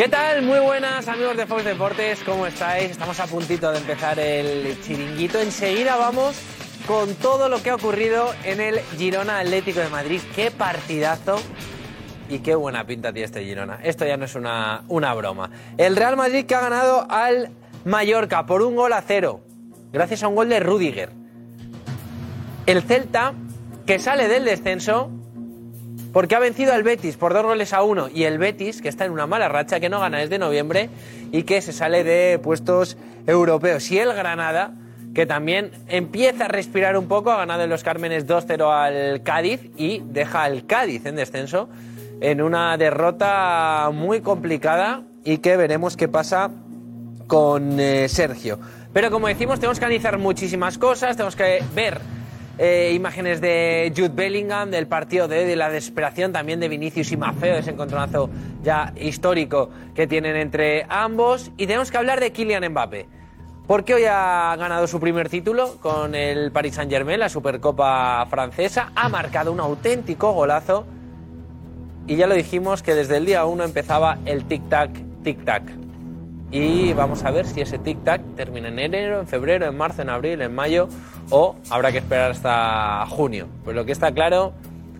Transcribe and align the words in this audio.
¿Qué 0.00 0.08
tal? 0.08 0.40
Muy 0.40 0.60
buenas 0.60 1.06
amigos 1.08 1.36
de 1.36 1.44
Fox 1.44 1.62
Deportes, 1.62 2.20
¿cómo 2.24 2.46
estáis? 2.46 2.90
Estamos 2.90 3.20
a 3.20 3.26
puntito 3.26 3.70
de 3.70 3.76
empezar 3.76 4.18
el 4.18 4.80
chiringuito. 4.80 5.38
Enseguida 5.38 5.96
vamos 5.96 6.40
con 6.86 7.14
todo 7.16 7.50
lo 7.50 7.62
que 7.62 7.68
ha 7.68 7.74
ocurrido 7.74 8.32
en 8.44 8.62
el 8.62 8.80
Girona 8.96 9.40
Atlético 9.40 9.80
de 9.80 9.90
Madrid. 9.90 10.22
¡Qué 10.34 10.50
partidazo! 10.50 11.38
Y 12.30 12.38
qué 12.38 12.54
buena 12.54 12.86
pinta 12.86 13.12
tiene 13.12 13.26
este 13.26 13.44
Girona. 13.44 13.78
Esto 13.82 14.06
ya 14.06 14.16
no 14.16 14.24
es 14.24 14.34
una, 14.34 14.84
una 14.88 15.12
broma. 15.12 15.50
El 15.76 15.96
Real 15.96 16.16
Madrid 16.16 16.46
que 16.46 16.54
ha 16.54 16.60
ganado 16.62 17.06
al 17.10 17.50
Mallorca 17.84 18.46
por 18.46 18.62
un 18.62 18.76
gol 18.76 18.94
a 18.94 19.02
cero, 19.02 19.42
gracias 19.92 20.22
a 20.22 20.28
un 20.28 20.34
gol 20.34 20.48
de 20.48 20.60
Rudiger. 20.60 21.10
El 22.64 22.80
Celta 22.84 23.34
que 23.84 23.98
sale 23.98 24.28
del 24.28 24.46
descenso 24.46 25.10
porque 26.12 26.34
ha 26.34 26.38
vencido 26.38 26.72
al 26.72 26.82
Betis 26.82 27.16
por 27.16 27.34
dos 27.34 27.44
goles 27.44 27.72
a 27.72 27.82
uno 27.82 28.08
y 28.12 28.24
el 28.24 28.38
Betis, 28.38 28.82
que 28.82 28.88
está 28.88 29.04
en 29.04 29.12
una 29.12 29.26
mala 29.26 29.48
racha, 29.48 29.80
que 29.80 29.88
no 29.88 30.00
gana 30.00 30.18
desde 30.18 30.38
noviembre 30.38 30.90
y 31.32 31.44
que 31.44 31.62
se 31.62 31.72
sale 31.72 32.04
de 32.04 32.38
puestos 32.38 32.96
europeos. 33.26 33.90
Y 33.90 33.98
el 33.98 34.12
Granada, 34.12 34.74
que 35.14 35.26
también 35.26 35.70
empieza 35.88 36.46
a 36.46 36.48
respirar 36.48 36.96
un 36.96 37.06
poco, 37.06 37.30
ha 37.30 37.38
ganado 37.38 37.62
en 37.62 37.70
los 37.70 37.84
Cármenes 37.84 38.26
2-0 38.26 38.72
al 38.72 39.22
Cádiz 39.22 39.70
y 39.76 40.02
deja 40.06 40.42
al 40.42 40.66
Cádiz 40.66 41.06
en 41.06 41.16
descenso 41.16 41.68
en 42.20 42.42
una 42.42 42.76
derrota 42.76 43.90
muy 43.92 44.20
complicada 44.20 45.02
y 45.24 45.38
que 45.38 45.56
veremos 45.56 45.96
qué 45.96 46.08
pasa 46.08 46.50
con 47.26 47.78
eh, 47.80 48.08
Sergio. 48.08 48.58
Pero 48.92 49.10
como 49.10 49.28
decimos, 49.28 49.60
tenemos 49.60 49.78
que 49.78 49.84
analizar 49.84 50.18
muchísimas 50.18 50.76
cosas, 50.76 51.16
tenemos 51.16 51.36
que 51.36 51.62
ver 51.74 52.00
eh, 52.62 52.92
imágenes 52.94 53.40
de 53.40 53.90
Jude 53.96 54.10
Bellingham, 54.10 54.70
del 54.70 54.86
partido 54.86 55.26
de, 55.28 55.56
la 55.56 55.70
desesperación 55.70 56.30
también 56.30 56.60
de 56.60 56.68
Vinicius 56.68 57.10
y 57.10 57.16
Mafeo, 57.16 57.56
ese 57.56 57.70
encontronazo 57.70 58.28
ya 58.62 58.92
histórico 59.00 59.70
que 59.94 60.06
tienen 60.06 60.36
entre 60.36 60.84
ambos. 60.90 61.52
Y 61.56 61.66
tenemos 61.66 61.90
que 61.90 61.96
hablar 61.96 62.20
de 62.20 62.32
Kylian 62.32 62.70
Mbappé. 62.70 63.08
Porque 63.66 63.94
hoy 63.94 64.04
ha 64.04 64.54
ganado 64.58 64.86
su 64.86 65.00
primer 65.00 65.30
título 65.30 65.78
con 65.80 66.14
el 66.14 66.52
Paris 66.52 66.74
Saint-Germain, 66.74 67.18
la 67.18 67.30
Supercopa 67.30 68.26
francesa. 68.28 68.92
Ha 68.94 69.08
marcado 69.08 69.52
un 69.52 69.60
auténtico 69.60 70.32
golazo. 70.32 70.84
Y 72.06 72.16
ya 72.16 72.26
lo 72.26 72.34
dijimos 72.34 72.82
que 72.82 72.94
desde 72.94 73.16
el 73.16 73.24
día 73.24 73.46
1 73.46 73.64
empezaba 73.64 74.18
el 74.26 74.46
tic-tac, 74.46 74.90
tic-tac. 75.22 75.79
Y 76.50 76.92
vamos 76.94 77.24
a 77.24 77.30
ver 77.30 77.46
si 77.46 77.60
ese 77.60 77.78
tic-tac 77.78 78.20
termina 78.34 78.68
en 78.68 78.78
enero, 78.78 79.20
en 79.20 79.28
febrero, 79.28 79.66
en 79.66 79.76
marzo, 79.76 80.02
en 80.02 80.10
abril, 80.10 80.42
en 80.42 80.54
mayo 80.54 80.88
o 81.30 81.54
habrá 81.70 81.92
que 81.92 81.98
esperar 81.98 82.32
hasta 82.32 83.06
junio. 83.06 83.46
Pues 83.62 83.76
lo 83.76 83.84
que 83.84 83.92
está 83.92 84.12
claro 84.12 84.52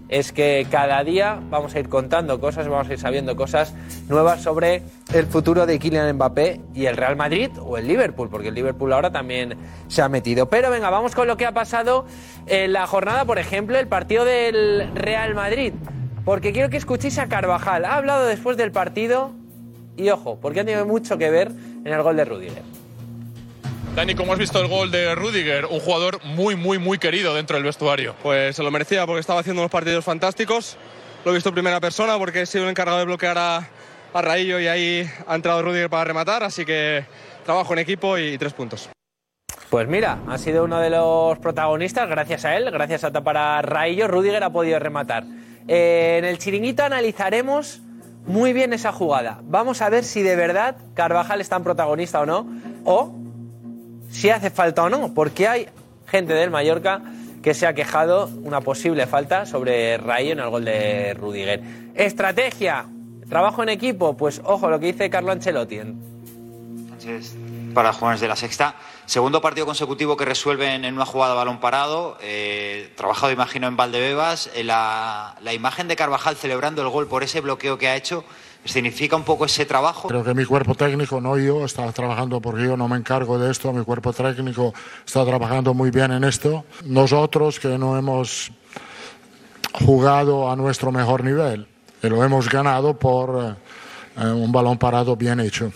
es 0.09 0.33
que 0.33 0.67
cada 0.71 1.03
día 1.05 1.41
vamos 1.51 1.75
a 1.75 1.81
ir 1.81 1.89
contando 1.89 2.41
cosas, 2.41 2.69
vamos 2.69 2.89
a 2.89 2.93
ir 2.93 2.99
sabiendo 2.99 3.37
cosas 3.37 3.75
nuevas 4.09 4.43
sobre 4.43 4.83
el 5.13 5.27
futuro 5.27 5.67
de 5.67 5.79
Kylian 5.79 6.15
Mbappé 6.17 6.61
y 6.75 6.87
el 6.87 6.97
Real 6.97 7.17
Madrid 7.17 7.51
o 7.61 7.79
el 7.79 7.87
Liverpool, 7.87 8.29
porque 8.29 8.49
el 8.49 8.55
Liverpool 8.55 8.93
ahora 8.93 9.11
también 9.11 9.57
se 9.89 10.03
ha 10.03 10.09
metido. 10.09 10.47
Pero 10.51 10.71
venga, 10.71 10.91
vamos 10.91 11.15
con 11.15 11.29
lo 11.29 11.37
que 11.37 11.47
ha 11.47 11.53
pasado 11.53 12.07
en 12.47 12.73
la 12.73 12.87
jornada, 12.87 13.25
por 13.25 13.39
ejemplo, 13.39 13.79
el 13.79 13.87
partido 13.87 14.25
del 14.25 14.91
Real 14.95 15.35
Madrid. 15.35 15.73
Porque 16.25 16.53
quiero 16.53 16.71
que 16.71 16.77
escuchéis 16.77 17.19
a 17.19 17.29
Carvajal. 17.29 17.85
Ha 17.85 17.95
hablado 17.95 18.27
después 18.27 18.57
del 18.57 18.73
partido 18.73 19.33
y 19.97 20.09
ojo, 20.11 20.39
porque 20.41 20.61
ha 20.61 20.65
tenido 20.65 20.87
mucho 20.87 21.19
que 21.19 21.31
ver 21.31 21.49
en 21.49 21.87
el 21.87 22.03
gol 22.03 22.17
de 22.17 22.25
Rudiger. 22.25 22.63
Dani, 23.95 24.15
¿cómo 24.15 24.33
has 24.33 24.39
visto 24.39 24.61
el 24.61 24.69
gol 24.69 24.91
de 24.91 25.15
Rudiger? 25.15 25.67
Un 25.67 25.81
jugador 25.81 26.25
muy, 26.25 26.55
muy, 26.55 26.79
muy 26.79 26.99
querido 26.99 27.35
dentro 27.35 27.57
del 27.57 27.65
vestuario. 27.65 28.15
Pues 28.23 28.55
se 28.55 28.63
lo 28.63 28.71
merecía 28.71 29.05
porque 29.05 29.21
estaba 29.21 29.41
haciendo 29.41 29.63
unos 29.63 29.71
partidos 29.71 30.05
fantásticos. 30.05 30.77
Lo 31.25 31.33
he 31.33 31.35
visto 31.35 31.49
en 31.49 31.55
primera 31.55 31.81
persona 31.81 32.17
porque 32.17 32.43
he 32.43 32.47
sido 32.47 32.65
el 32.65 32.71
encargado 32.71 32.99
de 32.99 33.05
bloquear 33.05 33.37
a, 33.37 33.69
a 34.15 34.23
Raillo 34.23 34.61
y 34.61 34.69
ahí 34.69 35.11
ha 35.27 35.35
entrado 35.35 35.63
Rudiger 35.63 35.91
para 35.91 36.05
rematar. 36.05 36.45
Así 36.45 36.65
que 36.65 37.05
trabajo 37.45 37.73
en 37.73 37.81
equipo 37.81 38.17
y 38.17 38.39
tres 38.39 38.53
puntos. 38.53 38.89
Pues 39.71 39.87
mira, 39.87 40.19
ha 40.29 40.39
sido 40.39 40.65
uno 40.65 40.81
de 40.81 40.91
los 40.91 41.39
protagonistas, 41.39 42.09
gracias 42.09 42.45
a 42.45 42.57
él, 42.57 42.71
gracias 42.73 43.05
a 43.05 43.13
tapar 43.13 43.37
a 43.37 43.63
Raillo, 43.63 44.09
Rudiger 44.09 44.43
ha 44.43 44.51
podido 44.51 44.79
rematar. 44.81 45.25
Eh, 45.69 46.17
en 46.19 46.25
el 46.25 46.39
chiringuito 46.39 46.83
analizaremos 46.83 47.81
muy 48.27 48.53
bien 48.53 48.73
esa 48.73 48.93
jugada. 48.93 49.41
Vamos 49.45 49.83
a 49.83 49.89
ver 49.89 50.05
si 50.05 50.23
de 50.23 50.37
verdad 50.37 50.77
Carvajal 50.95 51.41
es 51.41 51.49
tan 51.49 51.65
protagonista 51.65 52.21
o 52.21 52.27
no, 52.27 52.47
o 52.85 53.15
si 54.11 54.31
hace 54.31 54.51
falta 54.51 54.85
o 54.85 54.91
no, 54.91 55.15
porque 55.15 55.49
hay 55.49 55.69
gente 56.07 56.35
del 56.35 56.51
Mallorca 56.51 57.03
que 57.43 57.55
se 57.55 57.67
ha 57.67 57.75
quejado 57.75 58.29
una 58.43 58.61
posible 58.61 59.07
falta 59.07 59.47
sobre 59.47 59.97
Rayo 59.97 60.33
en 60.33 60.41
el 60.41 60.51
gol 60.51 60.65
de 60.65 61.15
Rudiger. 61.15 61.63
Estrategia, 61.95 62.87
trabajo 63.29 63.63
en 63.63 63.71
equipo, 63.71 64.17
pues 64.17 64.41
ojo 64.45 64.69
lo 64.69 64.79
que 64.79 64.87
dice 64.87 65.09
Carlo 65.09 65.33
Ancelotti. 65.33 65.79
Entonces, 65.79 67.37
para 67.73 67.93
jóvenes 67.93 68.21
de 68.21 68.29
la 68.29 68.37
sexta. 68.37 68.75
Segundo 69.11 69.41
partido 69.41 69.67
consecutivo 69.67 70.17
que 70.17 70.25
resuelven 70.25 70.85
en 70.85 70.95
una 70.95 71.05
jugada 71.05 71.35
balón 71.35 71.59
parado. 71.59 72.17
Eh, 72.21 72.93
trabajado, 72.95 73.33
imagino, 73.33 73.67
en 73.67 73.77
Valdebebas. 73.77 74.51
Eh, 74.55 74.63
la, 74.63 75.35
la 75.43 75.53
imagen 75.53 75.89
de 75.89 75.97
Carvajal 75.97 76.37
celebrando 76.37 76.81
el 76.83 76.89
gol 76.91 77.09
por 77.09 77.25
ese 77.25 77.41
bloqueo 77.41 77.77
que 77.77 77.89
ha 77.89 77.97
hecho. 77.97 78.23
¿Significa 78.65 79.17
un 79.17 79.25
poco 79.25 79.47
ese 79.47 79.67
trabajo? 79.67 80.07
Creo 80.07 80.23
que 80.23 80.33
mi 80.33 80.45
cuerpo 80.45 80.77
técnico, 80.77 81.21
no 81.21 81.37
yo, 81.37 81.65
está 81.65 81.91
trabajando 81.91 82.41
porque 82.41 82.63
yo 82.63 82.77
no 82.77 82.87
me 82.87 82.99
encargo 82.99 83.37
de 83.37 83.51
esto. 83.51 83.73
Mi 83.73 83.83
cuerpo 83.83 84.13
técnico 84.13 84.73
está 85.05 85.25
trabajando 85.25 85.75
muy 85.75 85.91
bien 85.91 86.13
en 86.13 86.23
esto. 86.23 86.65
Nosotros 86.85 87.59
que 87.59 87.77
no 87.79 87.99
hemos 87.99 88.53
jugado 89.73 90.49
a 90.49 90.55
nuestro 90.55 90.93
mejor 90.93 91.25
nivel 91.25 91.67
y 92.01 92.09
lo 92.09 92.23
hemos 92.23 92.49
ganado 92.49 92.97
por 92.97 93.57
eh, 94.17 94.25
un 94.25 94.53
balón 94.53 94.79
parado 94.79 95.17
bien 95.17 95.41
hecho. 95.41 95.73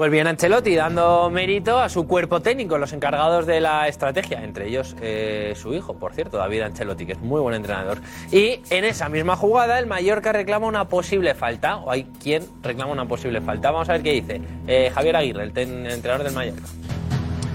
Pues 0.00 0.10
bien, 0.10 0.26
Ancelotti 0.26 0.74
dando 0.74 1.28
mérito 1.28 1.78
a 1.78 1.90
su 1.90 2.06
cuerpo 2.06 2.40
técnico, 2.40 2.78
los 2.78 2.94
encargados 2.94 3.44
de 3.44 3.60
la 3.60 3.86
estrategia, 3.86 4.42
entre 4.42 4.66
ellos 4.66 4.96
eh, 5.02 5.52
su 5.54 5.74
hijo, 5.74 5.92
por 5.98 6.14
cierto, 6.14 6.38
David 6.38 6.62
Ancelotti, 6.62 7.04
que 7.04 7.12
es 7.12 7.18
muy 7.20 7.38
buen 7.38 7.54
entrenador. 7.54 7.98
Y 8.32 8.60
en 8.70 8.86
esa 8.86 9.10
misma 9.10 9.36
jugada, 9.36 9.78
el 9.78 9.86
Mallorca 9.86 10.32
reclama 10.32 10.66
una 10.68 10.88
posible 10.88 11.34
falta, 11.34 11.76
o 11.76 11.90
hay 11.90 12.04
quien 12.18 12.46
reclama 12.62 12.90
una 12.92 13.04
posible 13.06 13.42
falta. 13.42 13.72
Vamos 13.72 13.90
a 13.90 13.92
ver 13.92 14.02
qué 14.02 14.12
dice 14.12 14.40
eh, 14.66 14.90
Javier 14.94 15.16
Aguirre, 15.16 15.42
el, 15.42 15.52
ten- 15.52 15.84
entrenador 15.86 16.24
del 16.24 16.32
Mallorca. 16.32 16.62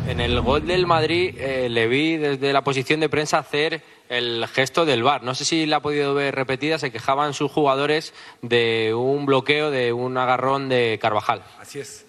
En 0.07 0.19
el 0.21 0.39
gol 0.41 0.67
del 0.67 0.85
Madrid 0.85 1.35
eh, 1.39 1.67
le 1.67 1.87
vi 1.87 2.17
desde 2.17 2.53
la 2.53 2.63
posición 2.63 2.99
de 2.99 3.09
prensa 3.09 3.39
hacer 3.39 3.81
el 4.07 4.45
gesto 4.53 4.85
del 4.85 5.01
VAR. 5.01 5.23
No 5.23 5.33
sé 5.33 5.45
si 5.45 5.65
la 5.65 5.77
ha 5.77 5.81
podido 5.81 6.13
ver 6.13 6.35
repetida, 6.35 6.77
se 6.77 6.91
quejaban 6.91 7.33
sus 7.33 7.51
jugadores 7.51 8.13
de 8.43 8.93
un 8.93 9.25
bloqueo, 9.25 9.71
de 9.71 9.93
un 9.93 10.15
agarrón 10.19 10.69
de 10.69 10.99
Carvajal. 11.01 11.41
Así 11.59 11.79
es. 11.79 12.04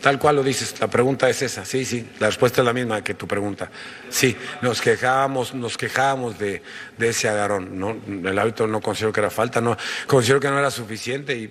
Tal 0.00 0.18
cual 0.18 0.36
lo 0.36 0.42
dices, 0.42 0.74
la 0.80 0.88
pregunta 0.88 1.28
es 1.28 1.42
esa, 1.42 1.64
sí, 1.64 1.84
sí, 1.84 2.06
la 2.20 2.26
respuesta 2.26 2.60
es 2.60 2.66
la 2.66 2.72
misma 2.72 3.02
que 3.02 3.14
tu 3.14 3.26
pregunta. 3.26 3.70
Sí, 4.08 4.36
nos 4.62 4.80
quejábamos, 4.80 5.54
nos 5.54 5.76
quejábamos 5.76 6.38
de, 6.38 6.62
de 6.98 7.08
ese 7.08 7.28
agarrón, 7.28 7.78
¿no? 7.78 7.96
El 8.06 8.38
árbitro 8.38 8.66
no 8.66 8.80
consideró 8.80 9.12
que 9.12 9.20
era 9.20 9.30
falta, 9.30 9.60
no, 9.60 9.76
consideró 10.06 10.38
que 10.38 10.48
no 10.48 10.58
era 10.58 10.70
suficiente 10.70 11.36
y 11.36 11.50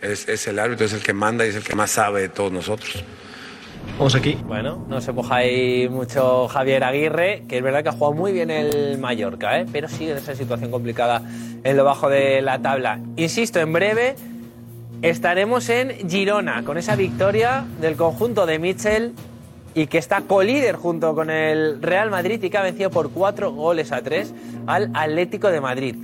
es, 0.00 0.28
es 0.28 0.46
el 0.48 0.58
árbitro, 0.58 0.86
es 0.86 0.92
el 0.92 1.02
que 1.02 1.12
manda 1.12 1.46
y 1.46 1.50
es 1.50 1.56
el 1.56 1.64
que 1.64 1.74
más 1.74 1.90
sabe 1.92 2.22
de 2.22 2.28
todos 2.28 2.52
nosotros. 2.52 3.04
Vamos 3.96 4.14
aquí. 4.14 4.38
Bueno, 4.44 4.84
no 4.88 5.00
se 5.00 5.12
moja 5.12 5.36
ahí 5.36 5.88
mucho 5.88 6.46
Javier 6.48 6.84
Aguirre, 6.84 7.44
que 7.48 7.58
es 7.58 7.62
verdad 7.62 7.82
que 7.82 7.88
ha 7.88 7.92
jugado 7.92 8.12
muy 8.12 8.32
bien 8.32 8.50
el 8.50 8.98
Mallorca, 8.98 9.58
¿eh? 9.58 9.66
pero 9.72 9.88
sigue 9.88 10.12
en 10.12 10.18
esa 10.18 10.34
situación 10.34 10.70
complicada 10.70 11.22
en 11.64 11.76
lo 11.76 11.84
bajo 11.84 12.08
de 12.08 12.40
la 12.42 12.60
tabla. 12.60 13.00
Insisto, 13.16 13.58
en 13.58 13.72
breve 13.72 14.14
estaremos 15.02 15.68
en 15.68 16.08
Girona 16.08 16.64
con 16.64 16.76
esa 16.78 16.96
victoria 16.96 17.64
del 17.80 17.96
conjunto 17.96 18.46
de 18.46 18.58
Mitchell 18.58 19.14
y 19.74 19.86
que 19.86 19.98
está 19.98 20.22
colíder 20.22 20.76
junto 20.76 21.14
con 21.14 21.30
el 21.30 21.80
Real 21.80 22.10
Madrid 22.10 22.42
y 22.42 22.50
que 22.50 22.58
ha 22.58 22.62
vencido 22.62 22.90
por 22.90 23.10
cuatro 23.10 23.52
goles 23.52 23.92
a 23.92 24.02
tres 24.02 24.34
al 24.66 24.90
Atlético 24.94 25.48
de 25.48 25.60
Madrid. 25.60 25.96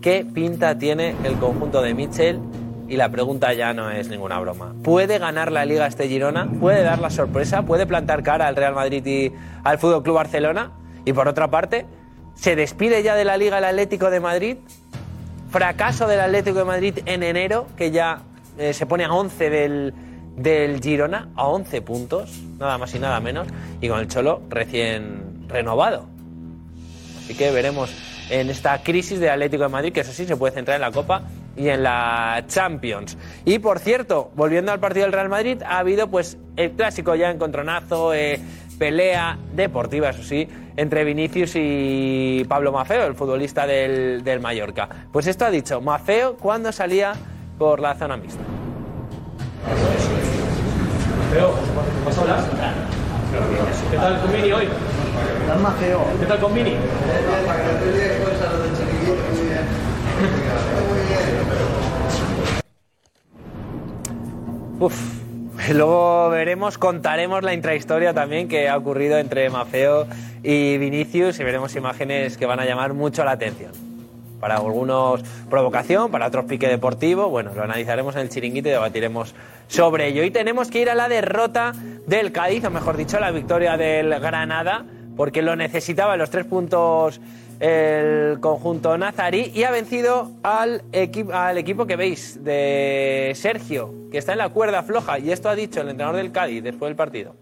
¿Qué 0.00 0.26
pinta 0.30 0.76
tiene 0.78 1.14
el 1.24 1.34
conjunto 1.36 1.80
de 1.80 1.94
Mitchell? 1.94 2.40
Y 2.88 2.96
la 2.96 3.08
pregunta 3.08 3.54
ya 3.54 3.72
no 3.72 3.90
es 3.90 4.08
ninguna 4.08 4.38
broma. 4.40 4.74
¿Puede 4.82 5.18
ganar 5.18 5.50
la 5.50 5.64
liga 5.64 5.86
este 5.86 6.08
Girona? 6.08 6.50
¿Puede 6.60 6.82
dar 6.82 6.98
la 6.98 7.08
sorpresa? 7.08 7.62
¿Puede 7.62 7.86
plantar 7.86 8.22
cara 8.22 8.46
al 8.46 8.56
Real 8.56 8.74
Madrid 8.74 9.06
y 9.06 9.32
al 9.62 9.78
Fútbol 9.78 10.02
Club 10.02 10.16
Barcelona? 10.16 10.72
Y 11.06 11.12
por 11.12 11.28
otra 11.28 11.50
parte, 11.50 11.86
¿se 12.34 12.56
despide 12.56 13.02
ya 13.02 13.14
de 13.14 13.24
la 13.24 13.36
liga 13.36 13.58
el 13.58 13.64
Atlético 13.64 14.10
de 14.10 14.20
Madrid? 14.20 14.56
Fracaso 15.50 16.08
del 16.08 16.20
Atlético 16.20 16.58
de 16.58 16.64
Madrid 16.64 16.98
en 17.06 17.22
enero, 17.22 17.66
que 17.76 17.92
ya 17.92 18.22
eh, 18.58 18.72
se 18.72 18.86
pone 18.86 19.04
a 19.04 19.12
11 19.12 19.50
del, 19.50 19.94
del 20.36 20.80
Girona, 20.80 21.28
a 21.36 21.46
11 21.46 21.82
puntos, 21.82 22.42
nada 22.58 22.78
más 22.78 22.94
y 22.94 22.98
nada 22.98 23.20
menos, 23.20 23.48
y 23.80 23.88
con 23.88 24.00
el 24.00 24.08
Cholo 24.08 24.42
recién 24.48 25.46
renovado. 25.48 26.06
Así 27.18 27.34
que 27.34 27.50
veremos 27.50 27.94
en 28.30 28.50
esta 28.50 28.82
crisis 28.82 29.20
del 29.20 29.30
Atlético 29.30 29.64
de 29.64 29.68
Madrid, 29.68 29.92
que 29.92 30.00
eso 30.00 30.12
sí 30.12 30.24
se 30.24 30.36
puede 30.36 30.54
centrar 30.54 30.76
en 30.76 30.82
la 30.82 30.90
Copa 30.90 31.22
y 31.56 31.68
en 31.68 31.82
la 31.82 32.44
Champions. 32.46 33.16
Y 33.44 33.58
por 33.58 33.78
cierto, 33.78 34.30
volviendo 34.34 34.72
al 34.72 34.80
partido 34.80 35.04
del 35.04 35.12
Real 35.12 35.28
Madrid, 35.28 35.62
ha 35.64 35.78
habido 35.78 36.08
pues 36.08 36.38
el 36.56 36.72
clásico 36.72 37.14
ya 37.14 37.30
encontronazo, 37.30 38.14
eh, 38.14 38.40
pelea 38.78 39.38
deportiva, 39.54 40.10
eso 40.10 40.22
sí, 40.22 40.48
entre 40.76 41.04
Vinicius 41.04 41.52
y 41.54 42.44
Pablo 42.48 42.72
Mafeo, 42.72 43.06
el 43.06 43.14
futbolista 43.14 43.66
del, 43.66 44.24
del 44.24 44.40
Mallorca. 44.40 44.88
Pues 45.12 45.26
esto 45.26 45.44
ha 45.44 45.50
dicho 45.50 45.80
Mafeo 45.80 46.36
cuando 46.36 46.72
salía 46.72 47.14
por 47.58 47.80
la 47.80 47.94
zona 47.94 48.16
mixta. 48.16 48.42
¿vas 52.04 52.18
a 52.18 52.20
hablar? 52.20 52.40
¿Qué 53.90 53.96
tal 53.96 54.20
con 54.20 54.32
Mini 54.32 54.52
hoy? 54.52 54.68
¿Qué 56.20 56.26
tal 56.26 56.38
con 56.40 56.54
Mini? 56.54 56.76
Uf. 64.80 65.24
Luego 65.72 66.28
veremos, 66.30 66.78
contaremos 66.78 67.42
la 67.42 67.54
intrahistoria 67.54 68.12
también 68.12 68.48
que 68.48 68.68
ha 68.68 68.76
ocurrido 68.76 69.18
entre 69.18 69.48
Mafeo 69.50 70.06
y 70.42 70.78
Vinicius 70.78 71.40
y 71.40 71.44
veremos 71.44 71.74
imágenes 71.76 72.36
que 72.36 72.46
van 72.46 72.60
a 72.60 72.64
llamar 72.64 72.92
mucho 72.92 73.24
la 73.24 73.32
atención. 73.32 73.83
Para 74.44 74.56
algunos 74.56 75.22
provocación, 75.48 76.10
para 76.10 76.26
otros 76.26 76.44
pique 76.44 76.68
deportivo. 76.68 77.30
Bueno, 77.30 77.54
lo 77.54 77.62
analizaremos 77.62 78.14
en 78.14 78.20
el 78.20 78.28
chiringuito 78.28 78.68
y 78.68 78.72
debatiremos 78.72 79.34
sobre 79.68 80.08
ello. 80.08 80.22
Y 80.22 80.30
tenemos 80.30 80.68
que 80.70 80.82
ir 80.82 80.90
a 80.90 80.94
la 80.94 81.08
derrota 81.08 81.72
del 82.06 82.30
Cádiz, 82.30 82.62
o 82.66 82.70
mejor 82.70 82.98
dicho, 82.98 83.18
la 83.18 83.30
victoria 83.30 83.78
del 83.78 84.10
Granada, 84.20 84.84
porque 85.16 85.40
lo 85.40 85.56
necesitaba 85.56 86.18
los 86.18 86.28
tres 86.28 86.44
puntos 86.44 87.22
el 87.58 88.38
conjunto 88.40 88.98
nazarí 88.98 89.50
y 89.54 89.62
ha 89.62 89.70
vencido 89.70 90.32
al, 90.42 90.82
equi- 90.92 91.32
al 91.32 91.56
equipo 91.56 91.86
que 91.86 91.96
veis 91.96 92.44
de 92.44 93.32
Sergio, 93.36 93.94
que 94.12 94.18
está 94.18 94.32
en 94.32 94.38
la 94.38 94.50
cuerda 94.50 94.82
floja. 94.82 95.18
Y 95.20 95.30
esto 95.32 95.48
ha 95.48 95.54
dicho 95.54 95.80
el 95.80 95.88
entrenador 95.88 96.16
del 96.18 96.32
Cádiz 96.32 96.62
después 96.62 96.90
del 96.90 96.96
partido. 96.96 97.34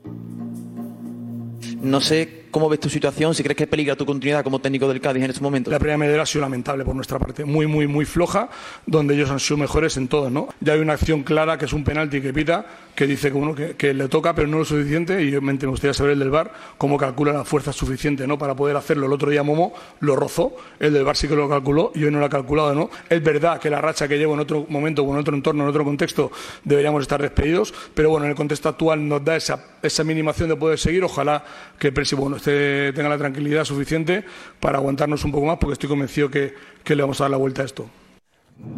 No 1.80 2.00
sé 2.00 2.41
cómo 2.52 2.68
ves 2.68 2.78
tu 2.78 2.88
situación, 2.88 3.34
si 3.34 3.42
crees 3.42 3.56
que 3.56 3.66
peligra 3.66 3.96
tu 3.96 4.06
continuidad 4.06 4.44
como 4.44 4.60
técnico 4.60 4.86
del 4.86 5.00
Cádiz 5.00 5.24
en 5.24 5.30
estos 5.30 5.42
momentos. 5.42 5.72
La 5.72 5.78
primera 5.80 5.98
media 5.98 6.22
ha 6.22 6.26
sido 6.26 6.42
lamentable 6.42 6.84
por 6.84 6.94
nuestra 6.94 7.18
parte, 7.18 7.44
muy, 7.44 7.66
muy, 7.66 7.88
muy 7.88 8.04
floja, 8.04 8.50
donde 8.86 9.14
ellos 9.14 9.30
han 9.30 9.40
sido 9.40 9.56
mejores 9.56 9.96
en 9.96 10.06
todo, 10.06 10.30
¿no? 10.30 10.48
Ya 10.60 10.74
hay 10.74 10.80
una 10.80 10.92
acción 10.92 11.24
clara 11.24 11.58
que 11.58 11.64
es 11.64 11.72
un 11.72 11.82
penalti 11.82 12.20
que 12.20 12.32
pita, 12.32 12.66
que 12.94 13.06
dice 13.06 13.32
que, 13.32 13.38
bueno, 13.38 13.54
que, 13.54 13.74
que 13.74 13.94
le 13.94 14.06
toca, 14.08 14.34
pero 14.34 14.46
no 14.46 14.58
lo 14.58 14.64
suficiente, 14.64 15.22
y 15.22 15.28
obviamente 15.28 15.66
me 15.66 15.70
gustaría 15.70 15.94
saber 15.94 16.12
el 16.12 16.18
del 16.18 16.30
VAR 16.30 16.52
cómo 16.76 16.98
calcula 16.98 17.32
la 17.32 17.44
fuerza 17.44 17.72
suficiente, 17.72 18.26
¿no? 18.26 18.38
Para 18.38 18.54
poder 18.54 18.76
hacerlo. 18.76 19.06
El 19.06 19.12
otro 19.14 19.30
día 19.30 19.42
Momo 19.42 19.72
lo 20.00 20.14
rozó, 20.14 20.54
el 20.78 20.92
del 20.92 21.04
VAR 21.04 21.16
sí 21.16 21.26
que 21.26 21.34
lo 21.34 21.48
calculó, 21.48 21.90
y 21.94 22.04
hoy 22.04 22.10
no 22.10 22.18
lo 22.18 22.26
ha 22.26 22.30
calculado, 22.30 22.74
¿no? 22.74 22.90
Es 23.08 23.22
verdad 23.22 23.58
que 23.58 23.70
la 23.70 23.80
racha 23.80 24.06
que 24.06 24.18
llevo 24.18 24.34
en 24.34 24.40
otro 24.40 24.66
momento, 24.68 25.02
en 25.02 25.16
otro 25.16 25.34
entorno, 25.34 25.64
en 25.64 25.70
otro 25.70 25.84
contexto, 25.84 26.30
deberíamos 26.64 27.00
estar 27.00 27.22
despedidos, 27.22 27.72
pero 27.94 28.10
bueno, 28.10 28.26
en 28.26 28.30
el 28.30 28.36
contexto 28.36 28.68
actual 28.68 29.08
nos 29.08 29.24
da 29.24 29.36
esa, 29.36 29.64
esa 29.82 30.04
minimación 30.04 30.50
de 30.50 30.56
poder 30.56 30.78
seguir, 30.78 31.02
ojalá 31.02 31.44
que 31.78 31.88
el 31.88 31.94
Presi, 31.94 32.14
bueno, 32.14 32.36
esté- 32.42 32.92
tenga 32.94 33.08
la 33.08 33.18
tranquilidad 33.18 33.64
suficiente 33.64 34.24
para 34.60 34.78
aguantarnos 34.78 35.24
un 35.24 35.32
poco 35.32 35.46
más, 35.46 35.58
porque 35.58 35.74
estoy 35.74 35.88
convencido 35.88 36.30
que, 36.30 36.54
que 36.84 36.96
le 36.96 37.02
vamos 37.02 37.20
a 37.20 37.24
dar 37.24 37.30
la 37.30 37.36
vuelta 37.36 37.62
a 37.62 37.64
esto. 37.64 37.86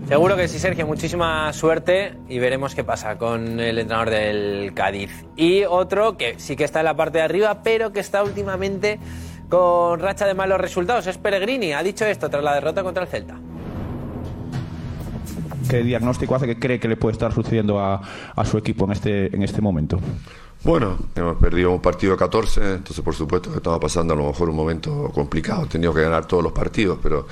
Seguro 0.08 0.36
que 0.36 0.48
sí, 0.48 0.58
Sergio. 0.58 0.86
Muchísima 0.86 1.52
suerte 1.52 2.14
y 2.28 2.38
veremos 2.38 2.74
qué 2.74 2.84
pasa 2.84 3.18
con 3.18 3.58
el 3.60 3.78
entrenador 3.78 4.10
del 4.10 4.72
Cádiz. 4.74 5.10
Y 5.36 5.64
otro 5.64 6.16
que 6.16 6.34
sí 6.38 6.56
que 6.56 6.64
está 6.64 6.80
en 6.80 6.86
la 6.86 6.96
parte 6.96 7.18
de 7.18 7.24
arriba, 7.24 7.62
pero 7.62 7.92
que 7.92 8.00
está 8.00 8.22
últimamente 8.22 8.98
con 9.50 9.98
racha 10.00 10.26
de 10.26 10.34
malos 10.34 10.60
resultados. 10.60 11.06
Es 11.06 11.18
Peregrini. 11.18 11.72
Ha 11.72 11.82
dicho 11.82 12.06
esto 12.06 12.30
tras 12.30 12.42
la 12.42 12.54
derrota 12.54 12.82
contra 12.82 13.02
el 13.02 13.08
Celta. 13.08 13.38
¿Qué 15.68 15.82
diagnóstico 15.82 16.34
hace 16.34 16.46
que 16.46 16.58
cree 16.58 16.78
que 16.78 16.88
le 16.88 16.96
puede 16.96 17.12
estar 17.12 17.32
sucediendo 17.32 17.80
a, 17.80 18.00
a 18.36 18.44
su 18.44 18.56
equipo 18.58 18.84
en 18.84 18.92
este, 18.92 19.34
en 19.34 19.42
este 19.42 19.60
momento? 19.60 19.98
Bueno, 20.64 20.96
hemos 21.14 21.36
perdido 21.36 21.70
un 21.72 21.80
partido 21.82 22.12
de 22.12 22.18
14, 22.18 22.74
entonces 22.76 23.04
por 23.04 23.14
supuesto 23.14 23.50
que 23.50 23.58
estamos 23.58 23.78
pasando 23.78 24.14
a 24.14 24.16
lo 24.16 24.26
mejor 24.28 24.48
un 24.48 24.56
momento 24.56 25.10
complicado. 25.14 25.66
Teníamos 25.66 25.94
que 25.96 26.02
ganar 26.02 26.26
todos 26.26 26.42
los 26.42 26.52
partidos, 26.52 26.98
pero 27.02 27.26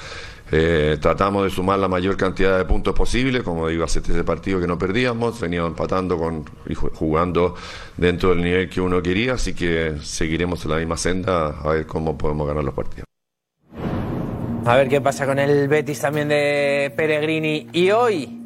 eh, 0.50 0.99
tratamos 1.00 1.44
de 1.44 1.50
sumar 1.50 1.79
la 1.79 1.88
mayor 1.88 2.14
cantidad 2.19 2.58
de 2.58 2.67
puntos 2.67 2.94
posible. 2.94 3.43
Como 3.43 3.69
digo, 3.69 3.84
hace 3.84 4.02
13 4.02 4.23
partidos 4.25 4.61
que 4.61 4.67
no 4.67 4.76
perdíamos, 4.76 5.40
veníamos 5.40 5.70
empatando 5.70 6.19
con, 6.19 6.44
y 6.67 6.75
ju- 6.75 6.93
jugando 6.93 7.55
dentro 7.96 8.31
del 8.31 8.43
nivel 8.43 8.69
que 8.69 8.82
uno 8.82 9.00
quería, 9.02 9.32
así 9.34 9.55
que 9.55 9.94
seguiremos 10.02 10.62
en 10.67 10.70
la 10.73 10.76
misma 10.76 10.99
senda 10.99 11.58
a 11.58 11.69
ver 11.70 11.87
cómo 11.87 12.19
podemos 12.19 12.46
ganar 12.46 12.64
los 12.64 12.75
partidos. 12.75 13.06
A 14.67 14.76
ver 14.76 14.90
qué 14.90 15.00
pasa 15.00 15.25
con 15.25 15.38
el 15.38 15.69
Betis 15.69 16.00
también 16.02 16.29
de 16.29 16.93
Peregrini. 16.94 17.67
Y 17.73 17.90
hoy, 17.93 18.43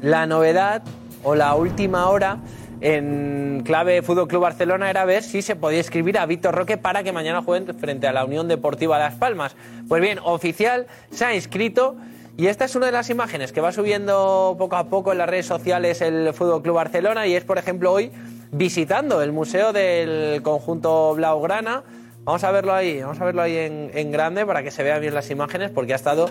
la 0.00 0.24
novedad 0.26 0.84
o 1.24 1.34
la 1.34 1.54
última 1.54 2.08
hora 2.08 2.38
en 2.80 3.62
clave 3.64 4.02
Fútbol 4.02 4.28
Club 4.28 4.42
Barcelona 4.42 4.88
era 4.90 5.04
ver 5.04 5.22
si 5.22 5.42
se 5.42 5.56
podía 5.56 5.80
escribir 5.80 6.18
a 6.18 6.26
Víctor 6.26 6.54
Roque 6.54 6.76
para 6.76 7.02
que 7.02 7.12
mañana 7.12 7.42
jueguen 7.42 7.74
frente 7.78 8.06
a 8.06 8.12
la 8.12 8.24
Unión 8.24 8.48
Deportiva 8.48 8.98
Las 8.98 9.14
Palmas. 9.14 9.54
Pues 9.88 10.00
bien, 10.00 10.18
oficial 10.22 10.86
se 11.10 11.24
ha 11.24 11.34
inscrito. 11.34 11.96
Y 12.36 12.46
esta 12.46 12.64
es 12.64 12.74
una 12.74 12.86
de 12.86 12.92
las 12.92 13.10
imágenes 13.10 13.52
que 13.52 13.60
va 13.60 13.70
subiendo 13.70 14.56
poco 14.58 14.76
a 14.76 14.84
poco 14.84 15.12
en 15.12 15.18
las 15.18 15.28
redes 15.28 15.44
sociales 15.44 16.00
el 16.00 16.32
Fútbol 16.32 16.62
Club 16.62 16.76
Barcelona 16.76 17.26
y 17.26 17.34
es, 17.34 17.44
por 17.44 17.58
ejemplo, 17.58 17.92
hoy 17.92 18.10
visitando 18.50 19.20
el 19.20 19.30
museo 19.30 19.74
del 19.74 20.40
conjunto 20.40 21.14
Blaugrana. 21.14 21.82
Vamos 22.24 22.42
a 22.44 22.50
verlo 22.50 22.72
ahí, 22.72 23.02
vamos 23.02 23.20
a 23.20 23.24
verlo 23.26 23.42
ahí 23.42 23.56
en, 23.56 23.90
en 23.92 24.10
grande 24.10 24.46
para 24.46 24.62
que 24.62 24.70
se 24.70 24.82
vean 24.82 25.02
bien 25.02 25.14
las 25.14 25.30
imágenes, 25.30 25.70
porque 25.70 25.92
ha 25.92 25.96
estado 25.96 26.30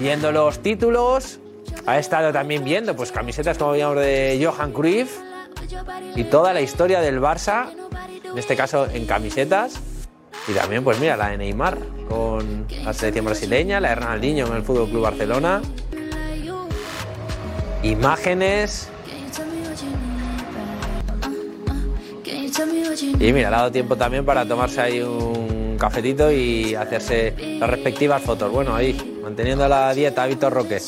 viendo 0.00 0.32
los 0.32 0.60
títulos, 0.60 1.38
ha 1.84 1.98
estado 1.98 2.32
también 2.32 2.64
viendo 2.64 2.96
pues 2.96 3.12
camisetas 3.12 3.56
como 3.56 3.72
veíamos 3.72 3.98
de 3.98 4.40
Johan 4.42 4.72
Cruyff 4.72 5.16
y 6.14 6.24
toda 6.24 6.52
la 6.52 6.60
historia 6.60 7.00
del 7.00 7.20
Barça, 7.20 7.70
en 8.24 8.38
este 8.38 8.56
caso 8.56 8.86
en 8.86 9.06
camisetas. 9.06 9.80
Y 10.48 10.52
también, 10.52 10.84
pues 10.84 11.00
mira, 11.00 11.16
la 11.16 11.30
de 11.30 11.38
Neymar 11.38 11.78
con 12.08 12.66
la 12.84 12.92
selección 12.92 13.24
brasileña, 13.24 13.80
la 13.80 13.90
de 13.90 13.94
Ronaldinho 13.96 14.46
en 14.46 14.52
el 14.54 14.62
Fútbol 14.62 14.88
Club 14.88 15.02
Barcelona. 15.02 15.60
Imágenes. 17.82 18.88
Y 23.18 23.32
mira, 23.32 23.48
ha 23.48 23.50
dado 23.50 23.72
tiempo 23.72 23.96
también 23.96 24.24
para 24.24 24.46
tomarse 24.46 24.80
ahí 24.80 25.00
un 25.00 25.76
cafetito 25.78 26.30
y 26.30 26.74
hacerse 26.74 27.34
las 27.58 27.68
respectivas 27.68 28.22
fotos. 28.22 28.50
Bueno, 28.50 28.74
ahí, 28.74 29.18
manteniendo 29.22 29.68
la 29.68 29.92
dieta, 29.92 30.26
Víctor 30.26 30.52
Roque. 30.52 30.80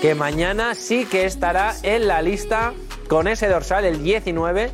Que 0.00 0.14
mañana 0.14 0.74
sí 0.74 1.04
que 1.04 1.24
estará 1.24 1.74
en 1.82 2.06
la 2.06 2.22
lista 2.22 2.72
con 3.10 3.26
ese 3.26 3.48
dorsal, 3.48 3.84
el 3.84 4.04
19, 4.04 4.70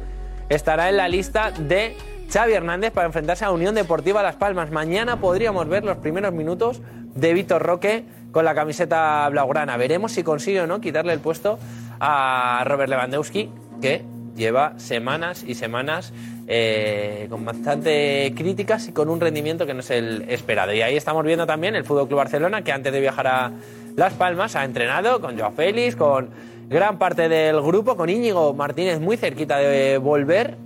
estará 0.51 0.91
en 0.91 0.99
la 0.99 1.09
lista 1.09 1.53
de 1.53 1.97
Xavi 2.31 2.53
Hernández 2.53 2.93
para 2.93 3.07
enfrentarse 3.07 3.47
a 3.47 3.51
Unión 3.51 3.75
Deportiva 3.75 4.23
Las 4.23 4.37
Palmas. 4.37 4.71
Mañana 4.71 5.19
podríamos 5.19 5.67
ver 5.69 5.85
los 5.85 5.97
primeros 5.97 6.35
minutos 6.35 6.83
de 7.15 7.33
Víctor 7.33 7.63
Roque 7.63 8.05
con 8.33 8.45
la 8.45 8.55
camiseta 8.55 9.27
blaugrana. 9.31 9.79
Veremos 9.79 10.13
si 10.13 10.23
consigue 10.23 10.61
o 10.61 10.67
no 10.67 10.83
quitarle 10.83 11.15
el 11.15 11.21
puesto 11.21 11.59
a 11.99 12.63
Robert 12.67 12.91
Lewandowski, 12.91 13.49
que 13.81 14.05
lleva 14.37 14.79
semanas 14.79 15.43
y 15.43 15.55
semanas 15.55 16.13
eh, 16.47 17.29
con 17.31 17.43
bastante 17.43 18.35
críticas 18.37 18.87
y 18.89 18.93
con 18.93 19.09
un 19.09 19.19
rendimiento 19.19 19.65
que 19.65 19.73
no 19.73 19.81
es 19.81 19.91
el 19.91 20.27
esperado. 20.29 20.75
Y 20.75 20.83
ahí 20.83 20.95
estamos 20.95 21.25
viendo 21.25 21.47
también 21.47 21.75
el 21.75 21.85
Fútbol 21.85 22.07
Club 22.07 22.19
Barcelona, 22.19 22.61
que 22.61 22.73
antes 22.73 22.93
de 22.93 23.01
viajar 23.01 23.29
a 23.29 23.53
Las 23.97 24.13
Palmas 24.13 24.57
ha 24.57 24.65
entrenado 24.65 25.23
con 25.23 25.39
Joao 25.39 25.53
Félix, 25.53 25.97
con 25.97 26.29
gran 26.69 26.99
parte 26.99 27.29
del 27.29 27.61
grupo, 27.61 27.97
con 27.97 28.09
Íñigo 28.09 28.55
Martínez 28.55 29.01
muy 29.01 29.17
cerquita 29.17 29.59
de 29.59 29.99
volver. 29.99 30.57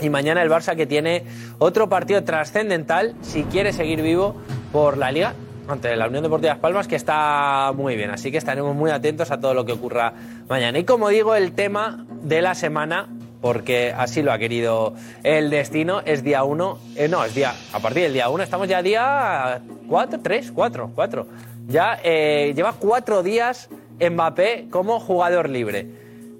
Y 0.00 0.10
mañana 0.10 0.42
el 0.42 0.50
Barça 0.50 0.76
que 0.76 0.86
tiene 0.86 1.24
otro 1.58 1.88
partido 1.88 2.22
trascendental 2.22 3.14
si 3.20 3.42
quiere 3.44 3.72
seguir 3.72 4.00
vivo 4.00 4.36
por 4.72 4.96
la 4.96 5.10
Liga 5.10 5.34
ante 5.66 5.94
la 5.96 6.06
Unión 6.06 6.22
Deportiva 6.22 6.54
Las 6.54 6.60
Palmas 6.60 6.88
que 6.88 6.96
está 6.96 7.72
muy 7.74 7.96
bien. 7.96 8.10
Así 8.10 8.30
que 8.30 8.38
estaremos 8.38 8.74
muy 8.74 8.90
atentos 8.90 9.30
a 9.30 9.40
todo 9.40 9.54
lo 9.54 9.64
que 9.64 9.72
ocurra 9.72 10.12
mañana. 10.48 10.78
Y 10.78 10.84
como 10.84 11.08
digo, 11.08 11.34
el 11.34 11.52
tema 11.52 12.06
de 12.22 12.42
la 12.42 12.54
semana, 12.54 13.08
porque 13.40 13.92
así 13.96 14.22
lo 14.22 14.32
ha 14.32 14.38
querido 14.38 14.94
el 15.24 15.50
destino, 15.50 16.00
es 16.04 16.22
día 16.22 16.44
1. 16.44 16.78
no, 17.10 17.24
es 17.24 17.34
día. 17.34 17.54
A 17.72 17.80
partir 17.80 18.04
del 18.04 18.12
día 18.12 18.28
1 18.28 18.42
estamos 18.42 18.68
ya 18.68 18.82
día 18.82 19.60
4, 19.88 20.20
3, 20.22 20.52
4, 20.52 20.92
4. 20.94 21.26
Ya 21.66 21.98
eh, 22.02 22.52
lleva 22.56 22.72
cuatro 22.72 23.22
días 23.22 23.68
Mbappé 24.00 24.68
como 24.70 25.00
jugador 25.00 25.48
libre. 25.48 25.86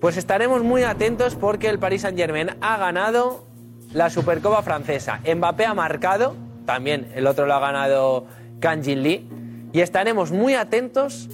Pues 0.01 0.17
estaremos 0.17 0.63
muy 0.63 0.85
atentos 0.85 1.35
porque 1.35 1.69
el 1.69 1.79
Paris 1.79 2.03
Saint 2.03 2.17
Germain 2.17 2.51
ha 2.61 2.77
ganado 2.77 3.45
la 3.93 4.11
Supercopa 4.11 4.63
francesa. 4.63 5.21
Mbappé 5.25 5.67
ha 5.67 5.75
marcado, 5.75 6.37
también 6.67 7.11
el 7.15 7.27
otro 7.27 7.47
lo 7.47 7.55
ha 7.55 7.61
ganado 7.61 8.27
Kanjin 8.61 9.03
Lee. 9.03 9.29
Y 9.73 9.81
estaremos 9.81 10.31
muy 10.31 10.55
atentos 10.55 11.29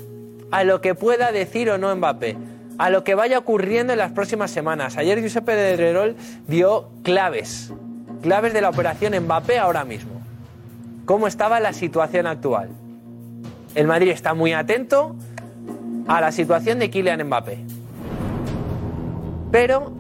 a 0.51 0.65
lo 0.65 0.81
que 0.81 0.95
pueda 0.95 1.31
decir 1.33 1.71
o 1.71 1.79
no 1.79 1.95
Mbappé, 1.95 2.37
a 2.79 2.91
lo 2.91 3.05
que 3.05 3.15
vaya 3.15 3.39
ocurriendo 3.39 3.93
en 3.93 3.99
las 3.99 4.13
próximas 4.13 4.51
semanas. 4.51 4.97
Ayer 4.97 5.21
Giuseppe 5.21 5.53
Pedrerol 5.53 6.17
dio 6.47 6.91
claves, 7.03 7.73
claves 8.23 8.53
de 8.53 8.61
la 8.61 8.71
operación 8.71 9.15
Mbappé 9.25 9.59
ahora 9.59 9.85
mismo. 9.85 10.23
¿Cómo 11.05 11.27
estaba 11.27 11.61
la 11.61 11.73
situación 11.73 12.27
actual? 12.27 12.71
El 13.75 13.87
Madrid 13.87 14.11
está 14.11 14.33
muy 14.33 14.53
atento 14.53 15.17
a 16.07 16.21
la 16.21 16.33
situación 16.33 16.79
de 16.79 16.91
Kylian 16.91 17.25
Mbappé 17.25 17.65
pero 19.55 19.93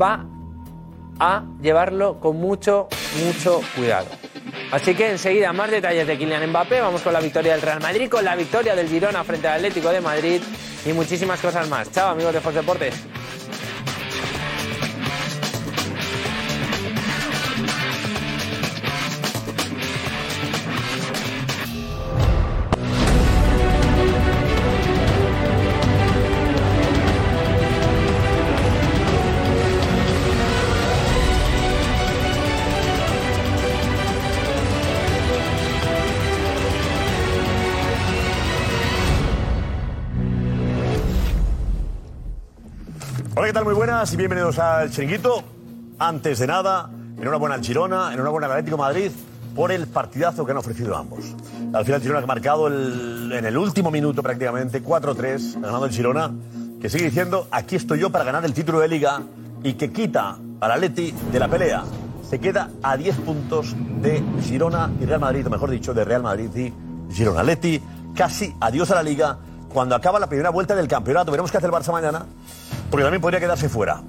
va 0.00 0.26
a 1.20 1.44
llevarlo 1.62 2.18
con 2.18 2.36
mucho, 2.36 2.88
mucho 3.24 3.60
cuidado. 3.76 4.08
Así 4.72 4.92
que 4.96 5.12
enseguida 5.12 5.52
más 5.52 5.70
detalles 5.70 6.04
de 6.08 6.18
Kylian 6.18 6.50
Mbappé, 6.50 6.80
vamos 6.80 7.02
con 7.02 7.12
la 7.12 7.20
victoria 7.20 7.52
del 7.52 7.62
Real 7.62 7.80
Madrid, 7.80 8.08
con 8.08 8.24
la 8.24 8.34
victoria 8.34 8.74
del 8.74 8.88
Girona 8.88 9.22
frente 9.22 9.46
al 9.46 9.58
Atlético 9.58 9.90
de 9.90 10.00
Madrid 10.00 10.42
y 10.84 10.92
muchísimas 10.92 11.40
cosas 11.40 11.68
más. 11.68 11.92
Chao 11.92 12.10
amigos 12.10 12.34
de 12.34 12.40
Fox 12.40 12.56
Deportes. 12.56 12.94
¿Qué 43.48 43.54
tal? 43.54 43.64
Muy 43.64 43.72
buenas 43.72 44.12
y 44.12 44.18
bienvenidos 44.18 44.58
al 44.58 44.90
Chiringuito. 44.90 45.42
Antes 45.98 46.38
de 46.38 46.46
nada, 46.46 46.90
enhorabuena 47.18 47.54
al 47.54 47.64
Girona, 47.64 48.12
enhorabuena 48.12 48.44
al 48.44 48.52
Atlético 48.52 48.76
de 48.76 48.82
Madrid 48.82 49.10
por 49.56 49.72
el 49.72 49.86
partidazo 49.86 50.44
que 50.44 50.50
han 50.50 50.58
ofrecido 50.58 50.94
ambos. 50.94 51.24
Al 51.72 51.82
final, 51.82 52.02
Girona 52.02 52.18
que 52.20 52.24
ha 52.24 52.26
marcado 52.26 52.66
el- 52.66 53.32
en 53.32 53.46
el 53.46 53.56
último 53.56 53.90
minuto 53.90 54.22
prácticamente 54.22 54.82
4-3, 54.82 55.54
ganando 55.62 55.86
el 55.86 55.92
Girona, 55.92 56.30
que 56.78 56.90
sigue 56.90 57.06
diciendo: 57.06 57.48
aquí 57.50 57.76
estoy 57.76 58.00
yo 58.00 58.10
para 58.10 58.22
ganar 58.22 58.44
el 58.44 58.52
título 58.52 58.80
de 58.80 58.88
Liga 58.88 59.22
y 59.64 59.72
que 59.72 59.90
quita 59.92 60.36
al 60.60 60.70
Atleti 60.70 61.14
de 61.32 61.38
la 61.38 61.48
pelea. 61.48 61.84
Se 62.28 62.38
queda 62.40 62.68
a 62.82 62.98
10 62.98 63.16
puntos 63.16 63.74
de 64.02 64.22
Girona 64.42 64.90
y 65.00 65.06
Real 65.06 65.20
Madrid, 65.20 65.46
o 65.46 65.48
mejor 65.48 65.70
dicho, 65.70 65.94
de 65.94 66.04
Real 66.04 66.22
Madrid 66.22 66.54
y 66.54 67.14
Girona. 67.14 67.40
Atleti, 67.40 67.80
casi 68.14 68.54
adiós 68.60 68.90
a 68.90 68.96
la 68.96 69.02
Liga 69.02 69.38
cuando 69.72 69.94
acaba 69.94 70.18
la 70.18 70.28
primera 70.28 70.50
vuelta 70.50 70.74
del 70.74 70.88
campeonato. 70.88 71.30
Veremos 71.30 71.50
qué 71.50 71.58
hace 71.58 71.66
el 71.66 71.72
Barça 71.72 71.92
mañana, 71.92 72.26
porque 72.90 73.04
también 73.04 73.20
podría 73.20 73.40
quedarse 73.40 73.68
fuera. 73.68 74.02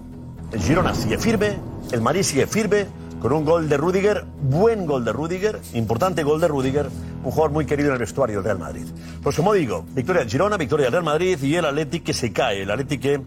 El 0.51 0.62
Girona 0.62 0.94
sigue 0.96 1.18
firme, 1.18 1.58
el 1.92 2.01
Madrid 2.01 2.24
sigue 2.24 2.48
firme, 2.48 2.88
con 3.22 3.34
un 3.34 3.44
gol 3.44 3.68
de 3.68 3.78
Rudiger, 3.78 4.25
buen 4.42 4.86
gol 4.86 5.04
de 5.04 5.12
Rudiger, 5.12 5.60
importante 5.74 6.24
gol 6.24 6.39
de 6.39 6.48
Rudiger, 6.48 6.89
un 7.24 7.32
jugador 7.32 7.51
muy 7.51 7.66
querido 7.66 7.89
en 7.89 7.94
el 7.94 8.00
vestuario 8.00 8.38
del 8.38 8.46
Real 8.46 8.60
Madrid. 8.60 8.86
Pues 9.22 9.36
como 9.36 9.54
digo, 9.54 9.86
victoria 9.94 10.22
del 10.22 10.32
Girona, 10.32 10.58
victoria 10.58 10.86
del 10.86 10.94
Real 10.94 11.04
Madrid 11.04 11.38
y 11.42 11.56
el 11.56 11.66
Atleti 11.66 12.00
que 12.00 12.13
se 12.13 12.32
cae, 12.32 12.63
el 12.63 12.72
Atleti 12.72 12.98
que, 12.98 13.22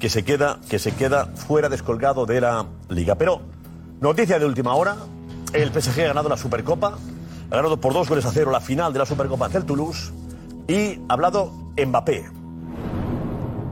que, 0.00 0.10
se 0.10 0.24
queda, 0.24 0.58
que 0.68 0.78
se 0.78 0.92
queda 0.92 1.26
fuera 1.26 1.68
descolgado 1.68 2.26
de 2.26 2.40
la 2.40 2.66
Liga. 2.88 3.14
Pero, 3.14 3.40
noticia 4.00 4.38
de 4.38 4.46
última 4.46 4.74
hora, 4.74 4.96
el 5.52 5.70
PSG 5.70 6.00
ha 6.02 6.08
ganado 6.08 6.28
la 6.28 6.36
Supercopa, 6.36 6.98
ha 7.50 7.54
ganado 7.54 7.80
por 7.80 7.92
dos 7.92 8.08
goles 8.08 8.26
a 8.26 8.32
cero 8.32 8.50
la 8.50 8.60
final 8.60 8.92
de 8.92 8.98
la 8.98 9.06
Supercopa 9.06 9.46
ante 9.46 9.58
el 9.58 9.64
Toulouse 9.64 10.12
y 10.66 11.00
ha 11.08 11.12
hablado 11.12 11.65
Mbappé. 11.78 12.24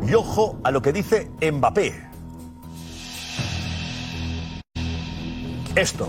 Y 0.07 0.15
ojo 0.15 0.57
a 0.63 0.71
lo 0.71 0.83
que 0.83 0.93
dice 0.93 1.31
Mbappé. 1.41 1.95
Esto. 5.75 6.09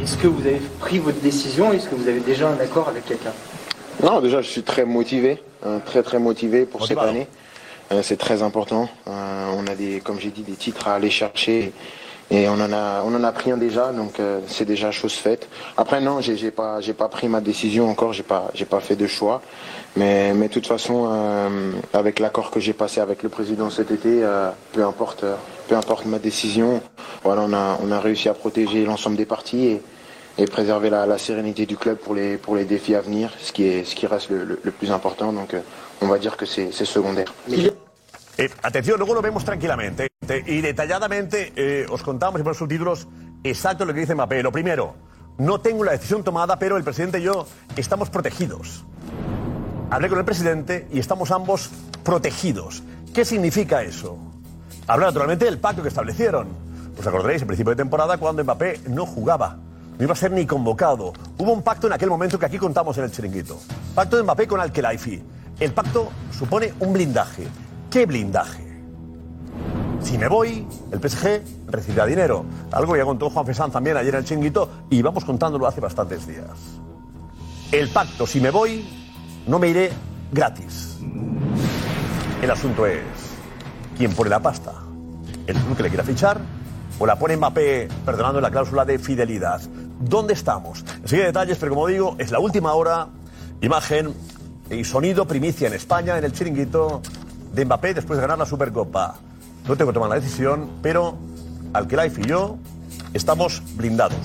Est-ce 0.00 0.18
que 0.18 0.26
vous 0.26 0.46
avez 0.46 0.60
pris 0.78 0.98
votre 0.98 1.20
décision? 1.20 1.72
Est-ce 1.72 1.88
que 1.88 1.94
vous 1.94 2.08
avez 2.08 2.20
déjà 2.20 2.50
un 2.50 2.60
accord 2.60 2.88
avec 2.88 3.06
quelqu'un? 3.06 3.32
Non, 4.02 4.20
déjà, 4.20 4.42
je 4.42 4.48
suis 4.48 4.62
très 4.62 4.84
motivé, 4.84 5.42
euh, 5.64 5.78
très 5.84 6.02
très 6.02 6.18
motivé 6.18 6.66
pour 6.66 6.86
cette 6.86 6.98
année. 6.98 7.26
Euh, 7.90 8.02
c'est 8.02 8.18
très 8.18 8.42
important. 8.42 8.90
Euh, 9.08 9.54
on 9.56 9.66
a 9.66 9.74
des, 9.74 10.00
comme 10.00 10.20
j'ai 10.20 10.30
dit, 10.30 10.42
des 10.42 10.52
titres 10.56 10.88
à 10.88 10.96
aller 10.96 11.10
chercher 11.10 11.58
et 11.58 11.72
on 12.30 12.60
en 12.60 12.72
a, 12.72 13.02
on 13.04 13.14
en 13.14 13.22
a 13.24 13.32
pris 13.32 13.50
un 13.52 13.56
déjà, 13.56 13.92
donc 13.92 14.18
euh, 14.18 14.40
c'est 14.48 14.64
déjà 14.64 14.90
chose 14.90 15.14
faite. 15.14 15.48
Après, 15.76 16.00
non, 16.00 16.20
j'ai 16.20 16.36
j'ai 16.36 16.50
pas, 16.50 16.80
j'ai 16.80 16.92
pas 16.92 17.08
pris 17.08 17.28
ma 17.28 17.40
décision 17.40 17.88
encore, 17.88 18.12
j'ai 18.12 18.22
pas, 18.24 18.50
j'ai 18.54 18.64
pas 18.64 18.80
fait 18.80 18.96
de 18.96 19.06
choix. 19.06 19.42
Mais, 19.96 20.34
mais 20.34 20.48
de 20.48 20.52
toute 20.52 20.66
façon, 20.66 21.08
euh, 21.10 21.72
avec 21.94 22.18
l'accord 22.18 22.50
que 22.50 22.60
j'ai 22.60 22.72
passé 22.74 23.00
avec 23.00 23.22
le 23.22 23.28
président 23.30 23.70
cet 23.70 23.90
été, 23.90 24.22
euh, 24.24 24.50
peu 24.72 24.84
importe, 24.84 25.24
euh, 25.24 25.36
peu 25.68 25.76
importe 25.76 26.04
ma 26.04 26.18
décision, 26.18 26.82
voilà, 27.24 27.42
on 27.42 27.52
a, 27.52 27.78
on 27.82 27.90
a 27.92 28.00
réussi 28.00 28.28
à 28.28 28.34
protéger 28.34 28.84
l'ensemble 28.84 29.16
des 29.16 29.24
parties 29.24 29.66
et, 29.66 29.82
et 30.38 30.44
préserver 30.46 30.90
la, 30.90 31.06
la 31.06 31.16
sérénité 31.16 31.64
du 31.64 31.76
club 31.78 31.96
pour 31.96 32.14
les, 32.14 32.36
pour 32.36 32.56
les 32.56 32.64
défis 32.64 32.94
à 32.94 33.00
venir, 33.00 33.32
ce 33.40 33.52
qui, 33.52 33.64
est, 33.68 33.84
ce 33.84 33.94
qui 33.94 34.06
reste 34.06 34.28
le, 34.30 34.44
le- 34.62 34.70
plus 34.72 34.90
important. 34.90 35.32
Donc, 35.32 35.54
euh, 35.54 35.60
on 36.02 36.08
va 36.08 36.18
dire 36.18 36.36
que 36.36 36.44
c'est 36.44 36.70
secondaire. 36.72 37.32
Eh, 38.38 38.50
atención, 38.62 38.98
luego 38.98 39.14
lo 39.14 39.22
vemos 39.22 39.44
tranquilamente 39.44 40.10
y 40.46 40.60
detalladamente 40.60 41.52
eh, 41.56 41.86
os 41.88 42.02
contamos 42.02 42.38
y 42.40 42.44
por 42.44 42.54
subtítulos 42.54 43.08
exacto 43.42 43.84
lo 43.84 43.94
que 43.94 44.00
dice 44.00 44.14
Mbappé. 44.14 44.42
Lo 44.42 44.52
primero, 44.52 44.94
no 45.38 45.60
tengo 45.60 45.84
la 45.84 45.92
decisión 45.92 46.22
tomada, 46.22 46.58
pero 46.58 46.76
el 46.76 46.84
presidente 46.84 47.18
y 47.18 47.22
yo 47.22 47.46
estamos 47.76 48.10
protegidos. 48.10 48.84
Hablé 49.90 50.08
con 50.08 50.18
el 50.18 50.24
presidente 50.24 50.86
y 50.92 50.98
estamos 50.98 51.30
ambos 51.30 51.70
protegidos. 52.02 52.82
¿Qué 53.14 53.24
significa 53.24 53.82
eso? 53.82 54.18
Habla 54.86 55.06
naturalmente 55.06 55.46
del 55.46 55.58
pacto 55.58 55.82
que 55.82 55.88
establecieron. 55.88 56.48
Os 56.98 57.06
acordaréis, 57.06 57.42
en 57.42 57.48
principio 57.48 57.70
de 57.70 57.76
temporada, 57.76 58.18
cuando 58.18 58.42
Mbappé 58.42 58.80
no 58.88 59.06
jugaba. 59.06 59.58
No 59.98 60.04
iba 60.04 60.12
a 60.12 60.16
ser 60.16 60.32
ni 60.32 60.44
convocado. 60.44 61.12
Hubo 61.38 61.52
un 61.52 61.62
pacto 61.62 61.86
en 61.86 61.94
aquel 61.94 62.10
momento 62.10 62.38
que 62.38 62.46
aquí 62.46 62.58
contamos 62.58 62.98
en 62.98 63.04
el 63.04 63.12
chiringuito. 63.12 63.58
Pacto 63.94 64.16
de 64.16 64.24
Mbappé 64.24 64.46
con 64.46 64.60
Al-Khelaifi. 64.60 65.22
El 65.58 65.72
pacto 65.72 66.10
supone 66.30 66.74
un 66.80 66.92
blindaje. 66.92 67.46
¿Qué 67.96 68.04
blindaje? 68.04 68.62
Si 70.02 70.18
me 70.18 70.28
voy, 70.28 70.68
el 70.92 71.00
PSG 71.00 71.40
recibirá 71.66 72.04
dinero. 72.04 72.44
Algo 72.70 72.94
ya 72.94 73.06
contó 73.06 73.30
Juan 73.30 73.46
Fesán 73.46 73.70
también 73.70 73.96
ayer 73.96 74.12
en 74.12 74.18
el 74.18 74.26
chiringuito 74.26 74.68
y 74.90 75.00
vamos 75.00 75.24
contándolo 75.24 75.66
hace 75.66 75.80
bastantes 75.80 76.26
días. 76.26 76.50
El 77.72 77.88
pacto, 77.88 78.26
si 78.26 78.38
me 78.38 78.50
voy, 78.50 78.86
no 79.46 79.58
me 79.58 79.68
iré 79.68 79.92
gratis. 80.30 80.98
El 82.42 82.50
asunto 82.50 82.84
es, 82.84 83.00
¿quién 83.96 84.12
pone 84.12 84.28
la 84.28 84.40
pasta? 84.40 84.74
¿El 85.46 85.56
club 85.56 85.74
que 85.78 85.84
le 85.84 85.88
quiera 85.88 86.04
fichar? 86.04 86.38
¿O 86.98 87.06
la 87.06 87.18
pone 87.18 87.34
Mbappé 87.38 87.88
perdonando 88.04 88.42
la 88.42 88.50
cláusula 88.50 88.84
de 88.84 88.98
fidelidad? 88.98 89.62
¿Dónde 90.00 90.34
estamos? 90.34 90.84
Enseguida 91.00 91.28
detalles, 91.28 91.56
pero 91.56 91.72
como 91.72 91.86
digo, 91.86 92.14
es 92.18 92.30
la 92.30 92.40
última 92.40 92.74
hora. 92.74 93.08
Imagen 93.62 94.12
y 94.68 94.84
sonido 94.84 95.26
primicia 95.26 95.68
en 95.68 95.72
España, 95.72 96.18
en 96.18 96.24
el 96.24 96.32
chiringuito 96.32 97.00
de 97.52 97.64
Mbappé 97.64 97.94
después 97.94 98.16
de 98.18 98.22
ganar 98.22 98.38
la 98.38 98.46
Supercopa. 98.46 99.16
No 99.66 99.76
tengo 99.76 99.90
que 99.90 99.94
tomar 99.94 100.10
la 100.10 100.16
decisión, 100.16 100.70
pero 100.82 101.16
Alquelife 101.72 102.22
y 102.22 102.26
yo 102.26 102.58
estamos 103.12 103.62
blindados. 103.76 104.18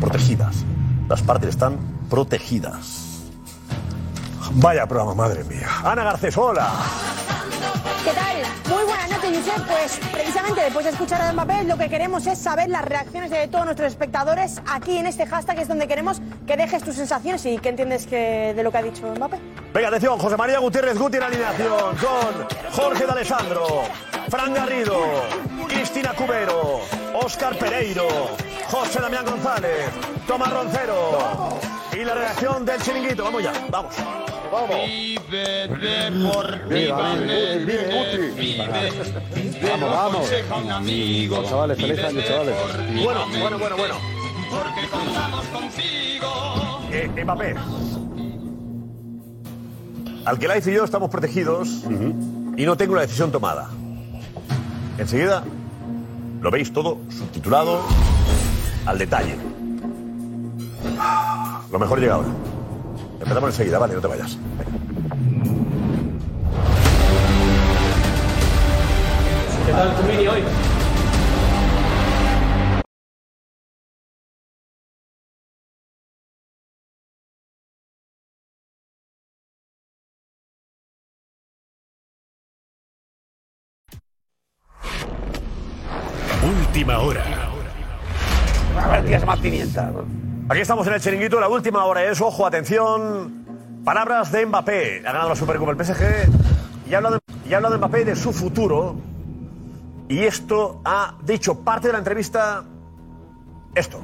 Protegidas. 0.00 0.64
Las 1.08 1.22
partes 1.22 1.50
están 1.50 1.78
protegidas. 2.08 3.24
Vaya 4.54 4.86
programa, 4.86 5.14
madre 5.14 5.44
mía. 5.44 5.68
Ana 5.84 6.04
Garcés, 6.04 6.36
hola. 6.36 6.70
¿Qué 8.04 8.12
tal? 8.12 8.74
Muy 8.74 8.84
buenas 8.84 9.10
noches, 9.10 9.38
Josep. 9.38 9.66
Pues 9.66 10.00
precisamente 10.12 10.60
después 10.60 10.84
de 10.84 10.92
escuchar 10.92 11.22
a 11.22 11.32
Mbappé, 11.32 11.64
lo 11.64 11.76
que 11.76 11.88
queremos 11.88 12.26
es 12.26 12.38
saber 12.38 12.68
las 12.68 12.84
reacciones 12.84 13.30
de 13.30 13.48
todos 13.48 13.64
nuestros 13.64 13.88
espectadores 13.88 14.60
aquí 14.70 14.96
en 14.98 15.06
este 15.06 15.26
hashtag, 15.26 15.58
es 15.60 15.68
donde 15.68 15.88
queremos 15.88 16.20
que 16.46 16.56
dejes 16.56 16.82
tus 16.82 16.96
sensaciones 16.96 17.44
y 17.46 17.58
qué 17.58 17.70
entiendes 17.70 18.06
que, 18.06 18.52
de 18.54 18.62
lo 18.62 18.70
que 18.70 18.78
ha 18.78 18.82
dicho 18.82 19.06
Mbappé. 19.16 19.38
Venga, 19.72 19.88
atención, 19.88 20.18
José 20.18 20.36
María 20.36 20.58
Gutiérrez 20.58 20.98
Guti 20.98 21.16
en 21.16 21.22
alineación 21.22 21.96
con 21.96 22.46
Jorge 22.72 23.06
de 23.06 23.12
Alessandro, 23.12 23.66
Fran 24.28 24.54
Garrido, 24.54 24.98
Cristina 25.68 26.12
Cubero, 26.14 26.80
Óscar 27.14 27.56
Pereiro, 27.58 28.06
José 28.68 29.00
Damián 29.00 29.24
González, 29.24 29.90
Tomás 30.26 30.52
Roncero 30.52 31.58
y 31.92 32.04
la 32.04 32.14
reacción 32.14 32.64
del 32.64 32.80
chiringuito. 32.80 33.24
Vamos 33.24 33.42
ya, 33.42 33.52
vamos. 33.70 33.94
Vamos. 34.50 34.70
Vamos, 39.62 39.90
vamos. 39.90 40.30
Vamos, 40.50 41.48
chavales, 41.48 41.78
feliz 41.78 42.04
año, 42.04 42.20
chavales. 42.22 42.56
Bueno, 43.02 43.20
bueno, 43.40 43.58
bueno, 43.58 43.76
bueno. 43.76 43.94
Eh, 46.92 47.24
Mbappé. 47.24 47.54
Alquelife 50.24 50.70
y 50.72 50.74
yo 50.74 50.84
estamos 50.84 51.10
protegidos 51.10 51.84
y 52.56 52.64
no 52.64 52.76
tengo 52.76 52.94
la 52.94 53.02
decisión 53.02 53.30
tomada. 53.30 53.70
Enseguida 54.98 55.44
lo 56.40 56.50
veis 56.50 56.72
todo 56.72 56.98
subtitulado 57.10 57.80
al 58.86 58.98
detalle. 58.98 59.36
Lo 61.70 61.78
mejor 61.78 62.00
llega 62.00 62.14
ahora. 62.14 62.28
Empezamos 63.18 63.50
enseguida, 63.50 63.78
vale, 63.78 63.94
no 63.94 64.00
te 64.00 64.06
vayas. 64.06 64.38
¿Qué 69.66 69.72
tal 69.72 69.96
tu 69.96 70.02
mini 70.04 70.28
hoy? 70.28 70.42
Última 86.44 86.98
hora. 86.98 87.24
A 88.80 88.88
ver, 88.88 89.04
tienes 89.04 89.26
más 89.26 89.38
pimienta. 89.40 89.90
Aquí 90.48 90.60
estamos 90.60 90.86
en 90.86 90.92
el 90.92 91.00
chiringuito, 91.00 91.40
la 91.40 91.48
última 91.48 91.84
hora 91.86 92.08
es, 92.08 92.20
ojo, 92.20 92.46
atención, 92.46 93.44
palabras 93.84 94.30
de 94.30 94.46
Mbappé. 94.46 95.00
Ha 95.00 95.10
ganado 95.10 95.30
la 95.30 95.34
Supercopa 95.34 95.72
el 95.72 95.84
PSG 95.84 96.04
y 96.88 96.94
ha 96.94 96.98
hablado, 96.98 97.18
y 97.50 97.52
ha 97.52 97.56
hablado 97.56 97.76
Mbappé 97.78 98.04
de 98.04 98.14
su 98.14 98.32
futuro. 98.32 98.94
Y 100.08 100.22
esto 100.22 100.80
ha 100.84 101.16
dicho 101.24 101.64
parte 101.64 101.88
de 101.88 101.94
la 101.94 101.98
entrevista, 101.98 102.64
esto. 103.74 103.98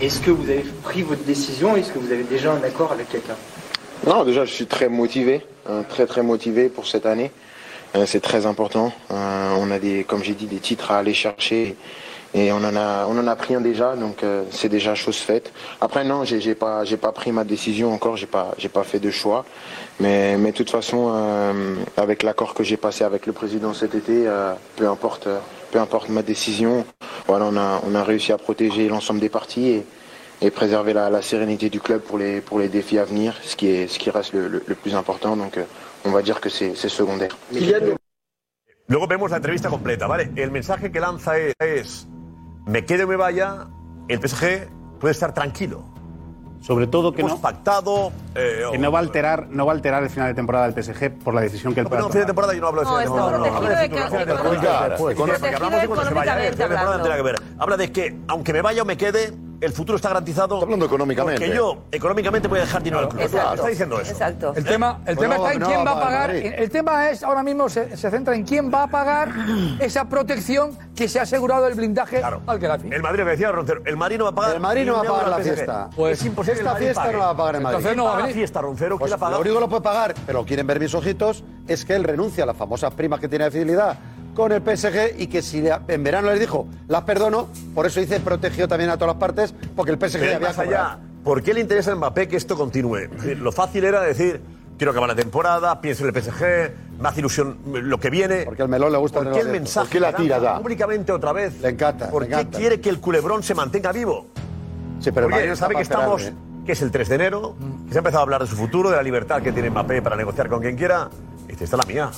Est-ce 0.00 0.20
que 0.20 0.32
vous 0.32 0.50
avez 0.50 0.64
pris 0.82 1.02
votre 1.04 1.22
décision 1.22 1.76
Est-ce 1.76 1.92
que 1.92 2.00
vous 2.00 2.10
avez 2.10 2.24
déjà 2.24 2.52
un 2.52 2.64
accord 2.64 2.90
avec 2.90 3.08
quelqu'un 3.08 3.36
Non, 4.04 4.24
déjà, 4.24 4.44
je 4.44 4.52
suis 4.52 4.66
très 4.66 4.88
motivé, 4.88 5.46
euh, 5.68 5.84
très 5.88 6.06
très 6.06 6.24
motivé 6.24 6.68
pour 6.68 6.88
cette 6.88 7.06
année. 7.06 7.30
Euh, 7.94 8.04
c'est 8.04 8.20
très 8.20 8.46
important. 8.46 8.92
Euh, 9.12 9.54
on 9.60 9.70
a 9.70 9.78
des, 9.78 10.02
comme 10.02 10.24
j'ai 10.24 10.34
dit, 10.34 10.46
des 10.46 10.58
titres 10.58 10.90
à 10.90 10.98
aller 10.98 11.14
chercher 11.14 11.76
et 12.32 12.52
on 12.52 12.58
en 12.58 12.76
a, 12.76 13.06
on 13.08 13.18
en 13.18 13.26
a 13.26 13.34
pris 13.36 13.54
un 13.54 13.60
déjà, 13.60 13.96
donc 13.96 14.22
euh, 14.22 14.44
c'est 14.50 14.68
déjà 14.68 14.94
chose 14.94 15.16
faite. 15.16 15.52
Après, 15.80 16.04
non, 16.04 16.24
j'ai 16.24 16.40
j'ai 16.40 16.54
pas, 16.54 16.84
pas 17.00 17.12
pris 17.12 17.32
ma 17.32 17.44
décision 17.44 17.92
encore, 17.92 18.16
j'ai 18.16 18.26
pas, 18.26 18.54
j'ai 18.58 18.68
pas 18.68 18.84
fait 18.84 19.00
de 19.00 19.10
choix. 19.10 19.44
Mais, 19.98 20.36
mais 20.38 20.52
de 20.52 20.56
toute 20.56 20.70
façon, 20.70 21.10
euh, 21.14 21.74
avec 21.96 22.22
l'accord 22.22 22.54
que 22.54 22.62
j'ai 22.64 22.76
passé 22.76 23.04
avec 23.04 23.26
le 23.26 23.32
président 23.32 23.74
cet 23.74 23.94
été, 23.94 24.26
euh, 24.28 24.54
peu 24.76 24.88
importe, 24.88 25.26
euh, 25.26 25.38
peu 25.72 25.78
importe 25.80 26.08
ma 26.08 26.22
décision, 26.22 26.84
voilà, 27.26 27.46
on 27.46 27.56
a, 27.56 27.80
on 27.86 27.94
a 27.94 28.04
réussi 28.04 28.32
à 28.32 28.38
protéger 28.38 28.88
l'ensemble 28.88 29.20
des 29.20 29.28
parties 29.28 29.68
et, 29.68 29.86
et 30.40 30.50
préserver 30.50 30.92
la, 30.94 31.10
la 31.10 31.22
sérénité 31.22 31.68
du 31.68 31.80
club 31.80 32.00
pour 32.00 32.16
les, 32.16 32.40
pour 32.40 32.58
les 32.60 32.68
défis 32.68 32.98
à 32.98 33.04
venir, 33.04 33.34
ce 33.42 33.56
qui 33.56 33.68
est, 33.68 33.88
ce 33.88 33.98
qui 33.98 34.08
reste 34.10 34.32
le, 34.32 34.48
le- 34.48 34.62
le 34.66 34.74
plus 34.74 34.94
important. 34.94 35.36
Donc, 35.36 35.58
euh, 35.58 35.64
on 36.04 36.10
va 36.12 36.22
dire 36.22 36.40
que 36.40 36.48
c'est 36.48 36.74
c'est 36.76 36.88
secondaire. 36.88 37.36
Luego 38.88 39.06
vemos 39.06 39.30
la 39.30 39.36
entrevista 39.36 39.68
completa, 39.68 40.06
¿vale? 40.08 40.30
El 40.34 40.50
mensaje 40.50 40.90
que 40.90 40.98
lanza 40.98 41.38
es, 41.38 42.06
me 42.70 42.84
quede 42.84 43.04
o 43.04 43.08
me 43.08 43.16
vaya, 43.16 43.66
el 44.08 44.20
PSG 44.20 44.68
puede 45.00 45.12
estar 45.12 45.34
tranquilo. 45.34 45.84
Sobre 46.60 46.86
todo 46.86 47.12
que 47.12 47.22
Hemos 47.22 47.32
no, 47.32 47.40
pactado... 47.40 48.12
eh, 48.34 48.64
que 48.70 48.76
no 48.78 48.92
va 48.92 48.98
a 48.98 49.02
alterar, 49.02 49.48
no 49.48 49.64
va 49.64 49.72
a 49.72 49.74
alterar 49.76 50.02
el 50.02 50.10
final 50.10 50.28
de 50.28 50.34
temporada 50.34 50.68
del 50.68 50.84
PSG 50.84 51.10
por 51.24 51.32
la 51.32 51.40
decisión 51.40 51.72
que 51.72 51.80
él 51.80 51.86
pueda 51.86 52.02
No, 52.02 52.10
fin 52.10 52.20
de 52.20 52.26
temporada 52.26 52.52
yo 52.52 52.60
no 52.60 52.66
hablo 52.68 52.80
de 52.82 52.86
No, 52.86 52.90
fin 52.90 52.98
de 52.98 53.04
está 53.06 53.14
temporada. 53.16 53.38
protegido 53.38 53.56
Hablo 53.56 53.68
de 53.70 53.76
de 53.76 53.88
que- 53.88 53.96
futuro, 53.96 54.08
fin 54.10 54.18
de 54.18 54.22
económica- 54.34 54.60
temporada. 54.60 54.88
después. 54.90 55.16
Con 55.16 55.30
eso, 55.30 55.40
que 55.40 55.54
hablamos 55.54 55.80
de 55.80 55.86
cuando 55.88 56.04
se 56.08 56.14
vaya. 56.14 56.34
Fin 56.34 56.42
de 56.44 56.50
temporada 56.56 56.98
no 56.98 57.04
que 57.16 57.22
ver. 57.22 57.34
Habla 57.58 57.76
de 57.78 57.92
que, 57.92 58.20
aunque 58.28 58.52
me 58.52 58.60
vaya 58.62 58.82
o 58.82 58.84
me 58.84 58.96
quede, 58.98 59.32
el 59.60 59.72
futuro 59.72 59.96
está 59.96 60.08
garantizado. 60.08 60.62
hablando 60.62 60.86
económicamente. 60.86 61.44
Que 61.44 61.54
yo, 61.54 61.84
económicamente, 61.92 62.48
voy 62.48 62.58
a 62.58 62.62
dejar 62.62 62.82
dinero 62.82 63.02
al 63.02 63.08
club. 63.08 63.22
Exacto. 63.22 63.54
Está 63.54 63.68
diciendo 63.68 64.00
eso. 64.00 64.12
Exacto. 64.12 64.52
El 64.56 64.64
tema, 64.64 65.00
el 65.06 65.16
tema 65.16 65.36
está 65.36 65.52
en 65.52 65.60
quién 65.60 65.86
va 65.86 65.90
a 65.92 66.00
pagar. 66.00 66.30
El 66.34 66.70
tema 66.70 67.10
es, 67.10 67.22
ahora 67.22 67.42
mismo 67.42 67.68
se, 67.68 67.96
se 67.96 68.10
centra 68.10 68.34
en 68.34 68.44
quién 68.44 68.72
va 68.72 68.84
a 68.84 68.86
pagar 68.88 69.32
esa 69.80 70.08
protección 70.08 70.78
que 70.94 71.08
se 71.08 71.18
ha 71.18 71.22
asegurado 71.22 71.66
el 71.66 71.74
blindaje 71.74 72.22
al 72.22 72.58
Gaddafi. 72.58 72.88
El 72.90 73.02
Madrid, 73.02 73.20
lo 73.20 73.24
que 73.24 73.30
decía 73.32 73.52
Roncero, 73.52 73.82
el 73.84 73.96
Madrid 73.96 74.18
no 74.18 74.24
va 74.24 74.30
a 74.30 74.34
pagar. 74.34 74.54
El 74.54 74.60
Madrid 74.60 74.86
no 74.86 74.94
va 74.94 75.00
a 75.00 75.04
pagar 75.04 75.28
la 75.28 75.38
fiesta. 75.38 75.90
Pues 75.94 76.20
es 76.20 76.26
imposible. 76.26 76.60
Esta 76.60 76.76
fiesta 76.76 77.02
pague. 77.02 77.12
no 77.12 77.18
la 77.18 77.24
va 77.26 77.30
a 77.32 77.36
pagar 77.36 77.56
el 77.56 77.62
Madrid. 77.62 77.78
Entonces 77.78 77.96
no 77.96 78.04
va 78.04 78.16
a 78.16 78.26
la 78.26 78.26
fiesta, 78.28 78.60
Roncero. 78.60 78.96
¿Quién 78.96 78.98
Pues 78.98 79.10
la 79.10 79.18
paga? 79.18 79.32
Lo 79.32 79.40
único 79.40 79.54
que 79.56 79.60
lo 79.60 79.68
puede 79.68 79.82
pagar, 79.82 80.14
pero 80.26 80.44
quieren 80.44 80.66
ver 80.66 80.80
mis 80.80 80.94
ojitos, 80.94 81.44
es 81.68 81.84
que 81.84 81.94
él 81.94 82.04
renuncia 82.04 82.44
a 82.44 82.46
las 82.46 82.56
famosas 82.56 82.92
primas 82.94 83.20
que 83.20 83.28
tiene 83.28 83.44
de 83.44 83.50
fidelidad 83.50 83.98
con 84.34 84.52
el 84.52 84.62
PSG 84.62 85.20
y 85.20 85.26
que 85.26 85.42
si 85.42 85.62
en 85.88 86.02
verano 86.02 86.30
les 86.30 86.40
dijo, 86.40 86.66
las 86.88 87.02
perdono, 87.02 87.48
por 87.74 87.86
eso 87.86 88.00
dice 88.00 88.20
protegió 88.20 88.68
también 88.68 88.90
a 88.90 88.94
todas 88.96 89.14
las 89.14 89.20
partes, 89.20 89.54
porque 89.76 89.92
el 89.92 89.98
PSG 89.98 90.20
Pero 90.20 90.36
había 90.36 90.48
más 90.48 90.58
allá, 90.58 90.98
¿por 91.24 91.42
qué 91.42 91.54
le 91.54 91.60
interesa 91.60 91.92
a 91.92 91.96
Mbappé 91.96 92.28
que 92.28 92.36
esto 92.36 92.56
continúe? 92.56 93.08
Lo 93.38 93.52
fácil 93.52 93.84
era 93.84 94.00
decir, 94.00 94.40
quiero 94.78 94.92
acabar 94.92 95.10
la 95.10 95.14
temporada, 95.14 95.80
pienso 95.80 96.06
en 96.06 96.14
el 96.14 96.22
PSG, 96.22 97.00
me 97.00 97.08
hace 97.08 97.20
ilusión 97.20 97.58
lo 97.66 98.00
que 98.00 98.10
viene. 98.10 98.44
Porque 98.44 98.62
al 98.62 98.68
melón 98.68 98.92
le 98.92 98.98
gusta 98.98 99.20
¿Por 99.20 99.32
qué 99.32 99.40
el 99.40 99.48
mensaje 99.48 99.86
¿Por 99.86 99.92
qué 99.92 100.00
la 100.00 100.14
tira 100.14 100.38
ya? 100.38 100.58
públicamente 100.58 101.12
otra 101.12 101.32
vez? 101.32 101.60
Le 101.60 101.68
encanta. 101.68 102.10
¿Por 102.10 102.22
le 102.22 102.28
qué 102.28 102.34
encanta. 102.34 102.58
quiere 102.58 102.80
que 102.80 102.88
el 102.88 103.00
culebrón 103.00 103.42
se 103.42 103.54
mantenga 103.54 103.92
vivo? 103.92 104.28
Sí, 105.00 105.10
pero 105.12 105.28
está 105.28 105.56
sabe 105.56 105.74
que 105.74 105.82
estamos, 105.82 106.22
¿eh? 106.22 106.34
que 106.64 106.72
es 106.72 106.82
el 106.82 106.90
3 106.90 107.08
de 107.08 107.14
enero, 107.14 107.56
que 107.86 107.92
se 107.92 107.98
ha 107.98 108.00
empezado 108.00 108.20
a 108.20 108.22
hablar 108.22 108.42
de 108.42 108.46
su 108.46 108.56
futuro, 108.56 108.90
de 108.90 108.96
la 108.96 109.02
libertad 109.02 109.42
que 109.42 109.52
tiene 109.52 109.70
Mbappé 109.70 110.02
para 110.02 110.16
negociar 110.16 110.48
con 110.48 110.60
quien 110.60 110.76
quiera. 110.76 111.10
Y 111.46 111.52
dice, 111.52 111.64
esta 111.64 111.76
es 111.76 111.86
la 111.86 111.92
mía. 111.92 112.10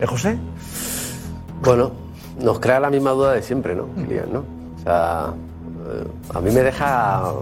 ¿Eh, 0.00 0.06
José? 0.06 0.38
Bueno, 1.64 1.92
nos 2.40 2.58
crea 2.60 2.80
la 2.80 2.90
misma 2.90 3.10
duda 3.12 3.32
de 3.32 3.42
siempre, 3.42 3.74
¿no? 3.74 3.86
Kylian, 3.94 4.32
¿no? 4.32 4.40
O 4.40 4.82
sea, 4.82 5.32
eh, 5.88 6.04
a 6.34 6.40
mí 6.40 6.50
me 6.50 6.60
deja. 6.62 7.32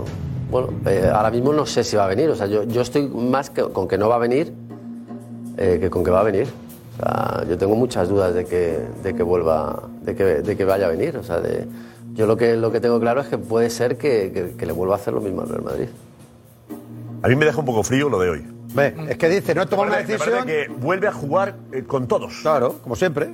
Bueno, 0.50 0.68
eh, 0.86 1.10
ahora 1.12 1.30
mismo 1.30 1.52
no 1.52 1.64
sé 1.64 1.84
si 1.84 1.96
va 1.96 2.04
a 2.04 2.08
venir. 2.08 2.28
O 2.30 2.34
sea, 2.34 2.46
yo, 2.46 2.64
yo 2.64 2.82
estoy 2.82 3.08
más 3.08 3.50
que- 3.50 3.62
con 3.62 3.86
que 3.88 3.96
no 3.96 4.08
va 4.08 4.16
a 4.16 4.18
venir 4.18 4.52
eh, 5.56 5.78
que 5.80 5.88
con 5.90 6.04
que 6.04 6.10
va 6.10 6.20
a 6.20 6.24
venir. 6.24 6.48
O 6.94 7.02
sea, 7.02 7.44
yo 7.48 7.56
tengo 7.56 7.76
muchas 7.76 8.08
dudas 8.08 8.34
de 8.34 8.44
que, 8.44 8.78
de 9.02 9.14
que 9.14 9.22
vuelva, 9.22 9.84
de 10.02 10.14
que, 10.14 10.24
de 10.24 10.56
que 10.56 10.64
vaya 10.64 10.86
a 10.86 10.90
venir. 10.90 11.16
O 11.16 11.22
sea, 11.22 11.40
de, 11.40 11.66
yo 12.14 12.26
lo 12.26 12.36
que, 12.36 12.56
lo 12.56 12.70
que 12.72 12.80
tengo 12.80 12.98
claro 13.00 13.20
es 13.20 13.28
que 13.28 13.38
puede 13.38 13.70
ser 13.70 13.96
que, 13.96 14.32
que- 14.34 14.56
que 14.56 14.66
le 14.66 14.72
vuelva 14.72 14.96
a 14.96 14.98
hacer 14.98 15.14
lo 15.14 15.20
mismo 15.20 15.42
al 15.42 15.48
Real 15.48 15.62
Madrid. 15.62 15.88
A 17.22 17.28
mí 17.28 17.36
me 17.36 17.44
deja 17.46 17.58
un 17.60 17.66
poco 17.66 17.82
frío 17.82 18.08
lo 18.08 18.18
de 18.18 18.30
hoy. 18.30 18.46
Ve, 18.74 18.94
es 19.08 19.16
que 19.18 19.28
dice, 19.28 19.54
no 19.54 19.62
he 19.62 19.66
tomado 19.66 19.88
una 19.88 19.98
decisión. 19.98 20.46
que 20.46 20.68
vuelve 20.68 21.08
a 21.08 21.12
jugar 21.12 21.54
eh, 21.72 21.84
con 21.84 22.06
todos. 22.06 22.34
Claro, 22.42 22.76
como 22.82 22.96
siempre. 22.96 23.30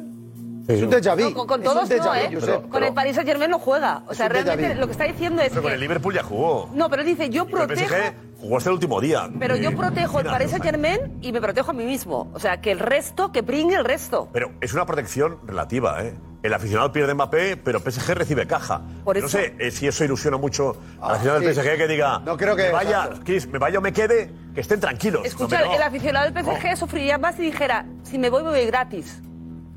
Es 0.69 0.83
un 0.83 0.91
déjà 0.91 1.15
vu. 1.15 1.31
No, 1.31 1.35
con, 1.35 1.47
con 1.47 1.63
todos 1.63 1.89
déjà 1.89 2.05
no, 2.05 2.15
¿eh? 2.15 2.63
Con 2.69 2.83
el 2.83 2.93
Paris 2.93 3.15
Saint 3.15 3.29
Germain 3.29 3.51
no 3.51 3.59
juega. 3.59 4.03
O 4.09 4.15
sea, 4.15 4.29
realmente 4.29 4.75
lo 4.75 4.87
que 4.87 4.93
está 4.93 5.05
diciendo 5.05 5.41
es 5.43 5.51
Pero 5.51 5.63
con 5.63 5.71
que. 5.71 5.75
el 5.75 5.81
Liverpool 5.81 6.15
ya 6.15 6.23
jugó. 6.23 6.69
No, 6.75 6.91
pero 6.91 7.05
dice, 7.05 7.31
yo 7.31 7.47
Pero 7.47 7.63
el 7.63 7.67
protejo. 7.69 7.95
PSG 7.95 8.15
jugó 8.41 8.57
hasta 8.57 8.71
el 8.71 8.75
último 8.75 9.01
día. 9.01 9.31
Pero 9.39 9.57
yo 9.57 9.71
Eh, 9.71 9.77
protejo 9.77 10.19
el 10.21 10.27
Paris 10.27 10.51
Saint 10.51 10.65
Germain 10.65 11.19
y 11.23 11.33
me 11.33 11.41
protejo 11.41 11.71
a 11.71 11.75
mí 11.75 11.85
mismo. 11.85 12.31
O 12.35 12.41
sea, 12.41 12.61
que 12.61 12.73
el 12.73 12.81
resto, 12.81 13.31
que 13.33 13.43
pringue 13.45 13.77
el 13.77 13.85
resto. 13.85 14.29
Pero 14.33 14.51
es 14.61 14.73
una 14.75 14.85
protección 14.87 15.39
relativa, 15.47 16.03
¿eh? 16.05 16.15
El 16.43 16.53
aficionado 16.55 16.93
pierde 16.93 17.13
Mbappé, 17.15 17.57
pero 17.57 17.81
PSG 17.81 18.15
recibe 18.15 18.47
caja. 18.47 18.81
Por 19.05 19.21
No 19.21 19.29
sé 19.29 19.55
eh, 19.59 19.71
si 19.73 19.87
eso 19.89 20.05
ilusiona 20.05 20.37
mucho 20.37 20.77
al 21.01 21.13
aficionado 21.17 21.41
sí. 21.41 21.47
del 21.47 21.55
PSG 21.57 21.77
que 21.77 21.89
diga, 21.89 22.19
No 22.21 22.37
creo 22.37 22.55
que- 22.55 22.65
me 22.65 22.73
vaya. 22.73 23.09
Chris, 23.25 23.47
me 23.49 23.59
vaya 23.59 23.79
o 23.79 23.83
me 23.83 23.93
quede, 23.93 24.31
que 24.55 24.61
estén 24.61 24.79
tranquilos. 24.81 25.23
Escucha, 25.25 25.65
No, 25.65 25.75
el 25.75 25.83
aficionado 25.83 26.31
del 26.31 26.35
PSG 26.45 26.77
sufriría 26.77 27.19
más 27.19 27.35
si 27.37 27.43
dijera, 27.43 27.87
si 28.05 28.19
me 28.19 28.31
voy, 28.31 28.43
me 28.45 28.51
voy 28.51 28.67
gratis. 28.67 29.23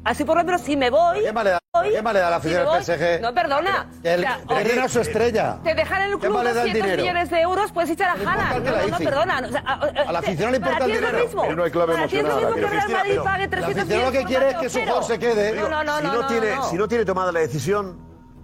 Así 0.10 0.26
por 0.26 0.38
lo 0.38 0.44
menos, 0.44 0.62
si 0.62 0.76
me 0.76 0.90
voy. 0.90 1.22
¿Qué 1.22 1.32
más 1.32 1.44
le 1.44 1.50
da, 1.52 1.60
voy, 1.72 1.92
qué 1.92 2.02
más 2.02 2.14
le 2.16 2.20
da 2.20 2.30
la 2.32 2.42
si 2.42 2.48
afición 2.48 2.66
me 2.66 2.74
del 2.74 2.84
PSG? 2.84 3.22
No, 3.22 3.32
perdona. 3.36 3.90
Que 4.02 4.14
el- 4.16 4.20
O 4.26 4.28
sea, 4.56 4.64
que 4.64 4.90
su 4.90 5.00
estrella. 5.02 5.60
Te 5.64 5.76
dejan 5.76 6.02
en 6.02 6.08
el 6.08 6.14
¿Qué 6.16 6.26
club 6.26 6.34
más 6.34 6.44
le 6.46 6.54
da 6.54 6.62
el 6.64 6.68
200 6.70 6.84
dinero? 6.84 7.02
millones 7.04 7.30
de 7.30 7.42
euros, 7.42 7.72
puedes 7.72 7.90
echar 7.92 8.10
a 8.10 8.16
Le 8.16 8.26
Jala. 8.26 8.42
importa 8.56 8.72
No, 8.72 8.78
no, 8.82 8.88
no, 8.88 8.98
perdona. 8.98 9.42
O 9.48 9.52
sea, 9.52 9.64
a- 9.68 9.74
A 10.10 10.12
la 10.12 10.20
afición 10.20 10.52
le 10.52 10.60
para 10.60 10.72
importa 10.72 10.86
el 10.86 11.00
dinero. 11.00 11.20
mismo. 11.26 11.42
Pero 11.44 11.56
no 11.56 11.64
hay 11.64 11.70
clave 11.72 11.94
Para 11.94 12.08
ti 12.08 12.18
es 12.18 12.24
lo 12.24 12.30
emocional 12.30 12.56
mismo 12.56 12.70
que 12.70 12.76
Real 12.76 12.90
Madrid 12.92 13.18
pague 13.24 13.44
La 13.44 13.50
300 13.50 13.84
afición 13.84 14.02
lo 14.06 14.12
que 14.12 14.18
millones 14.26 14.28
quiere 14.28 14.50
es 14.50 14.58
que 14.58 14.70
su 14.72 14.80
jugador 14.80 15.04
se 15.04 15.20
quede. 15.20 15.54
No, 15.62 15.70
no, 15.70 15.84
no, 15.84 15.98
si 16.00 16.04
no, 16.04 16.14
no, 16.16 16.22
no, 16.24 16.28
tiene, 16.28 16.56
no. 16.56 16.70
si 16.72 16.76
no 16.76 16.88
tiene 16.88 17.06
tomada 17.06 17.32
la 17.32 17.40
decisión, 17.42 18.00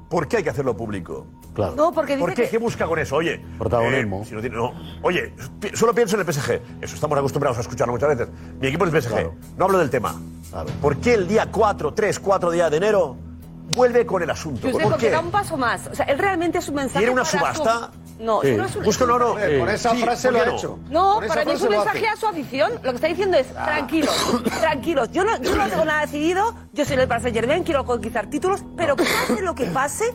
¿por 0.08 0.28
qué 0.28 0.38
hay 0.38 0.44
que 0.44 0.52
hacerlo 0.52 0.78
público? 0.78 1.26
Claro. 1.56 1.74
No, 1.76 1.92
porque 1.94 2.16
dice 2.18 2.20
¿Por 2.28 2.34
qué? 2.36 2.44
que- 2.44 2.50
¿Qué 2.50 2.58
busca 2.60 2.86
con 2.86 3.00
eso? 3.00 3.16
Oye, 3.16 3.42
Protagonismo. 3.58 4.22
eh, 4.22 4.26
si 4.26 4.36
no 4.36 4.42
tiene- 4.42 4.56
no. 4.58 4.72
Oye, 5.02 5.34
pi- 5.60 5.72
solo 5.76 5.96
pienso 5.96 6.16
en 6.16 6.20
el 6.20 6.26
PSG. 6.32 6.62
Eso 6.82 6.94
estamos 6.94 7.18
acostumbrados 7.18 7.58
a 7.58 7.62
escucharlo 7.62 7.92
muchas 7.94 8.10
veces. 8.10 8.28
Mi 8.60 8.68
equipo 8.68 8.84
es 8.86 8.94
el 8.94 9.02
PSG. 9.02 9.14
Claro. 9.14 9.36
No 9.58 9.66
hablo 9.66 9.80
del 9.80 9.90
tema. 9.90 10.14
¿Por 10.82 10.98
qué 10.98 11.14
el 11.16 11.28
día 11.28 11.48
4, 11.52 11.94
3, 11.94 12.20
4 12.20 12.52
días 12.52 12.72
de 12.72 12.78
enero 12.78 13.18
vuelve 13.76 14.06
con 14.06 14.22
el 14.24 14.30
asunto? 14.30 14.62
Josep, 14.68 14.74
¿Por 14.82 14.92
porque 14.92 15.06
qué? 15.08 15.12
da 15.12 15.20
un 15.20 15.32
paso 15.32 15.58
más. 15.58 15.88
O 15.88 15.96
sea, 15.96 16.06
él 16.06 16.18
realmente 16.18 16.60
es 16.60 16.70
un 16.70 16.76
mensaje. 16.76 17.00
¿Quiere 17.00 17.12
una 17.12 17.24
para 17.24 17.54
su- 17.54 17.58
subasta? 17.64 17.92
No, 18.18 18.40
Sí. 18.42 18.48
eso 18.48 18.58
no 18.58 18.66
es 18.66 18.76
un 18.78 18.84
Busco, 18.84 19.06
no, 19.06 19.20
no. 19.20 19.38
Eh, 19.38 19.60
Con 19.60 19.70
esa 19.70 19.90
Sí, 19.92 20.02
frase 20.02 20.30
¿por 20.30 20.34
lo 20.34 20.40
qué 20.40 20.44
ha 20.44 20.52
no? 20.52 20.58
hecho. 20.58 20.80
No, 20.90 21.14
Con 21.16 21.24
esa 21.26 21.34
para 21.34 21.46
mí 21.46 21.52
es 21.52 21.60
frase 21.60 21.66
un 21.68 21.72
lo 21.74 21.78
mensaje 21.84 22.08
hace. 22.08 22.08
a 22.08 22.16
su 22.16 22.28
afición. 22.28 22.72
Lo 22.76 22.90
que 22.92 22.96
está 22.96 23.08
diciendo 23.08 23.38
es, 23.38 23.48
tranquilos, 23.48 24.42
tranquilos. 24.62 25.12
Yo 25.12 25.24
no, 25.26 25.38
yo 25.42 25.54
no 25.58 25.68
tengo 25.68 25.84
nada 25.84 26.02
decidido, 26.02 26.56
yo 26.72 26.86
soy 26.86 26.96
el 26.96 27.08
Paris 27.10 27.24
Saint 27.24 27.36
Germain, 27.38 27.64
quiero 27.66 27.84
conquistar 27.84 28.28
títulos, 28.30 28.64
pero 28.78 28.96
pase 28.96 29.42
lo 29.42 29.54
que 29.54 29.66
pase, 29.66 30.06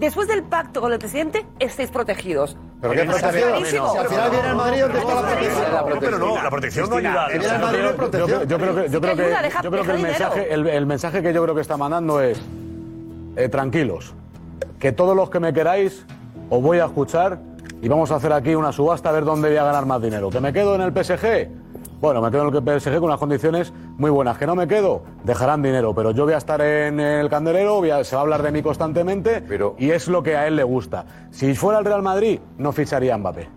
después 0.00 0.26
del 0.26 0.42
pacto 0.42 0.80
con 0.80 0.92
el 0.92 0.98
presidente, 0.98 1.46
estéis 1.58 1.90
protegidos. 1.90 2.56
¿Pero 2.80 2.94
qué 2.94 3.04
protección? 3.04 3.64
Si 3.66 3.76
al 3.76 4.08
final 4.08 4.30
viene 4.30 4.48
el 4.48 4.56
Madrid, 4.56 4.80
¿dónde 4.80 4.98
está 4.98 5.14
la 5.14 5.22
protección? 5.22 5.72
No, 5.90 6.00
pero 6.00 6.18
no, 6.18 6.42
la 6.42 6.50
protección 6.50 6.90
no 6.90 6.96
ayuda. 6.96 7.28
Viene 7.28 7.44
el 7.46 7.58
Madrid, 7.60 7.78
no 7.80 7.86
hay 7.86 7.90
Yo, 7.92 7.96
protección. 7.96 8.48
yo 8.48 8.58
creo 8.58 8.74
que, 8.74 8.88
yo 8.90 9.00
creo 9.00 9.16
que, 9.16 9.22
ayuda, 9.24 9.42
deja- 9.42 9.62
yo 9.62 9.70
creo 9.70 9.82
que 9.82 9.88
deja 9.92 9.96
el, 9.98 10.02
mensaje, 10.02 10.54
el, 10.54 10.66
el 10.66 10.86
mensaje 10.86 11.22
que 11.22 11.32
yo 11.32 11.42
creo 11.42 11.54
que 11.54 11.60
está 11.60 11.76
mandando 11.76 12.20
es 12.20 12.40
eh, 13.36 13.48
tranquilos, 13.48 14.14
que 14.78 14.92
todos 14.92 15.14
los 15.14 15.28
que 15.30 15.40
me 15.40 15.52
queráis 15.52 16.06
os 16.48 16.62
voy 16.62 16.78
a 16.78 16.86
escuchar 16.86 17.38
y 17.82 17.88
vamos 17.88 18.10
a 18.10 18.16
hacer 18.16 18.32
aquí 18.32 18.54
una 18.54 18.72
subasta 18.72 19.10
a 19.10 19.12
ver 19.12 19.24
dónde 19.24 19.48
voy 19.48 19.56
a 19.58 19.64
ganar 19.64 19.84
más 19.86 20.00
dinero. 20.02 20.30
¿Que 20.30 20.40
me 20.40 20.52
quedo 20.52 20.74
en 20.74 20.80
el 20.80 20.92
PSG? 20.92 21.48
Bueno, 22.00 22.22
me 22.22 22.30
quedo 22.30 22.48
en 22.48 22.54
el 22.54 22.80
PSG 22.80 22.94
con 22.94 23.04
unas 23.04 23.18
condiciones 23.18 23.72
muy 23.98 24.10
buenas. 24.10 24.38
¿Que 24.38 24.46
no 24.46 24.54
me 24.54 24.66
quedo? 24.66 25.02
Dejarán 25.24 25.62
dinero, 25.62 25.94
pero 25.94 26.12
yo 26.12 26.24
voy 26.24 26.32
a 26.32 26.38
estar 26.38 26.60
en 26.62 26.98
el 26.98 27.28
candelero, 27.28 27.76
voy 27.76 27.90
a- 27.90 28.02
se 28.04 28.16
va 28.16 28.20
a 28.20 28.24
hablar 28.24 28.42
de 28.42 28.50
mí 28.52 28.62
constantemente 28.62 29.42
y 29.78 29.90
es 29.90 30.08
lo 30.08 30.22
que 30.22 30.34
a 30.36 30.46
él 30.46 30.56
le 30.56 30.62
gusta. 30.64 31.04
Si 31.30 31.54
fuera 31.54 31.78
el 31.78 31.84
Real 31.84 32.00
Madrid, 32.02 32.40
no 32.56 32.72
ficharía 32.72 33.14
a 33.14 33.18
Mbappé. 33.18 33.48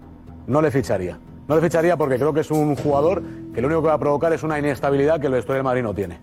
No 0.47 0.61
le 0.61 0.71
ficharía. 0.71 1.17
No 1.47 1.55
le 1.55 1.61
ficharía 1.61 1.95
porque 1.95 2.15
creo 2.17 2.33
que 2.33 2.41
es 2.41 2.51
un 2.51 2.75
jugador 2.75 3.21
que 3.53 3.61
lo 3.61 3.67
único 3.67 3.81
que 3.83 3.87
va 3.87 3.93
a 3.93 3.97
provocar 3.99 4.33
es 4.33 4.43
una 4.43 4.59
inestabilidad 4.59 5.21
que 5.21 5.27
el 5.27 5.33
vestuario 5.33 5.59
del 5.59 5.63
Madrid 5.65 5.83
no 5.83 5.93
tiene. 5.93 6.19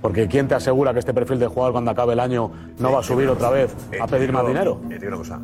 Porque 0.00 0.26
¿quién 0.26 0.48
te 0.48 0.54
asegura 0.54 0.92
que 0.94 1.00
este 1.00 1.12
perfil 1.12 1.38
de 1.38 1.48
jugador 1.48 1.72
cuando 1.72 1.90
acabe 1.90 2.14
el 2.14 2.20
año 2.20 2.50
no 2.78 2.92
va 2.92 3.00
a 3.00 3.02
subir 3.02 3.28
otra 3.28 3.50
vez 3.50 3.74
a 4.00 4.06
pedir 4.06 4.32
más 4.32 4.46
dinero? 4.46 4.80
Eh, 4.84 4.94
te 4.98 5.00
digo 5.00 5.08
una 5.08 5.16
cosa. 5.18 5.40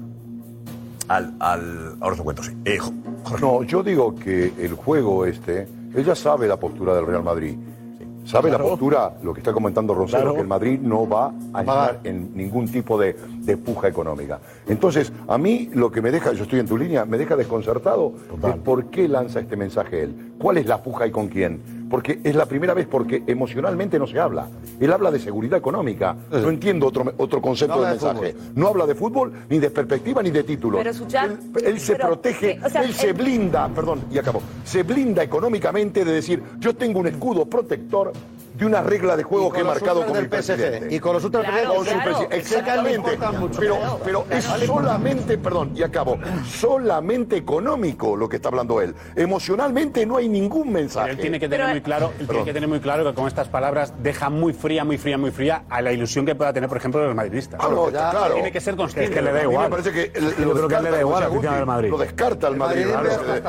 Al, 1.08 1.34
al, 1.38 1.96
ahora 2.00 2.12
os 2.12 2.18
lo 2.18 2.24
cuento, 2.24 2.42
sí. 2.42 2.52
Eh, 2.64 2.78
No, 3.42 3.62
yo 3.62 3.82
digo 3.82 4.14
que 4.14 4.52
el 4.58 4.74
juego 4.74 5.26
este, 5.26 5.66
ella 5.94 6.14
sabe 6.14 6.46
la 6.48 6.56
postura 6.58 6.94
del 6.94 7.06
Real 7.06 7.22
Madrid. 7.22 7.56
Sabe 8.24 8.50
la 8.50 8.58
postura, 8.58 9.18
lo 9.22 9.34
que 9.34 9.40
está 9.40 9.52
comentando 9.52 9.92
Rosero, 9.94 10.22
Claro. 10.22 10.34
que 10.36 10.40
el 10.40 10.46
Madrid 10.46 10.80
no 10.80 11.06
va 11.06 11.30
a 11.52 11.60
estar 11.60 12.00
en 12.04 12.34
ningún 12.34 12.66
tipo 12.72 12.98
de, 12.98 13.12
de 13.12 13.58
puja 13.58 13.88
económica. 13.88 14.40
Entonces, 14.66 15.12
a 15.28 15.36
mí 15.36 15.68
lo 15.74 15.92
que 15.92 16.00
me 16.00 16.10
deja, 16.10 16.32
yo 16.32 16.44
estoy 16.44 16.60
en 16.60 16.66
tu 16.66 16.78
línea, 16.78 17.04
me 17.04 17.18
deja 17.18 17.36
desconcertado 17.36 18.14
es 18.48 18.56
por 18.56 18.86
qué 18.86 19.08
lanza 19.08 19.40
este 19.40 19.56
mensaje 19.56 20.04
él. 20.04 20.32
¿Cuál 20.38 20.56
es 20.56 20.64
la 20.66 20.82
puja 20.82 21.06
y 21.06 21.10
con 21.10 21.28
quién? 21.28 21.83
Porque 21.94 22.18
es 22.24 22.34
la 22.34 22.44
primera 22.46 22.74
vez 22.74 22.88
porque 22.90 23.22
emocionalmente 23.24 24.00
no 24.00 24.06
se 24.08 24.18
habla. 24.18 24.48
Él 24.80 24.92
habla 24.92 25.12
de 25.12 25.20
seguridad 25.20 25.60
económica. 25.60 26.16
No 26.28 26.48
entiendo 26.50 26.88
otro, 26.88 27.04
otro 27.18 27.40
concepto 27.40 27.76
No 27.76 27.82
del 27.82 27.90
habla 28.00 28.08
de 28.14 28.20
mensaje. 28.32 28.36
No 28.56 28.66
habla 28.66 28.84
de 28.84 28.96
fútbol, 28.96 29.32
ni 29.48 29.60
de 29.60 29.70
perspectiva, 29.70 30.20
ni 30.20 30.32
de 30.32 30.42
títulos. 30.42 30.80
Pero 30.82 30.90
él, 30.90 31.38
él 31.64 31.78
se 31.78 31.92
pero, 31.94 32.08
protege, 32.08 32.50
eh, 32.50 32.60
o 32.64 32.68
sea, 32.68 32.82
él 32.82 32.92
se 32.92 33.10
él- 33.10 33.12
blinda, 33.12 33.68
perdón, 33.68 34.00
y 34.10 34.18
acabó. 34.18 34.42
Se 34.64 34.82
blinda 34.82 35.22
económicamente 35.22 36.04
de 36.04 36.10
decir, 36.10 36.42
yo 36.58 36.74
tengo 36.74 36.98
un 36.98 37.06
escudo 37.06 37.46
protector 37.46 38.12
de 38.54 38.66
una 38.66 38.82
regla 38.82 39.16
de 39.16 39.22
juego 39.22 39.52
que 39.52 39.60
he 39.60 39.64
marcado 39.64 40.06
con 40.06 40.16
el 40.16 40.28
presidente. 40.28 40.94
Y 40.94 41.00
con 41.00 41.14
los 41.14 41.24
otros 41.24 41.44
claro, 41.44 41.82
claro. 41.82 42.28
Exactamente. 42.30 43.18
Pero, 43.58 44.00
pero 44.04 44.26
es 44.30 44.44
solamente, 44.44 45.38
perdón, 45.38 45.72
y 45.74 45.82
acabo, 45.82 46.18
solamente 46.46 47.36
económico 47.36 48.16
lo 48.16 48.28
que 48.28 48.36
está 48.36 48.48
hablando 48.48 48.80
él. 48.80 48.94
Emocionalmente 49.16 50.06
no 50.06 50.16
hay 50.16 50.28
ningún 50.28 50.72
mensaje. 50.72 51.06
Pero 51.06 51.16
él 51.16 51.20
tiene 51.20 51.40
que 51.40 51.48
tener 51.48 51.68
muy 51.68 51.80
claro, 51.80 52.12
él 52.18 52.26
tiene 52.26 52.44
que 52.44 52.52
tener 52.52 52.68
muy 52.68 52.80
claro 52.80 53.04
que 53.04 53.14
con 53.14 53.26
estas 53.26 53.48
palabras 53.48 53.92
deja 54.02 54.30
muy 54.30 54.52
fría, 54.52 54.84
muy 54.84 54.98
fría, 54.98 55.18
muy 55.18 55.30
fría 55.30 55.64
a 55.68 55.82
la 55.82 55.92
ilusión 55.92 56.24
que 56.24 56.34
pueda 56.34 56.52
tener, 56.52 56.68
por 56.68 56.78
ejemplo, 56.78 57.04
los 57.04 57.14
madridistas. 57.14 57.60
Ah, 57.62 57.68
no, 57.70 57.90
ya, 57.90 58.10
claro. 58.10 58.34
Tiene 58.34 58.52
que 58.52 58.60
ser 58.60 58.76
consciente. 58.76 59.10
Es 59.10 59.16
que 59.16 59.22
le 59.22 59.32
da 59.32 59.42
igual. 59.42 59.64
me 59.64 59.70
parece 59.70 59.92
que 59.92 60.20
lo, 60.20 60.52
creo 60.52 60.68
que 60.68 60.80
le 60.80 60.90
da 60.90 61.00
igual 61.00 61.24
Madrid. 61.66 61.90
Lo 61.90 61.98
descarta 61.98 62.48
el 62.48 62.56
Madrid. 62.56 62.86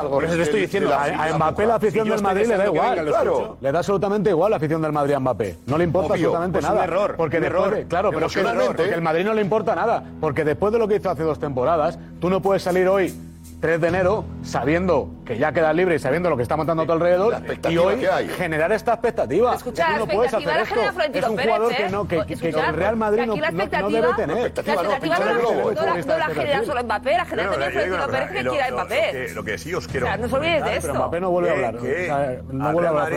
Por 0.10 0.24
eso 0.24 0.36
te 0.36 0.42
estoy 0.42 0.62
diciendo, 0.62 0.94
a 0.94 1.36
Mbappé 1.36 1.66
la 1.66 1.76
afición 1.76 2.10
del 2.10 2.22
Madrid 2.22 2.48
le 2.48 2.58
da 2.58 2.66
igual. 2.66 3.58
Le 3.62 3.72
da 3.72 3.80
absolutamente 3.80 4.30
igual 4.30 4.52
la 4.52 4.58
afición 4.58 4.82
del 4.82 4.92
Madrid. 4.92 4.95
Madrid 4.96 5.14
a 5.14 5.20
Mbappé. 5.20 5.58
No 5.68 5.78
le 5.78 5.84
importa 5.84 6.14
absolutamente 6.14 6.62
nada. 6.62 6.84
Es 6.84 6.88
un 6.88 6.94
error. 6.94 7.16
Porque 7.16 7.38
un 7.38 7.44
después, 7.44 7.66
error. 7.68 7.88
claro, 7.88 8.12
pero 8.12 8.26
es 8.26 8.36
el 8.36 9.02
Madrid 9.02 9.26
no 9.26 9.34
le 9.34 9.42
importa 9.42 9.76
nada. 9.76 10.04
Porque 10.20 10.44
después 10.44 10.74
de 10.74 10.80
lo 10.80 10.88
que 10.88 10.96
hizo 10.96 11.10
hace 11.10 11.24
dos 11.24 11.40
temporadas, 11.40 12.00
tú 12.20 12.30
no 12.30 12.42
puedes 12.42 12.64
salir 12.64 12.88
hoy 12.88 13.14
3 13.60 13.82
de 13.82 13.88
enero, 13.88 14.26
sabiendo 14.44 15.10
que 15.26 15.38
ya 15.38 15.52
quedas 15.52 15.76
libre 15.76 15.96
y 15.96 16.00
sabiendo 16.00 16.30
lo 16.30 16.38
que 16.38 16.44
está 16.44 16.58
montando 16.58 16.84
a 16.84 16.86
tu 16.86 16.92
alrededor, 16.92 17.36
y 17.70 17.78
hoy 17.78 18.06
generar 18.38 18.72
esta 18.72 18.94
expectativa. 18.94 19.56
Escucha, 19.56 19.98
no 19.98 20.08
puedes 20.08 20.34
hacer 20.34 20.58
esto. 20.58 20.82
Es 21.14 21.28
un 21.28 21.38
jugador 21.38 21.76
que, 21.76 21.90
no, 21.90 22.08
que, 22.08 22.18
¿eh? 22.18 22.26
el 22.42 22.76
Real 22.76 22.96
Madrid 22.96 23.26
no, 23.26 23.36
no, 23.36 23.90
debe 23.90 24.14
tener. 24.14 24.38
La 24.38 24.46
expectativa 24.46 25.20
no, 25.20 25.72
la 25.72 26.28
genera 26.28 26.66
solo 26.66 26.84
Mbappé, 26.84 27.12
la 27.18 27.26
genera 27.26 27.50
también 27.50 27.72
Florentino 27.72 28.08
Pérez 28.08 28.30
que 28.32 28.50
quiera 28.50 28.72
Mbappé. 28.72 29.30
Lo 29.34 29.44
que 29.44 29.58
sí 29.58 29.74
os 29.74 29.88
quiero... 29.88 30.18
no 30.18 30.26
os 30.26 30.34
olvidéis 30.34 30.64
de 30.64 30.78
esto. 30.78 30.94
No 30.94 31.32
vuelve 31.32 31.50
a 31.50 31.54
eh, 31.54 31.66
hablar. 31.66 32.44
No 32.52 32.72
vuelve 32.72 32.88
a 32.88 32.92
hablar 32.92 33.14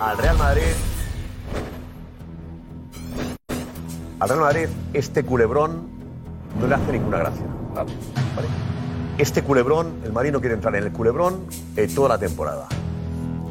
Al 0.00 0.18
Real 0.18 0.36
Madrid 0.36 0.62
al 4.18 4.28
Real 4.28 4.40
Madrid 4.40 4.68
este 4.94 5.24
culebrón 5.24 5.88
no 6.58 6.66
le 6.66 6.74
hace 6.74 6.92
ninguna 6.92 7.18
gracia. 7.18 7.44
Este 9.18 9.42
culebrón, 9.42 10.00
el 10.04 10.12
Madrid 10.12 10.32
no 10.32 10.40
quiere 10.40 10.54
entrar 10.54 10.74
en 10.76 10.84
el 10.84 10.92
culebrón 10.92 11.46
eh, 11.76 11.88
toda 11.94 12.10
la 12.10 12.18
temporada. 12.18 12.66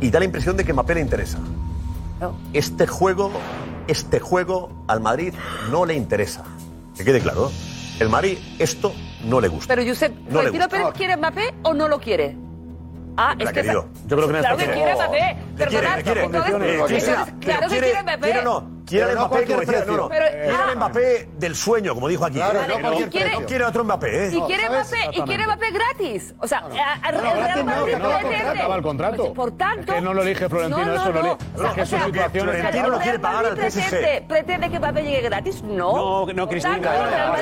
Y 0.01 0.09
da 0.09 0.19
la 0.19 0.25
impresión 0.25 0.57
de 0.57 0.63
que 0.63 0.73
Mbappé 0.73 0.95
le 0.95 1.01
interesa. 1.01 1.39
Este 2.53 2.87
juego, 2.87 3.31
este 3.87 4.19
juego 4.19 4.71
al 4.87 5.01
Madrid 5.01 5.33
no 5.71 5.85
le 5.85 5.95
interesa. 5.95 6.43
Que 6.95 7.03
quede 7.03 7.19
claro. 7.19 7.51
El 7.99 8.09
Madrid 8.09 8.37
esto 8.59 8.93
no 9.25 9.39
le 9.39 9.47
gusta. 9.47 9.73
Pero 9.73 9.87
Josep, 9.87 10.13
No 10.29 10.41
le 10.41 10.51
Pérez 10.51 10.87
quiere 10.95 11.17
Mbappé 11.17 11.53
o 11.63 11.73
no 11.73 11.87
lo 11.87 11.99
quiere? 11.99 12.44
Ah, 13.17 13.35
es 13.39 13.51
que. 13.51 13.63
Yo 13.63 14.17
creo 14.17 14.27
que 14.27 14.33
Claro 17.39 17.67
que 17.69 17.69
quiere 17.69 18.03
Mbappé. 18.03 18.74
Kylian 18.85 19.15
Mbappé, 19.15 19.45
no 19.47 19.55
no, 19.85 19.97
no. 19.97 20.09
Pero, 20.09 20.25
ah, 20.53 20.75
Mbappé 20.75 21.29
del 21.37 21.55
sueño, 21.55 21.93
como 21.93 22.07
dijo 22.07 22.25
aquí. 22.25 22.35
Claro, 22.35 22.61
no, 22.67 22.91
no, 22.91 23.09
quiere, 23.09 23.31
no 23.33 23.45
quiere 23.45 23.65
otro 23.65 23.83
Mbappé, 23.83 24.27
¿eh? 24.27 24.31
Y 24.35 24.41
quiere 24.41 24.69
Mbappé, 24.69 24.97
y 25.11 25.21
quiere 25.21 25.45
Mbappé 25.45 25.71
gratis. 25.71 26.35
O 26.39 26.47
sea, 26.47 26.63
el 27.07 27.19
Real 27.19 27.65
Madrid 27.65 27.95
no, 27.97 28.75
el 28.75 28.83
contrato. 28.83 29.23
Pues, 29.23 29.31
por 29.31 29.57
tanto, 29.57 29.93
que 29.93 30.01
no 30.01 30.13
lo 30.13 30.21
elige 30.21 30.47
Florentino, 30.47 30.93
eso 30.93 31.11
no 31.11 31.21
lo 31.21 31.37
elige. 31.73 31.85
Florentino 32.29 32.89
lo 32.89 32.99
quiere 32.99 33.19
pagar 33.19 33.45
al 33.47 33.71
PSG. 33.71 34.27
¿Pretende 34.27 34.69
que 34.69 34.79
Mbappé 34.79 35.03
llegue 35.03 35.21
gratis? 35.21 35.63
No. 35.63 36.25
No, 36.27 36.47
Cristina. 36.47 37.35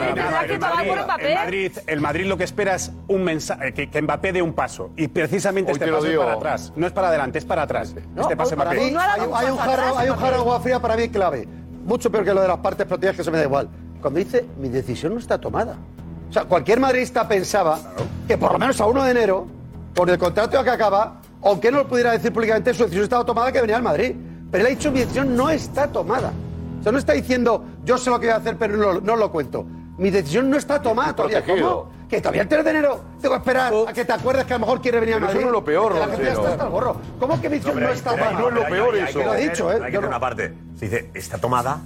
El 1.87 2.01
Madrid 2.01 2.25
lo 2.25 2.37
que 2.37 2.43
espera 2.43 2.75
es 2.75 2.91
un 3.07 3.23
mensaje, 3.23 3.73
eh, 3.75 3.89
que 3.89 4.01
Mbappé 4.01 4.33
dé 4.33 4.41
un 4.41 4.53
paso. 4.53 4.91
Y 4.95 5.07
precisamente 5.07 5.71
este 5.71 5.91
paso 5.91 6.07
es 6.07 6.17
para 6.17 6.33
atrás. 6.33 6.73
No 6.75 6.87
es 6.87 6.93
para 6.93 7.09
adelante, 7.09 7.39
es 7.39 7.45
para 7.45 7.63
atrás. 7.63 7.95
Este 8.15 8.37
paso 8.37 8.55
Mbappé. 8.55 8.95
Hay 9.35 9.49
un 9.49 10.17
jarro 10.17 10.35
agua 10.35 10.59
fría 10.59 10.79
para 10.79 10.95
mí 10.95 11.09
clave 11.09 11.42
mucho 11.83 12.11
peor 12.11 12.23
que 12.23 12.33
lo 12.33 12.41
de 12.41 12.47
las 12.47 12.57
partes 12.57 12.85
protegidas, 12.85 13.15
que 13.17 13.23
se 13.23 13.31
me 13.31 13.37
da 13.37 13.43
igual. 13.43 13.69
Cuando 14.01 14.19
dice, 14.19 14.45
mi 14.59 14.69
decisión 14.69 15.13
no 15.13 15.19
está 15.19 15.37
tomada. 15.37 15.75
O 16.29 16.33
sea, 16.33 16.45
cualquier 16.45 16.79
madridista 16.79 17.27
pensaba 17.27 17.79
que 18.27 18.37
por 18.37 18.53
lo 18.53 18.59
menos 18.59 18.79
a 18.81 18.85
1 18.85 19.03
de 19.03 19.11
enero, 19.11 19.47
por 19.93 20.09
el 20.09 20.17
contrato 20.17 20.63
que 20.63 20.69
acaba, 20.69 21.21
aunque 21.43 21.71
no 21.71 21.79
lo 21.79 21.87
pudiera 21.87 22.11
decir 22.11 22.33
públicamente, 22.33 22.73
su 22.73 22.83
decisión 22.83 23.03
estaba 23.03 23.25
tomada 23.25 23.51
que 23.51 23.61
venía 23.61 23.77
al 23.77 23.83
Madrid. 23.83 24.15
Pero 24.49 24.61
él 24.61 24.67
ha 24.67 24.69
dicho, 24.75 24.91
mi 24.91 24.99
decisión 24.99 25.35
no 25.35 25.49
está 25.49 25.87
tomada. 25.87 26.31
O 26.79 26.83
sea, 26.83 26.91
no 26.91 26.97
está 26.97 27.13
diciendo, 27.13 27.63
yo 27.85 27.97
sé 27.97 28.09
lo 28.09 28.19
que 28.19 28.27
voy 28.27 28.33
a 28.33 28.37
hacer, 28.37 28.57
pero 28.57 28.99
no, 28.99 29.15
lo 29.15 29.31
cuento. 29.31 29.65
Mi 29.97 30.09
decisión 30.09 30.49
no 30.49 30.57
está 30.57 30.81
tomada 30.81 31.15
todavía 31.15 31.43
que 32.15 32.21
todavía 32.21 32.41
el 32.43 32.47
3 32.47 32.63
de 32.63 32.69
enero 32.69 33.01
tengo 33.21 33.33
que 33.35 33.39
esperar 33.39 33.73
oh. 33.73 33.87
a 33.87 33.93
que 33.93 34.05
te 34.05 34.13
acuerdes 34.13 34.45
que 34.45 34.53
a 34.53 34.57
lo 34.57 34.65
mejor 34.65 34.81
quiere 34.81 34.99
venir 34.99 35.15
a 35.15 35.19
Madrid. 35.19 35.37
Pero 35.37 35.39
eso 35.39 35.51
no 35.51 35.57
es 35.57 35.61
lo 35.61 35.65
peor, 35.65 35.95
La 35.95 36.07
gente 36.07 36.23
ya 36.23 36.33
está 36.33 36.49
hasta 36.49 36.63
el 36.65 36.69
gorro. 36.69 36.97
¿Cómo 37.19 37.41
que 37.41 37.49
me 37.49 37.59
no, 37.59 37.73
no 37.73 37.89
está 37.89 38.11
tomada? 38.11 38.31
No 38.31 38.47
es 38.49 38.53
lo 38.53 38.65
peor 38.65 38.95
eso. 38.95 39.19
Lo 39.23 39.33
he 39.33 39.49
dicho, 39.49 39.71
¿eh? 39.71 39.75
Hay 39.75 39.91
que 39.91 39.97
tener 39.97 40.05
una 40.05 40.19
parte. 40.19 40.53
Se 40.77 40.85
dice, 40.85 41.09
está 41.13 41.37
tomada, 41.37 41.79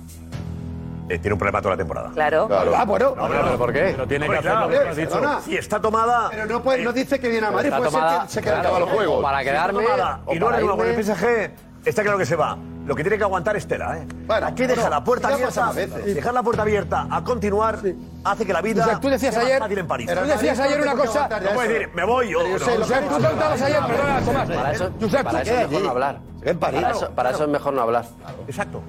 eh, 1.09 1.19
tiene 1.19 1.33
un 1.33 1.39
problema 1.39 1.61
toda 1.61 1.75
la 1.75 1.77
temporada. 1.77 2.11
Claro. 2.13 2.47
claro. 2.47 2.73
Ah, 2.75 2.83
bueno. 2.83 3.13
No, 3.15 3.27
pero, 3.27 3.43
pero 3.43 3.57
¿por 3.57 3.73
qué? 3.73 3.79
Pero 3.91 4.07
tiene 4.07 4.25
Hombre, 4.25 4.41
que 4.41 4.47
hacerlo. 4.49 4.69
Claro, 4.69 4.95
dicho. 4.95 5.41
Si 5.45 5.55
está 5.55 5.79
tomada. 5.79 6.29
Pero 6.29 6.45
no, 6.45 6.61
puede, 6.61 6.83
no 6.83 6.89
eh, 6.89 6.93
dice 6.93 7.19
que 7.19 7.29
viene 7.29 7.47
a 7.47 7.51
Madrid, 7.51 7.69
puede 7.69 7.85
tomada, 7.85 8.19
ser 8.19 8.27
que 8.27 8.33
se 8.33 8.41
quede 8.41 8.61
claro, 8.61 8.79
los 8.79 8.89
juegos. 8.89 9.23
Para 9.23 9.43
quedarme. 9.43 9.79
Si 9.79 9.85
tomada, 9.85 10.21
y 10.31 10.39
no 10.39 10.49
renueva 10.49 10.77
con 10.77 10.87
el 10.87 11.03
PSG, 11.03 11.51
está 11.85 12.03
claro 12.03 12.17
que 12.17 12.25
se 12.25 12.35
va. 12.35 12.57
Lo 12.85 12.95
que 12.95 13.03
tiene 13.03 13.17
que 13.17 13.23
aguantar 13.23 13.55
es 13.55 13.67
tela, 13.67 13.97
¿eh? 13.97 14.07
Bueno, 14.25 14.47
Aquí 14.47 14.63
deja 14.63 14.81
bueno, 14.81 14.89
la 14.89 15.03
puerta 15.03 15.27
abierta. 15.29 15.71
Dejar 15.73 16.33
la 16.33 16.43
puerta 16.43 16.61
abierta 16.61 17.07
a 17.09 17.23
continuar. 17.23 17.79
Sí 17.81 17.95
hace 18.31 18.45
que 18.45 18.53
la 18.53 18.61
vida. 18.61 18.83
O 18.83 18.87
sea, 18.87 18.99
tú 18.99 19.09
decías 19.09 19.35
ayer. 19.37 19.61
En 19.77 19.87
París. 19.87 20.09
Tú 20.13 20.27
decías 20.27 20.59
ayer 20.59 20.81
una 20.81 20.93
cosa. 20.93 21.27
No 21.29 21.49
puedes 21.51 21.71
decir, 21.71 21.89
me 21.93 22.05
voy 22.05 22.29
yo. 22.29 22.47
Yo 22.47 22.59
sé, 22.59 22.77
no, 22.77 22.85
tú 22.85 23.23
contabas 23.23 23.61
ayer, 23.61 23.79
perdona, 23.85 24.21
Tomás. 24.21 24.49
Para 24.49 24.71
eso, 24.71 24.91
para 25.23 25.41
eso 25.41 25.53
es 25.53 25.69
mejor 25.69 25.83
no 25.83 25.89
hablar. 25.89 26.19
En 26.43 26.59
París. 26.59 26.81
Para, 26.81 26.95
eso, 26.95 27.09
para 27.11 27.29
eso 27.31 27.43
es 27.43 27.49
mejor 27.49 27.73
no 27.73 27.81
hablar. 27.81 28.05
Exacto. 28.47 28.81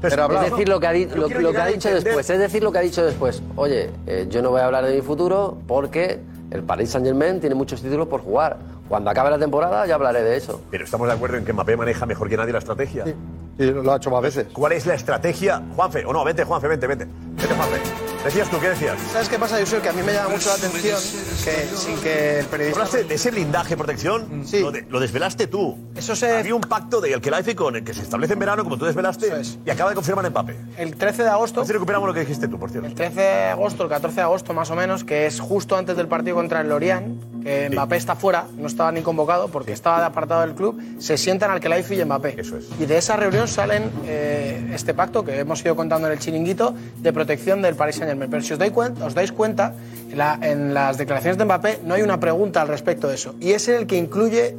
Pero 0.00 0.42
es 0.42 0.50
decir, 0.50 0.68
lo 0.68 0.80
que 0.80 0.86
ha, 0.86 0.92
di 0.92 1.06
lo, 1.06 1.28
lo 1.28 1.52
que 1.52 1.60
ha 1.60 1.66
dicho 1.66 1.88
después. 1.90 2.28
Es 2.28 2.38
decir, 2.38 2.62
lo 2.62 2.72
que 2.72 2.78
ha 2.78 2.82
dicho 2.82 3.04
después. 3.04 3.42
Oye, 3.56 3.90
eh, 4.06 4.26
yo 4.28 4.42
no 4.42 4.50
voy 4.50 4.60
a 4.60 4.66
hablar 4.66 4.84
de 4.84 4.94
mi 4.94 5.02
futuro 5.02 5.56
porque 5.66 6.20
el 6.50 6.62
Paris 6.62 6.90
Saint 6.90 7.06
Germain 7.06 7.40
tiene 7.40 7.54
muchos 7.54 7.80
títulos 7.80 8.06
por 8.08 8.20
jugar. 8.20 8.58
Cuando 8.88 9.10
acabe 9.10 9.30
la 9.30 9.38
temporada 9.38 9.86
ya 9.86 9.94
hablaré 9.94 10.22
de 10.22 10.36
eso. 10.36 10.60
Pero 10.70 10.84
estamos 10.84 11.08
de 11.08 11.14
acuerdo 11.14 11.36
en 11.38 11.44
que 11.44 11.52
Mbappé 11.52 11.76
maneja 11.76 12.04
mejor 12.04 12.28
que 12.28 12.36
nadie 12.36 12.52
la 12.52 12.58
estrategia. 12.58 13.04
Sí, 13.04 13.14
sí 13.58 13.64
lo 13.64 13.92
ha 13.92 13.96
hecho 13.96 14.10
más 14.10 14.22
veces. 14.22 14.46
¿Cuál 14.52 14.72
es 14.72 14.84
la 14.84 14.94
estrategia, 14.94 15.62
Juanfe? 15.74 16.04
O 16.04 16.10
oh, 16.10 16.12
no, 16.12 16.24
vete, 16.24 16.44
Juanfe, 16.44 16.68
vente, 16.68 16.86
vete. 16.86 17.08
¿Qué 17.44 17.48
te? 17.48 18.24
Decías 18.24 18.48
tú, 18.48 18.58
¿qué 18.58 18.70
decías? 18.70 18.96
¿Sabes 19.12 19.28
qué 19.28 19.38
pasa, 19.38 19.60
Yusuf? 19.60 19.82
Que 19.82 19.90
a 19.90 19.92
mí 19.92 20.02
me 20.02 20.14
llama 20.14 20.30
mucho 20.30 20.48
la 20.48 20.56
pues, 20.56 20.64
atención 20.64 20.98
pues, 20.98 21.33
que, 21.44 21.76
sin 21.76 21.96
que 21.98 22.40
el 22.40 22.46
periodista... 22.46 22.80
Hablaste 22.80 23.04
de 23.04 23.14
ese 23.14 23.30
blindaje, 23.30 23.76
protección, 23.76 24.40
mm. 24.40 24.44
sí. 24.44 24.60
lo, 24.60 24.72
de, 24.72 24.86
lo, 24.88 25.00
desvelaste 25.00 25.46
tú. 25.46 25.76
Eso 25.94 26.16
se... 26.16 26.38
Había 26.38 26.54
un 26.54 26.62
pacto 26.62 27.00
de 27.00 27.12
Al-Khelaifi 27.14 27.54
con 27.54 27.76
el 27.76 27.84
que 27.84 27.92
se 27.92 28.02
establece 28.02 28.32
en 28.32 28.38
verano, 28.38 28.64
como 28.64 28.78
tú 28.78 28.86
desvelaste, 28.86 29.40
es. 29.40 29.58
y 29.64 29.70
acaba 29.70 29.90
de 29.90 29.96
confirmar 29.96 30.24
en 30.24 30.30
Mbappé. 30.32 30.56
El 30.78 30.96
13 30.96 31.24
de 31.24 31.28
agosto... 31.28 31.60
Así 31.60 31.72
recuperamos 31.72 32.08
lo 32.08 32.14
que 32.14 32.20
dijiste 32.20 32.48
tú, 32.48 32.58
por 32.58 32.70
cierto. 32.70 32.88
El 32.88 32.94
13 32.94 33.20
de 33.20 33.44
agosto, 33.44 33.82
el 33.82 33.88
14 33.90 34.16
de 34.16 34.22
agosto 34.22 34.54
más 34.54 34.70
o 34.70 34.76
menos, 34.76 35.04
que 35.04 35.26
es 35.26 35.40
justo 35.40 35.76
antes 35.76 35.96
del 35.96 36.08
partido 36.08 36.36
contra 36.36 36.62
el 36.62 36.68
Lorient, 36.68 37.42
que 37.42 37.68
sí. 37.68 37.74
Mbappé 37.74 37.96
está 37.96 38.16
fuera, 38.16 38.46
no 38.56 38.66
estaba 38.66 38.90
ni 38.90 39.02
convocado 39.02 39.48
porque 39.48 39.72
sí. 39.72 39.74
estaba 39.74 40.00
de 40.00 40.06
apartado 40.06 40.40
del 40.40 40.54
club, 40.54 40.80
se 40.98 41.18
sientan 41.18 41.50
Al-Khelaifi 41.50 42.00
y 42.00 42.04
Mbappé. 42.04 42.40
Eso 42.40 42.56
es. 42.56 42.68
Y 42.80 42.86
de 42.86 42.96
esa 42.96 43.16
reunión 43.16 43.48
salen 43.48 43.90
eh, 44.06 44.70
este 44.72 44.94
pacto 44.94 45.24
que 45.24 45.38
hemos 45.40 45.62
ido 45.64 45.76
contando 45.76 46.06
en 46.06 46.14
el 46.14 46.18
chiringuito 46.18 46.74
de 46.96 47.12
protección 47.12 47.60
del 47.60 47.74
Paris 47.74 47.96
Saint-Germain. 47.96 48.30
Pero 48.30 48.42
si 48.42 48.54
os, 48.54 48.58
dais 48.58 48.72
cuenta, 48.72 49.04
os 49.04 49.14
dais 49.14 49.32
cuenta, 49.32 49.74
la, 50.14 50.38
en 50.40 50.74
las 50.74 50.96
declaraciones 50.96 51.33
de 51.38 51.44
Mbappé 51.44 51.80
no 51.84 51.94
hay 51.94 52.02
una 52.02 52.20
pregunta 52.20 52.62
al 52.62 52.68
respecto 52.68 53.08
de 53.08 53.14
eso. 53.14 53.34
Y 53.40 53.52
es 53.52 53.68
el 53.68 53.86
que 53.86 53.96
incluye 53.96 54.56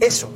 eso. 0.00 0.30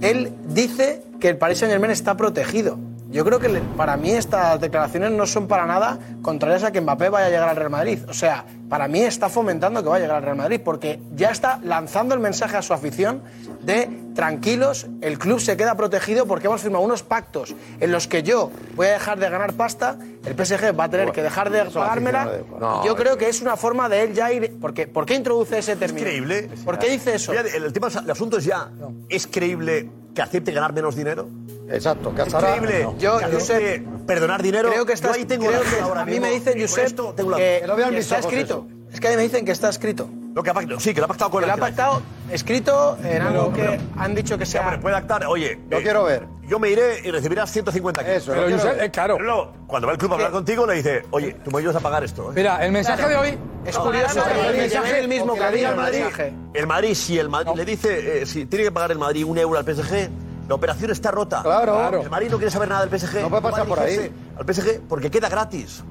Él 0.00 0.32
dice 0.48 1.02
que 1.20 1.28
el 1.28 1.36
Paris 1.36 1.58
Saint 1.58 1.72
Germain 1.72 1.90
está 1.90 2.16
protegido. 2.16 2.78
Yo 3.14 3.24
creo 3.24 3.38
que 3.38 3.48
para 3.76 3.96
mí 3.96 4.10
estas 4.10 4.60
declaraciones 4.60 5.12
no 5.12 5.24
son 5.24 5.46
para 5.46 5.66
nada 5.66 6.00
contrarias 6.20 6.64
a 6.64 6.72
que 6.72 6.80
Mbappé 6.80 7.10
vaya 7.10 7.26
a 7.26 7.30
llegar 7.30 7.48
al 7.48 7.54
Real 7.54 7.70
Madrid. 7.70 8.00
O 8.08 8.12
sea, 8.12 8.44
para 8.68 8.88
mí 8.88 9.02
está 9.02 9.28
fomentando 9.28 9.84
que 9.84 9.88
vaya 9.88 9.98
a 9.98 10.06
llegar 10.08 10.16
al 10.16 10.24
Real 10.24 10.36
Madrid 10.36 10.60
porque 10.64 10.98
ya 11.14 11.30
está 11.30 11.60
lanzando 11.62 12.16
el 12.16 12.20
mensaje 12.20 12.56
a 12.56 12.62
su 12.62 12.72
afición 12.74 13.22
de 13.62 13.88
tranquilos, 14.16 14.88
el 15.00 15.20
club 15.20 15.38
se 15.38 15.56
queda 15.56 15.76
protegido 15.76 16.26
porque 16.26 16.48
hemos 16.48 16.62
firmado 16.62 16.84
unos 16.84 17.04
pactos 17.04 17.54
en 17.78 17.92
los 17.92 18.08
que 18.08 18.24
yo 18.24 18.50
voy 18.74 18.88
a 18.88 18.94
dejar 18.94 19.20
de 19.20 19.30
ganar 19.30 19.52
pasta, 19.52 19.96
el 20.24 20.34
PSG 20.34 20.76
va 20.76 20.84
a 20.84 20.90
tener 20.90 21.12
que 21.12 21.22
dejar 21.22 21.50
de 21.50 21.66
pagármela. 21.66 22.40
No, 22.58 22.84
yo 22.84 22.96
creo 22.96 23.16
que 23.16 23.28
es 23.28 23.40
una 23.40 23.56
forma 23.56 23.88
de 23.88 24.02
él 24.02 24.14
ya 24.14 24.32
ir... 24.32 24.58
Porque, 24.60 24.88
¿Por 24.88 25.06
qué 25.06 25.14
introduce 25.14 25.56
ese 25.56 25.76
término? 25.76 26.04
Es 26.04 26.12
creíble. 26.12 26.50
¿Por 26.64 26.80
qué 26.80 26.90
dice 26.90 27.14
eso? 27.14 27.32
El, 27.32 27.72
tema, 27.72 27.86
el 28.02 28.10
asunto 28.10 28.38
es 28.38 28.44
ya, 28.44 28.72
¿es 29.08 29.28
creíble 29.28 29.88
que 30.16 30.20
acepte 30.20 30.50
ganar 30.50 30.72
menos 30.72 30.96
dinero? 30.96 31.28
Exacto, 31.68 32.12
gastará. 32.14 32.56
Increíble. 32.56 32.84
No. 32.84 32.98
Yo, 32.98 33.18
Josep, 33.32 33.82
perdonar 34.06 34.42
dinero. 34.42 34.70
Creo 34.70 34.86
que 34.86 34.92
está. 34.92 35.12
Ahí 35.12 35.24
tengo 35.24 35.46
creo 35.46 35.62
que 35.62 35.80
ahora 35.80 36.02
a 36.02 36.04
mí 36.04 36.20
me 36.20 36.30
dicen, 36.30 36.60
Josep, 36.60 36.86
esto, 36.86 37.14
tengo 37.16 37.36
que, 37.36 37.62
que, 37.62 37.66
no 37.66 37.98
está 37.98 38.18
escrito. 38.18 38.66
Eso. 38.68 38.84
Es 38.92 39.00
que 39.00 39.08
ahí 39.08 39.16
me 39.16 39.22
dicen 39.22 39.44
que 39.44 39.52
está 39.52 39.68
escrito. 39.68 40.08
Lo 40.34 40.42
que 40.42 40.50
ha 40.50 40.54
pactado, 40.54 40.80
sí, 40.80 40.92
que 40.92 41.00
lo 41.00 41.06
ha 41.06 41.08
pactado 41.08 41.30
con 41.30 41.40
que 41.40 41.46
la. 41.46 41.56
Lo 41.56 41.62
ha 41.62 41.66
pactado 41.66 42.02
escriito 42.30 42.98
en 43.04 43.22
algo 43.22 43.52
que 43.52 43.78
han 43.96 44.14
dicho 44.14 44.36
que 44.36 44.46
sea. 44.46 44.62
Hombre, 44.62 44.78
puede 44.78 44.96
actar, 44.96 45.24
oye. 45.26 45.58
Lo 45.70 45.78
eh, 45.78 45.82
quiero 45.82 46.04
ver. 46.04 46.26
Yo 46.48 46.58
me 46.58 46.70
iré 46.70 47.00
y 47.02 47.10
recibirás 47.10 47.50
150 47.50 48.04
kilos. 48.04 48.16
Eso, 48.16 48.32
pero 48.32 48.50
Josep, 48.50 48.76
es 48.76 48.82
eh, 48.82 48.90
caro. 48.90 49.16
Pero 49.16 49.26
luego, 49.26 49.52
cuando 49.66 49.86
va 49.86 49.92
el 49.92 49.98
club 49.98 50.12
a 50.12 50.14
hablar 50.16 50.32
contigo, 50.32 50.66
le 50.66 50.74
dice, 50.74 51.04
oye, 51.10 51.34
tú 51.44 51.50
me 51.50 51.58
ayudas 51.58 51.76
a 51.76 51.80
pagar 51.80 52.04
esto. 52.04 52.30
¿eh? 52.30 52.34
Mira, 52.34 52.64
el 52.64 52.72
mensaje 52.72 52.98
claro. 52.98 53.22
de 53.22 53.30
hoy. 53.30 53.38
Es 53.64 53.78
curioso 53.78 54.20
no, 54.20 54.50
el 54.50 54.56
mensaje 54.56 54.98
el 54.98 55.08
mismo 55.08 55.34
que 55.34 55.64
el 55.64 55.76
Madrid. 55.76 56.04
El 56.52 56.66
Madrid, 56.66 56.94
si 56.94 57.18
el 57.18 57.28
Madrid 57.28 57.52
le 57.56 57.64
dice, 57.64 58.22
eh, 58.22 58.26
si 58.26 58.44
tiene 58.44 58.64
que 58.66 58.72
pagar 58.72 58.92
el 58.92 58.98
Madrid 58.98 59.24
un 59.24 59.38
euro 59.38 59.58
al 59.58 59.64
PSG 59.64 60.10
la 60.48 60.54
operación 60.54 60.90
está 60.90 61.10
rota. 61.10 61.42
Claro. 61.42 62.02
El 62.02 62.10
Madrid 62.10 62.28
no 62.30 62.36
quiere 62.36 62.50
saber 62.50 62.68
nada 62.68 62.84
del 62.86 62.98
PSG. 62.98 63.22
No 63.22 63.30
puede 63.30 63.42
pasar 63.42 63.66
por 63.66 63.78
ahí. 63.80 64.12
Al 64.38 64.44
PSG 64.54 64.80
porque 64.88 65.10
queda 65.10 65.28
gratis. 65.28 65.82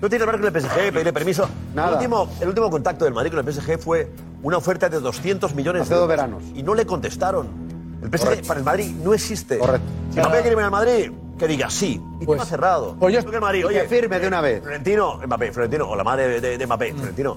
No 0.00 0.08
tiene 0.08 0.24
que 0.24 0.30
hablar 0.30 0.40
con 0.40 0.54
el 0.54 0.62
PSG, 0.62 0.92
pedirle 0.92 1.12
permiso. 1.12 1.48
Nada. 1.74 1.88
El 1.88 1.94
último, 1.96 2.28
el 2.40 2.48
último 2.48 2.70
contacto 2.70 3.04
del 3.04 3.12
Madrid 3.14 3.32
con 3.32 3.46
el 3.46 3.52
PSG 3.52 3.78
fue 3.80 4.10
una 4.42 4.56
oferta 4.56 4.88
de 4.88 5.00
200 5.00 5.54
millones 5.56 5.82
Hace 5.82 5.90
de 5.94 5.96
dos 5.96 6.04
euros. 6.04 6.16
veranos. 6.16 6.42
Y 6.54 6.62
no 6.62 6.74
le 6.74 6.86
contestaron. 6.86 7.48
El 8.02 8.08
PSG 8.08 8.24
Correcto. 8.24 8.46
para 8.48 8.60
el 8.60 8.64
Madrid 8.64 8.94
no 9.02 9.12
existe. 9.12 9.58
Correcto. 9.58 9.86
Si 10.12 10.20
Mbappé 10.20 10.40
quiere 10.42 10.50
venir 10.54 10.64
al 10.66 10.70
Madrid, 10.70 11.10
que 11.36 11.48
diga 11.48 11.68
sí. 11.68 12.00
Y 12.20 12.26
tema 12.26 12.44
cerrado. 12.44 12.94
pues 12.98 13.12
yo- 13.12 13.20
Creo 13.20 13.30
que 13.32 13.36
el 13.38 13.42
Madrid, 13.42 13.60
y 13.60 13.64
oye, 13.64 13.88
firme 13.88 14.20
de 14.20 14.28
una 14.28 14.40
vez. 14.40 14.62
Florentino, 14.62 15.20
Mbappé, 15.26 15.50
Florentino, 15.52 15.88
o 15.90 15.96
la 15.96 16.04
madre 16.04 16.28
de, 16.28 16.40
de- 16.40 16.58
de 16.58 16.66
Mbappé, 16.66 16.94
Florentino, 16.94 17.36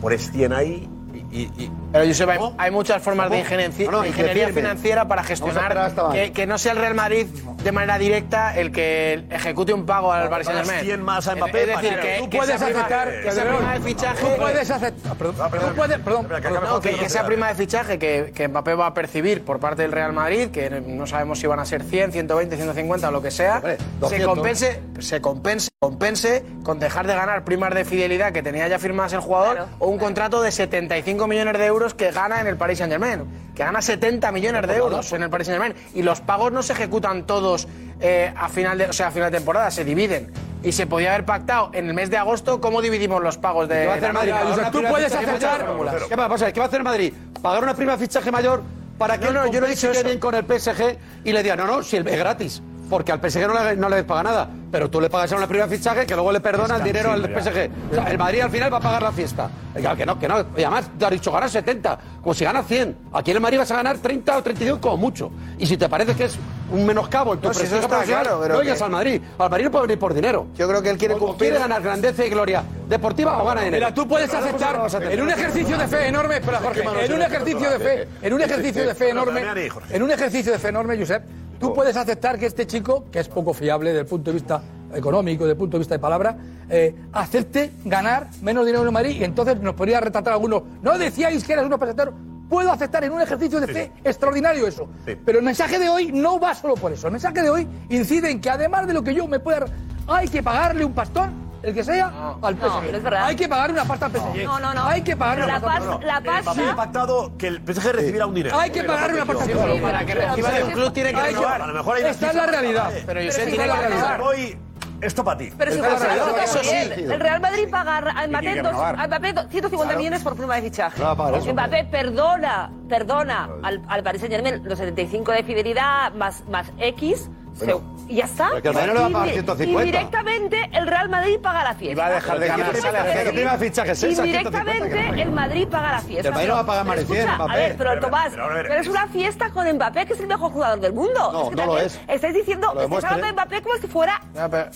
pones 0.00 0.30
100 0.32 0.52
ahí 0.52 0.88
y... 1.34 1.42
y- 1.42 1.64
y- 1.64 1.70
Pero 1.92 2.06
Josep, 2.06 2.28
hay, 2.30 2.38
hay 2.58 2.70
muchas 2.70 3.02
formas 3.02 3.30
de 3.30 3.38
ingeniería 3.38 4.48
financiera 4.48 5.06
para 5.08 5.22
gestionar 5.24 5.92
que, 6.32 6.46
no 6.46 6.58
sea 6.58 6.72
el 6.72 6.78
Real 6.78 6.94
Madrid 6.94 7.26
de 7.62 7.72
manera 7.72 7.98
directa 7.98 8.54
el 8.58 8.72
que 8.72 9.24
ejecute 9.30 9.72
un 9.72 9.86
pago 9.86 10.12
al 10.12 10.28
Paris 10.28 10.46
Saint 10.46 10.60
Germain. 10.64 10.84
100 10.84 11.02
más 11.02 11.26
a 11.28 11.34
Mbappé 11.36 11.62
Es 11.62 11.66
decir, 11.68 11.98
que, 12.00 12.16
Tú 12.18 12.30
que 12.30 12.36
puedes 12.38 12.60
aceptar 12.60 13.10
que 13.10 13.28
esa 13.28 13.42
prima 13.44 13.72
de 13.74 13.80
fichaje. 13.80 14.26
Tú 14.26 14.36
puedes 14.36 14.70
aceptar. 14.70 15.16
Perdón, 15.16 15.48
tú 15.70 15.74
puedes- 15.76 15.98
perdón, 15.98 16.26
perdón. 16.26 16.64
No, 16.64 16.80
que, 16.80 16.90
que 16.94 17.04
esa 17.06 17.24
prima 17.24 17.48
de 17.48 17.54
fichaje 17.54 17.98
que, 17.98 18.32
que 18.34 18.48
Mbappé 18.48 18.74
va 18.74 18.86
a 18.88 18.94
percibir 18.94 19.42
por 19.44 19.60
parte 19.60 19.82
del 19.82 19.92
Real 19.92 20.12
Madrid, 20.12 20.48
que 20.50 20.68
no 20.70 21.06
sabemos 21.06 21.38
si 21.38 21.46
van 21.46 21.60
a 21.60 21.64
ser 21.64 21.82
100, 21.84 22.12
120, 22.12 22.56
150 22.56 23.08
o 23.08 23.10
lo 23.12 23.22
que 23.22 23.30
sea, 23.30 23.60
se 23.60 23.78
200. 24.00 24.26
compense, 24.34 24.80
se 24.98 25.20
compense, 25.20 25.70
compense 25.78 26.44
con 26.64 26.78
dejar 26.78 27.06
de 27.06 27.14
ganar 27.14 27.44
primas 27.44 27.72
de 27.74 27.84
fidelidad 27.84 28.32
que 28.32 28.42
tenía 28.42 28.68
ya 28.68 28.78
firmadas 28.78 29.12
el 29.14 29.20
jugador 29.20 29.68
o 29.78 29.88
un 29.88 29.98
contrato 29.98 30.42
de 30.42 30.50
75 30.52 31.23
millones 31.26 31.58
de 31.58 31.66
euros 31.66 31.94
que 31.94 32.10
gana 32.10 32.40
en 32.40 32.46
el 32.46 32.56
Paris 32.56 32.78
Saint 32.78 32.92
Germain, 32.92 33.24
que 33.54 33.62
gana 33.64 33.80
70 33.82 34.30
millones 34.32 34.66
de 34.66 34.76
euros 34.76 35.12
en 35.12 35.22
el 35.22 35.30
Paris 35.30 35.46
Saint 35.48 35.62
Germain 35.62 35.86
y 35.94 36.02
los 36.02 36.20
pagos 36.20 36.52
no 36.52 36.62
se 36.62 36.72
ejecutan 36.72 37.26
todos 37.26 37.66
eh, 38.00 38.32
a 38.36 38.48
final 38.48 38.78
de, 38.78 38.86
o 38.86 38.92
sea, 38.92 39.08
a 39.08 39.10
final 39.10 39.30
de 39.30 39.38
temporada, 39.38 39.70
se 39.70 39.84
dividen. 39.84 40.32
Y 40.62 40.72
se 40.72 40.86
podía 40.86 41.10
haber 41.12 41.26
pactado 41.26 41.70
en 41.74 41.88
el 41.88 41.94
mes 41.94 42.08
de 42.08 42.16
agosto 42.16 42.58
cómo 42.60 42.80
dividimos 42.80 43.22
los 43.22 43.36
pagos 43.36 43.68
de. 43.68 43.80
¿Qué 43.82 43.86
va 43.86 43.92
a 43.92 43.96
hacer 43.96 44.08
de- 44.08 44.12
Madrid? 44.14 44.32
Tú 44.72 44.82
puedes 44.88 45.14
aceptar. 45.14 45.66
¿Qué 46.08 46.16
va 46.16 46.24
a 46.24 46.28
pasar? 46.30 46.52
¿Qué 46.54 46.60
va 46.60 46.64
a 46.64 46.68
hacer 46.68 46.82
Madrid? 46.82 47.12
Pagar 47.42 47.62
una 47.62 47.74
prima 47.74 47.98
fichaje 47.98 48.30
mayor 48.30 48.62
para 48.96 49.18
que 49.18 49.26
No, 49.26 49.32
no, 49.32 49.44
el 49.44 49.50
yo 49.52 49.60
no 49.60 49.66
he 49.66 49.70
dicho 49.70 49.90
bien 49.90 50.18
con 50.18 50.34
el 50.34 50.44
PSG 50.46 50.96
y 51.24 51.32
le 51.32 51.42
diga, 51.42 51.54
no, 51.56 51.66
no, 51.66 51.82
si 51.82 51.96
el- 51.96 52.08
es 52.08 52.18
gratis. 52.18 52.62
Porque 52.88 53.12
al 53.12 53.20
PSG 53.20 53.46
no 53.46 53.62
le, 53.62 53.76
no 53.76 53.88
le 53.90 54.04
paga 54.04 54.22
nada. 54.22 54.48
Pero 54.74 54.90
tú 54.90 55.00
le 55.00 55.08
pagas 55.08 55.30
a 55.30 55.36
una 55.36 55.46
prima 55.46 55.68
de 55.68 55.76
fichaje 55.76 56.04
que 56.04 56.14
luego 56.14 56.32
le 56.32 56.40
perdona 56.40 56.78
el 56.78 56.82
dinero 56.82 57.12
al 57.12 57.22
PSG. 57.22 57.70
O 57.92 57.94
sea, 57.94 58.10
el 58.10 58.18
Madrid 58.18 58.40
al 58.40 58.50
final 58.50 58.72
va 58.72 58.78
a 58.78 58.80
pagar 58.80 59.02
la 59.02 59.12
fiesta. 59.12 59.48
Que 59.72 60.04
no, 60.04 60.18
que 60.18 60.26
no. 60.26 60.40
Y 60.56 60.62
además 60.64 60.90
te 60.98 61.04
has 61.04 61.12
dicho 61.12 61.30
ganar 61.30 61.48
70, 61.48 61.98
como 62.20 62.34
si 62.34 62.44
ganas 62.44 62.66
100. 62.66 62.96
Aquí 63.12 63.30
en 63.30 63.36
el 63.36 63.40
Madrid 63.40 63.58
vas 63.58 63.70
a 63.70 63.76
ganar 63.76 63.98
30 63.98 64.36
o 64.36 64.42
32 64.42 64.80
como 64.80 64.96
mucho. 64.96 65.30
Y 65.58 65.66
si 65.68 65.76
te 65.76 65.88
parece 65.88 66.16
que 66.16 66.24
es 66.24 66.36
un 66.72 66.84
menoscabo 66.84 67.34
en 67.34 67.40
tu 67.40 67.46
No, 67.46 67.54
si 67.54 67.60
eso 67.66 67.70
prestigio 67.70 67.84
está 67.84 67.88
profesional, 67.98 68.24
claro, 68.24 68.40
pero 68.42 68.54
no 68.54 68.60
que- 68.62 68.82
al 68.84 68.90
Madrid. 68.90 69.22
Al 69.38 69.50
Madrid 69.50 69.64
no 69.66 69.70
puede 69.70 69.82
venir 69.86 69.98
por 70.00 70.12
dinero. 70.12 70.46
Yo 70.56 70.66
creo 70.66 70.82
que 70.82 70.90
él 70.90 70.98
quiere 70.98 71.14
O- 71.14 71.18
o 71.18 71.20
cumplir. 71.20 71.50
quiere 71.50 71.58
ganar 71.62 71.80
grandeza 71.80 72.24
y 72.26 72.30
gloria 72.30 72.64
deportiva 72.88 73.40
o 73.40 73.46
gana 73.46 73.60
dinero. 73.60 73.76
Mira, 73.86 73.94
tú 73.94 74.08
puedes 74.08 74.34
aceptar 74.34 74.80
en 75.08 75.22
un 75.22 75.30
ejercicio 75.30 75.78
de 75.78 75.86
fe 75.86 76.08
enorme, 76.08 76.34
espera 76.38 76.58
Jorge, 76.58 76.82
en 76.82 77.12
un 77.12 77.22
ejercicio 77.22 77.70
de 77.70 77.78
fe, 77.78 78.08
en 78.22 78.32
un 78.32 78.42
ejercicio 78.42 78.86
de 78.88 78.94
fe 78.96 79.08
enorme, 79.10 79.42
en 79.90 80.02
un 80.02 80.10
ejercicio 80.10 80.50
de 80.50 80.58
fe 80.58 80.68
enorme, 80.70 80.98
Josep, 80.98 81.22
tú 81.60 81.72
puedes 81.72 81.96
aceptar 81.96 82.38
que 82.38 82.46
este 82.46 82.66
chico, 82.66 83.04
que 83.12 83.20
es 83.20 83.28
poco 83.28 83.54
fiable 83.54 83.90
desde 83.90 84.00
el 84.00 84.06
punto 84.06 84.30
de 84.30 84.34
vista 84.34 84.60
económico, 84.94 85.44
desde 85.44 85.52
el 85.52 85.58
punto 85.58 85.76
de 85.76 85.80
vista 85.80 85.94
de 85.94 85.98
palabra, 85.98 86.36
eh, 86.68 86.94
acepte 87.12 87.72
ganar 87.84 88.28
menos 88.42 88.64
dinero 88.64 88.82
en 88.82 88.88
el 88.88 88.92
Madrid 88.92 89.16
y 89.20 89.24
entonces 89.24 89.60
nos 89.60 89.74
podría 89.74 90.00
retratar 90.00 90.32
algunos. 90.32 90.62
No 90.82 90.96
decíais 90.98 91.44
que 91.44 91.52
eras 91.52 91.66
unos 91.66 91.78
peseteros. 91.78 92.14
Puedo 92.48 92.70
aceptar 92.70 93.02
en 93.04 93.12
un 93.12 93.20
ejercicio 93.22 93.58
de 93.60 93.66
fe 93.66 93.92
extraordinario 94.04 94.66
eso. 94.66 94.86
Pero 95.24 95.38
el 95.38 95.44
mensaje 95.44 95.78
de 95.78 95.88
hoy 95.88 96.12
no 96.12 96.38
va 96.38 96.54
solo 96.54 96.74
por 96.74 96.92
eso. 96.92 97.06
El 97.08 97.12
mensaje 97.12 97.42
de 97.42 97.50
hoy 97.50 97.66
incide 97.88 98.30
en 98.30 98.40
que 98.40 98.50
además 98.50 98.86
de 98.86 98.92
lo 98.94 99.02
que 99.02 99.14
yo 99.14 99.26
me 99.26 99.40
pueda... 99.40 99.64
Hay 100.06 100.28
que 100.28 100.42
pagarle 100.42 100.84
un 100.84 100.92
pastón, 100.92 101.32
el 101.62 101.72
que 101.72 101.82
sea, 101.82 102.36
al 102.42 102.54
PSG. 102.54 102.80
pero 102.84 102.98
es 102.98 103.02
verdad. 103.02 103.24
Hay 103.24 103.34
que 103.36 103.48
pagarle 103.48 103.72
una 103.80 103.84
pasta 103.86 104.06
al 104.06 104.12
PSG. 104.12 104.44
No, 104.44 104.60
no, 104.60 104.74
no. 104.74 104.84
Hay 104.84 105.00
que 105.00 105.16
pagarle 105.16 105.46
La 105.46 105.56
una 105.56 105.60
pasta. 105.66 105.90
pasta- 105.90 106.06
la 106.06 106.20
pasta- 106.20 106.52
Mbappé 106.52 106.68
ha 106.70 106.76
pactado 106.76 107.32
que 107.38 107.46
el 107.48 107.60
PSG 107.66 107.92
recibiera 107.92 108.26
un 108.26 108.34
dinero. 108.34 108.58
Hay 108.60 108.70
que 108.70 108.84
pagarle 108.84 109.14
una 109.22 109.24
pasta 109.24 109.42
al 109.44 109.48
Sí, 109.48 109.54
PSG. 109.56 109.80
para 109.82 110.04
que 110.06 110.14
reciba 110.14 110.50
de 110.50 110.62
un 110.64 110.70
club 110.72 110.92
tiene 110.92 111.14
que 111.14 111.22
renovar. 111.22 111.62
A 111.62 111.66
lo 111.66 111.72
mejor 111.74 111.96
hay 111.96 112.04
Esta 112.04 112.28
es 112.28 112.34
la 112.36 112.46
realidad. 112.46 112.90
Pero 113.06 113.20
Josep 113.24 113.40
es 113.42 113.48
tiene 113.48 113.66
la 113.66 113.74
que 113.74 113.80
realidad. 113.88 114.20
Hoy, 114.20 114.58
esto 115.00 115.24
para 115.24 115.38
ti. 115.38 115.50
Pero 115.56 115.72
si 115.72 115.78
fuera 115.78 116.44
eso 116.44 116.60
bien, 116.62 117.10
el 117.12 117.20
Real 117.20 117.40
Madrid 117.40 117.68
paga 117.70 117.98
a 117.98 118.26
Mbappé, 118.26 118.46
dos- 118.56 118.56
renovar. 118.72 118.96
a 119.00 119.06
Mbappé 119.06 119.34
150 119.50 119.96
millones 119.96 120.22
por 120.22 120.36
prima 120.36 120.56
de 120.56 120.62
fichaje. 120.62 121.00
No, 121.02 121.16
para 121.16 121.38
eso. 121.38 121.52
Mbappé 121.52 121.84
perdona, 121.90 122.70
perdona 122.88 123.48
al, 123.62 123.82
al 123.88 124.02
Paris 124.02 124.20
Saint 124.20 124.34
Germain 124.34 124.62
los 124.64 124.78
75 124.78 125.32
de 125.32 125.42
fidelidad 125.44 126.12
más, 126.14 126.44
más 126.48 126.70
X. 126.78 127.28
se- 127.56 127.76
y 128.06 128.16
ya 128.16 128.24
está. 128.26 128.48
Pero 128.50 128.62
que 128.62 128.68
el 128.68 128.74
Madrid 128.74 128.88
no 128.88 128.94
le 128.94 129.00
va 129.00 129.06
a 129.06 129.10
pagar 129.10 129.28
Y- 129.28 129.32
150. 129.32 129.82
Y 129.82 129.86
directamente 129.86 130.70
el 130.72 130.86
Real 130.86 131.08
Madrid 131.08 131.38
paga 131.42 131.64
la 131.64 131.74
fiesta. 131.74 131.92
Y 131.92 131.94
va 131.94 132.06
a 132.06 132.10
dejar 132.10 132.38
de 132.38 132.46
ganar. 132.48 132.72
¿Qué 132.72 133.30
prima 133.32 133.50
fichaje 133.58 133.90
es 133.92 134.02
esa? 134.02 134.22
150 134.22 134.50
que 134.50 134.58
Indirectamente 134.78 135.22
el 135.22 135.30
Madrid 135.32 135.68
paga 135.68 135.92
la 135.92 136.00
fiesta. 136.00 136.28
El 136.28 136.34
Madrid 136.34 136.48
no 136.48 136.54
va 136.54 136.60
a 136.60 136.66
pagar 136.66 136.84
más 136.84 136.96
de 136.96 137.02
Pero 137.04 137.14
100, 137.14 137.28
escucha, 137.28 137.36
Mbappé. 137.44 137.52
A 137.52 137.56
ver, 137.56 137.76
pero 137.78 137.90
Pero, 137.90 138.00
Tomás, 138.02 138.28
pero, 138.30 138.48
pero 138.68 138.74
es 138.74 138.88
una 138.88 139.06
fiesta 139.08 139.50
con 139.50 139.72
Mbappé, 139.72 140.06
que 140.06 140.12
es 140.12 140.20
el 140.20 140.26
mejor 140.26 140.52
jugador 140.52 140.80
del 140.80 140.92
mundo. 140.92 141.12
No, 141.32 141.42
Es 141.44 141.48
que 141.50 141.56
no 141.56 141.62
lo 141.62 141.72
también 141.72 141.86
es. 141.86 142.00
Estáis 142.08 142.34
diciendo, 142.34 142.66
estáis 142.78 143.04
hablando 143.04 143.26
de 143.26 143.32
Mbappé 143.32 143.62
como 143.62 143.74
si 143.76 143.86
fuera 143.86 144.20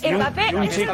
Y 0.02 0.08
un- 0.08 0.14
Mbappé 0.20 0.42
y 0.50 0.54
un 0.54 0.68
chico, 0.68 0.92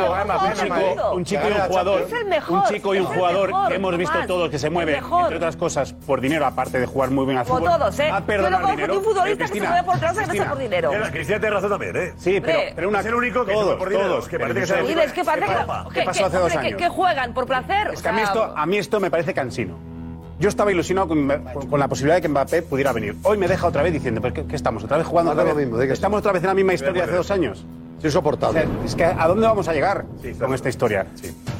un 1.14 1.24
chico, 1.24 1.48
y 1.48 1.52
un 1.52 1.60
jugador, 1.60 2.00
Es 2.02 2.12
el 2.12 2.24
mejor. 2.26 2.58
un 2.58 2.64
chico 2.64 2.94
y 2.94 2.98
un 2.98 3.06
jugador 3.06 3.52
que 3.68 3.74
hemos 3.74 3.96
visto 3.96 4.18
todos 4.26 4.50
que 4.50 4.58
se 4.58 4.70
mueve, 4.70 4.96
entre 4.96 5.36
otras 5.36 5.56
cosas, 5.56 5.92
por 5.92 6.20
dinero, 6.20 6.46
aparte 6.46 6.80
de 6.80 6.86
jugar 6.86 7.10
muy 7.10 7.26
bien 7.26 7.38
al 7.38 7.46
Como 7.46 7.58
fútbol. 7.60 7.78
todos, 7.78 7.98
¿eh? 8.00 8.10
a 8.10 8.20
Yo 8.26 8.50
no 8.50 8.60
conozco 8.60 8.98
un 8.98 9.04
futbolista 9.04 9.24
que 9.24 9.28
se 9.28 9.36
Cristina, 9.52 9.68
mueve 9.70 9.84
por 9.84 10.00
que 10.00 10.06
Cristina. 10.16 10.48
por 10.48 10.58
dinero. 10.58 10.90
Mira, 10.92 11.10
Cristian 11.10 11.40
tiene 11.40 11.54
razón 11.54 11.73
también, 11.78 11.96
¿eh? 11.96 12.12
Sí, 12.18 12.40
pero, 12.40 12.58
pero 12.74 12.88
una 12.88 13.00
Es 13.00 13.06
el 13.06 13.14
único 13.14 13.44
que 13.44 13.52
todos, 13.52 13.76
por 13.76 13.88
dinero, 13.88 14.08
todos, 14.08 14.28
que 14.28 14.38
parece 14.38 14.60
que 14.60 14.66
se- 14.66 15.04
es 15.04 15.12
que 15.12 15.24
parece 15.24 15.46
que, 15.46 15.54
¿Qué 15.94 16.00
que- 16.00 16.06
pasó 16.06 16.26
hace 16.26 16.38
dos 16.38 16.56
años? 16.56 16.74
que 16.78 16.88
juegan 16.88 17.34
por 17.34 17.46
placer. 17.46 17.90
Es 17.92 18.02
que 18.02 18.08
a 18.08 18.12
mí, 18.12 18.20
esto, 18.22 18.52
a 18.56 18.66
mí 18.66 18.76
esto 18.78 19.00
me 19.00 19.10
parece 19.10 19.34
cansino. 19.34 19.76
Yo 20.40 20.48
estaba 20.48 20.72
ilusionado 20.72 21.08
con, 21.08 21.28
con- 21.70 21.78
la 21.78 21.86
posibilidad 21.88 22.16
de 22.16 22.22
que 22.22 22.28
Mbappé 22.28 22.62
pudiera 22.62 22.92
venir. 22.92 23.14
Hoy 23.22 23.38
me 23.38 23.46
deja 23.46 23.66
otra 23.68 23.82
vez 23.82 23.92
diciendo, 23.92 24.20
¿pero 24.20 24.34
qué, 24.34 24.44
qué 24.46 24.56
estamos? 24.56 24.82
¿Otra 24.84 24.98
vez 24.98 25.06
jugando? 25.06 25.30
Otra 25.32 25.44
lo 25.44 25.54
vez? 25.54 25.64
mismo, 25.66 25.78
de 25.78 25.86
que 25.86 25.92
¿Estamos 25.92 26.18
otra 26.18 26.32
vez 26.32 26.42
en 26.42 26.48
la 26.48 26.54
misma 26.54 26.74
historia 26.74 27.02
de 27.02 27.08
hace 27.08 27.16
dos 27.16 27.30
años? 27.30 27.64
Es 27.98 28.04
insoportable. 28.06 28.60
O 28.60 28.64
sea, 28.64 28.84
es 28.84 28.94
que 28.96 29.04
¿a 29.04 29.28
dónde 29.28 29.46
vamos 29.46 29.68
a 29.68 29.72
llegar 29.72 30.04
con 30.38 30.52
esta 30.52 30.68
historia? 30.68 31.06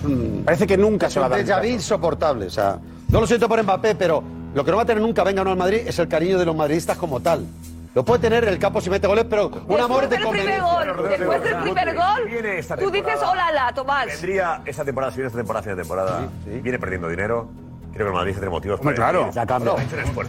Mm, 0.02 0.44
Parece 0.44 0.66
que 0.66 0.76
nunca 0.76 1.08
se 1.08 1.20
va 1.20 1.26
a 1.26 1.28
dar. 1.30 1.38
Es 1.40 1.46
déjà 1.48 1.60
vu 1.60 1.66
insoportable. 1.68 2.46
O 2.46 2.50
sea, 2.50 2.78
no 3.08 3.20
lo 3.20 3.26
siento 3.26 3.48
por 3.48 3.62
Mbappé, 3.62 3.94
pero 3.94 4.22
lo 4.54 4.64
que 4.64 4.70
no 4.72 4.76
va 4.76 4.82
a 4.82 4.86
tener 4.86 5.02
nunca, 5.02 5.22
venga 5.24 5.42
o 5.42 5.44
no 5.44 5.52
al 5.52 5.56
Madrid, 5.56 5.80
es 5.86 5.98
el 6.00 6.08
cariño 6.08 6.38
de 6.38 6.44
los 6.44 6.54
madridistas 6.56 6.98
como 6.98 7.20
tal. 7.20 7.46
Lo 7.94 8.04
puede 8.04 8.22
tener 8.22 8.42
en 8.44 8.50
el 8.50 8.58
campo 8.58 8.80
si 8.80 8.90
mete 8.90 9.06
goles, 9.06 9.24
pero 9.30 9.46
un 9.68 9.80
amor 9.80 10.08
de 10.08 10.16
Después 10.16 10.34
del 10.34 10.46
primer 10.46 10.58
conveniencia. 10.58 10.94
gol, 10.94 11.08
después 11.18 11.42
del 11.44 11.56
primer 11.58 11.94
gol, 11.94 12.46
esta 12.46 12.76
tú 12.76 12.90
dices 12.90 13.20
hola 13.22 13.52
la, 13.52 13.72
Tomás. 13.72 14.06
Vendría 14.06 14.62
esta 14.64 14.84
temporada, 14.84 15.12
si 15.12 15.18
viene 15.18 15.28
esta 15.28 15.38
temporada, 15.38 15.62
fin 15.62 15.76
de 15.76 15.82
temporada, 15.82 16.28
viene 16.44 16.78
perdiendo 16.78 17.08
dinero. 17.08 17.48
Creo 17.92 18.06
que 18.06 18.10
el 18.10 18.16
Madrid 18.16 18.32
tiene 18.32 18.48
motivos 18.50 18.80
Hombre, 18.80 18.96
para 18.96 19.10
claro. 19.12 19.30
Ya 19.32 19.46
cambia. 19.46 19.72
"No. 19.74 19.78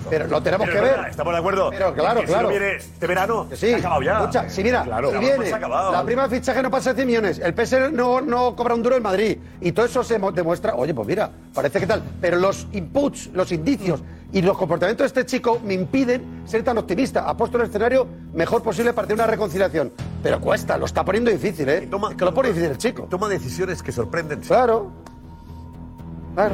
Pero 0.08 0.28
lo 0.28 0.44
tenemos 0.44 0.68
Pero 0.70 0.84
que 0.84 0.86
ver. 0.88 1.06
Estamos 1.10 1.34
de 1.34 1.40
acuerdo. 1.40 1.70
Pero 1.72 1.94
claro, 1.96 2.20
Que 2.20 2.28
si 2.28 2.32
claro. 2.32 2.44
no 2.44 2.50
viene 2.50 2.76
este 2.76 3.08
verano, 3.08 3.50
Que 3.50 3.56
se 3.56 3.74
ha 3.74 3.78
acabado 3.80 4.02
ya. 4.04 4.20
Escucha, 4.20 4.50
si 4.52 4.64
mira, 4.64 4.84
Claro. 4.84 5.08
si 5.08 5.14
La 5.16 5.20
viene, 5.20 5.50
la 5.50 6.04
prima 6.06 6.28
de 6.28 6.36
fichaje 6.40 6.62
no 6.62 6.70
pasa 6.70 6.92
de 6.92 6.98
100 6.98 7.08
millones, 7.08 7.40
el 7.40 7.56
PSG 7.56 7.92
no, 7.92 8.22
no 8.22 8.56
cobra 8.56 8.76
un 8.76 8.84
duro 8.84 8.96
en 8.98 9.02
Madrid, 9.02 9.40
y 9.62 9.72
todo 9.72 9.88
eso 9.88 10.04
se 10.04 10.20
demuestra, 10.20 10.76
oye, 10.76 10.94
pues 10.94 11.08
mira, 11.08 11.32
parece 11.56 11.80
que 11.80 11.88
tal, 11.88 12.04
pero 12.22 12.38
los 12.38 12.68
inputs, 12.72 13.32
los 13.34 13.52
indicios 13.52 14.04
y 14.32 14.42
los 14.42 14.58
comportamientos 14.58 15.14
de 15.14 15.22
este 15.22 15.26
chico 15.26 15.60
me 15.64 15.74
impiden 15.74 16.44
ser 16.46 16.64
tan 16.64 16.78
optimista. 16.78 17.30
Ha 17.30 17.38
puesto 17.38 17.58
el 17.58 17.64
escenario 17.64 18.08
mejor 18.34 18.62
posible 18.62 18.94
para 18.94 19.08
tener 19.08 19.24
una 19.24 19.32
reconciliación, 19.32 19.92
pero 20.22 20.40
cuesta, 20.42 20.78
lo 20.78 20.86
está 20.86 21.06
poniendo 21.06 21.32
difícil, 21.32 21.70
¿eh? 21.70 21.90
es 21.90 22.16
que 22.16 22.26
lo 22.26 22.34
pone 22.34 22.50
difícil 22.50 22.72
el 22.72 22.78
chico. 22.78 23.08
Toma 23.10 23.30
decisiones 23.30 23.82
que 23.82 23.92
sorprenden. 23.92 24.42
Claro. 24.42 24.92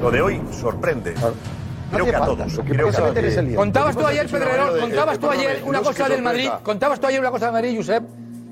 Lo 0.02 0.12
de 0.12 0.22
hoy 0.22 0.42
sorprende. 0.52 1.14
Creo 1.14 2.04
hace 2.04 2.12
que 2.12 2.16
a 2.16 2.26
todos. 2.26 2.60
Creo 2.66 2.92
que 2.92 2.98
a. 2.98 3.56
Contabas 3.56 3.98
tú 3.98 4.06
ayer, 4.06 4.28
Pedrerol, 4.28 4.76
no, 4.76 4.82
contabas 4.82 5.16
eh, 5.16 5.20
tú 5.20 5.30
ayer 5.30 5.64
una 5.66 5.82
cosa 5.82 6.10
del 6.10 6.22
Madrid, 6.22 6.50
contabas 6.64 7.00
tú 7.00 7.08
ayer 7.08 7.20
una 7.20 7.32
cosa 7.32 7.46
del 7.46 7.54
Madrid, 7.54 7.76
Josep, 7.76 8.04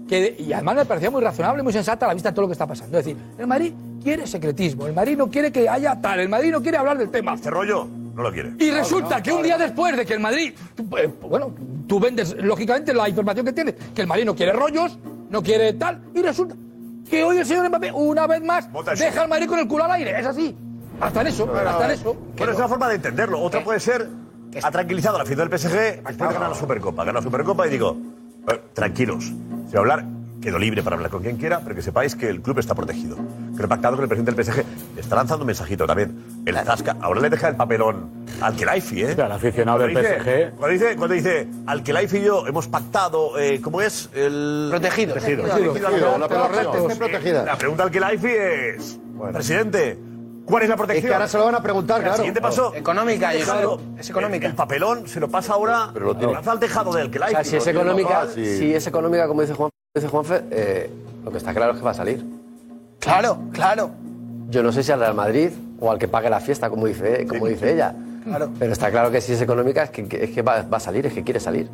que 0.07 0.35
y 0.39 0.51
además 0.51 0.75
me 0.75 0.85
parecía 0.85 1.11
muy 1.11 1.21
razonable, 1.21 1.63
muy 1.63 1.71
sensata 1.71 2.05
a 2.05 2.09
la 2.09 2.13
vista 2.15 2.29
de 2.29 2.33
todo 2.33 2.43
lo 2.43 2.47
que 2.47 2.53
está 2.53 2.67
pasando. 2.67 2.97
Es 2.97 3.05
decir, 3.05 3.21
el 3.37 3.47
Madrid 3.47 3.73
quiere 4.03 4.27
secretismo, 4.27 4.87
el 4.87 4.93
Madrid 4.93 5.17
no 5.17 5.29
quiere 5.29 5.51
que 5.51 5.69
haya 5.69 6.01
tal, 6.01 6.19
el 6.19 6.29
Madrid 6.29 6.51
no 6.51 6.61
quiere 6.61 6.77
hablar 6.77 6.97
del 6.97 7.09
tema. 7.09 7.35
Este 7.35 7.49
rollo 7.49 7.87
no 8.19 8.23
lo 8.23 8.33
quiere. 8.33 8.53
Y 8.59 8.69
resulta 8.69 9.23
que 9.23 9.31
un 9.31 9.41
día 9.41 9.57
después 9.57 9.95
de 9.95 10.05
que 10.05 10.13
el 10.13 10.19
Madrid, 10.19 10.53
eh, 10.97 11.09
bueno, 11.21 11.55
tú 11.87 11.99
vendes 11.99 12.35
lógicamente 12.37 12.93
la 12.93 13.07
información 13.07 13.45
que 13.45 13.53
tienes, 13.53 13.75
que 13.95 14.01
el 14.01 14.07
Madrid 14.07 14.25
no 14.25 14.35
quiere 14.35 14.51
rollos, 14.51 14.99
no 15.29 15.41
quiere 15.41 15.73
tal, 15.73 16.01
y 16.13 16.21
resulta 16.21 16.55
que 17.09 17.23
hoy 17.23 17.37
el 17.37 17.45
señor 17.45 17.69
Mbappé, 17.69 17.93
una 17.93 18.27
vez 18.27 18.43
más, 18.43 18.69
deja 18.97 19.21
al 19.21 19.29
Madrid 19.29 19.47
con 19.47 19.57
el 19.59 19.67
culo 19.67 19.85
al 19.85 19.91
aire, 19.91 20.19
es 20.19 20.25
así. 20.25 20.55
Hasta 20.99 21.21
en 21.21 21.27
eso, 21.27 21.49
hasta 21.55 21.85
en 21.85 21.91
eso. 21.91 22.13
Bueno, 22.37 22.51
es 22.51 22.57
una 22.57 22.67
forma 22.67 22.89
de 22.89 22.95
entenderlo. 22.95 23.39
Otra 23.39 23.63
puede 23.63 23.79
ser, 23.79 24.09
ha 24.61 24.69
tranquilizado 24.69 25.15
a 25.15 25.19
la 25.19 25.23
afición 25.23 25.47
del 25.47 25.57
PSG 25.57 25.71
después 25.71 26.17
de 26.17 26.25
ganar 26.25 26.49
la 26.49 26.55
Supercopa. 26.55 27.05
Gana 27.05 27.19
la 27.19 27.23
Supercopa 27.23 27.67
y 27.67 27.69
digo, 27.69 27.95
eh, 28.49 28.61
tranquilos, 28.73 29.31
a 29.73 29.77
hablar, 29.77 30.05
quedo 30.41 30.57
libre 30.57 30.81
para 30.83 30.95
hablar 30.95 31.11
con 31.11 31.21
quien 31.21 31.37
quiera, 31.37 31.59
pero 31.61 31.75
que 31.75 31.81
sepáis 31.81 32.15
que 32.15 32.29
el 32.29 32.41
club 32.41 32.59
está 32.59 32.73
protegido. 32.75 33.15
Que 33.17 33.57
lo 33.59 33.65
he 33.65 33.67
pactado 33.67 33.95
con 33.95 34.03
el 34.03 34.09
presidente 34.09 34.31
del 34.31 34.45
PSG. 34.45 34.63
está 34.97 35.15
lanzando 35.15 35.43
un 35.43 35.47
mensajito 35.47 35.85
también. 35.85 36.23
El 36.45 36.55
Zasca, 36.55 36.95
ahora 37.01 37.19
le 37.21 37.29
deja 37.29 37.49
el 37.49 37.55
papelón 37.55 38.09
al 38.41 38.55
Kelaifi, 38.55 39.03
¿eh? 39.03 39.17
Al 39.21 39.31
aficionado 39.33 39.79
del 39.79 39.91
PSG. 39.97 40.51
Cuando 40.57 40.67
dice, 40.73 40.95
cuando 40.95 41.15
dice 41.15 41.47
al 41.67 41.83
Kelaifi 41.83 42.17
y 42.17 42.23
yo 42.23 42.47
hemos 42.47 42.67
pactado, 42.67 43.37
eh, 43.37 43.59
¿cómo 43.61 43.81
es? 43.81 44.09
El... 44.13 44.67
Protegido. 44.69 45.13
Protegido. 45.15 45.43
Protegido. 45.43 45.73
Protegido. 45.73 46.17
La 46.17 46.27
pregunta- 46.27 46.77
esté 46.77 46.95
protegida. 46.95 47.43
La 47.43 47.57
pregunta 47.57 47.83
al 47.83 47.91
Kelaifi 47.91 48.27
es, 48.31 48.99
presidente, 49.33 49.99
¿cuál 50.45 50.63
es 50.63 50.69
la 50.69 50.77
protección? 50.77 51.05
Es 51.05 51.09
que 51.09 51.13
ahora 51.15 51.27
se 51.27 51.37
lo 51.37 51.45
van 51.45 51.55
a 51.55 51.61
preguntar, 51.61 51.97
El 51.97 52.03
claro. 52.03 52.17
siguiente 52.17 52.41
paso. 52.41 52.73
Económica, 52.73 53.33
el 53.33 53.39
Josep, 53.41 53.55
tejado- 53.55 53.81
es 53.97 54.09
económica. 54.09 54.45
El, 54.45 54.51
el 54.51 54.55
papelón 54.55 55.07
se 55.07 55.19
lo 55.19 55.27
pasa 55.27 55.53
ahora, 55.53 55.89
Pero 55.93 56.05
lo 56.07 56.15
tiene. 56.15 56.33
lanza 56.33 56.51
al 56.53 56.59
tejado 56.59 56.93
del 56.93 57.07
O 57.07 57.11
Kelaifi. 57.11 57.33
sea, 57.35 57.43
si 57.43 57.55
es 57.57 57.67
económica, 57.67 58.27
si 58.33 58.73
es 58.73 58.87
económica, 58.87 59.27
como 59.27 59.41
dice 59.41 59.53
Juan, 59.53 59.69
dice 59.95 60.07
Juanfe, 60.07 60.41
eh, 60.51 60.89
lo 61.23 61.31
que 61.31 61.37
está 61.39 61.51
claro 61.53 61.71
es 61.73 61.79
que 61.79 61.83
va 61.83 61.91
a 61.91 61.95
salir. 61.95 62.23
Claro, 62.99 63.39
claro. 63.51 63.89
Yo 64.49 64.61
no 64.61 64.71
sé 64.71 64.83
si 64.83 64.91
al 64.91 64.99
Real 64.99 65.15
Madrid 65.15 65.49
o 65.79 65.89
al 65.91 65.97
que 65.97 66.07
pague 66.07 66.29
la 66.29 66.39
fiesta, 66.39 66.69
como 66.69 66.85
dice, 66.85 67.25
como 67.27 67.47
dice 67.47 67.73
ella. 67.73 67.95
Claro. 68.23 68.51
Pero 68.59 68.71
está 68.73 68.91
claro 68.91 69.09
que 69.09 69.19
si 69.21 69.33
es 69.33 69.41
económica 69.41 69.83
es 69.83 69.89
que, 69.89 70.07
es 70.23 70.29
que 70.31 70.41
va, 70.43 70.61
va 70.61 70.77
a 70.77 70.79
salir, 70.79 71.05
es 71.07 71.13
que 71.13 71.23
quiere 71.23 71.39
salir. 71.39 71.67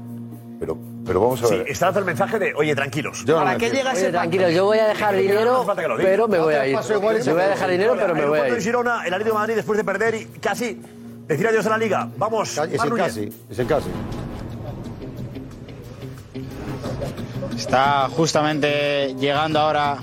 Pero, 0.60 0.78
pero 1.06 1.20
vamos 1.20 1.44
a 1.44 1.48
Sí, 1.48 1.58
ver. 1.58 1.68
está 1.70 1.88
lanzando 1.88 2.00
el 2.00 2.06
mensaje 2.06 2.40
de, 2.40 2.54
oye, 2.54 2.74
tranquilos. 2.74 3.26
Yo 3.26 3.34
no 3.36 3.44
¿Para 3.44 3.52
me 3.52 3.58
qué 3.58 3.70
llega 3.76 3.92
ese 3.92 4.12
tranquilo, 4.12 4.50
yo 4.50 4.64
voy 4.66 4.78
a 4.78 4.88
dejar 4.88 5.12
Que 5.12 5.18
no 5.18 5.22
dinero, 5.34 5.66
pero 5.98 6.28
me 6.30 6.40
voy 6.40 6.54
a 6.54 6.68
ir. 6.68 6.78
Yo 6.88 7.02
voy 7.02 7.16
a 7.44 7.48
dejar 7.50 7.70
dinero, 7.70 7.96
pero 7.98 8.16
me 8.16 8.26
voy 8.26 8.40
a 8.40 8.48
ir. 8.50 8.62
Girona, 8.62 9.06
el 9.06 9.14
Atlético 9.14 9.36
de 9.36 9.40
Madrid, 9.42 9.56
después 9.56 9.78
de 9.78 9.84
perder 9.84 10.16
y 10.16 10.26
casi 10.40 10.80
decir 11.28 11.48
adiós 11.48 11.66
a 11.66 11.72
la 11.72 11.78
Liga. 11.78 12.08
Vamos, 12.18 12.58
Es 12.58 12.86
Núñez. 12.86 13.06
casi, 13.08 13.34
es 13.50 13.60
en 13.60 13.68
casi. 13.68 13.90
Está 17.56 18.10
justamente 18.10 19.16
llegando 19.16 19.60
ahora 19.60 19.98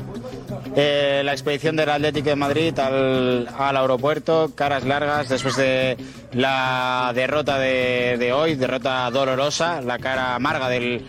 eh, 0.77 1.23
la 1.25 1.33
expedición 1.33 1.77
del 1.77 1.91
Atlético 1.91 2.31
de 2.31 2.37
Madrid 2.37 2.79
al, 2.79 3.49
aeropuerto, 3.59 4.53
caras 4.55 4.85
largas 4.85 5.29
después 5.29 5.57
de 5.57 5.97
la 6.33 7.13
derrota 7.15 7.59
de, 7.59 8.33
hoy, 8.35 8.55
derrota 8.55 9.11
dolorosa, 9.11 9.81
la 9.81 9.99
cara 9.99 10.35
amarga 10.35 10.69
del, 10.69 11.03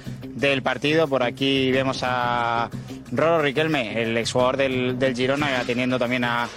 partido. 0.63 1.07
Por 1.07 1.23
aquí 1.23 1.71
vemos 1.71 2.01
a 2.03 2.69
Roro 3.11 3.41
Riquelme, 3.41 4.01
el 4.01 4.17
exjugador 4.17 4.57
del, 4.57 4.99
del 4.99 5.15
Girona, 5.15 5.59
atendiendo 5.59 5.97
también 5.97 6.25
a, 6.25 6.47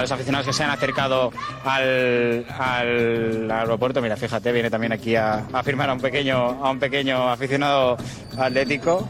los 0.00 0.10
aficionados 0.10 0.46
que 0.46 0.52
se 0.52 0.64
han 0.64 0.70
acercado 0.70 1.32
al, 1.64 2.46
al 2.58 3.50
aeropuerto. 3.50 4.00
Mira, 4.00 4.16
fíjate, 4.16 4.52
viene 4.52 4.70
también 4.70 4.92
aquí 4.92 5.16
a, 5.16 5.46
a 5.52 5.62
firmar 5.62 5.90
a 5.90 5.92
un 5.92 6.00
pequeño, 6.00 6.36
a 6.36 6.70
un 6.70 6.78
pequeño 6.78 7.30
aficionado 7.30 7.96
atlético. 8.38 9.08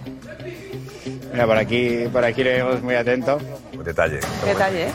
Mira, 1.36 1.46
por 1.46 1.58
aquí, 1.58 2.08
por 2.10 2.24
aquí 2.24 2.42
le 2.42 2.54
vemos 2.54 2.82
muy 2.82 2.94
atento. 2.94 3.38
Detalle. 3.84 4.20
Detalle, 4.46 4.86
¿eh? 4.86 4.92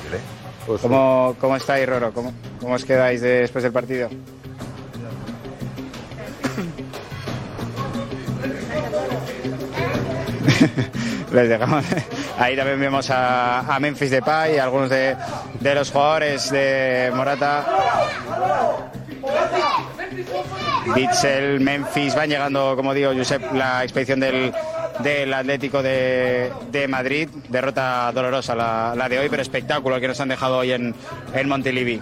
¿Cómo, 0.82 1.36
cómo 1.40 1.56
estáis, 1.56 1.88
Roro? 1.88 2.12
¿Cómo, 2.12 2.34
¿Cómo 2.60 2.74
os 2.74 2.84
quedáis 2.84 3.22
después 3.22 3.64
del 3.64 3.72
partido? 3.72 4.10
Les 11.32 11.48
dejamos. 11.48 11.86
Ahí 12.40 12.56
también 12.56 12.80
vemos 12.80 13.12
a, 13.12 13.60
a 13.60 13.80
Memphis 13.80 14.10
Depay 14.10 14.56
y 14.56 14.58
algunos 14.58 14.90
de, 14.90 15.16
de 15.60 15.76
los 15.76 15.92
jugadores 15.92 16.50
de 16.50 17.12
Morata. 17.14 17.68
Bitzel, 20.96 21.60
Memphis, 21.60 22.16
van 22.16 22.30
llegando, 22.30 22.76
como 22.76 22.96
digo, 22.96 23.12
Josep, 23.16 23.54
la 23.54 23.84
expedición 23.84 24.20
del, 24.20 24.52
del 25.00 25.34
Atlético 25.34 25.82
de, 25.82 26.52
de 26.72 26.88
Madrid. 26.88 27.30
Derrota 27.50 28.12
dolorosa 28.14 28.56
la, 28.56 28.94
la 28.96 29.10
de 29.10 29.20
hoy, 29.20 29.30
pero 29.30 29.42
espectáculo 29.42 29.96
el 29.96 30.02
que 30.02 30.08
nos 30.08 30.20
han 30.20 30.30
dejado 30.30 30.58
hoy 30.58 30.72
en, 30.72 30.94
en 31.34 31.50
Montilivi. 31.50 32.02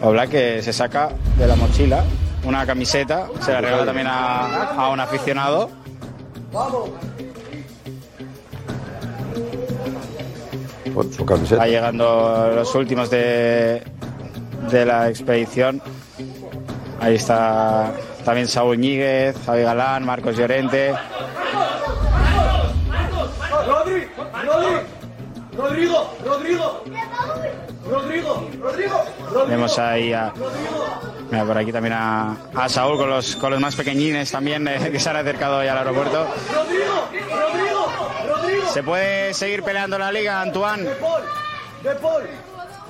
Oblak 0.00 0.30
que 0.30 0.62
se 0.62 0.72
saca 0.72 1.10
de 1.38 1.46
la 1.46 1.56
mochila 1.56 2.04
una 2.44 2.64
camiseta, 2.64 3.26
se 3.40 3.52
la 3.52 3.60
regala 3.60 3.84
también 3.84 4.06
a, 4.06 4.64
a 4.70 4.90
un 4.90 5.00
aficionado. 5.00 5.68
Su 11.14 11.26
camiseta. 11.26 11.60
Va 11.62 11.66
llegando 11.66 12.52
los 12.54 12.74
últimos 12.74 13.10
de, 13.10 13.82
de 14.70 14.86
la 14.86 15.08
expedición. 15.08 15.82
Ahí 17.00 17.16
está 17.16 17.92
también 18.26 18.48
Saúl 18.48 18.76
Ñíguez, 18.76 19.36
Javi 19.46 19.62
Galán, 19.62 20.04
Marcos 20.04 20.36
Llorente. 20.36 20.92
Rodri, 23.64 24.08
Rodri, 24.44 24.76
Rodrigo, 25.56 26.16
Rodrigo, 26.24 26.82
Rodrigo, 27.88 28.50
Rodrigo, 28.60 29.04
Vemos 29.46 29.78
ahí 29.78 30.12
a, 30.12 30.32
mira, 31.30 31.44
por 31.44 31.56
aquí 31.56 31.70
también 31.70 31.94
a, 31.96 32.36
Saúl 32.68 32.98
con 32.98 33.10
los, 33.10 33.36
con 33.36 33.52
los 33.52 33.60
más 33.60 33.76
pequeñines 33.76 34.28
también 34.32 34.66
eh, 34.66 34.90
que 34.90 34.98
se 34.98 35.08
han 35.08 35.16
acercado 35.16 35.58
hoy 35.58 35.68
al 35.68 35.78
aeropuerto. 35.78 36.26
Rodrigo, 36.52 37.08
Rodrigo, 37.30 37.92
Rodrigo. 38.28 38.72
¿Se 38.72 38.82
puede 38.82 39.34
seguir 39.34 39.62
peleando 39.62 40.00
la 40.00 40.10
liga, 40.10 40.42
Antoine? 40.42 40.82
De 40.82 41.94
Paul, 41.94 42.24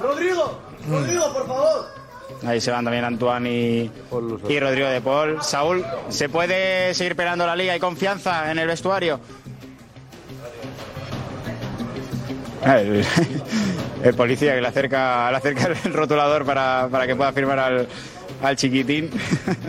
Rodrigo, 0.01 0.59
Rodrigo, 0.89 1.33
por 1.35 1.47
favor. 1.47 2.06
Ahí 2.45 2.61
se 2.61 2.71
van 2.71 2.85
también 2.85 3.05
Antoine 3.05 3.51
y, 3.51 3.91
y 4.49 4.61
Rodrigo 4.61 4.89
de 4.89 5.01
Paul. 5.01 5.39
Saúl, 5.43 5.85
¿se 6.09 6.29
puede 6.29 6.93
seguir 6.95 7.17
peleando 7.17 7.47
la 7.47 7.57
liga? 7.57 7.73
¿Hay 7.73 7.81
confianza 7.81 8.51
en 8.51 8.59
el 8.59 8.67
vestuario? 8.69 9.21
El, 12.65 13.05
el 14.03 14.15
policía 14.15 14.55
que 14.55 14.61
le 14.61 14.67
acerca, 14.67 15.31
le 15.31 15.37
acerca 15.37 15.67
el 15.85 15.93
rotulador 15.95 16.45
para, 16.45 16.89
para 16.91 17.07
que 17.07 17.15
pueda 17.15 17.33
firmar 17.33 17.59
al, 17.61 17.87
al 18.43 18.57
chiquitín. 18.57 19.11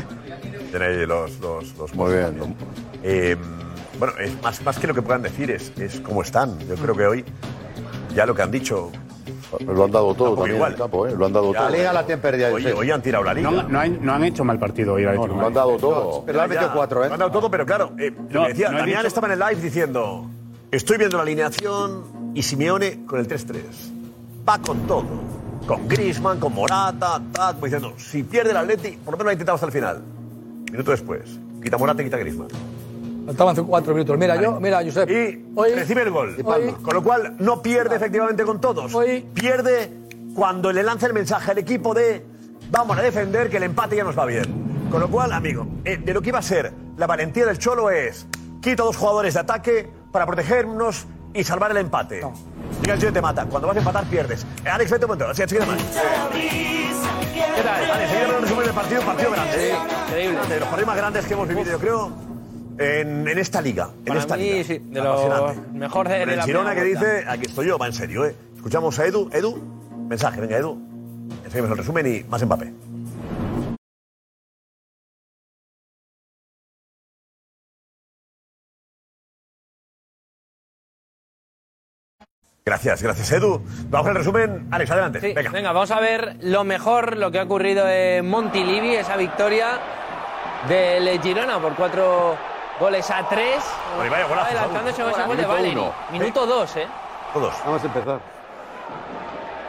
Tenéis 0.71 1.07
los, 1.07 1.37
los, 1.39 1.77
los 1.77 1.93
Muy 1.93 2.13
bien. 2.13 2.55
Eh, 3.03 3.35
bueno, 3.99 4.13
es 4.19 4.41
más, 4.41 4.61
más 4.63 4.79
que 4.79 4.87
lo 4.87 4.95
que 4.95 5.01
puedan 5.03 5.21
decir, 5.21 5.51
es, 5.51 5.71
es 5.77 5.99
cómo 5.99 6.23
están. 6.23 6.57
Yo 6.67 6.75
creo 6.75 6.95
que 6.95 7.05
hoy 7.05 7.25
ya 8.15 8.25
lo 8.25 8.33
que 8.33 8.41
han 8.41 8.51
dicho. 8.51 8.91
Lo 9.65 9.85
han 9.85 9.91
dado 9.91 10.13
todo 10.13 10.35
también 10.35 10.55
igual. 10.57 10.71
en 10.71 10.73
el 10.75 10.81
campo, 10.81 11.07
¿eh? 11.07 11.13
Lo 11.17 11.25
han 11.25 11.33
dado 11.33 11.53
Ya, 11.53 11.59
todo. 11.59 11.69
La 11.69 11.77
liga 11.77 11.93
la 11.93 12.05
tienen 12.05 12.21
perdida, 12.21 12.51
Oye, 12.51 12.73
hoy 12.73 12.91
han 12.91 13.01
tirado 13.01 13.23
la 13.23 13.33
liga. 13.33 13.49
No, 13.51 13.63
no, 13.63 13.79
han, 13.79 14.05
no 14.05 14.13
han 14.13 14.23
hecho 14.23 14.43
mal 14.43 14.59
partido 14.59 14.93
hoy. 14.95 15.03
No, 15.03 15.11
de 15.11 15.17
lo 15.27 15.47
han 15.47 15.53
dado 15.53 15.77
todo. 15.77 16.23
Pero 16.25 16.37
le 16.37 16.43
han 16.43 16.49
metido 16.49 16.71
cuatro, 16.73 17.03
¿eh? 17.03 17.07
Lo 17.07 17.13
han 17.13 17.19
dado 17.19 17.31
todo, 17.31 17.49
pero 17.51 17.65
claro, 17.65 17.91
eh, 17.97 18.11
No, 18.29 18.43
que 18.43 18.49
decía, 18.49 18.69
no 18.71 18.77
Damián 18.79 18.97
dicho- 18.99 19.07
estaba 19.07 19.27
en 19.27 19.33
el 19.33 19.39
live 19.39 19.55
diciendo: 19.61 20.25
Estoy 20.71 20.97
viendo 20.97 21.17
la 21.17 21.23
alineación 21.23 22.03
y 22.33 22.43
Simeone 22.43 23.05
con 23.05 23.19
el 23.19 23.27
3-3. 23.27 23.61
Va 24.47 24.59
con 24.59 24.79
todo. 24.87 25.05
Con 25.65 25.87
Grisman, 25.87 26.39
con 26.39 26.53
Morata, 26.53 27.21
tal, 27.31 27.53
como 27.55 27.65
diciendo: 27.65 27.93
Si 27.97 28.23
pierde 28.23 28.51
el 28.51 28.57
Atleti, 28.57 28.91
por 29.03 29.13
lo 29.13 29.17
menos 29.17 29.23
lo 29.25 29.29
ha 29.29 29.33
intentado 29.33 29.55
hasta 29.55 29.65
el 29.67 29.71
final. 29.71 30.01
Minuto 30.71 30.91
después, 30.91 31.39
quita 31.63 31.77
Morata 31.77 32.01
y 32.01 32.05
quita 32.05 32.17
Grisman. 32.17 32.47
Faltaban 33.27 33.51
hace 33.53 33.61
cuatro 33.63 33.93
minutos. 33.93 34.17
Mira, 34.17 34.41
yo, 34.41 34.59
mira, 34.59 34.81
Josep. 34.83 35.09
Y 35.09 35.45
hoy, 35.55 35.73
recibe 35.75 36.01
el 36.03 36.09
gol. 36.11 36.35
hoy- 36.43 36.71
Con 36.81 36.93
lo 36.95 37.03
cual, 37.03 37.35
no 37.39 37.61
pierde 37.61 37.95
efectivamente 37.97 38.43
con 38.43 38.59
todos. 38.59 38.91
Pierde 39.33 39.91
cuando 40.33 40.71
le 40.71 40.81
lanza 40.81 41.07
el 41.07 41.13
mensaje 41.13 41.51
al 41.51 41.57
equipo 41.59 41.93
de 41.93 42.25
vamos 42.71 42.97
a 42.97 43.01
defender 43.01 43.49
que 43.49 43.57
el 43.57 43.63
empate 43.63 43.95
ya 43.97 44.03
nos 44.03 44.17
va 44.17 44.25
bien. 44.25 44.87
Con 44.89 45.01
lo 45.01 45.09
cual, 45.09 45.33
amigo, 45.33 45.67
eh, 45.83 45.97
de 45.97 46.13
lo 46.13 46.21
que 46.21 46.29
iba 46.29 46.39
a 46.39 46.41
ser 46.41 46.71
la 46.95 47.05
valentía 47.05 47.45
del 47.45 47.57
Cholo 47.59 47.89
es 47.91 48.25
quita 48.61 48.83
dos 48.83 48.95
jugadores 48.95 49.33
de 49.33 49.41
ataque 49.41 49.89
para 50.11 50.25
protegernos 50.25 51.05
y 51.33 51.43
salvar 51.43 51.71
el 51.71 51.77
empate. 51.77 52.21
Llega 52.81 52.93
el 52.93 53.03
y 53.03 53.11
te 53.11 53.21
mata. 53.21 53.45
Cuando 53.45 53.67
vas 53.67 53.75
a 53.75 53.79
empatar, 53.79 54.05
pierdes. 54.05 54.45
Eh, 54.65 54.69
Alex, 54.69 54.89
vete 54.91 55.05
un 55.05 55.11
momento. 55.11 55.33
Sí, 55.35 55.41
enseguida 55.41 55.65
más. 55.65 55.77
¿Qué 56.31 57.61
tal? 57.63 57.87
Vale, 57.89 58.03
enseguida 58.05 58.35
un 58.37 58.41
resumen 58.41 58.65
del 58.65 58.73
partido. 58.73 59.01
Partido 59.01 59.31
grande. 59.31 59.73
increíble. 60.07 60.39
De 60.47 60.59
los 60.59 60.67
partidos 60.69 60.87
más 60.87 60.97
grandes 60.97 61.25
que 61.25 61.33
hemos 61.33 61.47
vivido, 61.47 61.71
yo 61.71 61.79
creo, 61.79 62.11
en, 62.79 63.27
en 63.27 63.37
esta 63.37 63.61
liga. 63.61 63.89
En 63.99 64.05
Para 64.05 64.19
esta 64.19 64.37
mí, 64.37 64.43
liga. 64.43 64.63
sí, 64.63 64.77
de 64.79 65.01
lo 65.01 65.13
Apasionante. 65.13 65.71
mejor 65.77 66.07
de, 66.09 66.15
de 66.17 66.23
el 66.23 66.35
la 66.37 66.43
Girona 66.45 66.75
que 66.75 66.81
primera 66.81 66.99
dice, 67.13 67.25
aquí 67.29 67.45
estoy 67.45 67.67
yo, 67.67 67.77
va 67.77 67.87
en 67.87 67.93
serio, 67.93 68.25
¿eh? 68.25 68.35
Escuchamos 68.55 68.97
a 68.99 69.05
Edu. 69.05 69.29
Edu, 69.33 69.57
mensaje, 70.09 70.41
venga, 70.41 70.57
Edu. 70.57 70.77
Seguimos 71.49 71.71
el 71.71 71.77
resumen 71.77 72.07
y 72.07 72.23
más 72.29 72.43
Mbappé. 72.45 72.73
Gracias, 82.65 83.01
gracias, 83.01 83.31
Edu. 83.31 83.61
Vamos 83.89 84.09
al 84.09 84.15
resumen. 84.15 84.67
Alex, 84.71 84.91
adelante. 84.91 85.21
Sí, 85.21 85.33
venga. 85.33 85.51
venga. 85.51 85.71
vamos 85.71 85.89
a 85.91 86.01
ver 86.01 86.35
lo 86.41 86.65
mejor, 86.65 87.15
lo 87.15 87.31
que 87.31 87.39
ha 87.39 87.43
ocurrido 87.43 87.87
en 87.87 88.27
Montilivi, 88.29 88.93
esa 88.95 89.15
victoria 89.15 89.79
del 90.67 91.21
Girona 91.21 91.59
por 91.61 91.75
cuatro 91.75 92.35
goles 92.79 93.09
a 93.11 93.27
tres. 93.27 93.63
Oye, 93.99 94.09
vaya 94.09 94.25
golazo, 94.25 94.47
Adelantándose 94.47 95.01
con 95.01 95.11
ese 95.11 95.23
gol 95.23 95.29
de 95.29 95.35
Minuto 95.43 95.53
Valeri. 95.53 95.75
uno. 95.75 95.93
Minuto 96.11 96.45
dos, 96.45 96.75
¿eh? 96.77 96.87
Todos. 97.33 97.53
Vamos 97.65 97.83
a 97.83 97.85
empezar. 97.85 98.19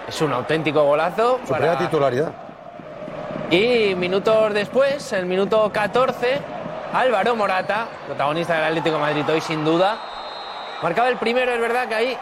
Es 0.07 0.21
un 0.23 0.33
auténtico 0.33 0.83
golazo. 0.85 1.41
Su 1.47 1.53
primera 1.53 1.79
titularidad. 1.79 2.33
Y 3.51 3.95
minutos 3.95 4.53
después, 4.53 5.13
el 5.13 5.27
minuto 5.27 5.71
14, 5.73 6.39
Álvaro 6.93 7.35
Morata, 7.35 7.87
protagonista 8.07 8.55
del 8.55 8.65
Atlético 8.65 8.97
de 8.97 9.01
Madrid 9.01 9.25
hoy 9.31 9.41
sin 9.41 9.65
duda, 9.65 9.97
Marcaba 10.83 11.09
el 11.09 11.17
primero, 11.17 11.53
es 11.53 11.61
verdad 11.61 11.89
que 11.89 11.95
ahí. 11.95 12.19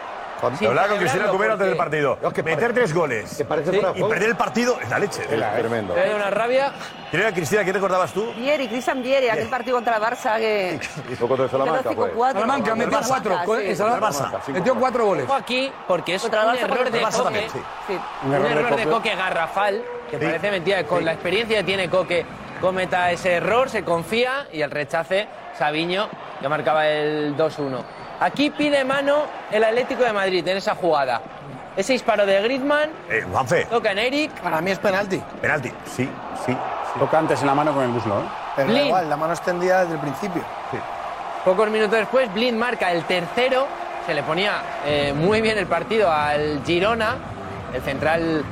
Sin 0.57 0.67
Hablar 0.67 0.87
con 0.89 0.97
Cristina 0.97 1.25
celebrarlo, 1.25 1.31
Cubero 1.37 1.53
antes 1.53 1.67
del 1.67 1.77
partido. 1.77 2.17
Meter 2.43 2.73
tres 2.73 2.93
goles 2.93 3.43
parece 3.47 3.71
fuera 3.71 3.93
de 3.93 3.99
y 3.99 4.03
perder 4.03 4.29
el 4.29 4.35
partido 4.35 4.79
es 4.81 4.89
la 4.89 4.99
leche. 4.99 5.23
Tremendo. 5.23 5.93
Me 5.93 6.07
da 6.07 6.15
una 6.15 6.29
rabia. 6.29 6.71
¿Quién 7.09 7.21
era 7.23 7.31
Cristina? 7.33 7.63
¿Quién 7.63 7.73
recordabas 7.75 8.11
tú? 8.13 8.33
Vieri, 8.33 8.67
Cristian 8.67 9.01
Vieri, 9.01 9.29
aquel 9.29 9.47
partido 9.49 9.77
contra 9.77 9.95
el 9.97 10.03
Barça 10.03 10.37
que... 10.37 10.79
Hizo 11.11 11.27
contra 11.27 11.45
el 11.45 11.51
Salamanca, 11.51 11.89
Quedó 11.89 11.95
pues. 11.95 12.13
5-4. 12.13 12.33
Salamanca 12.33 12.75
metió 12.75 12.99
Barça, 12.99 13.07
cuatro. 13.07 13.59
sí. 13.61 13.75
Salamanca 13.75 14.41
metió 14.47 14.75
cuatro 14.75 15.05
goles. 15.05 15.25
Aquí, 15.31 15.71
porque 15.87 16.15
es 16.15 16.23
un 16.23 16.31
Barça, 16.31 16.59
error 16.61 16.91
de 16.91 17.01
Coque. 17.01 17.23
también, 17.23 17.49
sí. 17.49 17.59
Sí. 17.87 17.99
Un 18.25 18.33
error, 18.33 18.75
de, 18.75 18.83
Coque. 18.83 18.85
Coque 18.89 19.15
garrafal, 19.15 19.83
que 20.11 20.19
Sí. 20.19 20.25
parece 20.25 20.51
mentira. 20.51 20.83
Con 20.83 20.99
Sí. 20.99 21.05
la 21.05 21.13
experiencia 21.13 21.57
que 21.59 21.63
tiene 21.63 21.89
Coque, 21.89 22.25
cometa 22.61 23.11
ese 23.11 23.33
error, 23.33 23.69
se 23.69 23.83
confía 23.83 24.47
y 24.51 24.61
el 24.61 24.71
rechace, 24.71 25.27
Sabiño, 25.57 26.09
que 26.41 26.49
marcaba 26.49 26.87
el 26.87 27.35
2-1. 27.37 27.83
Aquí 28.19 28.49
pide 28.49 28.83
mano 28.83 29.23
el 29.51 29.63
Atlético 29.63 30.03
de 30.03 30.13
Madrid 30.13 30.47
en 30.47 30.57
esa 30.57 30.75
jugada. 30.75 31.21
Ese 31.75 31.93
disparo 31.93 32.25
de 32.25 32.41
Griezmann, 32.41 32.89
Eh, 33.09 33.23
Juanfe. 33.31 33.65
toca 33.65 33.91
en 33.91 33.99
Eric. 33.99 34.31
Para 34.41 34.59
mí 34.61 34.71
es 34.71 34.79
penalti. 34.79 35.21
Penalti, 35.41 35.71
sí, 35.85 36.09
sí. 36.45 36.57
Toca 36.97 37.19
antes 37.19 37.39
en 37.41 37.47
la 37.47 37.53
mano 37.53 37.71
con 37.73 37.83
el 37.83 37.89
muslo, 37.89 38.19
¿eh? 38.21 38.23
Pero 38.55 38.67
da 38.69 38.73
Blin. 38.73 38.87
igual, 38.87 39.09
la 39.09 39.17
mano 39.17 39.33
extendida 39.33 39.81
desde 39.81 39.93
el 39.93 39.99
principio. 39.99 40.41
Pocos 41.45 41.69
minutos 41.69 41.99
después, 41.99 42.33
Blind 42.33 42.57
marca 42.57 42.91
el 42.91 43.03
tercero. 43.03 43.67
Se 44.07 44.13
le 44.15 44.23
ponía 44.23 44.61
eh, 44.85 45.13
muy 45.15 45.41
bien 45.41 45.57
el 45.59 45.67
partido 45.67 46.11
al 46.11 46.61
Girona, 46.65 47.15
el 47.73 47.81
central 47.83 48.43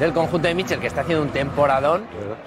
del 0.00 0.12
conjunto 0.12 0.48
de 0.48 0.54
Mitchell, 0.54 0.80
que 0.80 0.86
está 0.88 1.02
haciendo 1.02 1.22
un 1.22 1.30
temporadón. 1.30 2.06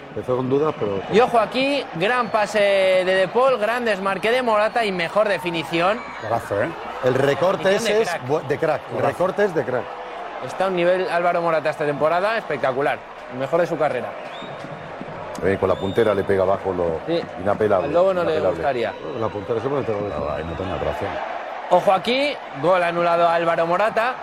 Empezó 0.09 0.35
con 0.35 0.49
dudas, 0.49 0.73
pero. 0.79 0.99
Y 1.11 1.19
ojo 1.19 1.39
aquí, 1.39 1.85
gran 1.95 2.29
pase 2.29 2.59
de 2.59 3.05
De 3.15 3.27
Paul, 3.27 3.57
gran 3.59 3.85
desmarque 3.85 4.31
de 4.31 4.41
Morata 4.41 4.83
y 4.83 4.91
mejor 4.91 5.29
definición. 5.29 5.99
Golazo, 6.23 6.63
¿eh? 6.63 6.69
El 7.05 7.13
recorte 7.13 7.69
Definición 7.69 8.01
ese 8.01 8.11
de 8.19 8.41
es 8.41 8.47
de 8.49 8.57
crack. 8.57 8.81
El 8.97 9.03
recorte 9.05 9.45
es 9.45 9.53
de 9.55 9.63
crack. 9.63 9.83
Está 10.45 10.65
a 10.65 10.67
un 10.67 10.75
nivel 10.75 11.07
Álvaro 11.09 11.41
Morata 11.41 11.69
esta 11.69 11.85
temporada 11.85 12.37
espectacular, 12.37 12.97
el 13.31 13.39
mejor 13.39 13.61
de 13.61 13.67
su 13.67 13.77
carrera. 13.77 14.09
Eh, 15.45 15.57
con 15.59 15.69
la 15.69 15.75
puntera 15.75 16.13
le 16.15 16.23
pega 16.23 16.43
abajo 16.43 16.73
lo 16.73 16.99
Sí. 17.05 17.21
inapelable. 17.41 17.87
Al 17.87 17.93
Lobo 17.93 18.13
no 18.13 18.23
le 18.23 18.39
gustaría. 18.39 18.93
La 19.19 19.27
puntera 19.27 19.61
se 19.61 19.67
puede 19.69 19.83
tener. 19.83 20.01
No, 20.01 20.09
no 20.09 20.53
tenía 20.57 20.75
otra 20.75 20.89
opción. 20.91 21.11
Ojo 21.69 21.91
aquí, 21.93 22.35
gol 22.61 22.81
anulado 22.83 23.27
a 23.27 23.35
Álvaro 23.35 23.65
Morata. 23.67 24.15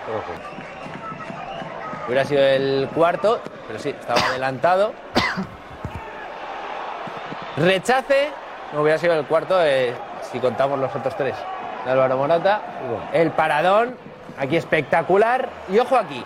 Hubiera 2.11 2.25
sido 2.25 2.43
el 2.43 2.89
cuarto, 2.93 3.39
pero 3.69 3.79
sí, 3.79 3.91
estaba 3.91 4.21
adelantado. 4.21 4.93
Rechace, 7.57 8.31
no 8.73 8.83
hubiera 8.83 8.99
sido 8.99 9.13
el 9.15 9.25
cuarto 9.27 9.65
eh, 9.65 9.95
si 10.33 10.41
contamos 10.41 10.81
los 10.81 10.93
otros 10.93 11.17
tres. 11.17 11.37
De 11.85 11.91
Álvaro 11.93 12.17
Morata. 12.17 12.63
El 13.13 13.31
paradón, 13.31 13.95
aquí 14.37 14.57
espectacular. 14.57 15.51
Y 15.69 15.79
ojo 15.79 15.95
aquí. 15.95 16.25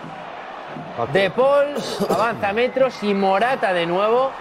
De 1.13 1.29
Paul 1.29 1.75
avanza 2.09 2.51
metros 2.51 3.03
y 3.03 3.13
Morata 3.13 3.71
de 3.71 3.85
nuevo 3.85 4.31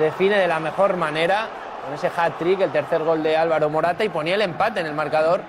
define 0.00 0.36
de 0.36 0.48
la 0.48 0.58
mejor 0.58 0.96
manera 0.96 1.46
con 1.84 1.94
ese 1.94 2.08
hat-trick, 2.08 2.60
el 2.60 2.72
tercer 2.72 3.04
gol 3.04 3.22
de 3.22 3.36
Álvaro 3.36 3.70
Morata 3.70 4.02
y 4.02 4.08
ponía 4.08 4.34
el 4.34 4.42
empate 4.42 4.80
en 4.80 4.86
el 4.86 4.94
marcador 4.94 5.42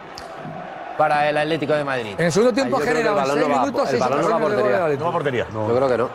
para 0.98 1.30
el 1.30 1.38
Atlético 1.38 1.74
de 1.74 1.84
Madrid. 1.84 2.16
En 2.18 2.26
el 2.26 2.32
segundo 2.32 2.54
tiempo 2.54 2.78
ha 2.78 2.82
generado 2.82 3.16
balón 3.16 3.36
seis 3.36 3.48
no 3.48 3.54
va- 3.56 3.62
minutos, 3.62 3.94
el 3.94 4.00
balón 4.00 4.22
no 4.22 4.30
va 4.30 4.36
a 4.36 4.40
portería. 4.40 4.80
No 4.98 5.04
va 5.04 5.10
a 5.10 5.14
portería. 5.14 5.46
Yo 5.52 5.76
creo 5.76 5.88
que 5.90 5.98
no. 5.98 6.10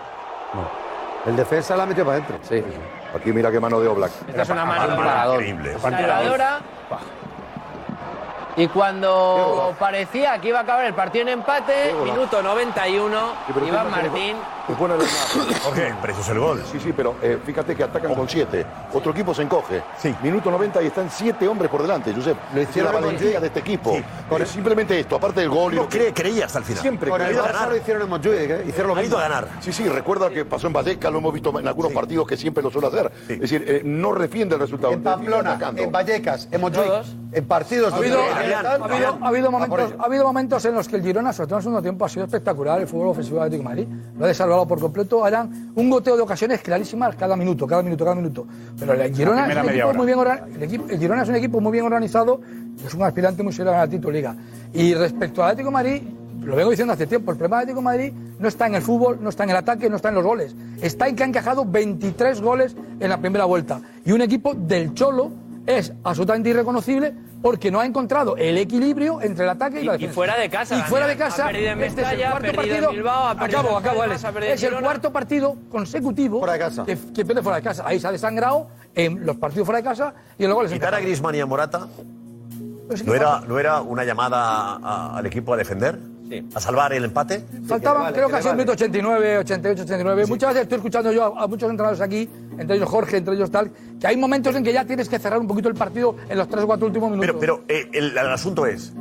El 1.27 1.37
defensa 1.37 1.77
la 1.77 1.83
ha 1.83 1.87
metido 1.87 2.07
para 2.07 2.19
adentro. 2.19 2.39
Sí. 2.43 2.63
Aquí 3.19 3.33
mira 3.33 3.51
qué 3.51 3.59
mano 3.59 3.81
de 3.81 3.89
Oblak. 3.89 4.11
Esta 4.29 4.43
es 4.43 4.51
una 4.51 4.65
mano 4.65 5.35
Increíble. 5.35 5.77
Y 8.59 8.69
cuando 8.69 9.75
parecía 9.79 10.39
que 10.41 10.49
iba 10.49 10.61
a 10.61 10.63
acabar 10.63 10.87
el 10.87 10.95
partido 10.95 11.23
en 11.23 11.29
empate, 11.29 11.95
minuto 12.05 12.43
91, 12.43 13.33
pero 13.53 13.67
Iván 13.67 13.91
Martín. 13.91 14.37
Jorge, 15.63 15.95
precioso 16.03 16.33
el 16.33 16.39
gol. 16.41 16.63
Sí, 16.73 16.81
sí, 16.81 16.93
pero 16.97 17.17
eh, 17.23 17.39
fíjate 17.45 17.77
que 17.77 17.85
atacan 17.85 18.15
con 18.15 18.29
siete. 18.29 18.65
Otro 18.93 19.13
equipo 19.13 19.33
se 19.35 19.43
encoge. 19.43 19.83
Sí. 19.99 20.15
Minuto 20.23 20.51
90 20.51 20.83
y 20.83 20.87
están 20.87 21.11
siete 21.11 21.47
hombres 21.47 21.71
por 21.71 21.83
delante, 21.83 22.13
Josep. 22.15 22.37
Lo 22.55 22.63
hicieron 22.63 22.93
la 22.93 22.99
en 22.99 23.05
valentía 23.05 23.41
de 23.41 23.47
este 23.47 23.61
equipo. 23.61 23.93
Sí. 23.95 24.03
Con 24.29 24.45
simplemente 24.47 24.99
esto, 24.99 25.17
aparte 25.17 25.41
del 25.41 25.51
gol 25.51 25.75
y 25.75 25.77
No 25.77 25.83
lo 25.83 25.89
cree, 25.89 26.13
creía 26.13 26.47
hasta 26.47 26.59
el 26.59 26.65
final. 26.65 26.83
Siempre 26.83 27.11
Con 27.11 27.21
ha 27.21 27.27
el 27.27 27.33
ido 27.35 27.43
a 27.43 27.49
Barça 27.49 27.53
ganar. 27.53 27.69
lo 27.69 27.77
hicieron 27.77 28.03
en 28.03 28.09
Montjuic, 28.09 28.51
¿eh? 28.51 28.65
Hicieron 28.67 28.89
lo 28.89 28.95
Ha 28.97 29.03
ido 29.03 29.03
mismo. 29.03 29.19
a 29.19 29.23
ganar. 29.29 29.49
Sí, 29.61 29.73
sí, 29.73 29.89
recuerda 29.89 30.31
que 30.31 30.45
pasó 30.45 30.67
en 30.67 30.73
Vallecas, 30.73 31.13
lo 31.13 31.19
hemos 31.19 31.33
visto 31.33 31.57
en 31.61 31.69
algunos 31.69 31.93
partidos 31.93 32.27
que 32.27 32.37
siempre 32.37 32.63
lo 32.63 32.71
suele 32.71 32.89
hacer. 32.89 33.13
Es 33.29 33.41
decir, 33.41 33.65
eh, 33.69 33.83
no 33.85 34.13
refiende 34.13 34.55
el 34.57 34.61
resultado. 34.63 34.93
En 34.95 35.03
Pamplona, 35.03 35.59
en 35.77 35.93
Vallecas, 35.93 36.49
en 36.51 36.61
Montjuic, 36.61 37.05
en 37.33 37.47
partidos 37.47 37.93
Ha 37.93 37.97
habido, 37.97 38.19
ha 38.55 38.75
habido- 38.75 39.19
ha 39.23 39.29
habido 39.29 39.51
momentos, 39.51 39.79
ha 39.99 40.05
habido 40.05 40.25
momentos 40.25 40.65
en 40.65 40.75
los 40.75 40.89
que 40.89 40.97
el 40.97 41.03
Girona, 41.03 41.33
sobre 41.33 41.47
todo 41.49 41.57
en 41.57 41.59
el 41.59 41.63
segundo 41.65 41.83
tiempo, 41.83 42.05
ha 42.05 42.09
sido 42.09 42.25
espectacular. 42.25 42.81
El 42.81 42.87
fútbol 42.87 43.09
ofensivo 43.09 43.37
del 43.37 43.45
Atlético 43.47 43.69
de 43.69 43.75
Madrid 43.77 43.89
lo 44.19 44.25
ha 44.25 44.29
desarrollado 44.29 44.67
por 44.67 44.81
completo. 44.81 45.27
Eran 45.27 45.71
un 45.75 45.91
goteo 45.91 46.17
de 46.17 46.23
ocasiones 46.23 46.61
clarísimas 46.61 47.17
cada 47.17 47.37
minuto, 47.37 47.67
cada 47.67 47.83
minuto, 47.83 48.05
cada 48.05 48.17
minuto. 48.17 48.47
Pero 48.79 48.93
el 48.93 49.15
Girona, 49.15 49.47
es 49.53 49.57
un 49.63 49.69
equipo 49.71 49.87
muy 49.97 50.07
bien 50.07 50.19
orga- 50.19 50.47
el, 50.55 50.63
equipo- 50.63 50.87
el 50.91 50.99
Girona 50.99 51.23
es 51.23 51.29
un 51.29 51.35
equipo 51.37 51.61
muy 51.61 51.73
bien 51.73 51.85
organizado 51.85 52.41
y 52.83 52.87
es 52.87 52.95
un 52.95 53.03
aspirante 53.03 53.43
muy 53.43 53.53
serio 53.53 53.73
a 53.73 53.79
la 53.79 53.89
título 53.89 54.13
Liga. 54.13 54.35
Y 54.73 54.95
respecto 54.95 55.43
al 55.43 55.51
Atlético 55.51 55.69
de 55.71 55.73
Madrid, 55.75 56.03
lo 56.43 56.55
vengo 56.55 56.71
diciendo 56.71 56.93
hace 56.93 57.07
tiempo, 57.09 57.33
el 57.33 57.39
problema 57.39 57.57
del 57.57 57.63
Atlético 57.71 57.81
de 57.81 57.85
Madrid 57.97 58.13
no 58.39 58.49
está 58.49 58.67
en 58.67 58.75
el 58.77 58.83
fútbol, 58.83 59.19
no 59.21 59.31
está 59.31 59.45
en 59.45 59.51
el 59.51 59.57
ataque, 59.57 59.89
no 59.91 59.97
está 59.97 60.11
en 60.11 60.15
los 60.15 60.25
goles. 60.25 60.55
Está 60.81 61.09
en 61.09 61.17
que 61.17 61.25
ha 61.25 61.27
encajado 61.27 61.65
23 61.65 62.41
goles 62.41 62.77
en 63.01 63.09
la 63.09 63.19
primera 63.19 63.47
vuelta. 63.47 63.81
Y 64.05 64.13
un 64.13 64.21
equipo 64.21 64.55
del 64.55 64.95
Cholo 64.95 65.31
es 65.67 65.93
absolutamente 66.05 66.49
irreconocible 66.51 67.13
porque 67.43 67.71
no 67.71 67.81
ha 67.81 67.87
encontrado 67.87 68.37
el 68.37 68.57
equilibrio 68.59 69.21
entre 69.21 69.45
el 69.45 69.51
ataque 69.51 69.81
y, 69.81 69.85
la 69.85 69.93
Y- 69.93 69.97
y 69.97 69.99
defensa. 69.99 70.15
fuera 70.15 70.37
de 70.39 70.49
casa, 70.51 70.79
Y 70.79 70.83
fuera 70.83 71.07
de 71.07 71.17
casa, 71.17 71.45
Ha 71.45 71.51
perdido 71.51 71.71
en 71.73 71.83
este 71.83 72.03
es 72.03 72.09
el 72.09 72.17
Mestalla, 72.17 72.27
ha 72.29 72.31
cuarto 72.31 72.49
en 72.49 72.57
partido. 72.57 72.91
Bilbao, 72.91 73.29
ha 73.29 73.35
perdido 73.37 73.61
acabo, 73.61 73.77
acabo, 73.79 74.03
Alex. 74.03 74.25
ha 74.25 74.29
Es 74.39 74.63
el 74.63 74.75
cuarto 74.77 75.13
partido 75.13 75.57
consecutivo 75.71 76.39
Fuera 76.39 76.53
de 76.55 76.59
casa. 76.59 76.85
Que, 76.85 76.97
que 77.15 77.25
pierde 77.25 77.43
fuera 77.43 77.57
de 77.57 77.63
casa. 77.63 77.85
Ahí 77.87 78.01
se 78.01 78.07
ha 78.09 78.13
desangrado 78.13 78.69
en 78.95 79.25
los 79.27 79.37
partidos 79.37 79.67
fuera 79.67 79.79
de 79.79 79.85
casa 79.85 80.15
y 80.39 80.47
goles 80.47 80.73
en 80.73 80.79
Quitar 80.79 80.95
a. 80.95 81.01
Griezmann 81.01 81.35
y 81.35 81.41
a 81.41 81.47
Morata, 81.47 81.87
Pero 82.89 82.95
es 82.95 83.03
que 83.03 83.09
¿no 83.09 83.15
era, 83.15 83.41
¿no 83.41 83.59
era 83.59 83.81
una 83.83 84.05
llamada 84.05 84.39
a- 84.83 85.17
al 85.19 85.27
equipo 85.27 85.55
a 85.55 85.57
defender? 85.57 85.99
¿A 86.55 86.59
salvar 86.61 86.93
el 86.93 87.05
empate? 87.05 87.45
Faltaban, 87.69 88.03
vale, 88.03 88.15
creo 88.17 88.27
que 88.27 88.33
que 88.33 88.39
ha 88.39 88.43
sido 88.43 88.51
el 88.51 88.57
vale. 88.57 88.65
minuto 88.65 88.73
89, 88.73 89.39
88, 89.39 89.83
89. 89.85 90.27
Muchas 90.27 90.49
veces 90.49 90.63
estoy 90.65 90.77
escuchando 90.79 91.13
yo 91.13 91.37
a, 91.39 91.45
a 91.45 91.47
muchos 91.47 91.71
entrenadores 91.71 92.01
aquí, 92.01 92.29
entre 92.59 92.77
ellos 92.77 92.89
Jorge, 92.89 93.19
entre 93.19 93.35
ellos 93.35 93.51
tal, 93.51 93.71
que 94.01 94.07
hay 94.07 94.17
momentos 94.17 94.55
en 94.55 94.65
que 94.65 94.73
ya 94.73 94.85
tienes 94.85 95.09
que 95.09 95.19
cerrar 95.19 95.39
un 95.39 95.47
poquito 95.47 95.69
el 95.69 95.75
partido 95.75 96.17
en 96.29 96.39
los 96.39 96.49
3 96.49 96.65
o 96.65 96.67
4 96.67 96.87
últimos 96.87 97.11
minutos. 97.11 97.37
Pero, 97.39 97.63
pero 97.67 97.79
eh, 97.79 97.89
el, 97.93 98.17
el 98.17 98.19
asunto 98.19 98.67
es, 98.67 98.93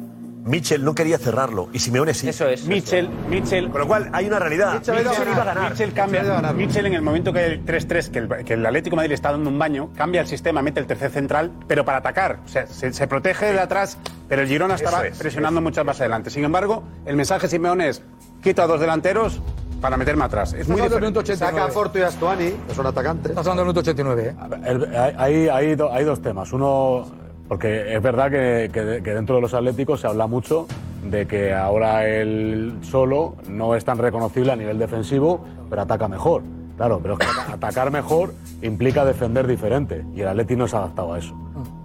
Mitchell 0.45 0.83
no 0.83 0.93
quería 0.93 1.17
cerrarlo 1.17 1.69
y 1.73 1.79
Simeone 1.79 2.13
sí. 2.13 2.29
Eso 2.29 2.47
es. 2.47 2.65
Mitchell, 2.65 3.09
Mitchell, 3.29 3.71
Con 3.71 3.81
lo 3.81 3.87
cual 3.87 4.09
hay 4.13 4.27
una 4.27 4.37
realidad. 4.37 4.75
Mitchell 4.75 4.95
ha 4.95 5.01
ido 5.01 5.09
a 5.09 5.13
Mitchell 5.13 5.25
ganar. 5.25 5.43
iba 5.43 5.51
a 5.51 5.55
ganar. 5.55 5.71
Mitchell 5.71 5.93
cambia. 5.93 6.53
Mitchell 6.53 6.85
en 6.85 6.93
el 6.93 7.01
momento 7.01 7.33
que 7.33 7.45
el 7.45 7.65
3-3, 7.65 8.11
que 8.11 8.19
el, 8.19 8.45
que 8.45 8.53
el 8.53 8.65
Atlético 8.65 8.91
de 8.93 8.97
Madrid 8.97 9.09
le 9.09 9.15
está 9.15 9.31
dando 9.31 9.49
un 9.49 9.57
baño, 9.57 9.89
cambia 9.95 10.21
el 10.21 10.27
sistema, 10.27 10.61
mete 10.61 10.79
el 10.79 10.85
tercer 10.85 11.09
central, 11.09 11.51
pero 11.67 11.83
para 11.83 11.97
atacar. 11.97 12.41
O 12.45 12.47
sea, 12.47 12.67
se, 12.67 12.93
se 12.93 13.07
protege 13.07 13.53
de 13.53 13.59
atrás, 13.59 13.97
pero 14.29 14.43
el 14.43 14.47
Girona 14.47 14.75
Eso 14.75 14.85
estaba 14.85 15.07
es, 15.07 15.17
presionando 15.17 15.61
mucho 15.61 15.83
más 15.83 15.99
adelante. 15.99 16.29
Sin 16.29 16.43
embargo, 16.43 16.83
el 17.07 17.15
mensaje 17.15 17.47
de 17.47 17.49
Simeone 17.49 17.89
es: 17.89 18.03
quito 18.43 18.61
a 18.61 18.67
dos 18.67 18.79
delanteros 18.79 19.41
para 19.81 19.97
meterme 19.97 20.23
atrás. 20.25 20.53
Es 20.53 20.67
muy 20.67 20.81
diferente. 20.81 20.99
minuto 21.19 21.19
Saca 21.35 21.45
a 21.63 21.65
89. 21.65 21.71
Forto 21.73 21.99
y 21.99 22.01
Astuani, 22.01 22.51
que 22.67 22.73
son 22.75 22.85
atacantes. 22.87 23.31
Estás 23.31 23.45
hablando 23.47 23.61
del 23.63 23.67
minuto 23.67 23.79
89. 23.81 24.23
¿eh? 24.29 24.35
El- 24.65 24.95
hay, 24.95 25.13
hay, 25.17 25.47
hay 25.49 25.75
do- 25.75 25.91
hay 25.91 26.03
dos 26.05 26.21
temas. 26.21 26.51
Uno, 26.53 27.05
porque 27.47 27.93
es 27.95 28.01
verdad 28.01 28.31
que, 28.31 28.69
que- 28.73 29.01
que 29.03 29.13
dentro 29.13 29.35
de 29.35 29.41
los 29.41 29.53
Atléticos 29.53 30.01
se 30.01 30.07
habla 30.07 30.27
mucho 30.27 30.65
de 31.03 31.27
que 31.27 31.53
ahora 31.53 32.07
él 32.07 32.79
solo 32.81 33.35
no 33.47 33.75
es 33.75 33.85
tan 33.85 33.97
reconocible 33.99 34.51
a 34.51 34.55
nivel 34.55 34.79
defensivo, 34.79 35.45
pero 35.69 35.83
ataca 35.83 36.07
mejor. 36.07 36.41
Claro, 36.77 36.99
pero 37.01 37.13
es 37.13 37.19
que 37.19 37.25
atacar 37.53 37.91
mejor 37.91 38.33
implica 38.61 39.05
defender 39.05 39.45
diferente. 39.47 40.03
Y 40.15 40.21
el 40.21 40.27
Atleti 40.29 40.55
no 40.55 40.67
se 40.67 40.75
ha 40.75 40.79
adaptado 40.79 41.13
a 41.13 41.19
eso. 41.19 41.35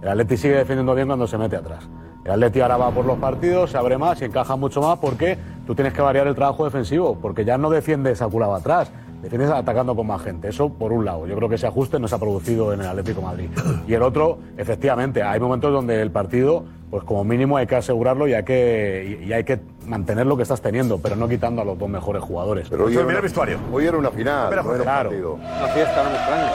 El 0.01 0.09
Atleti 0.09 0.37
sigue 0.37 0.55
defendiendo 0.55 0.95
bien 0.95 1.07
cuando 1.07 1.27
se 1.27 1.37
mete 1.37 1.55
atrás. 1.55 1.87
El 2.25 2.31
Atleti 2.31 2.61
ahora 2.61 2.77
va 2.77 2.91
por 2.91 3.05
los 3.05 3.17
partidos, 3.17 3.71
se 3.71 3.77
abre 3.77 3.97
más 3.97 4.21
y 4.21 4.25
encaja 4.25 4.55
mucho 4.55 4.81
más 4.81 4.99
porque 4.99 5.37
tú 5.67 5.75
tienes 5.75 5.93
que 5.93 6.01
variar 6.01 6.27
el 6.27 6.35
trabajo 6.35 6.65
defensivo, 6.65 7.17
porque 7.21 7.45
ya 7.45 7.57
no 7.57 7.69
defiendes 7.69 8.21
a 8.21 8.27
culado 8.27 8.55
atrás, 8.55 8.91
defiendes 9.21 9.49
atacando 9.51 9.95
con 9.95 10.07
más 10.07 10.21
gente. 10.21 10.49
Eso 10.49 10.69
por 10.69 10.91
un 10.91 11.05
lado. 11.05 11.27
Yo 11.27 11.35
creo 11.35 11.47
que 11.49 11.55
ese 11.55 11.67
ajuste 11.67 11.99
no 11.99 12.07
se 12.07 12.15
ha 12.15 12.17
producido 12.17 12.73
en 12.73 12.81
el 12.81 12.87
Atlético 12.87 13.21
de 13.21 13.25
Madrid. 13.27 13.49
Y 13.87 13.93
el 13.93 14.01
otro, 14.01 14.39
efectivamente, 14.57 15.21
hay 15.23 15.39
momentos 15.39 15.71
donde 15.71 16.01
el 16.01 16.11
partido, 16.11 16.63
pues 16.89 17.03
como 17.03 17.23
mínimo 17.23 17.57
hay 17.57 17.67
que 17.67 17.75
asegurarlo 17.75 18.27
y 18.27 18.33
hay 18.33 18.43
que, 18.43 19.19
y 19.21 19.27
y 19.29 19.33
hay 19.33 19.43
que 19.43 19.59
mantener 19.85 20.25
lo 20.25 20.35
que 20.37 20.43
estás 20.43 20.61
teniendo, 20.61 20.97
pero 20.99 21.15
no 21.15 21.27
quitando 21.27 21.61
a 21.61 21.65
los 21.65 21.77
dos 21.77 21.89
mejores 21.89 22.21
jugadores. 22.23 22.67
Pero 22.69 22.85
hoy 22.85 22.89
Mira 22.91 23.01
era, 23.01 23.09
el 23.09 23.15
una, 23.15 23.21
vestuario. 23.21 23.59
hoy 23.71 23.85
era 23.85 23.97
una 23.97 24.09
final, 24.11 24.43
Espera, 24.45 24.63
no 24.63 24.69
era 24.71 24.77
un 24.79 24.83
claro. 24.83 25.09
partido. 25.09 25.33
Una 25.35 25.67
fiesta, 25.67 26.03
no 26.03 26.09
me 26.09 26.15
extraña. 26.15 26.51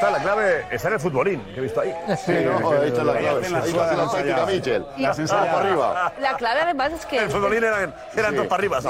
Está, 0.00 0.10
la 0.10 0.22
clave 0.22 0.64
está 0.70 0.88
en 0.88 0.94
el 0.94 1.00
futbolín 1.00 1.40
que 1.54 1.58
he 1.58 1.62
visto 1.62 1.80
ahí. 1.80 1.94
Sí, 2.24 2.32
no, 2.44 2.70
ahí 2.70 2.88
está 2.88 3.04
la 3.04 3.12
clave. 3.18 3.46
Ahí 3.46 3.70
está 3.70 4.36
la 4.36 4.46
Michel. 4.46 4.84
Para 5.28 5.60
arriba. 5.60 6.12
La 6.20 6.34
clave 6.36 6.60
además 6.60 6.92
es 6.92 7.06
que 7.06 7.18
El 7.18 7.30
futbolín 7.30 7.64
eran, 7.64 7.94
eran 8.16 8.36
dos 8.36 8.46
para 8.46 8.60
arriba. 8.60 8.80
¿sí? 8.80 8.88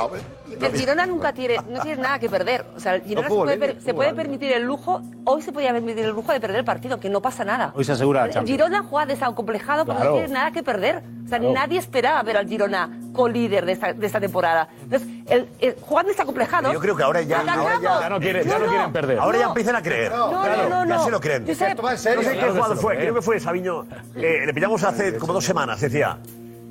el 0.61 0.73
Girona 0.77 1.07
nunca 1.07 1.33
tiene, 1.33 1.57
no 1.69 1.81
tiene 1.81 2.03
nada 2.03 2.19
que 2.19 2.29
perder. 2.29 2.65
O 2.77 2.81
sea, 2.81 2.95
el 2.97 3.03
Girona 3.03 3.29
se 3.29 3.35
puede, 3.35 3.81
se 3.81 3.95
puede 3.95 4.15
permitir 4.15 4.53
el 4.53 4.63
lujo, 4.65 5.01
hoy 5.25 5.43
se 5.43 5.53
podía 5.53 5.73
permitir 5.73 6.05
el 6.05 6.11
lujo 6.11 6.33
de 6.33 6.41
perder 6.41 6.59
el 6.61 6.65
partido, 6.65 6.99
que 7.01 7.09
no 7.09 7.21
pasa 7.21 7.45
nada. 7.45 7.73
Hoy 7.75 7.85
se 7.85 7.93
asegura 7.93 8.21
la 8.21 8.27
El 8.27 8.33
Champions. 8.33 8.51
Girona 8.59 8.83
juega 8.83 9.07
desacomplejado 9.07 9.85
porque 9.85 10.01
Claro. 10.01 10.11
no 10.17 10.17
tiene 10.19 10.35
nada 10.35 10.51
que 10.51 10.63
perder. 10.63 11.03
O 11.25 11.29
sea, 11.29 11.39
Claro. 11.39 11.55
nadie 11.55 11.79
esperaba 11.79 12.23
ver 12.25 12.37
al 12.37 12.49
Girona 12.49 12.91
co-líder 13.15 13.65
de 13.67 13.73
esta, 13.73 13.93
de 13.93 14.07
esta 14.07 14.19
temporada. 14.21 14.69
Entonces, 14.83 15.09
el, 15.29 15.49
el, 15.61 15.77
juegan 15.81 16.07
desacomplejado. 16.07 16.73
Yo 16.73 16.81
creo 16.81 16.97
que 16.97 17.03
ahora 17.05 17.23
ya, 17.23 17.39
ahora 17.41 17.79
ya, 17.81 18.01
Ya 18.01 18.09
no 18.09 18.19
quieren- 18.21 18.49
ya 18.49 18.59
no 18.59 18.67
quieren 18.67 18.93
perder. 18.93 19.19
Ahora 19.21 19.39
ya 19.39 19.47
empiezan 19.47 19.77
a 19.77 19.83
creer. 19.83 20.11
No, 20.13 20.33
no, 20.33 20.43
Claro, 20.43 20.69
no, 20.69 20.85
no. 20.87 21.00
Ya 21.01 21.05
se 21.07 21.11
lo 21.11 21.21
creen. 21.21 21.49
En 21.49 21.55
serio. 21.57 21.77
No 21.83 21.97
sé 22.23 22.39
qué 22.39 22.51
jugador 22.51 22.77
fue, 22.77 22.95
creen. 22.95 23.01
creo 23.03 23.15
que 23.15 23.23
fue 23.23 23.41
Sabiño. 23.41 23.87
eh, 24.17 24.43
le 24.47 24.55
pillamos 24.55 24.83
hace 24.85 25.17
como 25.19 25.33
dos 25.33 25.45
semanas. 25.45 25.81
Decía, 25.81 26.19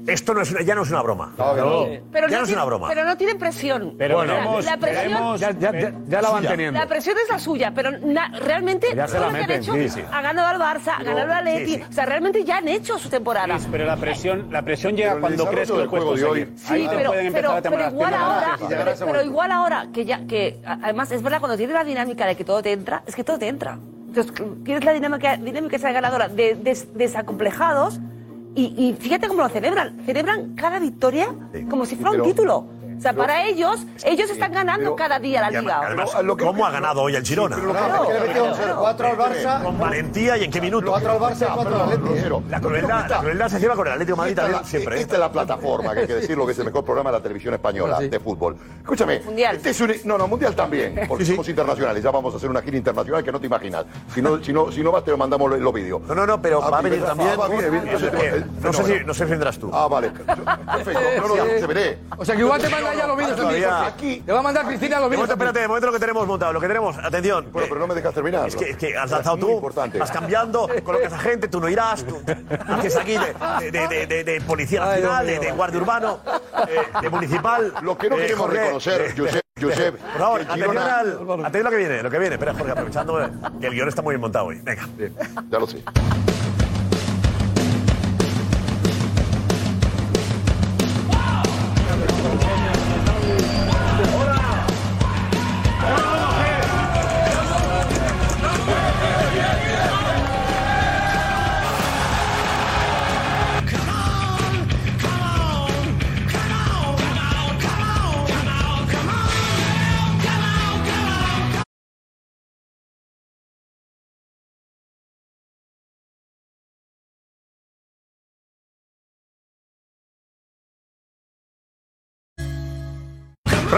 esto 0.07 0.33
no 0.33 0.41
es 0.41 0.49
una- 0.51 0.61
ya 0.61 0.73
no 0.73 0.81
es 0.81 0.89
una 0.89 1.01
broma. 1.03 1.33
Pero 1.37 2.27
ya 2.27 2.37
no 2.37 2.43
es 2.43 2.47
tiene- 2.47 2.53
una 2.53 2.65
broma. 2.65 2.87
Pero 2.87 3.05
no 3.05 3.15
tienen 3.17 3.37
presión. 3.37 3.93
Pero 3.97 4.17
O 4.19 4.25
sea, 4.25 4.33
veremos- 4.33 4.65
la 4.65 4.77
presión, 4.77 5.03
veremos- 5.13 5.39
Ya, 5.39 5.51
ya, 5.51 5.71
ya, 5.79 5.93
ya 6.07 6.21
la 6.21 6.29
van 6.29 6.37
Suya. 6.39 6.49
teniendo. 6.49 6.79
La 6.79 6.87
presión 6.87 7.17
es 7.23 7.29
la 7.29 7.37
suya, 7.37 7.71
pero 7.75 7.91
na- 7.91 8.31
realmente 8.39 8.87
Ya 8.95 9.07
se 9.07 9.13
todo 9.17 9.21
la 9.21 9.27
lo 9.27 9.33
que 9.33 9.39
han 9.43 9.47
meten, 9.49 9.61
hecho 9.61 9.73
sí, 9.73 9.89
sí. 9.89 10.01
ha 10.11 10.21
ganado 10.21 10.47
al 10.47 10.57
Barça, 10.59 10.93
ha 10.97 11.03
ganado 11.03 11.31
al 11.33 11.47
Atleti, 11.47 11.75
sí. 11.75 11.83
o 11.87 11.93
sea, 11.93 12.05
realmente 12.07 12.43
ya 12.43 12.57
han 12.57 12.67
hecho 12.69 12.97
su 12.97 13.09
temporada. 13.09 13.59
Pero 13.71 13.85
la 13.85 13.97
presión, 13.97 14.47
la 14.51 14.61
presión 14.63 14.95
llega 14.95 15.09
Pero 15.09 15.15
el 15.17 15.21
cuando 15.21 15.45
crees 15.51 15.71
que 15.71 15.77
del 15.77 15.87
juego 15.87 16.15
de 16.15 16.23
hoy- 16.25 16.39
Ahí 16.41 16.53
Sí, 16.55 16.87
te 16.87 16.95
pero, 16.95 17.11
pero, 17.61 17.89
igual 17.89 18.13
ahora, 18.15 18.57
pero 19.05 19.21
igual 19.21 19.51
ahora 19.51 19.87
que 19.93 20.05
ya 20.05 20.25
que 20.25 20.59
además 20.65 21.11
es 21.11 21.21
verdad 21.21 21.39
cuando 21.39 21.55
tienes 21.57 21.73
la 21.75 21.83
dinámica 21.83 22.25
de 22.25 22.35
que 22.35 22.43
todo 22.43 22.63
te 22.63 22.71
entra, 22.71 23.03
es 23.05 23.15
que 23.15 23.23
todo 23.23 23.37
te 23.37 23.47
entra. 23.47 23.77
Entonces 24.09 24.33
tienes 24.63 24.83
la 24.83 24.93
dinámica 24.93 25.37
dinámica 25.37 25.75
esa 25.75 25.91
ganadora 25.91 26.27
de 26.27 26.55
des- 26.55 26.87
desacomplejados 26.95 27.99
y, 28.55 28.73
y 28.77 28.95
fíjate 28.99 29.27
cómo 29.27 29.41
lo 29.43 29.49
celebran, 29.49 29.99
celebran 30.05 30.55
cada 30.55 30.79
victoria 30.79 31.27
como 31.69 31.85
si 31.85 31.95
fuera 31.95 32.11
un 32.11 32.17
título. 32.23 32.65
O 32.99 33.01
sea, 33.01 33.13
para 33.13 33.45
ellos, 33.45 33.77
ellos 34.03 34.29
están 34.29 34.51
ganando 34.51 34.93
cada 34.93 35.19
día 35.19 35.39
la 35.49 35.61
liga. 35.61 35.79
además, 35.85 36.11
¿cómo 36.37 36.65
ha 36.65 36.71
ganado 36.71 37.03
hoy 37.03 37.15
el 37.15 37.25
Girona? 37.25 37.55
Pero 37.55 37.67
lo 37.69 37.73
que 37.73 37.79
Claro, 37.79 37.93
pasa 37.93 38.03
es 38.03 38.07
que 38.09 38.13
le 38.19 38.27
metió 38.27 38.53
claro. 38.53 38.77
4 38.81 39.07
al 39.07 39.17
Barça. 39.17 39.63
Con 39.63 39.79
valentía 39.79 40.37
y 40.37 40.43
en 40.43 40.51
qué 40.51 40.59
minuto. 40.61 40.91
4 40.91 41.11
al 41.11 41.19
Barça 41.19 41.47
y 41.49 41.55
4 41.55 41.83
al. 41.83 42.01
Rosero, 42.01 42.43
La 42.49 42.59
crueldad, 42.59 43.09
la 43.09 43.19
crueldad 43.19 43.47
se 43.47 43.59
lleva 43.61 43.75
con 43.75 43.87
el 43.87 43.93
Atlético 43.93 44.15
de 44.15 44.17
Madrid 44.17 44.31
Esta, 44.31 44.41
es 44.41 44.45
también 44.47 44.61
la, 44.63 44.67
siempre. 44.69 44.97
¿eh? 44.97 45.01
esta 45.01 45.13
es 45.13 45.19
la 45.21 45.31
plataforma, 45.31 45.93
que 45.93 45.99
hay 46.01 46.07
que 46.07 46.15
decirlo, 46.15 46.45
que 46.45 46.51
es 46.51 46.59
el 46.59 46.65
mejor 46.65 46.83
programa 46.83 47.11
de 47.11 47.17
la 47.17 47.23
televisión 47.23 47.53
española 47.53 47.99
de 48.01 48.19
fútbol. 48.19 48.57
Escúchame. 48.81 49.21
Mundial. 49.21 49.55
Este 49.55 49.69
es 49.69 49.79
un, 49.79 49.93
no, 50.03 50.17
no, 50.17 50.27
mundial 50.27 50.53
también, 50.53 51.05
porque 51.07 51.23
somos 51.23 51.47
internacionales. 51.47 52.03
Ya 52.03 52.11
vamos 52.11 52.33
a 52.33 52.37
hacer 52.37 52.49
una 52.49 52.61
gira 52.61 52.75
internacional 52.75 53.23
que 53.23 53.31
no 53.31 53.39
te 53.39 53.45
imaginas. 53.45 53.85
Si 54.13 54.21
no, 54.21 54.43
si 54.43 54.51
no, 54.51 54.71
si 54.73 54.83
no 54.83 54.91
vas, 54.91 55.05
te 55.05 55.11
lo 55.11 55.17
mandamos 55.17 55.49
los, 55.49 55.59
los 55.61 55.73
vídeos. 55.73 56.01
No, 56.01 56.15
no, 56.15 56.25
no, 56.25 56.41
pero 56.41 56.61
Ah, 56.61 56.69
va 56.69 56.79
a 56.79 56.81
venir 56.81 57.01
también. 57.01 57.29
Ah, 57.39 57.47
no 59.05 59.13
sé 59.13 59.23
si 59.23 59.29
vendrás 59.31 59.57
tú. 59.57 59.71
Ah, 59.73 59.87
vale. 59.87 60.09
Perfecto. 60.09 60.99
No, 61.21 61.27
no, 61.35 61.43
te 61.43 61.65
veré. 61.67 61.97
O 62.17 62.25
sea, 62.25 62.35
que 62.35 62.41
igual 62.41 62.61
te 62.61 62.67
manda 62.69 62.88
ya 62.95 63.07
los 63.07 63.17
vídeos 63.17 63.31
a 63.31 63.35
ti. 63.35 63.41
Todavía. 63.41 63.85
Aquí. 63.85 64.21
Te 64.25 64.31
va 64.31 64.39
a 64.39 64.41
mandar 64.43 64.65
Cristina 64.65 64.97
a 64.97 65.09
ti. 65.09 65.15
espérate, 65.15 65.59
de 65.59 65.67
momento 65.67 65.87
lo 65.87 65.93
que 65.93 65.99
tenemos 65.99 66.27
montado, 66.27 66.53
lo 66.53 66.59
que 66.61 66.67
tenemos, 66.67 66.97
atención. 66.97 67.47
Bueno, 67.51 67.67
pero 67.69 67.79
no 67.81 67.87
me 67.87 67.95
dejas 67.95 68.13
terminar. 68.13 68.47
Es 68.47 68.55
que, 68.55 68.71
es 68.71 68.77
que 68.77 68.97
has 68.97 69.09
lanzado 69.11 69.37
tú, 69.37 69.51
importante. 69.51 69.97
vas 69.99 70.11
cambiando, 70.11 70.69
colocas 70.83 71.13
a 71.13 71.19
gente, 71.19 71.47
tú 71.47 71.59
no 71.59 71.69
irás, 71.69 72.03
tú 72.05 72.21
haces 72.67 72.95
aquí 72.95 73.15
de, 73.17 73.71
de, 73.71 73.87
de, 73.87 74.07
de- 74.07 74.23
de 74.23 74.41
policía 74.41 74.81
nacional, 74.85 75.25
de, 75.27 75.51
guardia 75.51 75.79
urbano, 75.81 76.19
eh, 76.67 76.81
de 77.01 77.09
municipal. 77.09 77.73
Lo 77.81 77.97
que 77.97 78.09
no 78.09 78.17
eh, 78.17 78.21
queremos 78.21 78.45
Jorge, 78.47 78.59
reconocer, 78.61 79.01
eh, 79.01 79.13
Josep, 79.17 79.41
Josep, 79.61 79.95
Por 79.97 80.19
favor, 80.19 80.41
atención, 80.41 80.77
al, 80.77 81.09
atención 81.45 81.55
a 81.55 81.63
lo 81.63 81.69
que 81.71 81.77
viene, 81.77 82.03
lo 82.03 82.09
que 82.09 82.19
viene. 82.19 82.35
Espera, 82.35 82.53
Jorge, 82.53 82.71
aprovechando 82.71 83.29
que 83.59 83.67
el 83.67 83.73
guion 83.73 83.89
está 83.89 84.01
muy 84.01 84.13
bien 84.13 84.21
montado 84.21 84.45
hoy. 84.47 84.59
Venga. 84.63 84.87
Bien, 84.97 85.15
ya 85.49 85.59
lo 85.59 85.67
sé. 85.67 85.83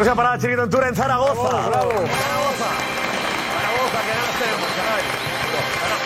Próxima 0.02 0.16
parada, 0.16 0.39
Chiquito 0.39 0.64
en 0.64 0.70
Tour 0.72 0.84
en 0.88 0.95
Zaragoza. 0.95 1.34
Zaragoza. 1.36 1.99
Zaragoza, 3.54 3.99
que 4.02 4.14
caray. 4.76 5.22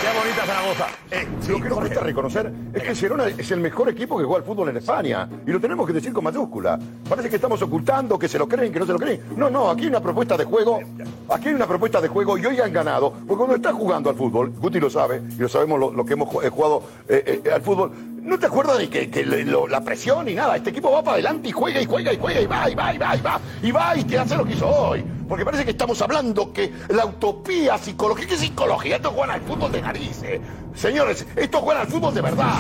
Qué 0.02 0.20
bonita 0.20 0.46
Zaragoza. 0.46 0.88
Eh, 1.12 1.28
sí, 1.40 1.52
Lo 1.54 1.62
que 1.62 1.70
nos 1.70 1.78
cuesta 1.80 2.00
reconocer 2.02 2.52
es 2.74 2.84
que 2.84 2.90
el 2.90 2.96
Girona 2.98 3.28
es 3.28 3.52
el 3.52 3.62
mejor 3.62 3.88
equipo 3.88 4.18
que 4.18 4.26
juega 4.26 4.40
al 4.40 4.44
fútbol 4.44 4.68
en 4.68 4.76
España. 4.76 5.30
Y 5.48 5.52
lo 5.52 5.62
tenemos 5.62 5.88
que 5.88 5.94
decir 5.94 6.12
con 6.12 6.26
mayúscula. 6.26 6.78
Parece 7.08 7.30
que 7.30 7.38
estamos 7.38 7.62
ocultando, 7.62 8.20
que 8.20 8.28
se 8.28 8.38
lo 8.38 8.50
creen, 8.50 8.74
que 8.74 8.80
no 8.80 8.86
se 8.86 8.92
lo 8.92 9.00
creen. 9.00 9.22
No, 9.38 9.50
no, 9.50 9.70
aquí 9.70 9.84
hay 9.84 9.88
una 9.88 10.02
propuesta 10.02 10.36
de 10.36 10.44
juego. 10.44 10.82
Aquí 11.30 11.48
hay 11.48 11.54
una 11.54 11.66
propuesta 11.66 12.02
de 12.02 12.10
juego 12.10 12.38
y 12.38 12.46
hoy 12.46 12.60
han 12.60 12.74
ganado. 12.74 13.12
Porque 13.12 13.38
cuando 13.38 13.56
estás 13.56 13.74
jugando 13.76 14.10
al 14.10 14.18
fútbol, 14.18 14.52
Guti 14.60 14.82
lo 14.82 14.90
sabe, 14.90 15.22
y 15.38 15.40
lo 15.40 15.48
sabemos 15.48 15.80
lo, 15.80 15.94
lo 15.94 16.06
que 16.06 16.14
hemos 16.14 16.28
eh, 16.44 16.50
jugado 16.50 16.84
eh, 17.08 17.42
eh, 17.46 17.50
al 17.50 17.62
fútbol, 17.62 17.92
no 18.26 18.38
te 18.40 18.48
acuerdas 18.48 18.78
de 18.80 18.90
que, 18.90 19.10
que 19.10 19.26
le- 19.26 19.46
lo- 19.46 19.68
la 19.68 19.82
presión 19.82 20.28
y 20.28 20.34
nada. 20.34 20.56
Este 20.56 20.72
equipo 20.72 20.92
va 20.92 21.04
para 21.04 21.14
adelante 21.16 21.50
y 21.50 21.52
juega 21.52 21.80
y 21.82 21.86
juega 21.86 22.12
y 22.14 22.18
juega 22.18 22.42
y 22.42 22.46
va 22.48 22.70
y 22.70 22.76
va 22.76 22.94
y 22.94 22.98
va 22.98 23.16
y 23.16 23.22
va. 23.22 23.40
Y 23.64 23.72
va 23.72 23.96
y 23.98 24.04
te 24.04 24.18
hace 24.20 24.36
lo 24.36 24.46
que 24.46 24.54
hizo 24.54 24.68
hoy. 24.68 25.04
Porque 25.28 25.44
parece 25.46 25.64
que 25.66 25.72
estamos 25.72 26.00
hablando 26.02 26.54
que 26.54 26.72
la 26.90 27.06
utopía 27.06 27.78
psicológica, 27.78 28.28
¿qué 28.30 28.38
psicología? 28.38 28.98
Esto 28.98 29.12
juegan 29.12 29.32
al 29.32 29.42
fútbol 29.42 29.72
de 29.72 29.82
narices. 29.82 30.40
Señores, 30.76 31.26
esto 31.36 31.60
juegan 31.62 31.84
al 31.84 31.88
fútbol 31.88 32.14
de 32.14 32.22
verdad. 32.22 32.54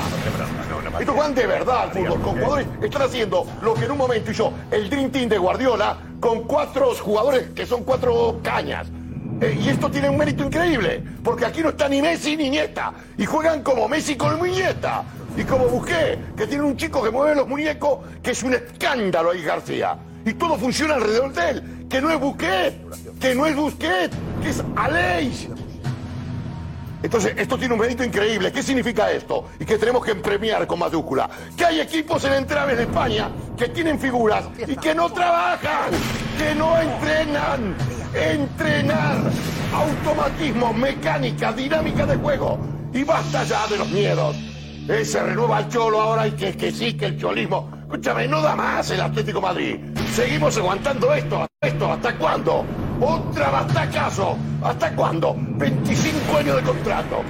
Esto 0.99 1.13
juegan 1.13 1.35
de 1.35 1.45
verdad 1.47 1.81
al 1.83 1.91
fútbol. 1.91 2.21
Con 2.21 2.33
jugadores 2.37 2.67
están 2.81 3.01
haciendo 3.03 3.45
lo 3.61 3.73
que 3.75 3.85
en 3.85 3.91
un 3.91 3.97
momento 3.97 4.31
hizo 4.31 4.53
el 4.71 4.89
Dream 4.89 5.11
Team 5.11 5.29
de 5.29 5.37
Guardiola 5.37 5.97
con 6.19 6.43
cuatro 6.43 6.93
jugadores 6.95 7.49
que 7.55 7.65
son 7.65 7.83
cuatro 7.83 8.39
cañas. 8.41 8.87
Eh, 9.41 9.59
y 9.61 9.67
esto 9.69 9.91
tiene 9.91 10.09
un 10.09 10.15
mérito 10.17 10.45
increíble, 10.45 11.03
porque 11.21 11.45
aquí 11.45 11.61
no 11.61 11.69
está 11.69 11.89
ni 11.89 12.01
Messi 12.01 12.37
ni 12.37 12.49
Nieta. 12.49 12.93
Y 13.17 13.25
juegan 13.25 13.63
como 13.63 13.87
Messi 13.89 14.15
con 14.15 14.41
Nieta. 14.41 15.03
Y 15.37 15.43
como 15.43 15.67
Busqué, 15.67 16.17
que 16.37 16.47
tiene 16.47 16.63
un 16.63 16.77
chico 16.77 17.03
que 17.03 17.11
mueve 17.11 17.35
los 17.35 17.47
muñecos, 17.47 17.99
que 18.23 18.31
es 18.31 18.43
un 18.43 18.53
escándalo 18.53 19.31
ahí 19.31 19.43
García. 19.43 19.97
Y 20.25 20.33
todo 20.33 20.57
funciona 20.57 20.95
alrededor 20.95 21.33
de 21.33 21.49
él, 21.49 21.85
que 21.89 22.01
no 22.01 22.09
es 22.09 22.19
Busquet, 22.19 22.73
que 23.19 23.35
no 23.35 23.45
es 23.45 23.55
Busquet, 23.55 24.11
que 24.41 24.49
es 24.49 24.63
Aleix. 24.75 25.49
Entonces, 27.03 27.33
esto 27.37 27.57
tiene 27.57 27.75
un 27.75 27.79
mérito 27.79 28.03
increíble. 28.03 28.51
¿Qué 28.51 28.63
significa 28.63 29.11
esto? 29.11 29.49
Y 29.59 29.65
que 29.65 29.77
tenemos 29.77 30.03
que 30.03 30.15
premiar 30.15 30.65
con 30.65 30.79
mayúscula. 30.79 31.29
Que 31.55 31.65
hay 31.65 31.79
equipos 31.79 32.23
en 32.23 32.33
entraves 32.33 32.77
de 32.77 32.83
España 32.83 33.29
que 33.55 33.67
tienen 33.69 33.99
figuras 33.99 34.45
y 34.65 34.75
que 34.75 34.95
no 34.95 35.11
trabajan, 35.11 35.91
que 36.39 36.55
no 36.55 36.81
entrenan. 36.81 37.75
Entrenar. 38.15 39.17
Automatismo, 39.71 40.73
mecánica, 40.73 41.51
dinámica 41.51 42.07
de 42.07 42.15
juego. 42.15 42.57
Y 42.91 43.03
basta 43.03 43.43
ya 43.43 43.67
de 43.67 43.77
los 43.77 43.89
miedos. 43.89 44.54
Eh, 44.87 45.03
se 45.03 45.21
renueva 45.21 45.59
el 45.59 45.69
cholo 45.69 45.99
ahora 45.99 46.27
y 46.27 46.31
que, 46.31 46.71
sí, 46.71 46.93
que 46.93 47.07
el 47.07 47.19
cholismo. 47.19 47.71
Escúchame, 47.81 48.27
no 48.27 48.41
da 48.41 48.55
más 48.55 48.89
el 48.91 49.01
Atlético 49.01 49.41
Madrid. 49.41 49.77
Seguimos 50.13 50.55
aguantando 50.57 51.13
esto, 51.13 51.47
esto, 51.61 51.91
¿hasta 51.91 52.15
cuándo? 52.17 52.63
Otra 53.01 53.49
bastacazo. 53.49 54.37
¿Hasta 54.63 54.95
cuándo? 54.95 55.35
25 55.37 56.37
años 56.37 56.55
de 56.57 56.61
contrato. 56.61 57.23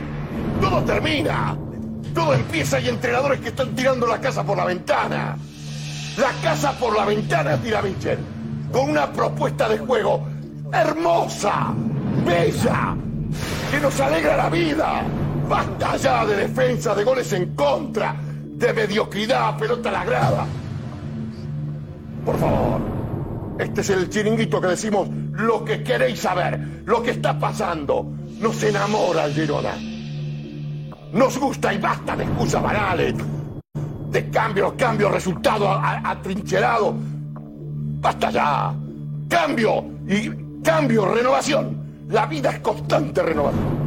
Todo 0.59 0.83
termina. 0.83 1.57
Todo 2.13 2.33
empieza 2.33 2.79
y 2.79 2.89
entrenadores 2.89 3.39
que 3.39 3.49
están 3.49 3.73
tirando 3.73 4.05
la 4.05 4.19
casa 4.19 4.43
por 4.43 4.57
la 4.57 4.65
ventana. 4.65 5.37
La 6.17 6.31
casa 6.43 6.73
por 6.73 6.95
la 6.95 7.05
ventana 7.05 7.57
tira 7.57 7.81
Michel. 7.81 8.19
Con 8.71 8.89
una 8.89 9.11
propuesta 9.11 9.69
de 9.69 9.77
juego 9.77 10.27
hermosa, 10.73 11.73
bella, 12.25 12.95
que 13.71 13.79
nos 13.79 13.99
alegra 13.99 14.37
la 14.37 14.49
vida. 14.49 15.03
Basta 15.49 15.95
ya 15.97 16.25
de 16.25 16.35
defensa, 16.37 16.95
de 16.95 17.03
goles 17.03 17.31
en 17.33 17.55
contra, 17.55 18.15
de 18.19 18.73
mediocridad, 18.73 19.57
pelota 19.57 19.91
la 19.91 20.03
grada. 20.05 20.45
Por 22.25 22.37
favor, 22.39 22.81
este 23.59 23.81
es 23.81 23.89
el 23.91 24.09
chiringuito 24.09 24.59
que 24.59 24.67
decimos 24.69 25.07
lo 25.33 25.63
que 25.63 25.83
queréis 25.83 26.19
saber, 26.19 26.81
lo 26.85 27.03
que 27.03 27.11
está 27.11 27.37
pasando. 27.37 28.07
Nos 28.39 28.61
enamora 28.63 29.25
el 29.25 29.33
Girona. 29.33 29.73
Nos 31.13 31.37
gusta 31.37 31.73
y 31.73 31.77
basta 31.77 32.15
de 32.15 32.23
excusas 32.23 32.61
banales, 32.63 33.13
de 34.09 34.29
cambios, 34.29 34.73
cambios, 34.73 35.11
resultado 35.11 35.69
a- 35.69 35.91
a- 35.99 36.11
atrincherado. 36.11 36.95
Basta 38.01 38.31
ya. 38.31 38.73
Cambio 39.29 39.83
y 40.07 40.61
cambio, 40.63 41.05
renovación. 41.13 42.05
La 42.09 42.25
vida 42.25 42.49
es 42.51 42.59
constante 42.59 43.21
renovación. 43.23 43.84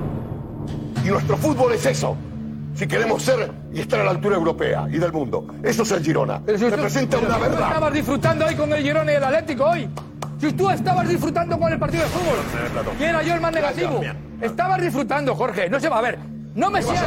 Y 1.04 1.08
nuestro 1.08 1.36
fútbol 1.36 1.72
es 1.72 1.86
eso. 1.86 2.16
Si 2.74 2.86
queremos 2.86 3.22
ser 3.22 3.50
y 3.72 3.80
estar 3.80 4.00
a 4.00 4.04
la 4.04 4.10
altura 4.10 4.36
europea 4.36 4.86
y 4.90 4.98
del 4.98 5.12
mundo. 5.12 5.46
Eso 5.62 5.82
es 5.82 5.90
el 5.92 6.04
Girona. 6.04 6.40
Pero 6.44 6.58
si 6.58 6.64
usted- 6.64 6.76
Representa 6.76 7.16
pero 7.16 7.28
una 7.28 7.36
tú 7.38 7.42
verdad. 7.42 7.68
estabas 7.68 7.92
disfrutando 7.92 8.46
hoy 8.46 8.54
con 8.54 8.72
el 8.72 8.82
Girona 8.82 9.12
y 9.12 9.14
el 9.16 9.24
Atlético 9.24 9.64
hoy. 9.64 9.88
Si 10.40 10.52
tú 10.52 10.70
estabas 10.70 11.08
disfrutando 11.08 11.58
con 11.58 11.72
el 11.72 11.78
partido 11.78 12.04
de 12.04 12.08
fútbol. 12.10 12.94
Y 13.00 13.02
era 13.02 13.22
yo 13.22 13.34
el 13.34 13.40
más 13.40 13.52
negativo. 13.52 14.00
Estabas 14.40 14.80
disfrutando, 14.80 15.34
Jorge. 15.34 15.68
No 15.68 15.80
se 15.80 15.88
va 15.88 15.98
a 15.98 16.02
ver. 16.02 16.18
No 16.58 16.70
me 16.72 16.80
¿Qué 16.80 16.86
seas, 16.86 17.02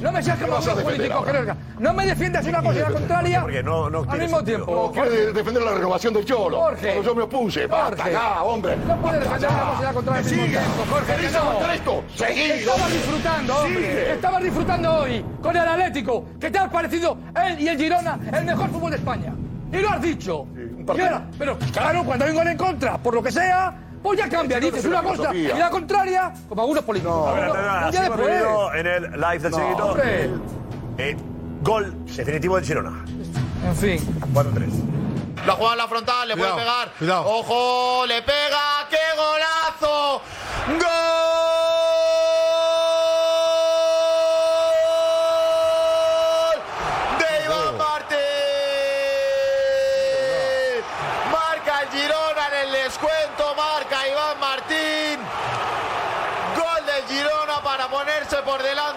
no 0.00 0.12
me 0.12 0.22
seas 0.22 0.38
¿Qué 0.38 0.44
como 0.44 0.56
vas 0.56 0.68
a 0.68 0.70
un 0.70 0.76
defender 0.78 0.84
político, 1.10 1.14
ahora? 1.18 1.38
Jorge. 1.38 1.54
No 1.80 1.92
me 1.92 2.06
defiendas 2.06 2.46
una 2.46 2.62
cosa 2.62 2.76
y 2.76 2.82
la 2.82 2.90
contraria 2.90 3.40
Porque 3.42 3.62
no, 3.62 3.90
no 3.90 4.04
al 4.08 4.18
mismo 4.20 4.44
tiempo. 4.44 4.92
Quiere 4.92 5.10
de- 5.10 5.32
defender 5.32 5.62
la 5.64 5.74
renovación 5.74 6.14
del 6.14 6.24
Cholo. 6.24 6.56
Jorge. 6.60 6.86
Cuando 6.92 7.02
yo 7.02 7.14
me 7.16 7.22
opuse. 7.24 7.66
Basta 7.66 8.42
hombre. 8.44 8.76
No 8.76 8.96
Basta 8.96 9.18
defender 9.18 9.50
una 9.50 9.58
cosa 9.70 9.80
y 9.80 9.84
la 9.84 9.92
contraria 9.92 10.20
al 10.22 10.24
Que 10.24 10.30
mismo 10.30 10.46
sigue. 10.46 10.58
tiempo, 10.58 10.84
Jorge. 10.88 11.14
¿Querés 11.16 11.26
que 11.26 11.32
no. 11.36 11.42
aguantar 11.42 11.74
esto? 11.74 12.04
Seguí, 12.14 12.52
disfrutando, 12.52 13.56
hombre. 13.56 14.18
Disfrutando 14.42 14.94
hoy 15.00 15.24
con 15.42 15.56
el 15.56 15.68
Atlético. 15.68 16.24
que 16.38 16.50
te 16.50 16.58
ha 16.58 16.70
parecido 16.70 17.18
él 17.44 17.60
y 17.60 17.66
el 17.68 17.76
Girona 17.78 18.18
el 18.32 18.44
mejor 18.44 18.70
fútbol 18.70 18.90
de 18.92 18.96
España? 18.98 19.34
Y 19.72 19.78
lo 19.78 19.90
has 19.90 20.00
dicho. 20.00 20.46
Ahora, 20.88 21.26
pero 21.36 21.58
claro, 21.72 22.04
cuando 22.04 22.24
hay 22.24 22.30
un 22.30 22.36
gol 22.36 22.46
en 22.46 22.56
contra, 22.56 22.98
por 22.98 23.14
lo 23.14 23.22
que 23.22 23.32
sea, 23.32 23.74
pues 24.06 24.18
ya 24.18 24.28
cambia. 24.28 24.60
Dices 24.60 24.84
una 24.84 25.02
cosa 25.02 25.34
y 25.34 25.46
la 25.48 25.68
contraria, 25.70 26.32
como 26.48 26.62
algunos 26.62 26.84
políticos. 26.84 27.28
A 27.28 27.32
ver, 27.32 27.50
un 27.50 27.56
así 27.56 27.90
día 27.92 28.06
hemos 28.06 28.18
después. 28.18 28.74
en 28.80 28.86
el 28.86 29.02
live 29.20 29.38
del 29.38 29.50
No, 29.52 29.96
eh, 30.98 31.16
gol 31.62 31.94
definitivo 32.16 32.56
del 32.56 32.64
Girona. 32.64 33.04
En 33.64 33.76
fin. 33.76 34.20
4-3. 34.32 34.68
La 35.46 35.52
juega 35.54 35.72
en 35.72 35.78
la 35.78 35.88
frontal, 35.88 36.28
le 36.28 36.34
Cuidado, 36.34 36.54
puede 36.54 36.66
pegar. 36.66 36.92
cuidado. 36.98 37.24
Ojo, 37.26 38.06
le 38.06 38.22
pega, 38.22 38.86
qué 38.90 38.96
golazo. 39.16 40.22
¡Gol! 40.68 41.15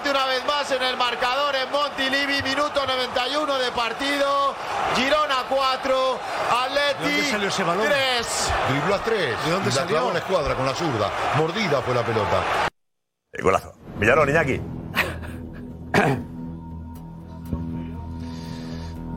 Una 0.09 0.25
vez 0.25 0.43
más 0.45 0.71
en 0.71 0.81
el 0.81 0.97
marcador 0.97 1.55
en 1.55 1.69
Montilivi, 1.71 2.41
minuto 2.41 2.85
91 2.85 3.57
de 3.59 3.71
partido. 3.71 4.55
Girona 4.95 5.43
4, 5.47 6.19
Atleti 6.65 7.03
¿De 7.03 7.11
dónde 7.11 7.29
salió 7.29 7.47
ese 7.49 7.63
balón? 7.63 7.85
3. 7.87 8.51
Dribló 8.69 8.95
a 8.95 9.03
tres. 9.03 9.45
¿De 9.45 9.51
dónde 9.51 9.69
la 9.69 9.75
salió? 9.75 10.11
la 10.11 10.19
escuadra 10.19 10.55
con 10.55 10.65
la 10.65 10.73
zurda. 10.73 11.11
Mordida 11.35 11.81
fue 11.81 11.93
la 11.93 12.03
pelota. 12.03 12.43
Eh, 13.31 13.41
golazo. 13.41 13.73
Villalón, 13.97 14.29
Iñaki. 14.29 14.78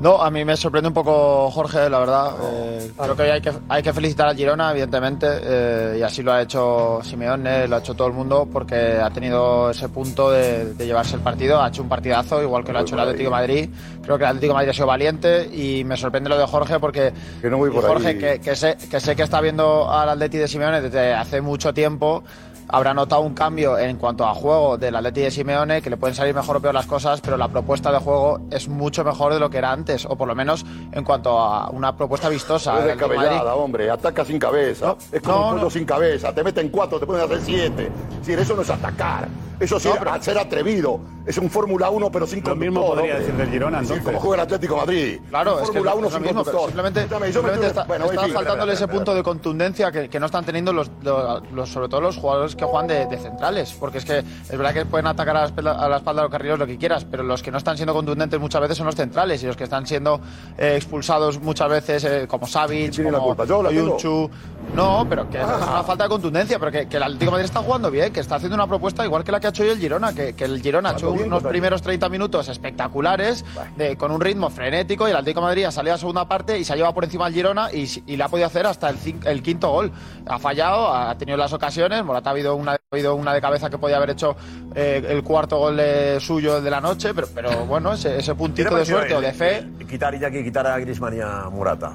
No, 0.03 0.21
a 0.21 0.33
mí 0.33 0.45
me 0.45 0.57
sorprende 0.57 0.89
un 0.89 0.95
poco 0.95 1.49
Jorge, 1.53 1.89
la 1.89 2.01
verdad. 2.01 2.33
Eh, 2.43 2.91
creo 2.99 3.15
que 3.17 3.23
hay, 3.23 3.41
que 3.41 3.53
hay 3.69 3.83
que 3.85 3.93
felicitar 3.93 4.27
al 4.27 4.37
Girona, 4.37 4.73
evidentemente, 4.73 5.29
eh, 5.31 5.97
y 6.01 6.03
así 6.03 6.25
lo 6.25 6.33
ha 6.33 6.43
hecho 6.43 6.99
Simeone, 7.05 7.69
lo 7.69 7.77
ha 7.77 7.79
hecho 7.79 7.95
todo 7.95 8.09
el 8.09 8.13
mundo, 8.13 8.49
porque 8.53 8.99
ha 9.01 9.11
tenido 9.11 9.71
ese 9.71 9.89
punto 9.91 10.33
de, 10.33 10.75
de 10.75 10.87
llevarse 10.87 11.15
el 11.15 11.23
partido. 11.23 11.63
Ha 11.63 11.69
hecho 11.69 11.83
un 11.83 11.89
partidazo, 11.89 12.43
igual 12.43 12.65
que 12.65 12.73
lo 12.73 12.81
ha 12.81 12.83
hecho 12.83 12.97
el 12.97 13.01
Atlético 13.03 13.29
de 13.29 13.31
Madrid. 13.31 13.71
Creo 14.03 14.19
que 14.19 14.25
el 14.25 14.31
Atlético 14.31 14.53
de 14.53 14.55
Madrid 14.55 14.71
ha 14.71 14.75
sido 14.75 14.87
valiente 14.89 15.45
y 15.55 15.85
me 15.85 15.97
sorprende 15.97 16.29
lo 16.31 16.37
de 16.37 16.47
Jorge, 16.49 16.81
porque 16.81 17.13
Que 17.41 17.49
no 17.49 17.59
voy 17.59 17.71
por 17.71 17.87
Jorge, 17.87 18.09
ahí. 18.09 18.19
que, 18.19 18.41
que 18.41 18.57
sé, 18.57 18.77
que 18.91 18.99
sé 18.99 19.15
que 19.15 19.23
está 19.23 19.41
viendo 19.41 19.89
al 19.89 20.09
Atleti 20.09 20.37
de 20.37 20.49
Simeone 20.49 20.81
desde 20.81 21.15
hace 21.15 21.41
mucho 21.41 21.73
tiempo. 21.73 22.25
Habrá 22.69 22.95
notado 22.95 23.21
un 23.23 23.35
cambio 23.35 23.77
en 23.79 23.97
cuanto 23.99 24.25
a 24.27 24.35
juego 24.35 24.79
del 24.79 24.97
Atleti 24.97 25.21
de 25.23 25.31
Simeone, 25.31 25.83
que 25.83 25.91
le 25.91 25.97
pueden 25.97 26.15
salir 26.15 26.35
mejor 26.35 26.57
o 26.57 26.61
peor 26.61 26.73
las 26.75 26.87
cosas, 26.87 27.21
pero 27.21 27.37
la 27.37 27.49
propuesta 27.49 27.93
de 27.93 27.99
juego 27.99 28.41
es 28.51 28.69
mucho 28.69 29.05
mejor 29.05 29.35
de 29.35 29.41
lo 29.41 29.51
que 29.51 29.59
era 29.59 29.73
antes, 29.73 30.07
o 30.07 30.17
por 30.17 30.27
lo 30.29 30.35
menos 30.35 30.65
en 30.93 31.05
cuanto 31.05 31.39
a 31.39 31.69
una 31.71 31.97
propuesta 31.97 32.29
vistosa. 32.29 32.79
Es 32.79 32.85
descabellada, 32.87 33.55
hombre. 33.55 33.91
Ataca 33.91 34.25
sin 34.25 34.39
cabeza. 34.39 34.97
es 35.11 35.21
como 35.21 35.39
no, 35.51 35.55
un 35.57 35.61
no. 35.63 35.71
sin 35.71 35.85
cabeza. 35.85 36.33
Te 36.35 36.43
meten 36.43 36.69
cuatro, 36.71 36.99
te 36.99 37.07
pueden 37.07 37.25
hacer 37.25 37.41
siete. 37.43 37.91
Es 38.13 38.19
decir, 38.21 38.39
eso 38.39 38.55
no 38.57 38.63
es 38.63 38.71
atacar. 38.71 39.29
Eso 39.61 39.79
sí 39.79 39.87
No, 39.89 39.95
es 39.95 40.01
pero- 40.01 40.23
ser 40.23 40.39
atrevido. 40.39 40.99
Es 41.25 41.39
un 41.39 41.49
Fórmula 41.49 41.89
1, 41.89 42.11
pero 42.11 42.27
sin 42.27 42.43
Lo 42.43 42.57
mismo 42.57 42.81
conductor, 42.81 42.97
podría 42.99 43.15
hombre. 43.15 43.27
decir 43.29 43.37
del 43.39 43.49
Girona, 43.53 43.79
Sí, 43.79 43.83
entonces. 43.85 44.05
como 44.07 44.19
juega 44.19 44.35
el 44.35 44.41
Atlético 44.41 44.75
de 44.75 44.81
Madrid. 44.81 45.21
Claro, 45.29 45.61
es 45.61 45.67
Fórmula 45.69 45.91
es 45.93 45.97
1 45.99 46.03
lo 46.03 46.11
sin 46.11 46.23
mismo, 46.23 46.35
conductor. 46.45 46.65
simplemente, 46.67 47.01
simplemente 47.33 47.67
está, 47.69 47.85
bueno, 47.85 48.05
está 48.11 48.29
faltándole 48.29 48.73
ese 48.73 48.89
punto 48.89 49.15
de 49.15 49.23
contundencia 49.23 49.93
que, 49.93 50.09
que 50.09 50.19
no 50.19 50.27
están 50.27 50.45
teniendo 50.45 50.73
los, 50.73 50.91
los- 51.03 51.43
los- 51.53 51.69
sobre 51.69 51.89
todo 51.89 52.01
los 52.01 52.17
jugadores 52.17 52.57
que 52.57 52.62
juegan 52.67 52.87
de, 52.87 53.07
de 53.07 53.19
centrales, 53.19 53.75
porque 53.79 53.99
es 53.99 54.05
que 54.05 54.19
es 54.19 54.51
verdad 54.51 54.73
que 54.73 54.85
pueden 54.87 55.07
atacar 55.07 55.37
a 55.37 55.41
la, 55.41 55.47
espalda, 55.47 55.73
a 55.73 55.89
la 55.89 55.97
espalda 55.97 56.23
de 56.23 56.25
los 56.27 56.33
carrileros 56.33 56.59
lo 56.59 56.67
que 56.67 56.79
quieras, 56.79 57.05
pero 57.05 57.23
los 57.23 57.43
que 57.43 57.51
no 57.51 57.59
están 57.59 57.77
siendo 57.77 57.95
contundentes 57.95 58.39
muchas 58.41 58.61
veces 58.61 58.77
son 58.77 58.87
los 58.87 58.95
centrales 58.95 59.43
y 59.43 59.47
los 59.47 59.57
que 59.57 59.65
están 59.65 59.87
siendo 59.87 60.21
eh, 60.59 60.75
expulsados 60.77 61.41
muchas 61.41 61.69
veces 61.69 62.05
eh, 62.05 62.27
como 62.29 62.47
Savic, 62.47 63.03
como. 63.03 63.35
Oyunchu. 63.69 64.31
No, 64.75 65.05
pero 65.07 65.29
que 65.29 65.39
es 65.39 65.45
una 65.45 65.83
falta 65.83 66.05
de 66.05 66.09
contundencia, 66.09 66.59
pero 66.59 66.73
que, 66.73 66.89
que 66.89 66.97
el 66.97 67.03
Atlético 67.03 67.27
de 67.27 67.31
Madrid 67.33 67.45
está 67.45 67.61
jugando 67.61 67.91
bien, 67.91 68.11
que 68.11 68.21
está 68.21 68.37
haciendo 68.37 68.55
una 68.55 68.67
propuesta 68.67 69.05
igual 69.05 69.23
que 69.23 69.31
la 69.31 69.39
que 69.39 69.49
ha 69.49 69.51
hecho 69.51 69.65
hoy 69.65 69.69
el 69.69 69.79
Girona, 69.79 70.15
que, 70.15 70.35
que 70.35 70.45
el 70.45 70.63
Girona 70.63 70.91
ha 70.91 70.93
hecho 70.93 71.13
bien, 71.13 71.27
unos 71.27 71.43
primeros 71.43 71.83
30 71.83 72.09
minutos 72.09 72.49
espectaculares, 72.49 73.45
de- 73.77 73.97
con 73.99 74.11
un 74.11 74.21
ritmo 74.21 74.49
frenético, 74.49 75.07
y 75.07 75.11
el 75.11 75.17
Atlético 75.19 75.41
de 75.41 75.47
Madrid 75.47 75.65
ha 75.65 75.71
salido 75.73 75.95
a 75.95 75.99
segunda 75.99 76.27
parte 76.27 76.59
y 76.59 76.65
se 76.65 76.73
ha 76.73 76.77
llevado 76.77 76.95
por 76.95 77.05
encima 77.05 77.27
al 77.27 77.35
Girona 77.35 77.71
y, 77.71 77.87
y 78.07 78.17
le 78.17 78.25
ha 78.25 78.29
podido 78.29 78.47
hacer 78.47 78.67
hasta 78.67 78.89
el, 78.89 78.97
el 79.27 79.43
quinto 79.43 79.71
gol. 79.71 79.93
Ha 80.27 80.39
fallado, 80.39 80.93
ha 80.95 81.15
tenido 81.19 81.37
las 81.37 81.53
ocasiones, 81.53 82.03
Morata 82.03 82.31
ha 82.31 82.33
habido 82.33 82.55
una, 82.57 82.73
ha 82.73 82.79
habido 82.91 83.15
una 83.15 83.35
de 83.35 83.43
cabeza 83.43 83.69
que 83.69 83.77
podía 83.77 83.99
haber 83.99 84.11
hecho 84.11 84.37
eh, 84.75 85.05
el 85.07 85.23
cuarto 85.23 85.59
gol 85.59 85.77
de- 85.77 86.19
suyo 86.19 86.63
de 86.63 86.71
la 86.71 86.81
noche, 86.81 87.13
pero, 87.13 87.27
pero 87.35 87.67
bueno, 87.67 87.93
ese, 87.93 88.17
ese 88.17 88.21
¿Qué 88.21 88.27
te 88.33 88.35
puntito 88.35 88.75
de 88.77 88.87
suerte 88.87 89.15
o 89.15 89.21
de 89.21 89.33
fe. 89.35 89.59
el 89.59 89.87
Quitar 89.87 90.15
Iñaki, 90.15 90.43
quitar 90.43 90.67
a 90.67 90.79
Griezmann 90.79 91.15
y 91.15 91.21
a 91.21 91.51
Morata. 91.51 91.93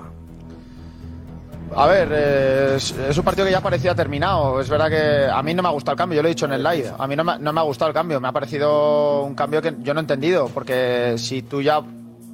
A 1.76 1.86
ver, 1.86 2.12
es, 2.76 2.94
un 3.18 3.24
partido 3.24 3.46
que 3.46 3.52
ya 3.52 3.62
parecía 3.62 3.94
terminado. 3.94 4.60
Es 4.60 4.70
verdad 4.70 4.90
que 4.90 5.32
a 5.32 5.42
mí 5.44 5.54
no 5.54 5.62
me 5.62 5.70
ha 5.70 5.72
gustado 5.72 5.94
el 5.94 5.98
cambio, 5.98 6.18
yo 6.18 6.22
lo 6.22 6.28
he 6.28 6.32
dicho 6.32 6.46
en 6.46 6.54
el 6.54 6.64
live. 6.64 6.92
A 6.98 7.08
mí 7.08 7.16
no 7.16 7.24
me 7.24 7.60
ha 7.60 7.64
gustado 7.64 7.90
el 7.90 7.94
cambio, 7.94 8.20
me 8.20 8.28
ha 8.28 8.32
parecido 8.32 9.24
un 9.24 9.36
cambio 9.36 9.62
que 9.62 9.76
yo 9.80 9.94
no 9.94 10.00
he 10.00 10.04
entendido, 10.04 10.50
porque 10.54 11.16
si 11.18 11.42
tú 11.42 11.62
ya, 11.62 11.82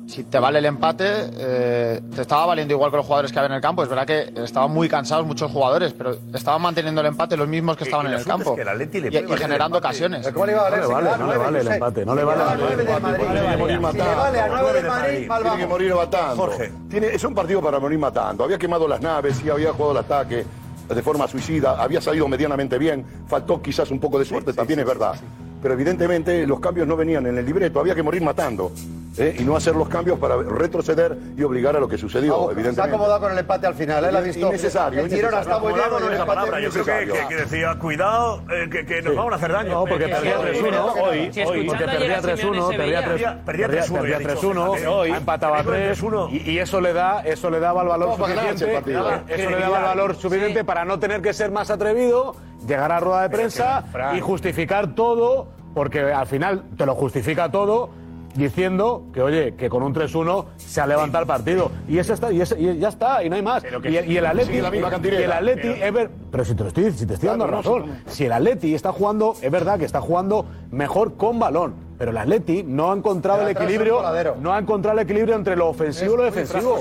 si 0.07 0.23
te 0.25 0.37
vale 0.37 0.59
el 0.59 0.65
empate, 0.65 1.05
eh, 1.07 2.01
te 2.13 2.21
estaba 2.21 2.45
valiendo 2.47 2.73
igual 2.73 2.91
que 2.91 2.97
los 2.97 3.05
jugadores 3.05 3.31
que 3.31 3.39
había 3.39 3.47
en 3.47 3.55
el 3.55 3.61
campo. 3.61 3.83
Es 3.83 3.89
verdad 3.89 4.05
que 4.05 4.33
estaban 4.43 4.71
muy 4.71 4.89
cansados 4.89 5.25
muchos 5.25 5.51
jugadores, 5.51 5.93
pero 5.93 6.17
estaban 6.33 6.61
manteniendo 6.61 7.01
el 7.01 7.07
empate 7.07 7.37
los 7.37 7.47
mismos 7.47 7.77
que 7.77 7.85
estaban 7.85 8.05
y 8.05 8.09
en 8.09 8.13
el 8.15 8.19
asunto 8.19 8.37
es 8.37 8.43
campo 8.43 8.55
que 8.55 9.05
el 9.05 9.13
y, 9.13 9.33
y 9.33 9.37
generando 9.37 9.77
ocasiones. 9.77 10.27
¿Cómo 10.31 10.45
le 10.45 10.51
iba 10.51 10.67
a 10.67 10.69
valer? 10.69 10.83
No 10.83 10.87
le 10.87 10.93
vale, 11.07 11.17
no 11.17 11.31
le 11.31 11.37
vale 11.37 11.59
el 11.59 11.67
empate, 11.67 12.05
no 12.05 12.15
le 12.15 12.23
vale. 12.23 12.41
a 12.43 12.55
nueve 12.55 12.75
del 12.75 12.85
Madrid. 13.01 13.27
Tiene 13.27 13.47
que 13.49 13.57
morir 13.57 13.67
Si 13.67 13.73
le 13.73 13.79
matando. 13.79 14.15
vale 14.21 14.39
a 14.39 14.47
nueve 14.47 14.73
del 14.73 14.87
Madrid, 14.87 15.27
mal 15.27 15.41
Tiene 15.41 15.57
que 15.57 15.67
morir 15.67 15.95
matando. 15.95 16.35
Jorge. 16.35 16.71
Tiene, 16.89 17.07
es 17.07 17.23
un 17.23 17.33
partido 17.35 17.61
para 17.61 17.79
morir 17.79 17.99
matando. 17.99 18.43
Había 18.43 18.57
quemado 18.57 18.87
las 18.87 19.01
naves, 19.01 19.37
sí, 19.37 19.49
había 19.49 19.71
jugado 19.73 19.91
el 19.93 19.97
ataque 19.99 20.45
de 20.93 21.01
forma 21.01 21.27
suicida, 21.27 21.81
había 21.81 22.01
salido 22.01 22.27
medianamente 22.27 22.77
bien, 22.77 23.05
faltó 23.27 23.61
quizás 23.61 23.89
un 23.89 23.99
poco 23.99 24.19
de 24.19 24.25
suerte, 24.25 24.53
también 24.53 24.79
es 24.79 24.85
verdad. 24.85 25.15
Pero 25.61 25.73
evidentemente 25.75 26.45
los 26.45 26.59
cambios 26.59 26.85
no 26.87 26.97
venían 26.97 27.25
en 27.25 27.37
el 27.37 27.45
libreto, 27.45 27.79
había 27.79 27.95
que 27.95 28.03
morir 28.03 28.21
matando. 28.21 28.71
¿Eh? 29.17 29.35
Y 29.39 29.43
no 29.43 29.55
hacer 29.55 29.75
los 29.75 29.87
cambios 29.89 30.17
para 30.19 30.37
retroceder 30.37 31.17
y 31.37 31.43
obligar 31.43 31.75
a 31.75 31.79
lo 31.79 31.87
que 31.87 31.97
sucedió, 31.97 32.35
Ojo, 32.35 32.43
Se 32.45 32.49
ha 32.49 32.53
evidentemente. 32.53 32.95
acomodado 32.95 33.19
con 33.21 33.31
el 33.31 33.37
empate 33.39 33.67
al 33.67 33.75
final, 33.75 34.05
él 34.05 34.15
ha 34.15 34.21
visto. 34.21 34.47
Innecesario, 34.47 34.99
El 35.01 35.09
Girona 35.09 35.41
está 35.41 35.59
muy 35.59 35.73
bien 35.73 35.85
no 35.89 35.97
el 35.97 36.03
es 36.03 36.09
la 36.09 36.15
empate. 36.15 36.27
palabra, 36.27 36.59
Yo 36.59 36.69
creo 36.71 36.85
que, 36.85 36.91
que- 37.13 37.27
que 37.27 37.35
decía, 37.35 37.75
cuidado, 37.79 38.43
eh, 38.51 38.69
que, 38.71 38.85
que 38.85 39.01
nos 39.01 39.15
van 39.15 39.33
a 39.33 39.35
hacer 39.35 39.51
daño. 39.51 39.69
No, 39.71 39.85
porque 39.85 40.07
perdía 40.07 40.39
3-1 40.41 40.93
hoy, 41.01 41.33
Si 41.33 41.41
hoy, 41.43 41.65
porque 41.67 41.85
perdía 41.85 42.17
a 42.17 42.21
Simeone 42.21 42.59
3-1, 42.59 42.71
se 42.71 42.77
perdía 42.77 42.77
veía. 42.77 42.99
3 43.01 43.11
Perdía- 43.13 43.45
perdía 43.45 43.67
perdía 43.67 43.83
3-1, 43.83 43.93
perdía 44.01 44.11
ya 44.11 44.15
he 44.15 44.19
dicho, 44.35 44.51
3-1, 44.53 44.65
fíjate, 44.73 44.87
hoy, 44.87 45.11
ha 45.11 45.17
empatado 45.17 45.53
a 45.53 45.57
venimos 45.57 45.73
de 45.77 45.85
3 45.85 45.99
3-1. 46.03 46.29
y, 46.31 46.51
y 46.51 46.59
eso 46.59 46.81
le 46.81 46.93
da 46.93 47.21
eso 47.21 47.49
le 47.49 47.59
daba 47.59 47.81
el 47.83 47.87
valor 47.87 48.15
suficiente, 48.17 48.67
partido. 48.73 49.09
eso 49.27 49.49
le 49.49 49.59
daba 49.59 49.77
el 49.77 49.83
valor 49.83 50.15
suficiente 50.15 50.63
para 50.63 50.85
no 50.85 50.99
tener 50.99 51.21
que 51.21 51.33
ser 51.33 51.51
más 51.51 51.69
atrevido, 51.71 52.35
llegar 52.67 52.91
a 52.91 52.99
rueda 52.99 53.21
de 53.23 53.29
prensa 53.29 53.83
y 54.15 54.19
justificar 54.21 54.95
todo, 54.95 55.47
porque 55.73 56.01
al 56.01 56.27
final 56.27 56.63
te 56.77 56.85
lo 56.85 56.95
justifica 56.95 57.49
todo 57.51 57.89
diciendo 58.35 59.05
que 59.13 59.21
oye, 59.21 59.55
que 59.55 59.69
con 59.69 59.83
un 59.83 59.93
3-1 59.93 60.45
se 60.57 60.81
ha 60.81 60.87
levantado 60.87 61.21
el 61.23 61.27
partido 61.27 61.71
y 61.87 61.97
ese 61.97 62.13
está 62.13 62.31
y, 62.31 62.41
ese- 62.41 62.59
y 62.59 62.77
ya 62.79 62.89
está 62.89 63.23
y 63.23 63.29
no 63.29 63.35
hay 63.35 63.41
más. 63.41 63.63
Pero 63.63 63.81
que 63.81 63.89
Y, 63.91 64.11
y 64.13 64.17
el 64.17 64.25
Atleti 64.25 64.59
la 64.61 64.71
misma 64.71 64.87
y 64.87 64.91
cantinela. 64.91 65.23
el 65.25 65.31
Atleti 65.31 65.67
es 65.81 65.93
ver- 65.93 66.09
pero 66.31 66.45
si 66.45 66.55
te 66.55 66.63
lo 66.63 66.67
estoy 66.69 66.91
si 66.91 67.05
te 67.05 67.13
estoy 67.13 67.29
dando 67.29 67.45
Claro, 67.47 67.61
no, 67.63 67.79
razón, 67.79 67.97
si 68.07 68.25
el 68.25 68.31
Atleti 68.31 68.73
está 68.73 68.91
jugando, 68.91 69.35
es 69.41 69.51
verdad 69.51 69.77
que 69.79 69.85
está 69.85 70.01
jugando 70.01 70.45
mejor 70.71 71.15
con 71.15 71.39
balón, 71.39 71.73
pero 72.03 72.11
el 72.11 72.17
Atleti 72.17 72.63
no 72.63 72.91
ha 72.91 72.97
encontrado 72.97 73.43
el 73.43 73.47
equilibrio, 73.63 74.01
no 74.41 74.53
ha 74.53 74.59
encontrado 74.59 74.99
el 74.99 75.05
equilibrio 75.05 75.35
entre 75.35 75.55
lo 75.55 75.69
ofensivo 75.69 76.15
y 76.15 76.17
lo 76.17 76.23
defensivo. 76.23 76.75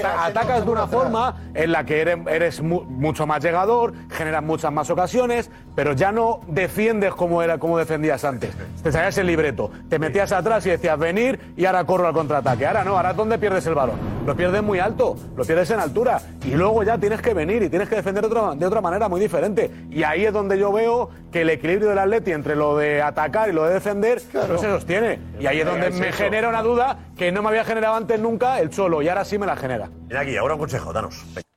Ata- 0.00 0.24
atacas 0.26 0.64
de 0.64 0.70
una 0.72 0.88
forma 0.88 1.36
en 1.54 1.70
la 1.70 1.84
que 1.84 2.00
eres, 2.00 2.18
eres 2.26 2.60
mu- 2.60 2.82
mucho 2.82 3.28
más 3.28 3.40
llegador, 3.44 3.92
generas 4.10 4.42
muchas 4.42 4.72
más 4.72 4.90
ocasiones, 4.90 5.52
pero 5.76 5.92
ya 5.92 6.10
no 6.10 6.40
defiendes 6.48 7.14
como 7.14 7.44
era 7.44 7.58
como 7.58 7.78
defendías 7.78 8.24
antes. 8.24 8.50
Te 8.82 8.90
salías 8.90 9.16
el 9.18 9.28
libreto, 9.28 9.70
te 9.88 10.00
metías 10.00 10.32
atrás 10.32 10.66
y 10.66 10.70
decías 10.70 10.98
venir 10.98 11.38
y 11.56 11.64
ahora 11.64 11.84
corro 11.84 12.08
al 12.08 12.12
contraataque. 12.14 12.66
Ahora 12.66 12.82
no, 12.82 12.96
ahora 12.96 13.12
¿dónde 13.12 13.38
pierdes 13.38 13.64
el 13.68 13.74
balón? 13.76 14.16
lo 14.26 14.34
pierdes 14.34 14.60
muy 14.60 14.80
alto, 14.80 15.14
lo 15.36 15.44
pierdes 15.44 15.70
en 15.70 15.78
altura. 15.78 16.20
Y 16.44 16.50
luego 16.56 16.82
ya 16.82 16.98
tienes 16.98 17.22
que 17.22 17.32
venir 17.32 17.62
y 17.62 17.68
tienes 17.70 17.88
que 17.88 17.94
defender 17.94 18.22
de 18.28 18.36
otra, 18.36 18.56
de 18.56 18.66
otra 18.66 18.80
manera 18.80 19.08
muy 19.08 19.20
diferente. 19.20 19.70
Y 19.88 20.02
ahí 20.02 20.24
es 20.24 20.32
donde 20.32 20.58
yo 20.58 20.72
veo 20.72 21.10
que 21.36 21.42
el 21.42 21.50
equilibrio 21.50 21.90
del 21.90 21.98
Atleti 21.98 22.32
entre 22.32 22.56
lo 22.56 22.78
de 22.78 23.02
atacar 23.02 23.50
y 23.50 23.52
lo 23.52 23.66
de 23.66 23.74
defender 23.74 24.22
no 24.48 24.56
se 24.56 24.68
sostiene. 24.68 25.18
Y 25.38 25.46
ahí 25.46 25.60
es 25.60 25.66
donde 25.66 25.90
me 25.90 26.10
genera 26.10 26.48
una 26.48 26.62
duda 26.62 27.10
que 27.14 27.30
no 27.30 27.42
me 27.42 27.50
había 27.50 27.62
generado 27.62 27.94
antes 27.94 28.18
nunca 28.18 28.58
el 28.58 28.70
Cholo 28.70 29.02
y 29.02 29.08
ahora 29.10 29.22
sí 29.26 29.36
me 29.36 29.44
la 29.44 29.54
genera. 29.54 29.90
Mira 30.08 30.20
aquí, 30.20 30.34
ahora 30.38 30.54
un 30.54 30.60
consejo, 30.60 30.94
danos. 30.94 31.26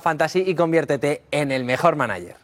Fantasy 0.00 0.44
y 0.46 0.54
conviértete 0.54 1.22
en 1.30 1.52
el 1.52 1.64
mejor 1.64 1.96
manager. 1.96 2.36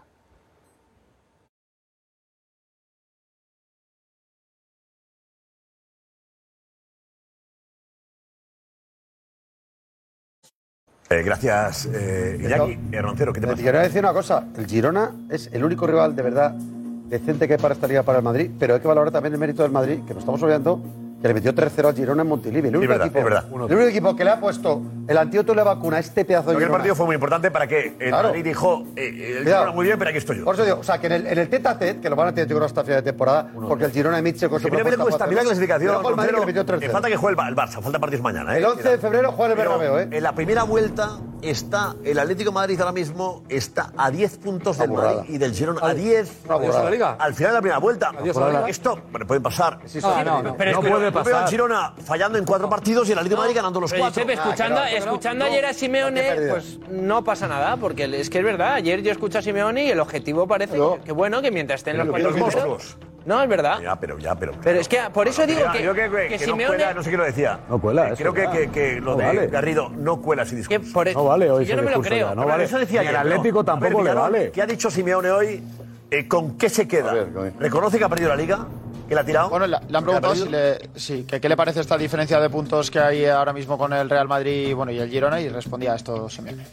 Eh, 11.10 11.22
gracias, 11.22 11.86
eh, 11.92 12.38
Iñaki. 12.40 12.78
Eh, 12.92 13.02
Roncero, 13.02 13.32
¿qué 13.32 13.40
te 13.40 13.46
Te 13.46 13.52
pasa? 13.52 13.62
quiero 13.62 13.78
decir 13.78 14.00
una 14.00 14.12
cosa. 14.12 14.48
El 14.56 14.66
Girona 14.66 15.12
es 15.30 15.48
el 15.52 15.64
único 15.64 15.86
rival 15.86 16.16
de 16.16 16.22
verdad 16.22 16.52
decente 16.52 17.46
que 17.46 17.54
hay 17.54 17.60
para 17.60 17.74
esta 17.74 17.86
liga 17.86 18.02
para 18.02 18.18
el 18.18 18.24
Madrid, 18.24 18.50
pero 18.58 18.74
hay 18.74 18.80
que 18.80 18.88
valorar 18.88 19.12
también 19.12 19.34
el 19.34 19.38
mérito 19.38 19.62
del 19.62 19.70
Madrid, 19.70 19.98
que 20.06 20.14
nos 20.14 20.20
estamos 20.22 20.42
olvidando, 20.42 20.80
que 21.24 21.28
le 21.28 21.32
metió 21.34 21.54
3-0 21.54 21.86
al 21.88 21.94
Girona 21.94 22.20
en 22.20 22.28
Montilivi. 22.28 22.68
El 22.68 22.76
único, 22.76 22.90
verdad, 22.92 23.06
equipo, 23.06 23.66
el 23.66 23.74
único 23.76 23.88
equipo 23.88 24.14
que 24.14 24.24
le 24.24 24.30
ha 24.30 24.38
puesto 24.38 24.82
el 25.08 25.16
antídoto 25.16 25.52
de 25.52 25.56
la 25.56 25.64
vacuna 25.64 25.96
a 25.96 26.00
este 26.00 26.22
pedazo 26.26 26.48
de 26.50 26.52
Aquel 26.52 26.64
Girona. 26.64 26.76
partido 26.76 26.94
fue 26.94 27.06
muy 27.06 27.14
importante 27.14 27.50
para 27.50 27.66
que 27.66 27.96
el 27.98 28.08
Claro. 28.10 28.28
Madrid 28.28 28.44
dijo, 28.44 28.84
eh, 28.94 29.04
eh, 29.08 29.28
el 29.38 29.42
Cuidado. 29.44 29.62
Girona 29.62 29.72
muy 29.74 29.86
bien, 29.86 29.98
pero 29.98 30.10
aquí 30.10 30.18
estoy 30.18 30.36
yo. 30.40 30.44
Por 30.44 30.54
eso 30.54 30.64
digo, 30.66 30.76
o 30.80 30.82
sea, 30.82 30.98
que 31.00 31.06
en 31.06 31.12
el, 31.14 31.26
en 31.26 31.38
el 31.38 31.48
tete 31.48 31.66
a 31.66 31.78
tete, 31.78 32.00
que 32.02 32.10
lo 32.10 32.16
van 32.16 32.28
a 32.28 32.34
tener 32.34 32.46
yo 32.46 32.56
creo 32.56 32.66
hasta 32.66 32.82
final 32.84 33.02
de 33.02 33.10
temporada, 33.10 33.50
porque 33.66 33.84
el 33.86 33.90
Girona 33.92 34.18
y 34.18 34.22
Mitchell 34.22 34.50
con 34.50 34.60
su 34.60 34.68
Mira, 34.68 34.84
mira 34.84 34.96
cómo 34.98 35.08
está, 35.08 35.26
mira 35.26 35.40
la 35.40 35.46
clasificación. 35.46 35.88
Pero 35.88 36.00
ojo 36.00 36.08
al 36.10 36.16
Madrid 36.16 36.28
que 36.28 36.32
le 36.32 36.38
Roncero, 36.44 36.62
metió 36.62 36.78
que 36.80 36.86
3-0. 36.88 36.92
falta 36.92 37.08
que 37.08 37.16
juegue 37.16 37.30
el, 37.30 37.36
Ba- 37.36 37.48
el 37.48 37.56
Barça, 37.56 37.80
falta 37.82 37.98
partidos 37.98 38.22
mañana. 38.22 38.54
¿eh? 38.54 38.58
El 38.58 38.66
11 38.66 38.86
de 38.90 38.98
febrero 38.98 39.32
juega 39.32 39.52
el 39.54 39.58
Pero 39.58 39.78
Bernabéu, 39.78 39.98
¿eh? 40.00 40.08
En 40.14 40.22
la 40.22 40.34
primera 40.34 40.64
vuelta 40.64 41.18
está 41.40 41.94
el 42.04 42.18
Atlético 42.18 42.50
de 42.50 42.54
Madrid 42.54 42.78
ahora 42.80 42.92
mismo 42.92 43.44
está 43.48 43.92
a 43.96 44.10
10 44.10 44.36
puntos 44.38 44.76
del 44.76 44.90
burrada. 44.90 45.14
Madrid 45.16 45.34
y 45.34 45.38
del 45.38 45.54
Girona 45.54 45.80
a 45.82 45.94
10 45.94 46.44
Adiós 46.50 46.76
a 46.76 46.84
la 46.84 46.90
Liga. 46.90 47.16
al 47.18 47.32
final 47.34 47.50
de 47.52 47.54
la 47.54 47.60
primera 47.62 47.78
vuelta. 47.78 48.12
Adiós 48.18 48.36
a 48.36 48.40
la 48.40 48.48
Liga. 48.48 48.68
Esto 48.68 48.98
bueno, 49.10 49.26
puede 49.26 49.40
pasar. 49.40 49.78
No, 49.78 50.56
que 50.56 51.12
puede 51.14 51.24
yo 51.24 51.30
veo 51.30 51.34
pasar. 51.34 51.44
al 51.44 51.50
Girona 51.50 51.92
fallando 52.04 52.38
en 52.38 52.44
cuatro 52.44 52.68
partidos 52.68 53.08
y 53.08 53.12
el 53.12 53.18
Atlético 53.18 53.40
de 53.40 53.46
Madrid 53.46 53.56
ganando 53.56 53.80
los 53.80 53.90
Pero, 53.90 54.02
cuatro. 54.02 54.22
Josep, 54.22 54.38
escuchando, 54.38 54.80
Ah, 54.80 54.86
no, 54.90 54.96
escuchando 54.98 55.44
no. 55.44 55.50
ayer 55.50 55.66
a 55.66 55.72
Simeone, 55.72 56.34
pues 56.50 56.78
no 56.90 57.24
pasa 57.24 57.48
nada, 57.48 57.76
porque 57.76 58.04
es 58.20 58.28
que 58.30 58.38
es 58.38 58.44
verdad. 58.44 58.74
Ayer 58.74 59.02
yo 59.02 59.12
escucho 59.12 59.38
a 59.38 59.42
Simeone 59.42 59.84
y 59.84 59.90
el 59.90 60.00
objetivo 60.00 60.46
parece 60.46 60.76
que, 60.76 61.00
que 61.06 61.12
bueno, 61.12 61.40
que 61.42 61.50
mientras 61.50 61.80
estén 61.80 61.96
los 61.98 62.08
cuatro 62.08 62.30
monstruos. 62.36 62.96
No, 63.26 63.42
es 63.42 63.48
verdad. 63.48 63.80
Ya, 63.80 63.96
pero 63.98 64.18
ya, 64.18 64.34
pero. 64.34 64.52
Pero 64.62 64.78
es 64.80 64.86
que 64.86 64.98
por 65.10 65.26
eso 65.26 65.46
digo 65.46 65.60
que, 65.72 65.82
yo 65.82 65.94
que, 65.94 66.10
que 66.10 66.28
que 66.28 66.38
Simeone. 66.38 66.64
no 66.64 66.68
cuela, 66.68 66.92
no 66.94 67.02
sé 67.02 67.08
quién 67.08 67.20
lo 67.20 67.24
decía. 67.26 67.58
No 67.70 67.80
cuela, 67.80 68.02
Eh, 68.10 68.12
eso 68.12 68.16
Creo 68.16 68.34
que, 68.34 68.50
que, 68.50 68.70
que 68.70 69.00
lo 69.00 69.12
No 69.12 69.16
de 69.16 69.24
vale. 69.24 69.46
Garrido 69.46 69.88
no 69.88 70.20
cuela 70.20 70.44
sin 70.44 70.58
discurso. 70.58 70.92
por 70.92 71.10
No 71.10 71.24
vale 71.24 71.50
hoy 71.50 71.64
yo 71.64 71.74
no 71.76 71.82
me 71.84 71.90
lo 71.90 72.02
creo. 72.02 72.28
ya, 72.28 72.34
no 72.34 72.44
vale. 72.44 72.64
Eso 72.64 72.78
decía 72.78 73.00
Ni 73.00 73.08
el. 73.08 73.16
Atlético 73.16 73.60
A 73.60 73.62
ver, 73.62 73.66
tampoco 73.80 74.02
le 74.04 74.12
vale. 74.12 74.50
¿Qué 74.50 74.60
ha 74.60 74.66
dicho 74.66 74.90
Simeone 74.90 75.30
hoy? 75.30 75.62
Eh, 76.10 76.28
¿Con 76.28 76.58
qué 76.58 76.68
se 76.68 76.86
queda? 76.86 77.14
¿Reconoce 77.58 77.96
que 77.96 78.04
ha 78.04 78.10
perdido 78.10 78.28
la 78.28 78.36
liga? 78.36 78.66
¿Que 79.08 79.14
la 79.14 79.20
ha 79.20 79.24
tirado? 79.24 79.50
Bueno, 79.50 79.66
le, 79.66 79.76
le 79.88 79.98
han 79.98 80.04
preguntado 80.04 80.34
si 80.34 80.48
le- 80.48 80.78
sí, 80.96 81.24
que 81.28 81.40
qué 81.40 81.48
le 81.48 81.56
parece 81.56 81.80
esta 81.80 81.98
diferencia 81.98 82.40
de 82.40 82.48
puntos 82.50 82.90
que 82.90 82.98
hay 82.98 83.26
ahora 83.26 83.52
mismo 83.52 83.76
con 83.76 83.92
el 83.92 84.08
Real 84.08 84.26
Madrid 84.28 84.74
bueno, 84.74 84.92
y 84.92 84.98
el 84.98 85.10
Girona 85.10 85.40
y 85.40 85.48
respondía 85.48 85.92
a 85.92 85.96
esto 85.96 86.28
Simeone. 86.30 86.64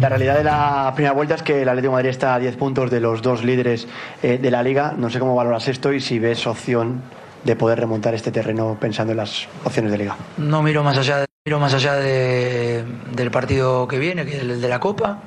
La 0.00 0.08
realidad 0.10 0.36
de 0.36 0.44
la 0.44 0.92
primera 0.94 1.12
vuelta 1.14 1.34
es 1.36 1.42
que 1.42 1.62
el 1.62 1.68
Atlético 1.68 1.92
de 1.92 1.96
Madrid 1.96 2.10
está 2.10 2.34
a 2.34 2.38
10 2.38 2.56
puntos 2.56 2.90
de 2.90 3.00
los 3.00 3.22
dos 3.22 3.42
líderes 3.44 3.86
eh, 4.22 4.38
de 4.38 4.50
la 4.50 4.62
liga. 4.62 4.92
No 4.96 5.08
sé 5.08 5.18
cómo 5.18 5.34
valoras 5.34 5.66
esto 5.68 5.92
y 5.92 6.00
si 6.00 6.18
ves 6.18 6.46
opción 6.46 7.02
de 7.44 7.56
poder 7.56 7.80
remontar 7.80 8.14
este 8.14 8.30
terreno 8.30 8.76
pensando 8.78 9.12
en 9.12 9.16
las 9.18 9.48
opciones 9.64 9.90
de 9.92 9.98
liga. 9.98 10.16
No 10.36 10.62
miro 10.62 10.82
más 10.84 10.98
allá, 10.98 11.18
de- 11.20 11.26
miro 11.46 11.58
más 11.60 11.72
allá 11.72 11.94
de- 11.94 12.84
del 13.12 13.30
partido 13.30 13.88
que 13.88 13.98
viene, 13.98 14.26
que 14.26 14.36
es 14.36 14.42
el 14.42 14.60
de 14.60 14.68
la 14.68 14.80
Copa, 14.80 15.20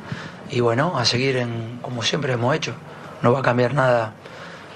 y 0.51 0.59
bueno, 0.59 0.97
a 0.99 1.05
seguir 1.05 1.37
en, 1.37 1.79
como 1.81 2.03
siempre 2.03 2.33
hemos 2.33 2.55
hecho. 2.55 2.73
No 3.21 3.33
va 3.33 3.39
a 3.39 3.41
cambiar 3.41 3.73
nada 3.73 4.13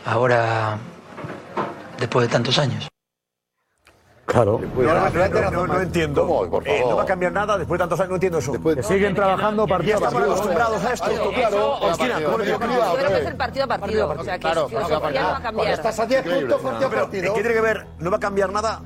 ahora, 0.05 0.77
después 1.99 2.27
de 2.27 2.31
tantos 2.31 2.57
años. 2.59 2.87
Claro. 4.25 4.59
No, 4.75 5.09
no, 5.11 5.51
no, 5.51 5.67
no 5.67 5.81
entiendo. 5.81 6.61
Eh, 6.65 6.81
no 6.87 6.95
va 6.95 7.03
a 7.03 7.05
cambiar 7.05 7.31
nada 7.33 7.57
después 7.57 7.77
de 7.77 7.83
tantos 7.83 7.99
años, 7.99 8.09
no 8.09 8.15
entiendo 8.15 8.39
eso. 8.39 8.53
siguen 8.87 9.13
trabajando 9.13 9.67
partido 9.67 9.93
a 9.93 9.97
estamos 9.97 10.13
partido. 10.13 10.33
acostumbrados 10.33 10.85
a 10.85 10.93
esto. 10.93 11.11
Eso- 11.11 11.79
Cristina, 11.81 12.21
¿cómo 12.23 12.37
lo 12.37 12.43
Yo 12.45 12.59
creo 12.59 13.09
que 13.09 13.17
es 13.19 13.27
el 13.27 13.35
partido 13.35 13.65
a 13.65 13.67
partido. 13.67 14.09
O 14.17 14.23
sea, 14.23 14.33
que 14.35 14.39
Claro, 14.39 14.69
si 14.69 14.75
no 14.75 14.89
va 14.89 15.37
a 15.37 15.41
cambiar. 15.41 15.73
Estás 15.73 15.99
a 15.99 16.05
10 16.05 16.23
puntos 16.23 16.61
partido 16.61 16.89
Pero, 16.89 17.01
partido. 17.03 17.33
¿Qué 17.33 17.41
tiene 17.41 17.55
que 17.55 17.61
ver? 17.61 17.87
¿No 17.99 18.11
va 18.11 18.17
a 18.17 18.19
cambiar 18.19 18.51
nada? 18.51 18.81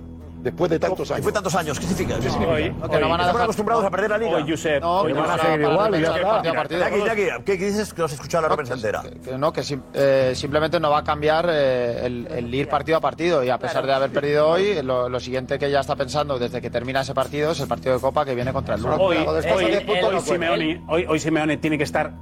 Después 0.47 0.69
de 0.71 0.79
tantos 0.79 1.11
años. 1.11 1.17
Después 1.25 1.33
de 1.33 1.37
tantos 1.37 1.55
años, 1.55 1.79
¿qué 1.79 1.85
significa? 1.87 2.15
¿Qué 2.19 2.29
significa? 2.29 2.51
Hoy- 2.51 2.69
No, 2.69 2.85
hoy- 2.85 2.89
no 2.89 2.89
van 2.89 2.93
a 2.93 2.97
Estamos 3.01 3.27
dejar- 3.27 3.41
acostumbrados 3.43 3.83
a 3.85 3.89
perder 3.89 4.09
la 4.11 4.17
liga. 4.17 4.35
Hoy, 4.37 4.45
Josep, 4.49 4.81
no, 4.81 4.99
hoy 5.01 5.07
que 5.07 5.13
van 5.19 5.27
van 5.27 5.31
a 5.31 5.33
a 5.33 5.37
seguir 5.45 5.61
para 5.61 5.73
igual 5.73 5.95
y 5.95 6.01
ya 6.01 6.15
está. 6.15 7.43
¿qué 7.43 7.57
dices 7.57 7.93
que 7.93 7.99
no 7.99 8.05
has 8.05 8.13
escuchado 8.13 8.47
la 8.47 8.55
rueda 8.55 8.73
entera? 8.73 9.03
Que 9.23 9.37
no, 9.37 9.51
que 9.51 9.63
sim- 9.63 9.81
eh, 9.93 10.31
simplemente 10.35 10.79
no 10.79 10.89
va 10.89 10.99
a 10.99 11.03
cambiar 11.03 11.47
eh, 11.49 12.05
el, 12.05 12.27
el 12.31 12.53
ir 12.55 12.69
partido 12.69 12.97
a 12.97 13.01
partido 13.01 13.43
y 13.43 13.49
a 13.49 13.57
pesar 13.57 13.85
de 13.85 13.93
haber 13.93 14.11
perdido 14.11 14.47
hoy, 14.47 14.81
lo, 14.83 15.09
lo 15.09 15.19
siguiente 15.19 15.59
que 15.59 15.69
ya 15.69 15.81
está 15.81 15.95
pensando 15.95 16.39
desde 16.39 16.61
que 16.61 16.69
termina 16.69 17.01
ese 17.01 17.13
partido 17.13 17.51
es 17.51 17.59
el 17.59 17.67
partido 17.67 17.95
de 17.95 18.01
Copa 18.01 18.23
que 18.25 18.35
viene 18.35 18.53
contra 18.53 18.75
el 18.75 18.81
Lugo. 18.81 18.95
Hoy, 18.95 19.17
hoy, 19.17 19.99
hoy 20.03 20.19
Simeone, 20.21 20.83
hoy, 20.87 21.05
hoy 21.07 21.19
Simeone 21.19 21.57
tiene 21.57 21.77
que 21.77 21.83
estar 21.83 22.13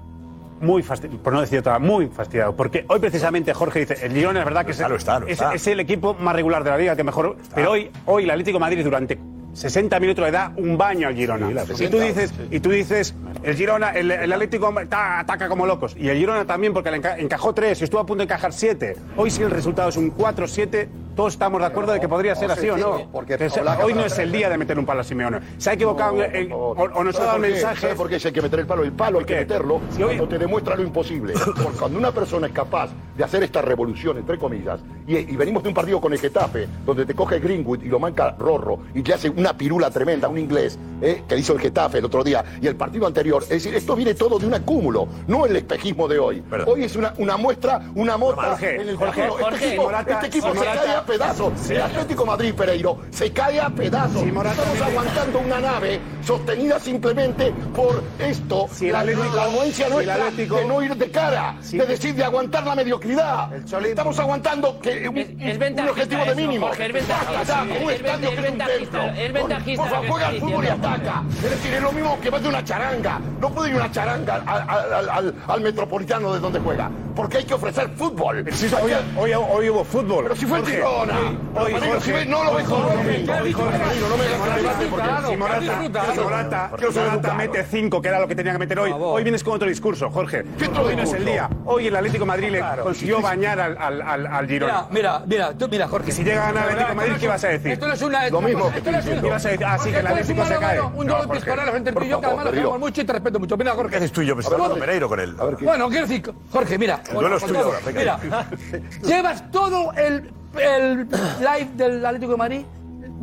muy 0.62 0.84
fastidiado, 0.84 1.22
por 1.22 1.34
no 1.34 1.42
decir 1.42 1.60
otra, 1.60 1.80
muy 1.80 2.08
fastidiado, 2.08 2.56
porque 2.56 2.86
hoy 2.88 3.00
precisamente 3.00 3.54
Jorge 3.54 3.80
dice, 3.80 4.06
el 4.06 4.14
Girona 4.14 4.40
es 4.40 4.46
verdad 4.46 4.66
que 4.66 4.72
es, 4.72 4.78
Está, 4.78 4.90
lo 4.90 4.96
está, 4.96 5.20
lo 5.20 5.26
es- 5.28 5.34
está. 5.34 5.54
es 5.54 5.68
el 5.68 5.80
equipo 5.80 6.14
más 6.16 6.36
regular 6.36 6.64
de 6.64 6.70
la 6.72 6.78
liga, 6.78 6.96
que 6.96 7.04
mejor, 7.04 7.38
pero 7.54 7.72
hoy, 7.72 7.92
hoy 8.06 8.24
el 8.24 8.30
Atlético 8.32 8.56
de 8.58 8.60
Madrid 8.62 8.84
durante 8.84 9.20
60 9.54 10.00
minutos 10.02 10.26
le 10.26 10.32
da 10.32 10.52
un 10.58 10.78
baño 10.78 11.08
al 11.08 11.16
Girona. 11.16 11.50
y, 11.50 11.54
tú 11.66 11.76
60, 11.78 11.98
dices, 12.06 12.34
y 12.52 12.60
tú 12.60 12.70
dices, 12.72 13.16
el 13.44 13.56
Girona, 13.56 13.92
el, 13.92 14.12
el 14.12 14.34
Atlético 14.34 14.74
ta- 14.90 15.20
ataca 15.20 15.48
como 15.48 15.66
locos, 15.66 15.96
y 15.98 16.10
el 16.10 16.18
Girona 16.18 16.46
también 16.46 16.74
porque 16.74 16.92
le 16.92 17.02
enca- 17.02 17.18
encajó 17.18 17.54
3 17.54 17.80
y 17.80 17.84
estuvo 17.86 18.02
a 18.02 18.06
punto 18.06 18.20
de 18.20 18.24
encajar 18.26 18.52
7. 18.52 18.96
Hoy 19.16 19.32
si 19.32 19.44
el 19.44 19.52
resultado 19.52 19.90
es 19.90 19.98
un 19.98 20.12
4-7, 20.16 20.88
todos 21.16 21.34
estamos 21.34 21.60
de 21.62 21.68
acuerdo 21.68 21.94
de 21.94 22.00
que 22.00 22.08
podría 22.10 22.36
ser 22.36 22.52
así 22.52 22.70
o 22.70 22.78
no. 22.78 23.08
Porque 23.12 23.38
hoy 23.84 23.94
no 23.94 24.06
es 24.06 24.18
el 24.20 24.32
día 24.32 24.50
de 24.50 24.58
meter 24.58 24.78
un 24.78 24.86
palo 24.86 25.02
a 25.02 25.04
Simeone. 25.04 25.40
Se 25.58 25.70
ha 25.70 25.74
equivocado 25.74 26.24
en- 26.24 26.36
en- 26.36 26.52
o, 26.52 26.72
o 26.72 27.04
nos 27.04 27.16
ha 27.16 27.20
¿Sabe 27.20 27.26
dado 27.26 27.36
el 27.38 27.42
por 27.42 27.48
qué? 27.48 27.52
mensaje. 27.54 27.82
¿Sabe 27.82 27.96
por 27.96 28.10
qué? 28.10 28.20
Si 28.20 28.28
hay 28.28 28.34
que 28.34 28.42
meter 28.42 28.60
el 28.60 28.68
palo, 28.68 28.84
el 28.84 28.92
palo 28.92 29.20
hay 29.20 29.26
que 29.26 29.36
meterlo 29.36 29.82
cuando 29.98 30.28
te 30.28 30.38
demuestra 30.38 30.76
lo 30.76 30.84
imposible. 30.84 31.34
Porque 31.64 31.78
cuando 31.80 31.98
una 31.98 32.12
persona 32.12 32.48
es 32.48 32.54
capaz 32.54 32.90
de 33.16 33.24
hacer 33.24 33.44
esta 33.44 33.62
revolución, 33.62 34.18
entre 34.18 34.38
comillas, 34.38 34.80
y, 35.08 35.16
y 35.18 35.36
venimos 35.38 35.64
de 35.64 35.70
un 35.70 35.76
partido 35.76 36.02
con 36.02 36.12
el 36.14 36.20
Getafe, 36.20 36.68
donde 36.86 37.06
te 37.06 37.14
coge 37.14 37.40
Greenwood 37.40 37.82
y 37.84 37.88
lo 37.88 38.00
manca 38.00 38.36
Rorro 38.38 38.80
y 38.94 39.02
te 39.02 39.14
hace 39.14 39.30
una 39.30 39.56
pirula 39.56 39.90
tremenda, 39.90 40.28
un 40.28 40.38
inglés, 40.38 40.78
¿eh? 41.02 41.24
que 41.28 41.38
hizo 41.38 41.54
el 41.54 41.60
Getafe 41.60 42.00
el 42.00 42.06
otro 42.06 42.24
día, 42.24 42.44
y 42.62 42.68
el 42.68 42.76
partido 42.76 43.08
anterior. 43.08 43.44
Es 43.44 43.50
decir, 43.50 43.74
esto 43.76 43.96
viene 43.96 44.16
todo 44.16 44.38
de 44.40 44.48
un 44.48 44.54
acúmulo, 44.54 45.08
no 45.28 45.46
el 45.46 45.56
espejismo 45.56 46.08
de 46.08 46.20
hoy. 46.20 46.44
Hoy 46.66 46.84
es 46.84 46.96
una, 46.96 47.14
una 47.18 47.38
muestra, 47.38 47.82
una 47.96 48.18
mota 48.18 48.50
Jorge, 48.50 48.82
en 48.82 48.90
el 48.90 48.96
Jorge, 48.98 49.30
este 49.52 49.68
equipo, 49.68 49.84
Morata, 49.84 50.14
este 50.16 50.28
equipo 50.28 50.48
se 50.50 50.56
Morata- 50.56 50.82
cae 50.84 50.96
a 50.96 51.05
pedazos. 51.06 51.54
Sí. 51.62 51.74
El 51.76 51.82
Atlético 51.84 52.26
Madrid, 52.26 52.54
Pereiro, 52.54 52.98
se 53.12 53.32
cae 53.32 53.60
a 53.60 53.70
pedazos. 53.70 54.24
Estamos 54.24 54.82
aguantando 54.82 55.40
una 55.40 55.60
nave 55.60 56.00
sostenida 56.24 56.80
simplemente 56.80 57.52
por 57.76 58.04
esto. 58.20 58.68
La, 58.82 59.00
Atlético- 59.02 59.36
la 59.36 59.44
anuencia 59.46 59.90
nuestra 59.90 60.16
Atlético- 60.16 60.56
de 60.58 60.66
no 60.66 60.82
ir 60.82 60.96
de 60.96 61.12
cara, 61.12 61.56
de 61.72 61.86
decir, 61.86 62.16
de 62.16 62.24
aguantar 62.24 62.66
la 62.66 62.76
mediocridad. 62.76 63.54
Estamos 63.56 64.20
aguantando 64.20 64.80
que 64.80 65.08
un, 65.08 65.18
Es 65.18 65.30
un 65.30 65.60
ventajista 65.60 65.92
objetivo 65.92 66.22
de 66.24 66.28
eso, 66.32 66.36
mínimo. 66.36 66.68
Jorge, 66.68 66.86
es 66.88 66.94
ventajista. 66.94 67.32
Basta 67.32 67.54
ya, 67.54 67.60
con 67.76 67.84
un 67.84 67.90
Es 67.92 67.96
estadio 67.96 68.30
que 68.30 68.36
es 68.36 68.52
un 68.52 68.58
templo. 68.58 69.04
es 69.04 69.78
Por 69.78 69.90
favor, 69.90 70.08
juega 70.10 70.28
al 70.28 70.40
fútbol 70.40 70.66
y 70.66 70.68
ataca. 70.68 71.24
Es 71.44 71.50
decir, 71.50 71.74
es 71.74 71.82
lo 71.82 71.92
mismo 71.92 72.20
que 72.22 72.30
va 72.30 72.40
de 72.40 72.48
una 72.50 72.64
charanga. 72.64 73.20
No 73.40 73.50
puede 73.54 73.70
ir 73.70 73.76
una 73.76 73.92
charanga 73.92 74.36
al, 74.46 74.70
al- 74.70 75.10
al- 75.10 75.36
al- 75.48 75.62
metropolitano 75.62 76.34
de 76.34 76.40
donde 76.40 76.60
juega. 76.60 76.90
Porque 77.16 77.38
hay 77.38 77.44
que 77.46 77.54
ofrecer 77.54 77.90
fútbol. 77.96 78.46
Sí, 78.52 78.68
hoy, 78.82 78.92
hoy- 79.18 79.32
hoy 79.34 79.70
hubo 79.70 79.84
fútbol. 79.84 80.24
Pero 80.24 80.36
si 80.36 80.46
fue 80.46 80.60
el 80.60 80.64
tiro, 80.66 80.95
Hoy, 80.96 81.74
Pero 81.74 81.92
Jorge, 81.92 82.26
no 82.26 82.44
lo 82.44 82.52
como 82.52 82.84
Jorge, 82.84 83.24
no 83.24 84.18
me 84.18 84.26
debate 84.26 84.86
porque 84.90 85.08
Si 85.28 85.38
Morata, 85.38 86.72
si 86.80 87.00
Morata, 87.00 87.34
mete 87.34 87.64
5, 87.64 88.02
que 88.02 88.08
era 88.08 88.20
lo 88.20 88.28
que 88.28 88.36
tenía 88.36 88.54
que 88.54 88.60
meter 88.60 88.80
hoy, 88.80 88.94
hoy 88.98 89.24
vienes 89.24 89.44
con 89.44 89.54
otro 89.54 89.68
discurso, 89.68 90.10
Jorge. 90.10 90.44
Hoy 90.82 90.96
no 90.96 91.04
es 91.04 91.14
el 91.14 91.26
día. 91.26 91.50
Hoy 91.66 91.88
el 91.88 91.96
Atlético 91.96 92.24
de 92.24 92.28
Madrid 92.28 92.50
le 92.50 92.64
consiguió 92.82 93.22
bañar 93.22 93.60
al, 93.60 93.78
al, 93.78 94.28
al, 94.28 94.48
Girona. 94.48 94.88
Mira, 94.90 95.24
mira, 95.26 95.54
tú, 95.54 95.68
mira, 95.68 95.88
Jorge. 95.88 96.12
Si 96.12 96.24
llega 96.24 96.44
a 96.44 96.52
ganar 96.52 96.64
el 96.64 96.70
Atlético 96.72 96.90
de 96.90 96.96
Madrid, 96.96 97.14
¿qué 97.20 97.28
vas 97.28 97.44
a 97.44 97.48
decir? 97.50 97.72
Esto 97.72 97.88
no 97.88 97.94
es 97.94 98.02
una. 98.02 98.30
Lo 98.30 98.42
mismo 98.42 98.72
¿Qué 98.72 98.92
vas 99.30 99.46
a 99.46 99.50
decir? 99.50 99.66
Ah, 99.66 99.78
sí, 99.78 99.92
que 99.92 100.00
el 100.00 100.08
Atlético 100.08 100.46
se 100.46 100.56
cae. 100.56 100.82
Un 100.82 101.08
doble 101.08 101.28
piscolar 101.28 101.76
entre 101.76 101.94
tú 101.94 102.04
y 102.04 102.10
yo, 102.10 102.20
que 102.20 102.26
además 102.28 102.46
queremos 102.46 102.80
mucho 102.80 103.02
y 103.02 103.04
te 103.04 103.14
respeto 103.14 103.40
mucho. 103.40 103.58
Mira, 103.58 103.74
Jorge. 103.74 103.92
¿Qué 103.92 103.98
haces 103.98 104.12
tú 104.12 104.22
y 104.22 104.28
yo? 104.28 104.36
Pues 104.36 104.48
Pereiro 104.80 105.10
con 105.10 105.20
él. 105.20 105.36
Bueno, 105.62 105.90
quiero 105.90 106.08
decir, 106.08 106.34
Jorge, 106.52 106.78
mira. 106.78 107.02
El 107.10 107.16
duelo 107.16 107.38
es 107.38 107.46
tuyo. 107.46 107.72
Mira, 107.94 108.20
llevas 109.04 109.52
todo 109.52 109.92
el, 109.94 110.32
el 110.60 111.08
live 111.40 111.70
del 111.76 112.06
Atlético 112.06 112.32
de 112.34 112.38
Madrid, 112.38 112.62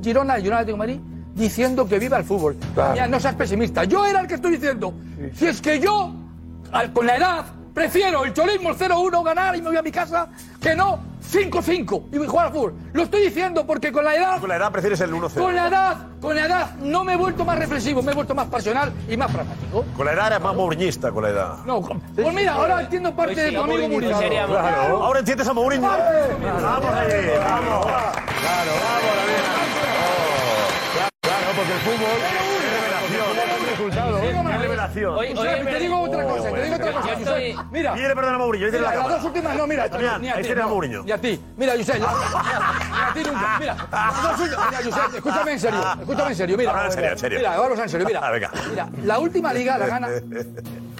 Girona, 0.03 0.37
Girona 0.37 0.59
Atlético 0.61 0.77
de 0.85 0.95
Madrid, 0.95 1.01
diciendo 1.35 1.87
que 1.89 1.99
viva 1.99 2.19
el 2.19 2.25
fútbol. 2.25 2.57
Mira, 2.93 3.07
no 3.07 3.19
seas 3.21 3.35
pesimista. 3.35 3.85
Yo 3.85 4.05
era 4.07 4.21
el 4.21 4.27
que 4.27 4.35
estoy 4.35 4.53
diciendo. 4.53 4.93
Si 5.35 5.47
es 5.47 5.61
que 5.61 5.81
yo, 5.81 6.13
al- 6.73 6.93
con 6.93 7.07
la 7.07 7.17
edad, 7.17 7.45
prefiero 7.75 8.25
el 8.25 8.33
cholismo, 8.35 8.71
el 8.71 8.77
0-1, 8.77 9.23
ganar 9.25 9.57
y 9.57 9.63
me 9.63 9.69
voy 9.69 9.77
a 9.79 9.83
mi 9.83 9.91
casa, 9.93 10.29
que 10.61 10.75
no 10.75 10.99
5-5 11.23 12.05
y 12.13 12.27
jugar 12.27 12.47
al 12.47 12.53
fútbol. 12.53 12.75
Lo 12.93 13.03
estoy 13.05 13.23
diciendo 13.23 13.67
porque 13.67 13.93
con 13.93 14.05
la 14.05 14.15
edad. 14.15 14.41
Con 14.41 14.49
la 14.49 14.57
edad 14.57 14.73
prefieres 14.73 15.01
el 15.01 15.13
1-0. 15.13 15.35
Con 15.35 15.55
la 15.55 15.69
edad, 15.69 15.97
con 16.21 16.35
la 16.35 16.47
edad, 16.47 16.75
no 16.77 17.05
me 17.05 17.15
he 17.15 17.17
vuelto 17.17 17.45
más 17.45 17.59
reflexivo, 17.59 18.03
me 18.03 18.13
he 18.13 18.15
vuelto 18.15 18.35
más 18.35 18.47
pasional 18.49 18.93
y 19.09 19.17
más 19.17 19.31
pragmático. 19.31 19.85
Con 19.97 20.07
la 20.07 20.13
edad 20.13 20.27
eres 20.29 20.41
más 20.41 20.55
mouriñista 20.55 21.11
con 21.11 21.23
la 21.23 21.31
edad. 21.31 21.57
No, 21.65 21.81
pues 21.81 22.35
mira, 22.35 22.55
ahora 22.55 22.81
entiendo 22.83 23.15
parte 23.15 23.41
de 23.41 23.53
tu 23.53 23.61
amigo 23.61 23.89
Mourinho. 23.89 24.19
Claro. 24.19 25.03
Ahora 25.05 25.19
entiendes 25.21 25.49
a 25.49 25.53
Mourinho. 25.53 25.89
Vamos 25.89 26.91
ahí, 26.95 27.31
vamos. 27.39 27.87
Claro, 27.87 28.73
Claro, 31.23 31.47
porque 31.57 31.73
el 31.73 31.81
fútbol 31.81 32.19
es 32.19 32.63
revelación. 32.73 33.31
Es 33.73 34.22
revelación. 34.87 35.15
Hoy- 35.19 35.35
Josep, 35.37 35.65
te 35.71 35.79
digo 35.79 36.01
otra 36.01 36.25
cosa, 36.25 36.51
te 36.53 36.63
digo 36.63 36.75
otra 36.77 36.93
cosa. 36.93 37.09
Josep. 37.17 37.57
Mira, 37.73 37.95
Pídele 37.95 38.15
perdón 38.15 38.35
a 38.35 38.39
Mourinho, 38.39 38.67
dice 38.67 38.79
mira, 38.79 38.83
la 38.91 38.95
las 38.95 38.97
cámara. 39.03 39.17
dos 39.17 39.25
últimas, 39.27 39.57
no, 39.57 39.67
mira, 39.67 39.89
Damián, 39.89 40.23
ni 40.23 40.29
a 40.29 40.33
ahí 40.35 40.43
ti, 40.43 40.47
tiene 40.47 40.61
a 40.61 40.65
no, 40.65 40.71
Mourinho. 40.71 41.03
Ni 41.05 41.13
a 41.13 41.19
ti. 41.19 41.41
Mira, 41.57 41.73
Josep, 41.77 42.01
la- 42.01 42.07
ni 42.07 43.01
a 43.01 43.13
ti 43.15 43.31
nunca. 43.31 43.57
Mira, 43.59 43.77
las 43.91 44.23
dos 44.23 44.41
últimas, 44.41 44.67
mira, 44.71 44.81
Josep, 44.85 45.15
escúchame 45.17 45.53
en 45.53 45.61
serio, 45.61 45.81
escúchame 46.01 46.31
en 46.31 46.37
serio, 46.37 46.57
mira. 46.59 46.71
Ahora 46.71 46.87
en 46.87 46.93
serio, 46.93 47.11
en 47.13 47.19
serio. 47.19 47.39
Mira, 47.39 47.59
vamos 47.59 47.79
en 47.79 47.89
serio, 47.89 48.07
mira. 48.07 48.21
Ah, 48.23 48.31
venga. 48.31 48.51
Mira, 48.71 48.89
la 49.05 49.19
última 49.19 49.53
liga 49.53 49.79
la 49.79 49.87
gana 49.87 50.09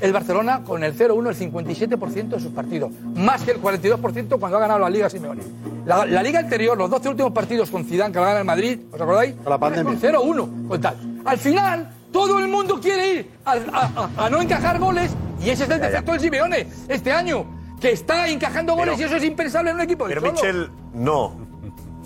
el 0.01 0.13
Barcelona 0.13 0.63
con 0.65 0.83
el 0.83 0.95
0-1 0.95 1.29
el 1.31 1.37
57% 1.37 2.37
de 2.37 2.41
sus 2.43 2.53
partidos, 2.53 2.91
más 3.15 3.43
que 3.43 3.53
el 3.53 3.61
42% 3.61 4.39
cuando 4.41 4.57
ha 4.59 4.61
ganado 4.61 4.81
la 4.81 4.91
Liga 4.91 5.09
Simeone. 5.09 5.43
La, 5.85 6.05
la 6.07 6.23
liga 6.23 6.39
anterior, 6.41 6.77
los 6.79 6.89
12 6.91 7.09
últimos 7.09 7.33
partidos 7.33 7.71
con 7.71 7.85
Zidane 7.85 8.13
que 8.13 8.19
la 8.21 8.27
gana 8.27 8.39
el 8.41 8.45
Madrid, 8.45 8.81
¿os 8.93 9.01
acordáis? 9.01 9.35
Con 9.35 9.51
la 9.51 9.59
pandemia. 9.59 9.85
Con 9.85 10.01
0-1, 10.01 10.69
con 10.69 10.81
tal. 10.81 10.97
Al 11.25 11.39
final, 11.39 11.89
todo 12.13 12.39
el 12.39 12.49
mundo 12.49 12.79
quiere 12.81 13.15
ir 13.15 13.31
a, 13.45 13.53
a- 13.53 14.09
a- 14.17 14.27
a 14.27 14.31
no 14.31 14.41
encajar 14.41 14.79
goles 14.79 15.11
y 15.43 15.51
ese 15.51 15.65
es 15.65 15.71
el 15.71 15.81
defecto 15.81 16.13
del 16.13 16.21
Simeone 16.21 16.67
este 16.89 17.11
año, 17.13 17.45
que 17.81 17.91
está 17.93 18.29
encajando 18.29 18.75
goles 18.77 18.99
y 19.01 19.05
eso 19.05 19.17
es 19.17 19.25
impensable 19.25 19.71
en 19.71 19.77
un 19.77 19.83
equipo. 19.83 20.07
del 20.07 20.19
Pero 20.21 20.35
Cholo. 20.35 20.43
Michel, 20.43 20.71
no. 20.95 21.35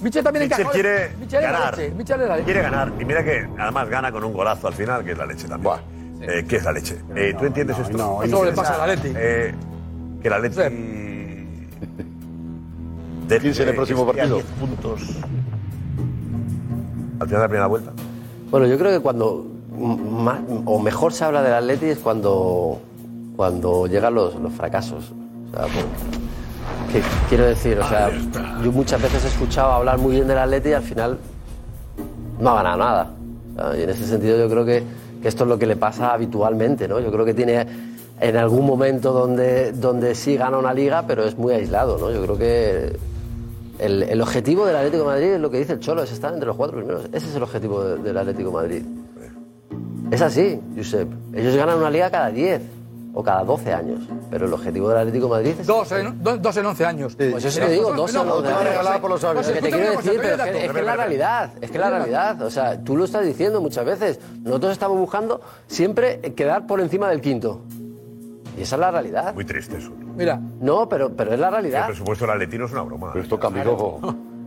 Michel 0.01 0.23
también 0.25 0.45
Michel 0.45 0.61
encaja. 0.61 0.73
quiere 0.75 1.11
Michel 1.19 1.43
es 1.45 1.51
la 1.51 1.59
ganar. 1.59 1.77
leche, 1.79 1.95
Michel 1.95 2.21
es 2.21 2.29
la 2.29 2.35
leche. 2.37 2.45
Quiere 2.45 2.63
ganar. 2.63 2.93
Y 3.01 3.05
mira 3.05 3.25
que 3.25 3.49
además 3.59 3.89
gana 3.89 4.13
con 4.13 4.23
un 4.25 4.33
golazo 4.33 4.69
al 4.69 4.75
final, 4.75 5.05
que 5.05 5.13
es 5.13 5.19
la 5.19 5.27
leche 5.27 5.49
también. 5.49 5.75
Eh, 6.21 6.45
¿Qué 6.49 6.57
es 6.57 6.65
la 6.65 6.73
leche? 6.73 6.99
Eh, 7.15 7.35
¿Tú 7.39 7.45
entiendes 7.47 7.79
esto? 7.79 7.97
no, 7.99 8.23
Eso 8.23 8.45
le 8.45 8.53
pasa 8.53 8.83
al 8.83 8.91
Atleti. 8.91 9.13
Eh, 9.17 9.55
que 10.23 10.31
la. 10.31 10.41
De 10.41 10.51
15 13.41 13.63
en 13.65 13.69
el 13.71 13.75
próximo 13.75 14.07
partido. 14.07 14.41
puntos 14.61 15.01
al 17.19 17.27
final 17.27 17.29
de 17.29 17.39
la 17.39 17.49
primera 17.49 17.67
vuelta. 17.67 17.93
Bueno, 18.51 18.67
yo 18.67 18.79
creo 18.79 18.93
que 18.93 19.01
cuando 19.01 19.47
más, 19.79 20.41
o 20.65 20.79
mejor 20.79 21.13
se 21.13 21.25
habla 21.25 21.43
del 21.43 21.53
Atleti 21.55 21.87
es 21.87 21.99
cuando, 21.99 22.81
cuando 23.37 23.87
llegan 23.87 24.15
los, 24.15 24.35
los 24.37 24.53
fracasos. 24.53 25.13
O 25.53 25.57
sea, 25.57 25.63
por- 25.67 26.93
que- 26.93 27.03
quiero 27.29 27.45
decir, 27.47 27.79
o 27.79 27.89
sea, 27.89 28.11
yo 28.63 28.73
muchas 28.73 29.01
veces 29.03 29.25
he 29.25 29.29
escuchado 29.29 29.73
hablar 29.73 29.99
muy 29.99 30.13
bien 30.17 30.27
del 30.29 30.39
Atleti 30.39 30.71
y 30.71 30.73
al 30.73 30.83
final 30.83 31.19
no 32.41 32.51
ha 32.51 32.55
ganado 32.63 32.79
nada. 32.79 33.11
O 33.57 33.71
sea, 33.73 33.79
y 33.79 33.83
en 33.85 33.91
ese 33.91 34.07
sentido 34.07 34.37
yo 34.39 34.49
creo 34.49 34.65
que, 34.65 34.83
que 35.23 35.29
esto 35.29 35.45
es 35.45 35.49
lo 35.51 35.59
que 35.59 35.67
le 35.67 35.77
pasa 35.77 36.13
habitualmente, 36.13 36.89
¿no? 36.89 37.01
Yo 37.01 37.11
creo 37.11 37.25
que 37.25 37.35
tiene 37.35 37.67
en 38.21 38.37
algún 38.37 38.65
momento 38.67 39.13
donde, 39.13 39.73
donde 39.73 40.15
sí 40.15 40.37
gana 40.37 40.59
una 40.59 40.73
liga, 40.73 41.05
pero 41.07 41.25
es 41.25 41.37
muy 41.37 41.53
aislado, 41.55 41.99
¿no? 41.99 42.11
Yo 42.11 42.23
creo 42.23 42.39
que 42.39 42.99
el, 43.79 44.03
el 44.05 44.21
objetivo 44.23 44.65
del 44.67 44.77
Atlético 44.77 45.03
de 45.05 45.09
Madrid 45.11 45.27
es 45.35 45.41
lo 45.41 45.51
que 45.51 45.59
dice 45.59 45.75
el 45.75 45.81
Cholo, 45.81 46.03
es 46.03 46.13
estar 46.13 46.33
entre 46.33 46.47
los 46.47 46.57
cuatro 46.57 46.79
primeros. 46.79 47.05
Ese 47.13 47.29
es 47.29 47.35
el 47.37 47.43
objetivo 47.43 47.83
de- 47.85 47.99
del 47.99 48.17
Atlético 48.17 48.49
de 48.51 48.55
Madrid. 48.55 48.83
Es 50.11 50.23
así, 50.23 50.61
Josep. 50.77 51.09
Ellos 51.35 51.57
ganan 51.57 51.79
una 51.79 51.91
liga 51.91 52.11
cada 52.11 52.31
10 52.31 52.63
o 53.13 53.23
cada 53.25 53.43
12 53.45 53.73
años, 53.73 54.01
pero 54.31 54.47
el 54.47 54.53
objetivo 54.53 54.89
del 54.91 54.99
Atlético 54.99 55.25
de 55.27 55.31
Madrid 55.31 55.55
es... 55.61 55.67
Dos 55.67 55.91
en, 55.93 56.23
do- 56.23 56.37
dos 56.37 56.57
en 56.59 56.67
11 56.67 56.85
años. 56.87 57.17
Pues 57.17 57.45
eso 57.45 57.61
te 57.61 57.71
digo, 57.71 57.93
dos 57.93 58.15
en 58.15 58.21
11 58.21 58.53
años. 58.53 58.85
Lo 59.35 59.43
que 59.55 59.61
te 59.63 59.71
quiero 59.71 59.91
decir, 59.97 60.21
pero 60.21 60.35
es 60.37 60.51
que, 60.51 60.65
es 60.67 60.73
que 60.73 60.79
es 60.81 60.85
la 60.87 60.97
realidad, 60.97 61.51
es 61.61 61.71
que 61.71 61.77
es 61.77 61.81
la 61.81 61.91
realidad. 61.91 62.43
O 62.43 62.51
sea, 62.51 62.79
tú 62.83 62.97
lo 62.97 63.05
estás 63.05 63.25
diciendo 63.25 63.61
muchas 63.61 63.85
veces. 63.85 64.21
Nosotros 64.43 64.73
estamos 64.73 64.99
buscando 64.99 65.41
siempre 65.67 66.21
quedar 66.35 66.67
por 66.67 66.81
encima 66.81 67.09
del 67.09 67.21
quinto. 67.21 67.63
Y 68.59 68.63
esa 68.63 68.77
es 68.77 68.81
la 68.81 68.91
realidad. 68.91 69.35
Muy 69.35 69.45
triste 69.45 69.77
eso. 69.79 69.93
Mira. 70.17 70.41
No, 70.61 70.89
pero, 70.89 71.11
pero 71.15 71.33
es 71.35 71.41
la 71.41 71.47
El 71.49 71.53
realidad. 71.53 71.87
presupuesto 71.87 72.27
del 72.27 72.33
es 72.67 72.73
una 72.73 72.83
broma. 72.83 73.11
Pero 73.13 73.23
esto 73.23 73.39
cambió. 73.41 73.99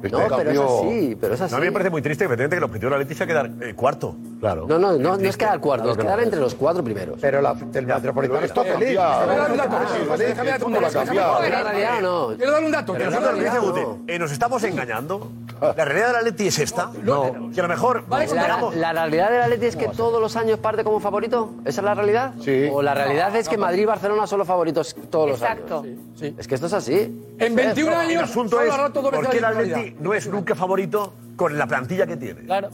No, 0.01 0.19
pero 0.37 0.51
es 0.51 0.59
así, 0.59 1.17
pero 1.19 1.33
es 1.33 1.41
así. 1.41 1.51
No, 1.51 1.57
a 1.57 1.59
mí 1.59 1.65
me 1.67 1.71
parece 1.71 1.89
muy 1.89 2.01
triste 2.01 2.25
efectivamente, 2.25 2.55
que 2.55 2.59
el 2.59 2.63
objetivo 2.63 2.91
del 2.91 3.01
Atleti 3.01 3.15
sea 3.15 3.27
quedar 3.27 3.51
eh, 3.61 3.73
cuarto. 3.75 4.15
Claro. 4.39 4.65
No, 4.67 4.79
no, 4.79 4.93
no, 4.93 5.17
no 5.17 5.29
es 5.29 5.35
quedar 5.35 5.59
cuarto, 5.59 5.83
Claro 5.83 5.91
es 5.91 5.97
que 5.97 6.03
quedar 6.03 6.17
no. 6.17 6.23
entre 6.23 6.39
los 6.39 6.55
cuatro 6.55 6.83
primeros. 6.83 7.19
Pero 7.19 7.41
la, 7.41 7.55
el 7.73 7.85
Metropolitano 7.85 8.39
está 8.45 8.63
feliz. 8.63 8.89
Déjame 8.89 9.35
dar 9.35 9.51
un 9.51 9.57
dato. 9.57 10.17
Déjame 10.17 10.49
dar 10.51 10.63
un 10.63 10.73
dato. 10.73 11.01
¿Es 11.01 11.13
la 11.13 11.63
realidad 11.63 11.97
o 11.97 12.29
no? 12.31 12.37
Quiero 12.37 12.51
dar 12.51 12.63
un 12.63 12.71
dato. 12.71 13.99
Eh, 14.07 14.19
nos 14.19 14.31
estamos 14.31 14.63
engañando. 14.63 15.31
La 15.61 15.85
realidad 15.85 16.07
del 16.07 16.15
Atleti 16.17 16.47
es 16.47 16.59
esta. 16.59 16.91
No. 17.03 17.49
Que 17.53 17.59
a 17.59 17.63
lo 17.63 17.69
mejor 17.69 18.03
La, 18.09 18.27
superamos. 18.27 18.75
la 18.75 18.93
realidad 18.93 19.29
del 19.31 19.41
Atleti 19.41 19.65
es 19.67 19.75
que 19.75 19.87
todos 19.89 20.21
los 20.21 20.35
años 20.35 20.59
parte 20.59 20.83
como 20.83 20.99
favorito. 20.99 21.51
¿Esa 21.65 21.81
es 21.81 21.85
la 21.85 21.95
realidad? 21.95 22.33
Sí. 22.41 22.69
O 22.71 22.81
la 22.81 22.93
realidad 22.93 23.35
es 23.35 23.49
que 23.49 23.57
Madrid 23.57 23.81
y 23.83 23.85
Barcelona 23.85 24.27
son 24.27 24.39
los 24.39 24.47
favoritos 24.47 24.95
todos 25.09 25.29
los 25.29 25.41
Exacto. 25.41 25.81
años. 25.81 25.99
Es 26.37 26.47
que 26.47 26.55
esto 26.55 26.67
es 26.67 26.73
así. 26.73 27.35
En 27.37 27.55
21 27.55 27.91
El 27.91 27.97
años, 27.97 28.23
asunto 28.23 28.57
solo 28.57 28.85
es 28.87 28.91
por 28.91 29.29
qué 29.29 29.37
el 29.37 29.41
la 29.41 29.47
Atleti 29.49 29.95
no 29.99 30.13
es 30.13 30.27
nunca 30.27 30.55
favorito 30.55 31.13
con 31.35 31.57
la 31.57 31.67
plantilla 31.67 32.05
que 32.07 32.17
tiene. 32.17 32.41
Claro. 32.41 32.69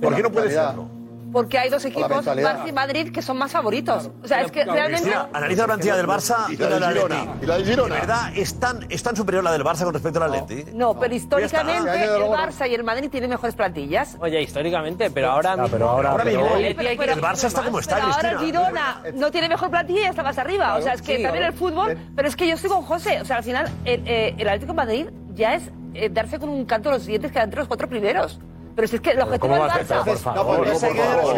¿Por 0.00 0.14
qué 0.14 0.22
no 0.22 0.30
puede 0.30 0.50
serlo? 0.50 1.01
Porque 1.32 1.58
hay 1.58 1.70
dos 1.70 1.84
equipos. 1.84 2.24
Barça 2.26 2.68
y 2.68 2.72
Madrid, 2.72 3.12
que 3.12 3.22
son 3.22 3.38
más 3.38 3.50
favoritos. 3.52 4.10
O 4.22 4.28
sea, 4.28 4.42
es 4.42 4.52
que 4.52 4.64
realmente. 4.64 5.02
Cristina, 5.02 5.28
analiza 5.32 5.62
la 5.62 5.66
plantilla 5.66 5.96
del 5.96 6.06
Barça 6.06 6.36
y, 6.50 6.52
Y 6.52 6.56
la 6.58 6.68
del 6.68 6.84
Girona. 6.92 7.26
Y 7.40 7.46
la 7.46 7.54
del 7.56 7.64
Girona. 7.66 7.94
¿De 7.94 8.00
verdad 8.00 8.32
es 8.36 8.60
tan, 8.60 8.86
es 8.90 9.02
tan 9.02 9.16
superior 9.16 9.42
la 9.42 9.52
del 9.52 9.64
Barça 9.64 9.84
con 9.84 9.94
respecto 9.94 10.22
al 10.22 10.34
Atleti? 10.34 10.70
No, 10.74 10.98
pero 10.98 11.14
históricamente 11.14 12.04
el 12.04 12.22
Barça 12.24 12.68
y 12.70 12.74
el 12.74 12.84
Madrid 12.84 13.08
tienen 13.10 13.30
mejores 13.30 13.54
plantillas. 13.54 14.16
Oye, 14.20 14.42
históricamente, 14.42 15.10
pero 15.10 15.30
ahora 15.30 15.56
mismo. 15.56 15.68
pero 15.70 15.88
ahora- 15.88 16.10
Ahora 16.10 16.24
mismo, 16.24 16.56
el 16.56 16.76
Barça 16.76 17.44
está 17.46 17.62
como 17.62 17.78
está, 17.78 17.94
Pero 17.96 18.06
ahora 18.08 18.30
el 18.30 18.36
Cristina. 18.36 18.64
Girona 18.66 19.02
no 19.14 19.30
tiene 19.30 19.48
mejor 19.48 19.70
plantilla 19.70 20.00
y 20.02 20.04
está 20.04 20.22
más 20.22 20.38
arriba. 20.38 20.76
o 20.76 20.82
sea, 20.82 20.92
es 20.94 21.02
que 21.02 21.16
sí, 21.16 21.22
también 21.22 21.44
el 21.44 21.52
fútbol. 21.54 21.96
Pero 22.14 22.28
es 22.28 22.36
que 22.36 22.46
yo 22.46 22.54
estoy 22.54 22.70
con 22.70 22.82
José. 22.82 23.20
O 23.20 23.24
sea, 23.24 23.36
al 23.38 23.44
final, 23.44 23.66
el, 23.84 24.02
eh, 24.06 24.34
el 24.38 24.48
Atlético 24.48 24.72
de 24.72 24.76
Madrid 24.76 25.06
ya 25.34 25.54
es 25.54 25.62
eh, 25.94 26.08
darse 26.10 26.38
con 26.38 26.48
un 26.48 26.64
canto 26.64 26.88
a 26.90 26.92
los 26.92 27.02
siguientes 27.02 27.32
que 27.32 27.38
entre 27.38 27.58
los 27.60 27.68
cuatro 27.68 27.88
primeros. 27.88 28.38
Pero 28.74 28.88
si 28.88 28.96
es 28.96 29.02
que 29.02 29.10
el 29.10 29.20
objetivo 29.20 29.54
¿Cómo 29.54 29.62
del? 29.68 29.86
Barça. 29.86 30.04
Por 30.04 30.16
favor, 30.16 30.64
por 30.64 30.76
favor. 30.76 31.34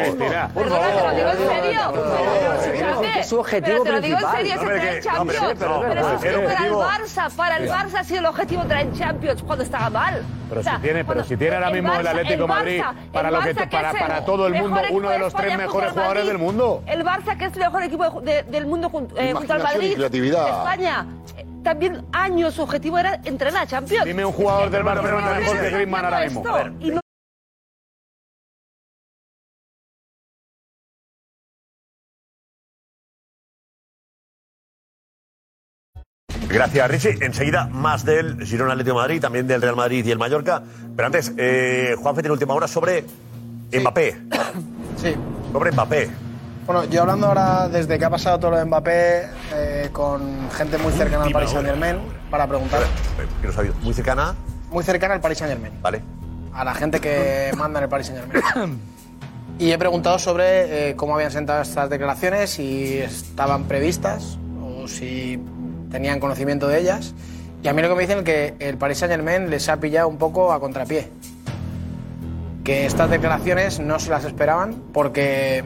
Perdona, 0.54 0.88
te 1.14 1.22
lo 1.22 1.30
digo 1.30 1.30
en 1.30 1.62
serio. 1.62 3.24
Su 3.24 3.40
objetivo 3.40 3.82
pero 3.82 3.84
te 3.84 3.92
lo 3.92 4.00
digo 4.00 4.18
en 4.18 4.24
principal. 4.24 4.36
serio, 4.36 4.54
es 4.54 4.60
entrar 4.62 4.94
en 4.94 5.02
Champions. 5.02 5.54
pero- 5.58 6.08
si 6.08 6.14
es 6.14 6.20
que 6.34 6.38
para 6.40 6.66
el 6.66 6.72
Barça, 6.74 7.30
para 7.34 7.56
el 7.56 7.68
Barça 7.68 7.94
ha 7.98 8.04
sido 8.04 8.20
el 8.20 8.26
objetivo 8.26 8.62
entrar 8.62 8.80
en 8.82 8.92
Champions 8.92 9.42
cuando 9.42 9.64
estaba 9.64 9.90
mal. 9.90 10.22
Pero 10.48 10.62
si 10.62 10.70
tiene, 10.82 11.04
pero 11.04 11.24
si 11.24 11.36
tiene 11.36 11.54
ahora 11.56 11.70
mismo 11.70 11.92
el 11.94 12.06
Atlético 12.06 12.46
Madrid 12.46 12.82
para 13.12 13.30
lo 13.30 13.40
que 13.40 13.54
para, 13.54 14.24
todo 14.24 14.46
el 14.46 14.54
mundo 14.54 14.80
uno 14.90 15.10
de 15.10 15.18
los 15.18 15.34
tres 15.34 15.56
mejores 15.56 15.92
jugadores 15.92 16.26
del 16.26 16.38
mundo. 16.38 16.82
El 16.86 17.04
Barça, 17.04 17.36
que 17.36 17.46
es 17.46 17.52
el 17.54 17.60
mejor 17.60 17.82
equipo 17.82 18.20
de- 18.20 18.42
del 18.44 18.66
mundo 18.66 18.88
junto, 18.90 19.16
eh, 19.18 19.32
junto 19.32 19.52
al 19.52 19.62
Madrid. 19.62 19.94
creatividad. 19.96 20.48
España. 20.48 21.06
eh, 21.36 21.46
También 21.64 22.04
años 22.12 22.52
su 22.54 22.62
objetivo 22.62 22.98
era 22.98 23.18
entrenar 23.24 23.62
a 23.62 23.66
Champions. 23.66 24.04
Dime 24.04 24.22
un 24.22 24.32
jugador 24.32 24.68
del 24.68 24.82
Barcelona 24.82 25.30
mejor 25.40 25.58
que 25.60 25.70
Griezmann 25.70 26.04
ahora 26.04 26.20
mismo. 26.20 26.44
Gracias, 36.54 36.88
Richie. 36.88 37.18
Enseguida 37.20 37.66
más 37.66 38.04
del 38.04 38.44
Girona 38.46 38.72
Atlético 38.72 38.96
de 38.96 39.02
Madrid, 39.02 39.20
también 39.20 39.46
del 39.48 39.60
Real 39.60 39.74
Madrid 39.74 40.06
y 40.06 40.10
el 40.12 40.18
Mallorca. 40.18 40.62
Pero 40.94 41.06
antes, 41.06 41.32
eh, 41.36 41.96
Juanfe 42.00 42.22
tiene 42.22 42.32
última 42.32 42.54
hora 42.54 42.68
sobre 42.68 43.04
Mbappé. 43.72 44.16
Sí. 45.02 45.12
Sobre 45.52 45.72
Mbappé. 45.72 46.08
Bueno, 46.64 46.84
yo 46.84 47.02
hablando 47.02 47.26
ahora 47.26 47.68
desde 47.68 47.98
que 47.98 48.04
ha 48.04 48.10
pasado 48.10 48.38
todo 48.38 48.52
lo 48.52 48.56
de 48.58 48.64
Mbappé 48.64 49.26
eh, 49.52 49.88
con 49.92 50.48
gente 50.52 50.78
muy 50.78 50.92
cercana 50.92 51.24
al 51.24 51.32
Paris 51.32 51.50
Saint. 51.50 51.66
Germain 51.66 51.98
para 52.30 52.46
preguntar. 52.46 52.80
Eh, 52.82 52.86
Que 53.42 53.48
no 53.48 53.52
sabía, 53.52 53.72
muy 53.82 53.92
cercana. 53.92 54.34
muy 54.70 54.82
cercana 54.84 55.14
al 55.14 55.20
Paris 55.20 55.38
Saint 55.38 55.52
Germain. 55.52 55.82
Vale. 55.82 56.00
A 56.54 56.64
la 56.64 56.72
gente 56.74 57.00
que 57.00 57.50
manda 57.58 57.80
en 57.80 57.82
el 57.84 57.88
Paris 57.90 58.06
Saint 58.06 58.32
Germain. 58.32 58.78
Y 59.58 59.70
he 59.72 59.78
preguntado 59.78 60.18
sobre 60.18 60.90
eh, 60.90 60.96
cómo 60.96 61.14
habían 61.14 61.30
sentado 61.30 61.62
estas 61.62 61.88
declaraciones, 61.90 62.50
si 62.50 62.98
estaban 62.98 63.64
previstas 63.64 64.36
o 64.60 64.88
si 64.88 65.38
tenían 65.94 66.18
conocimiento 66.18 66.66
de 66.66 66.80
ellas. 66.80 67.14
Y 67.62 67.68
a 67.68 67.72
mí 67.72 67.80
lo 67.80 67.88
que 67.88 67.94
me 67.94 68.00
dicen 68.00 68.18
es 68.18 68.24
que 68.24 68.54
el 68.58 68.76
Paris 68.76 68.98
Saint 68.98 69.12
Germain 69.12 69.48
les 69.48 69.68
ha 69.68 69.76
pillado 69.76 70.08
un 70.08 70.18
poco 70.18 70.52
a 70.52 70.58
contrapié. 70.58 71.08
Que 72.64 72.84
estas 72.84 73.08
declaraciones 73.10 73.78
no 73.78 74.00
se 74.00 74.10
las 74.10 74.24
esperaban 74.24 74.74
porque 74.92 75.62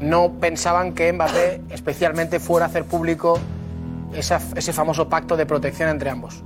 no 0.00 0.32
pensaban 0.40 0.94
que 0.94 1.12
Mbappé 1.12 1.60
especialmente 1.70 2.40
fuera 2.40 2.66
a 2.66 2.68
hacer 2.70 2.84
público 2.86 3.38
ese 4.12 4.72
famoso 4.72 5.08
pacto 5.08 5.36
de 5.36 5.46
protección 5.46 5.90
entre 5.90 6.10
ambos. 6.10 6.42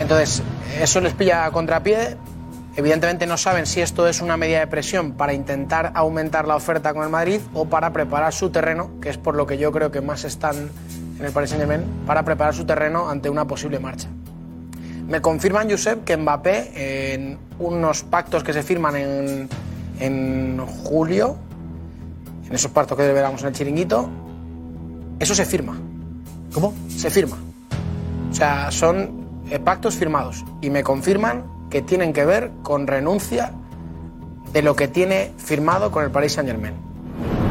Entonces, 0.00 0.42
eso 0.80 1.00
les 1.00 1.14
pilla 1.14 1.44
a 1.44 1.52
contrapié. 1.52 2.16
Evidentemente 2.74 3.24
no 3.28 3.36
saben 3.36 3.66
si 3.66 3.80
esto 3.80 4.08
es 4.08 4.20
una 4.20 4.36
medida 4.36 4.58
de 4.58 4.66
presión 4.66 5.12
para 5.12 5.32
intentar 5.32 5.92
aumentar 5.94 6.48
la 6.48 6.56
oferta 6.56 6.92
con 6.92 7.04
el 7.04 7.08
Madrid 7.08 7.40
o 7.54 7.66
para 7.66 7.92
preparar 7.92 8.32
su 8.32 8.50
terreno, 8.50 8.90
que 9.00 9.10
es 9.10 9.16
por 9.16 9.36
lo 9.36 9.46
que 9.46 9.58
yo 9.58 9.70
creo 9.70 9.92
que 9.92 10.00
más 10.00 10.24
están 10.24 10.70
en 11.18 11.24
el 11.24 11.32
Paris 11.32 11.50
Saint-Germain, 11.50 11.82
para 12.06 12.24
preparar 12.24 12.54
su 12.54 12.64
terreno 12.64 13.08
ante 13.08 13.28
una 13.28 13.46
posible 13.46 13.78
marcha. 13.78 14.08
Me 15.08 15.20
confirman, 15.20 15.70
Josep, 15.70 16.04
que 16.04 16.16
Mbappé, 16.16 17.14
en 17.14 17.38
unos 17.58 18.02
pactos 18.02 18.44
que 18.44 18.52
se 18.52 18.62
firman 18.62 18.96
en, 18.96 19.48
en 20.00 20.58
julio, 20.84 21.36
en 22.46 22.54
esos 22.54 22.70
pactos 22.70 22.96
que 22.96 23.12
veremos 23.12 23.40
en 23.42 23.48
el 23.48 23.54
chiringuito, 23.54 24.08
eso 25.18 25.34
se 25.34 25.44
firma. 25.44 25.78
¿Cómo? 26.52 26.74
Se 26.88 27.10
firma. 27.10 27.36
O 28.30 28.34
sea, 28.34 28.70
son 28.70 29.26
eh, 29.50 29.58
pactos 29.58 29.96
firmados. 29.96 30.44
Y 30.60 30.70
me 30.70 30.82
confirman 30.82 31.44
que 31.70 31.82
tienen 31.82 32.12
que 32.12 32.24
ver 32.24 32.50
con 32.62 32.86
renuncia 32.86 33.52
de 34.52 34.62
lo 34.62 34.76
que 34.76 34.88
tiene 34.88 35.32
firmado 35.36 35.90
con 35.90 36.04
el 36.04 36.10
Paris 36.10 36.32
Saint 36.32 36.48
Germain. 36.48 36.87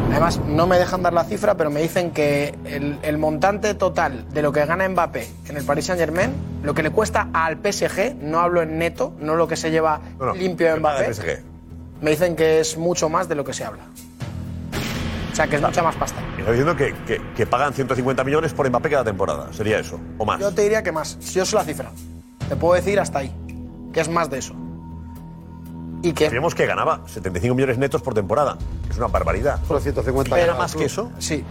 Además, 0.10 0.40
no 0.48 0.68
me 0.68 0.80
dejan 0.80 1.04
dar 1.04 1.14
la 1.14 1.24
cifra, 1.26 1.56
pero 1.56 1.70
me 1.70 1.82
dicen 1.82 2.12
que 2.12 2.56
el, 2.66 2.98
el 3.02 3.18
montante 3.18 3.74
total 3.76 4.26
de 4.34 4.42
lo 4.42 4.52
que 4.52 4.66
gana 4.66 4.88
Mbappé 4.88 5.28
en 5.48 5.58
el 5.58 5.64
Paris 5.64 5.86
Saint 5.86 6.00
Germain, 6.00 6.32
lo 6.64 6.74
que 6.74 6.82
le 6.82 6.90
cuesta 6.92 7.30
al 7.34 7.58
PSG, 7.58 8.16
no 8.22 8.40
hablo 8.40 8.62
en 8.62 8.78
neto, 8.80 9.14
no 9.20 9.36
lo 9.36 9.48
que 9.48 9.56
se 9.56 9.70
lleva 9.70 10.00
No, 10.20 10.28
no, 10.28 10.34
limpio 10.36 10.68
paga 10.82 11.00
Mbappé, 11.02 11.14
PSG. 11.14 11.44
me 12.02 12.12
dicen 12.12 12.36
que 12.36 12.60
es 12.62 12.78
mucho 12.78 13.10
más 13.10 13.28
de 13.30 13.36
lo 13.36 13.44
que 13.44 13.54
se 13.54 13.64
habla. 13.66 13.84
O 15.32 15.36
sea, 15.36 15.46
que 15.46 15.58
es 15.58 15.62
mucha 15.62 15.84
más 15.84 15.96
pasta. 15.96 16.20
Está 16.40 16.52
diciendo 16.52 16.76
que, 16.76 16.96
que, 17.06 17.22
que 17.36 17.46
pagan 17.46 17.74
150 17.74 18.24
millones 18.24 18.54
por 18.54 18.68
Mbappé 18.68 18.90
cada 18.90 19.04
temporada. 19.04 19.54
Sería 19.54 19.78
eso. 19.78 20.00
O 20.18 20.26
más. 20.26 20.40
Yo 20.40 20.52
te 20.52 20.64
diría 20.64 20.82
que 20.82 20.92
más. 20.92 21.18
Si 21.20 21.34
yo 21.36 21.46
sé 21.46 21.56
la 21.56 21.64
cifra. 21.64 21.92
Te 22.50 22.56
puedo 22.56 22.74
decir 22.74 23.00
hasta 23.00 23.20
ahí. 23.20 23.32
Que 23.94 24.00
es 24.00 24.10
más 24.10 24.32
de 24.32 24.40
eso. 24.40 24.56
Y 26.02 26.14
que. 26.14 26.26
Sabíamos 26.26 26.56
que 26.56 26.66
ganaba 26.66 27.02
75 27.06 27.56
millones 27.56 27.78
netos 27.78 28.02
por 28.02 28.14
temporada. 28.14 28.58
Es 28.90 28.98
una 28.98 29.08
barbaridad. 29.08 29.60
Solo 29.68 29.80
150 29.80 30.40
¿Era 30.40 30.56
más 30.56 30.76
que 30.76 30.86
eso? 30.86 31.12
Sí. 31.20 31.44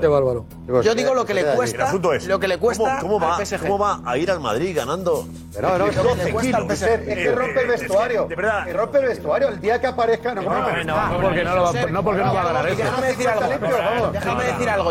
Qué 0.00 0.06
bárbaro. 0.06 0.44
Yo 0.82 0.94
digo 0.94 1.14
lo 1.14 1.24
que 1.26 1.34
le 1.34 1.40
El 1.42 1.56
cuesta. 1.56 1.84
asunto 1.84 2.12
es, 2.12 2.26
Lo 2.26 2.38
que 2.40 2.48
le 2.48 2.58
cuesta 2.58 2.98
¿cómo, 3.00 3.14
cómo 3.18 3.26
va, 3.26 3.36
al 3.36 3.46
PSG. 3.46 3.60
¿Cómo 3.60 3.78
va 3.78 4.00
a 4.04 4.16
ir 4.16 4.30
al 4.30 4.40
Madrid 4.40 4.74
ganando? 4.76 5.26
No, 5.60 5.78
no, 5.78 5.86
es 5.86 5.96
que 5.96 6.02
12 6.02 6.24
le 6.24 6.32
cuesta 6.32 6.56
al 6.56 6.62
kilos? 6.64 6.78
PSG. 6.78 6.88
Es 7.08 7.18
que 7.18 7.32
rompe 7.32 7.60
el 7.60 7.66
Eh, 7.66 7.70
vestuario. 7.72 8.24
de 8.26 8.36
verdad. 8.36 8.64
Que 8.64 8.72
rompe 8.72 8.98
el 8.98 9.04
vestuario. 9.06 9.48
El 9.48 9.60
día 9.60 9.80
que 9.80 9.86
aparezca. 9.86 10.34
No, 10.34 10.42
No, 10.42 10.50
no, 10.50 10.84
no, 10.84 11.08
no, 11.12 11.20
porque 11.20 11.44
no 11.44 11.56
lo 11.56 11.62
va- 11.64 11.72
no 11.90 12.02
porque 12.04 12.22
no 12.22 12.34
va 12.34 12.40
a 12.40 12.44
ganar 12.44 12.68
eso. 12.68 12.76
Déjame 12.82 13.06
decir 13.08 13.28
algo. 13.28 14.10
Déjame 14.12 14.44
decir 14.44 14.68
algo. 14.68 14.90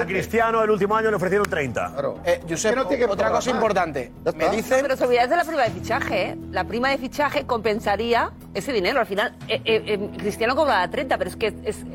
A 0.00 0.06
Cristiano 0.06 0.62
el 0.62 0.70
último 0.70 0.96
año 0.96 1.10
le 1.10 1.16
ofrecieron 1.16 1.48
30. 1.48 1.92
Eh, 2.24 2.40
Josep, 2.48 2.76
otra 3.10 3.30
cosa 3.30 3.50
importante. 3.50 4.12
Me 4.34 4.48
dicen. 4.50 4.78
Pero 4.82 4.94
os 4.94 5.00
olvidáis 5.00 5.28
de 5.30 5.36
la 5.36 5.44
prima 5.44 5.62
de 5.64 5.70
fichaje, 5.70 6.22
¿eh? 6.30 6.36
La 6.50 6.64
prima 6.64 6.88
de 6.90 6.98
fichaje 6.98 7.44
compensaría 7.46 8.30
ese 8.54 8.72
dinero. 8.72 9.00
Al 9.00 9.06
final, 9.06 9.34
eh, 9.48 9.60
eh, 9.64 9.82
eh, 9.86 10.10
Cristiano 10.18 10.56
cobrará 10.56 10.88
30, 10.90 11.18
pero 11.18 11.30
es 11.30 11.36
que 11.36 11.50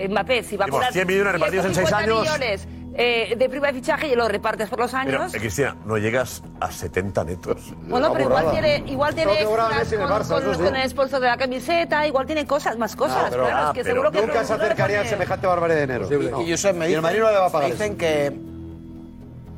Mbappé, 0.10 0.44
si 0.44 0.58
va 0.58 0.66
a 0.66 0.68
cobrar 0.70 0.94
100 0.94 1.08
millones 1.16 1.34
repartidos 1.34 1.66
en 1.66 1.76
seis 1.76 1.88
150 1.88 1.97
años. 1.97 2.22
millones 2.39 2.68
eh, 2.97 3.36
de 3.38 3.49
prima 3.49 3.68
de 3.68 3.74
fichaje 3.74 4.07
y 4.07 4.16
lo 4.16 4.26
repartes 4.30 4.70
por 4.70 4.80
los 4.80 4.91
Pero, 4.91 5.20
años. 5.22 5.34
eh, 5.34 5.39
Cristina, 5.39 5.76
no 5.86 5.97
llegas 5.97 6.41
a 6.61 6.72
70 6.72 7.24
netos. 7.26 7.57
bueno, 7.89 8.13
pero 8.13 8.26
igual 8.26 8.51
tiene, 8.51 8.84
igual 8.88 9.13
tiene 9.16 9.34
que 9.34 9.41
extras 9.43 9.91
el 9.91 9.99
con, 9.99 10.07
Barça, 10.09 10.41
con- 10.43 10.55
sí. 10.55 10.61
con 10.63 10.76
el 10.78 10.89
sponsor 10.89 11.20
de 11.20 11.28
la 11.28 11.36
camiseta, 11.38 12.07
igual 12.07 12.26
tiene 12.26 12.45
cosas, 12.47 12.78
más 12.78 12.95
cosas. 12.95 13.26
pero- 13.30 13.43
claro, 13.43 13.57
ah, 13.57 13.68
es 13.68 13.74
que 13.74 13.84
pero 13.84 13.95
seguro 13.95 14.11
que 14.11 14.22
nunca 14.26 14.39
el 14.41 14.47
se 14.47 14.53
acercaría 14.53 15.01
a 15.01 15.05
semejante 15.05 15.45
barbaridad 15.45 15.76
de 15.76 15.88
dinero. 15.88 16.32
No. 16.32 16.41
Y 16.41 16.51
Josep, 16.51 16.76
me 16.76 16.89
Y 16.89 16.93
el 16.93 17.01
dicen, 17.01 17.20
no 17.20 17.32
le 17.32 17.38
va 17.39 17.45
a 17.47 17.49
pagar 17.51 17.68
me 17.70 17.74
dicen 17.76 17.91
eso. 17.91 17.97
que 17.97 18.26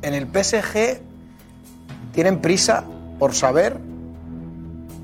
en 0.02 0.14
el 0.14 0.26
PSG 0.26 1.00
tienen 2.12 2.40
prisa 2.40 2.82
por 3.20 3.34
saber 3.34 3.76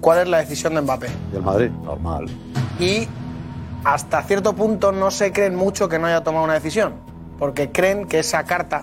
cuál 0.00 0.18
es 0.20 0.28
la 0.28 0.38
decisión 0.38 0.74
de 0.74 0.80
Mbappé. 0.80 1.07
Y 1.32 1.36
el 1.36 1.42
Madrid. 1.42 1.70
Normal. 1.84 2.26
Y 2.80 3.07
hasta 3.85 4.22
cierto 4.22 4.55
punto 4.55 4.93
no 4.93 5.11
se 5.11 5.32
creen 5.32 5.55
mucho 5.55 5.89
que 5.89 5.99
no 5.99 6.07
haya 6.07 6.22
tomado 6.22 6.45
una 6.45 6.55
decisión, 6.55 6.95
porque 7.39 7.70
creen 7.70 8.07
que 8.07 8.18
esa 8.20 8.45
carta 8.45 8.82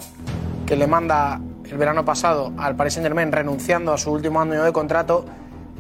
que 0.66 0.76
le 0.76 0.88
manda 0.88 1.42
el 1.70 1.78
verano 1.78 2.06
pasado 2.06 2.52
al 2.58 2.76
Paris 2.76 2.94
Saint 2.94 3.06
Germain 3.06 3.32
renunciando 3.32 3.94
a 3.94 3.98
su 3.98 4.12
último 4.12 4.42
año 4.42 4.64
de 4.64 4.72
contrato 4.72 5.26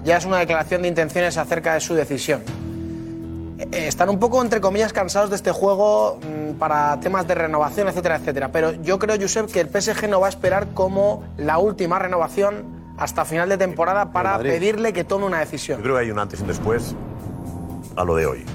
ya 0.03 0.17
es 0.17 0.25
una 0.25 0.39
declaración 0.39 0.81
de 0.81 0.87
intenciones 0.87 1.37
acerca 1.37 1.75
de 1.75 1.79
su 1.79 1.93
decisión. 1.93 2.41
Eh, 3.59 3.87
Están 3.87 4.09
un 4.09 4.17
poco, 4.17 4.41
entre 4.41 4.59
comillas, 4.59 4.93
cansados 4.93 5.29
de 5.29 5.35
este 5.35 5.51
juego 5.51 6.17
mm, 6.21 6.57
para 6.57 6.99
temas 6.99 7.27
de 7.27 7.35
renovación, 7.35 7.87
etcétera, 7.87 8.15
etcétera. 8.15 8.51
Pero 8.51 8.71
yo 8.81 8.97
creo, 8.97 9.17
Josep, 9.19 9.51
que 9.51 9.59
el 9.59 9.69
PSG 9.69 10.09
no 10.09 10.19
va 10.19 10.25
a 10.25 10.29
esperar 10.29 10.69
como 10.73 11.23
la 11.37 11.59
última 11.59 11.99
renovación 11.99 12.63
hasta 12.97 13.25
final 13.25 13.47
de 13.49 13.57
temporada 13.57 14.11
para 14.11 14.39
pedirle 14.39 14.91
que 14.93 15.03
tome 15.03 15.25
una 15.25 15.39
decisión. 15.39 15.77
Yo 15.77 15.83
creo 15.83 15.95
que 15.97 16.01
hay 16.01 16.11
un 16.11 16.17
antes 16.17 16.39
y 16.39 16.43
un 16.43 16.47
después 16.47 16.95
a 17.95 18.03
lo 18.03 18.15
de 18.15 18.25
hoy. 18.25 18.45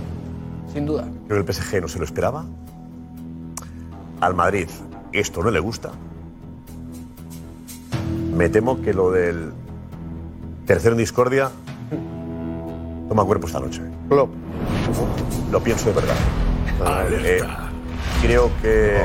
Sin 0.77 0.85
duda. 0.85 1.09
Creo 1.27 1.43
que 1.43 1.53
el 1.53 1.55
PSG 1.55 1.81
no 1.81 1.89
se 1.89 1.99
lo 1.99 2.05
esperaba. 2.05 2.45
Al 4.21 4.35
Madrid 4.35 4.69
esto 5.11 5.43
no 5.43 5.51
le 5.51 5.59
gusta. 5.59 5.91
Me 8.35 8.51
temo 8.51 8.83
que 8.83 8.93
lo 8.93 9.11
del 9.11 9.55
tercero 10.67 10.93
en 10.93 10.99
discordia 10.99 11.51
toma 13.09 13.25
cuerpo 13.25 13.47
esta 13.47 13.59
noche. 13.59 13.81
Lo 15.51 15.63
pienso 15.65 15.87
de 15.87 15.93
verdad. 15.95 16.17
Eh, 17.25 17.41
creo 18.21 18.51
que 18.61 19.01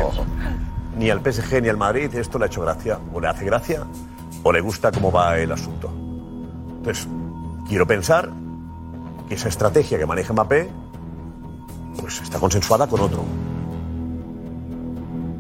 ni 1.00 1.10
al 1.10 1.22
PSG 1.22 1.62
ni 1.62 1.70
al 1.70 1.78
Madrid 1.78 2.14
esto 2.16 2.38
le 2.38 2.44
ha 2.44 2.48
hecho 2.48 2.64
gracia, 2.64 3.00
o 3.14 3.22
le 3.22 3.30
hace 3.30 3.46
gracia, 3.46 3.86
o 4.44 4.52
le 4.52 4.60
gusta 4.60 4.92
cómo 4.92 5.10
va 5.10 5.38
el 5.38 5.54
asunto. 5.54 5.90
Entonces, 6.80 7.08
quiero 7.70 7.88
pensar 7.88 8.30
que 9.30 9.36
esa 9.36 9.48
estrategia 9.48 9.98
que 9.98 10.06
maneja 10.06 10.34
Mbappé 10.34 10.70
pues 12.02 12.20
está 12.22 12.40
consensuada 12.40 12.88
con 12.88 13.00
otro. 13.02 13.24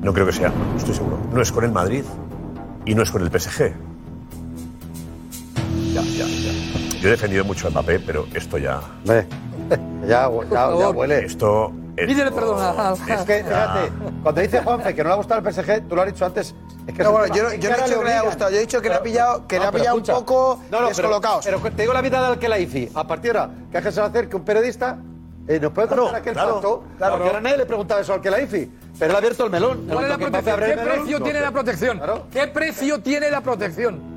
No 0.01 0.13
creo 0.13 0.25
que 0.25 0.31
sea, 0.33 0.49
no 0.49 0.77
estoy 0.77 0.93
seguro. 0.95 1.17
No 1.33 1.41
es 1.41 1.51
con 1.51 1.63
el 1.63 1.71
Madrid 1.71 2.03
y 2.85 2.95
no 2.95 3.03
es 3.03 3.11
con 3.11 3.21
el 3.21 3.29
PSG. 3.39 3.73
Ya, 5.93 6.01
ya, 6.01 6.25
ya. 6.25 6.99
Yo 7.01 7.07
he 7.07 7.11
defendido 7.11 7.43
mucho 7.43 7.67
a 7.67 7.71
Mbappé, 7.71 7.99
pero 7.99 8.25
esto 8.33 8.57
ya. 8.57 8.79
Ya, 10.01 10.27
ya, 10.27 10.75
ya 10.79 10.89
huele. 10.89 11.25
Esto. 11.25 11.71
Pídele 11.95 12.31
perdón 12.31 12.57
a- 12.59 12.93
Es 12.93 13.21
que, 13.21 13.43
fíjate, 13.43 13.91
cuando 14.23 14.41
dice 14.41 14.61
Juanfe 14.63 14.95
que 14.95 15.03
no 15.03 15.09
le 15.09 15.13
ha 15.13 15.17
gustado 15.17 15.47
el 15.47 15.53
PSG, 15.53 15.87
tú 15.87 15.95
lo 15.95 16.01
has 16.01 16.07
dicho 16.11 16.25
antes. 16.25 16.55
Es 16.87 16.93
que 16.95 17.03
No, 17.03 17.11
bueno, 17.11 17.33
yo 17.33 17.43
no- 17.43 17.53
yo 17.53 17.69
no 17.69 17.75
he 17.75 17.79
¿En 17.79 17.83
qué 17.83 17.83
dicho 17.85 17.99
que 17.99 18.05
le 18.05 18.11
haya 18.11 18.21
gustado, 18.23 18.49
yo 18.51 18.57
he 18.57 18.61
dicho 18.61 18.81
que 18.81 18.89
le 18.89 18.95
ha 18.95 19.03
pillado- 19.03 19.47
que 19.47 19.59
le 19.59 19.65
ha 19.65 19.71
pillado 19.71 19.97
un 19.97 20.03
poco 20.03 20.59
pero- 20.71 20.87
descolocados. 20.87 21.45
Pero, 21.45 21.59
te 21.61 21.81
digo 21.83 21.93
la 21.93 22.01
mitad 22.01 22.27
del 22.29 22.39
que 22.39 22.49
la 22.49 22.57
IFI. 22.59 22.89
A 22.95 23.05
partir 23.07 23.33
de 23.33 23.39
ahora, 23.39 23.51
¿qué 23.71 23.91
se 23.91 23.99
va 24.01 24.07
a 24.07 24.09
hacer 24.09 24.27
que 24.27 24.35
un 24.35 24.43
periodista 24.43 24.97
eh, 25.47 25.59
nos 25.59 25.71
puede 25.71 25.87
contar 25.87 26.15
aquel 26.15 26.33
claro, 26.33 26.53
pacto? 26.53 26.83
claro. 26.97 27.13
porque 27.13 27.27
ahora 27.29 27.41
nadie 27.41 27.57
le 27.57 27.65
preguntaba 27.65 28.01
eso 28.01 28.13
al 28.13 28.21
que 28.21 28.29
la 28.29 28.41
IFI. 28.41 28.71
Pero 28.99 29.11
él 29.11 29.15
ha 29.15 29.17
abierto 29.17 29.45
el 29.45 29.51
melón. 29.51 29.87
¿Cuál 29.87 30.03
es 30.03 30.09
la 30.09 30.17
protección? 30.17 30.59
¿Qué 30.59 30.77
precio 30.77 31.19
no 31.19 31.25
tiene 31.25 31.41
la 31.41 31.51
protección? 31.51 32.01
¿Qué 32.31 32.47
precio 32.47 33.01
tiene 33.01 33.31
la 33.31 33.41
protección? 33.41 34.10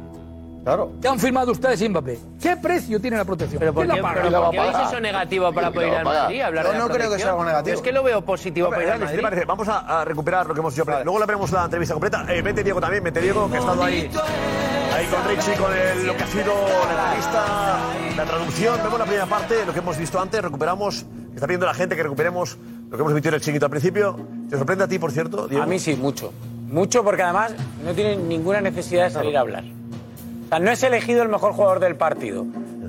Claro. 0.65 0.93
¿Qué 1.03 1.09
han 1.09 1.19
firmado 1.21 1.53
ustedes 1.53 1.79
sin 1.79 1.91
Mbappé? 1.93 2.19
¿Qué 2.41 2.57
precio 2.57 2.99
tiene 2.99 3.19
la 3.19 3.25
protección? 3.27 3.61
¿Pero 3.61 3.75
por 3.75 3.85
¿Quién 3.85 3.97
qué, 3.97 4.03
la 4.03 4.15
pero 4.15 4.41
por 4.45 4.51
qué 4.51 4.59
veis 4.61 4.77
eso 4.89 4.99
negativo 5.01 5.53
para 5.53 5.71
poder 5.71 5.89
ir 5.89 5.95
al 5.97 6.05
Madrid? 6.05 6.41
Hablar 6.41 6.65
Yo 6.65 6.73
de 6.73 6.79
la 6.79 6.85
no 6.85 6.87
creo 6.87 6.97
que 6.97 7.03
protección? 7.03 7.21
sea 7.21 7.31
algo 7.33 7.45
negativo. 7.45 7.69
Yo 7.69 7.75
es 7.75 7.83
que 7.83 7.93
lo 7.93 8.03
veo 8.03 8.23
positivo 8.25 8.71
para 8.71 8.83
ir 8.83 8.89
al 8.91 8.99
Dani, 9.01 9.11
¿qué 9.11 9.17
te 9.17 9.23
Madrid. 9.23 9.37
parece? 9.37 9.45
Vamos 9.47 9.69
a, 9.69 10.01
a 10.01 10.05
recuperar 10.07 10.47
lo 10.47 10.55
que 10.55 10.61
hemos 10.61 10.75
dicho. 10.75 10.87
Luego 11.05 11.19
le 11.19 11.27
veremos 11.27 11.53
la 11.53 11.65
entrevista 11.65 11.93
completa. 11.95 12.25
Eh, 12.35 12.41
vete 12.41 12.65
Diego 12.65 12.81
también, 12.81 13.05
vete 13.05 13.21
Diego, 13.21 13.51
que 13.51 13.57
ha 13.57 13.61
estado 13.61 13.85
ahí, 13.85 14.11
ahí 14.95 15.07
con 15.07 15.29
Richie, 15.37 15.55
con 15.57 15.71
el- 15.77 16.07
lo 16.07 16.17
que 16.17 16.23
ha 16.23 16.27
sido 16.29 16.55
la 16.97 17.05
entrevista, 17.05 17.77
la 18.17 18.25
traducción. 18.25 18.77
Vemos 18.83 18.99
la 18.99 19.05
primera 19.05 19.27
parte, 19.27 19.67
lo 19.67 19.73
que 19.75 19.79
hemos 19.81 19.99
visto 19.99 20.19
antes. 20.19 20.41
Recuperamos, 20.41 21.05
está 21.35 21.47
pidiendo 21.47 21.67
la 21.67 21.75
gente 21.75 21.95
que 21.95 22.03
recuperemos 22.03 22.57
lo 22.89 22.97
que 22.97 23.03
hemos 23.03 23.13
emitido 23.13 23.29
en 23.31 23.35
el 23.35 23.41
chiquito 23.43 23.67
al 23.67 23.71
principio. 23.71 24.17
¿Te 24.49 24.57
sorprende 24.57 24.85
a 24.85 24.89
ti, 24.89 24.99
por 24.99 25.13
cierto, 25.13 25.47
Diego? 25.47 25.63
A 25.63 25.67
mí 25.67 25.79
sí, 25.79 25.95
mucho. 25.95 26.33
Mucho 26.71 27.05
porque 27.05 27.23
además 27.23 27.55
no 27.85 27.93
tienen 27.93 28.27
ninguna 28.29 28.63
necesidad 28.63 29.05
de 29.05 29.11
salir 29.11 29.37
a 29.37 29.41
hablar. 29.41 29.65
O 30.45 30.49
sea, 30.49 30.59
no 30.59 30.71
es 30.71 30.83
elegido 30.83 31.23
el 31.23 31.29
mejor 31.29 31.53
jugador 31.53 31.81
del 31.81 31.97
partido. 31.97 32.47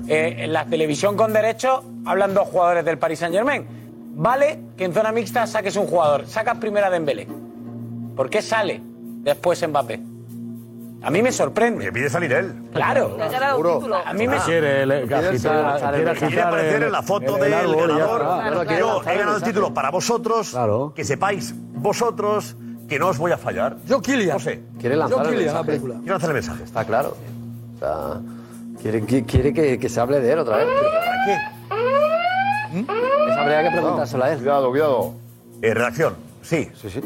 Eh, 0.08 0.36
en 0.44 0.52
la 0.52 0.66
televisión 0.66 1.16
con 1.16 1.32
derecho 1.32 1.82
hablan 2.04 2.34
dos 2.34 2.48
jugadores 2.48 2.84
del 2.84 2.98
Paris 2.98 3.18
Saint 3.20 3.34
Germain. 3.34 3.66
Vale 4.14 4.60
que 4.76 4.84
en 4.84 4.92
zona 4.94 5.12
mixta 5.12 5.46
saques 5.46 5.76
un 5.76 5.86
jugador, 5.86 6.26
sacas 6.26 6.58
primera 6.58 6.88
Dembélé. 6.90 7.26
¿Por 8.16 8.30
qué 8.30 8.40
sale 8.40 8.80
después 8.82 9.66
Mbappé? 9.68 10.00
A 11.02 11.10
mí 11.10 11.22
me 11.22 11.30
sorprende. 11.30 11.84
Que 11.84 11.92
pide 11.92 12.08
salir 12.08 12.32
él. 12.32 12.52
Claro. 12.72 13.16
A 14.04 14.12
mí 14.14 14.26
me 14.26 14.36
Ah. 14.36 14.42
Quiere, 14.44 14.82
aparecer 16.42 16.82
en 16.82 16.92
la 16.92 17.02
foto 17.02 17.36
el 17.36 17.50
del 17.50 17.76
ganador. 17.76 18.66
Yo 18.78 19.02
he 19.02 19.16
ganado 19.18 19.36
el 19.36 19.42
título 19.42 19.74
para 19.74 19.90
vosotros, 19.90 20.56
que 20.94 21.04
sepáis 21.04 21.54
vosotros 21.56 22.56
que 22.88 22.98
no 22.98 23.08
os 23.08 23.18
voy 23.18 23.32
a 23.32 23.36
fallar. 23.38 23.76
Yo, 23.86 24.00
Kilian. 24.00 24.38
José. 24.38 24.62
Quiere 24.80 24.96
lanzar 24.96 25.26
el 25.26 25.36
mensaje. 25.36 25.78
Quiero 25.80 26.00
lanzar 26.06 26.30
el 26.30 26.34
mensaje. 26.34 26.64
Está 26.64 26.84
claro. 26.84 27.16
Sea, 27.86 28.20
quiere, 28.82 29.02
qui- 29.04 29.24
quiere 29.24 29.52
que, 29.52 29.78
que 29.78 29.88
se 29.88 30.00
hable 30.00 30.18
de 30.20 30.32
él 30.32 30.38
otra 30.40 30.56
vez. 30.56 30.66
¿Para 30.66 31.24
qué? 31.24 32.80
Esa 33.30 33.42
habría 33.42 33.62
que 33.62 33.70
preguntárselo 33.70 34.24
a 34.24 34.32
él. 34.32 34.38
Cuidado, 34.38 34.70
cuidado. 34.70 35.14
Eh, 35.62 35.72
redacción. 35.74 36.16
Sí. 36.42 36.68
Sí, 36.80 36.90
sí. 36.90 37.00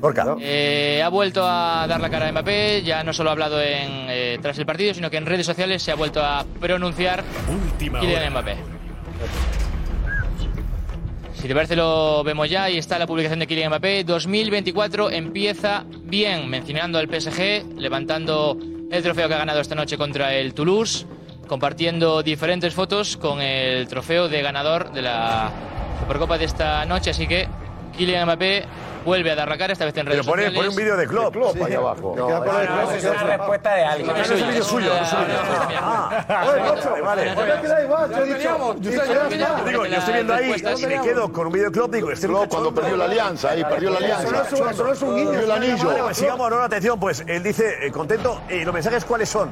Gorka. 0.00 0.36
Eh, 0.40 1.00
ha 1.02 1.08
vuelto 1.08 1.42
a 1.46 1.86
dar 1.88 2.00
la 2.00 2.10
cara 2.10 2.28
a 2.28 2.32
Mbappé, 2.32 2.82
ya 2.82 3.02
no 3.04 3.12
solo 3.12 3.30
ha 3.30 3.32
hablado 3.32 3.60
en, 3.62 4.06
eh, 4.10 4.38
tras 4.42 4.58
el 4.58 4.66
partido, 4.66 4.92
sino 4.92 5.10
que 5.10 5.16
en 5.16 5.26
redes 5.26 5.46
sociales 5.46 5.82
se 5.82 5.90
ha 5.92 5.94
vuelto 5.94 6.22
a 6.22 6.44
pronunciar 6.60 7.22
Kylian 7.78 8.30
Mbappé. 8.32 8.56
Si 11.34 11.48
te 11.48 11.54
parece 11.54 11.76
lo 11.76 12.22
vemos 12.24 12.50
ya, 12.50 12.64
ahí 12.64 12.78
está 12.78 12.98
la 12.98 13.06
publicación 13.06 13.38
de 13.38 13.46
Kylian 13.46 13.68
Mbappé. 13.70 14.04
2024 14.04 15.10
empieza 15.10 15.84
bien, 16.02 16.48
mencionando 16.50 16.98
al 16.98 17.08
PSG, 17.08 17.64
levantando 17.78 18.58
el 18.90 19.02
trofeo 19.02 19.28
que 19.28 19.34
ha 19.34 19.38
ganado 19.38 19.60
esta 19.60 19.74
noche 19.74 19.96
contra 19.98 20.34
el 20.34 20.54
Toulouse, 20.54 21.06
compartiendo 21.46 22.22
diferentes 22.22 22.74
fotos 22.74 23.16
con 23.16 23.40
el 23.40 23.86
trofeo 23.88 24.28
de 24.28 24.42
ganador 24.42 24.92
de 24.92 25.02
la 25.02 25.50
Supercopa 26.00 26.38
de 26.38 26.44
esta 26.44 26.84
noche, 26.86 27.10
así 27.10 27.26
que 27.26 27.48
Kylian 27.96 28.24
Mbappé 28.24 28.64
vuelve 29.04 29.30
a 29.30 29.34
dar 29.36 29.48
la 29.48 29.56
cara, 29.56 29.72
esta 29.72 29.84
vez 29.84 29.96
en 29.96 30.06
redes 30.06 30.20
Pero 30.20 30.30
pone, 30.32 30.42
sociales. 30.44 30.58
pone 30.58 30.68
un 30.68 30.76
vídeo 30.76 30.96
de 30.96 31.06
Klopp. 31.06 31.32
Klopp 31.32 31.62
ahí 31.62 31.74
abajo. 31.74 32.14
No, 32.16 32.28
no, 32.28 32.90
es 32.92 33.04
una 33.04 33.22
respuesta 33.22 33.74
de 33.74 33.84
alguien. 33.84 34.06
No 34.08 34.16
es 34.16 34.26
suyo. 34.64 34.64
suyo. 34.64 34.92
Ah, 35.78 36.24
vale, 37.04 37.34
Sí. 38.16 38.34
Digo, 39.66 39.86
yo 39.86 39.96
estoy 39.98 40.14
viendo 40.14 40.34
ahí 40.34 40.54
y 40.78 40.86
me 40.86 41.00
quedo 41.00 41.32
con 41.32 41.46
un 41.46 41.52
vídeo 41.52 41.66
de 41.66 41.72
Klopp. 41.72 41.92
Digo, 41.92 42.10
este 42.10 42.26
Klopp 42.26 42.48
cuando 42.48 42.74
perdió 42.74 42.96
la 42.96 43.04
alianza, 43.04 43.50
ahí 43.50 43.64
perdió 43.64 43.90
la 43.90 43.98
alianza. 43.98 44.30
no 44.82 44.92
es 44.92 45.02
un 45.02 45.16
guiño. 45.16 45.30
Perdió 45.30 45.44
el 45.44 45.50
anillo. 45.52 45.88
Vale, 45.88 46.02
pues 46.02 46.16
sigamos, 46.16 46.50
no, 46.50 46.60
atención, 46.60 46.98
pues 46.98 47.24
él 47.26 47.42
dice 47.42 47.86
eh, 47.86 47.90
contento. 47.92 48.40
¿Y 48.50 48.64
los 48.64 48.74
mensajes 48.74 49.04
cuáles 49.04 49.28
son? 49.28 49.50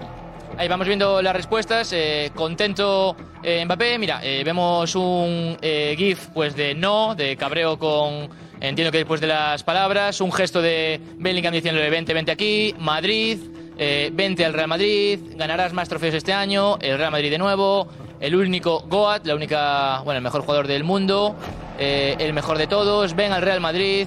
Ahí 0.57 0.69
vamos 0.69 0.87
viendo 0.87 1.21
las 1.21 1.35
respuestas. 1.35 1.93
eh, 1.93 2.31
contento 2.35 3.17
eh, 3.43 3.65
Mbappé. 3.65 3.99
Mira, 3.99 4.21
eh, 4.23 4.43
vemos 4.45 4.95
un 4.95 5.57
eh, 5.61 5.95
GIF 5.97 6.29
pues 6.33 6.55
de 6.57 6.75
no, 6.75 7.15
de 7.15 7.37
cabreo 7.37 7.79
con. 7.79 8.29
Entiendo 8.61 8.93
que 8.93 8.99
después 8.99 9.21
de 9.21 9.27
las 9.27 9.63
palabras. 9.65 10.21
Un 10.21 10.33
gesto 10.33 10.63
de 10.63 11.01
Bellingham 11.17 11.53
diciéndole: 11.53 11.91
vente, 11.91 12.15
vente 12.15 12.33
aquí. 12.33 12.75
Madrid. 12.79 13.39
eh, 13.77 14.11
vente 14.13 14.45
al 14.45 14.53
Real 14.53 14.69
Madrid. 14.69 15.19
Ganarás 15.37 15.73
más 15.73 15.89
trofeos 15.89 16.15
este 16.15 16.33
año. 16.33 16.79
El 16.81 16.99
Real 16.99 17.11
Madrid 17.11 17.31
de 17.31 17.39
nuevo. 17.39 17.89
El 18.21 18.37
único 18.37 18.81
Goat, 18.89 19.27
la 19.27 19.35
única. 19.35 20.01
Bueno, 20.05 20.19
el 20.19 20.23
mejor 20.25 20.43
jugador 20.43 20.67
del 20.69 20.85
mundo. 20.85 21.35
eh, 21.79 22.15
el 22.21 22.33
mejor 22.33 22.59
de 22.59 22.69
todos. 22.69 23.15
Ven 23.17 23.33
al 23.33 23.43
Real 23.43 23.61
Madrid. 23.61 24.07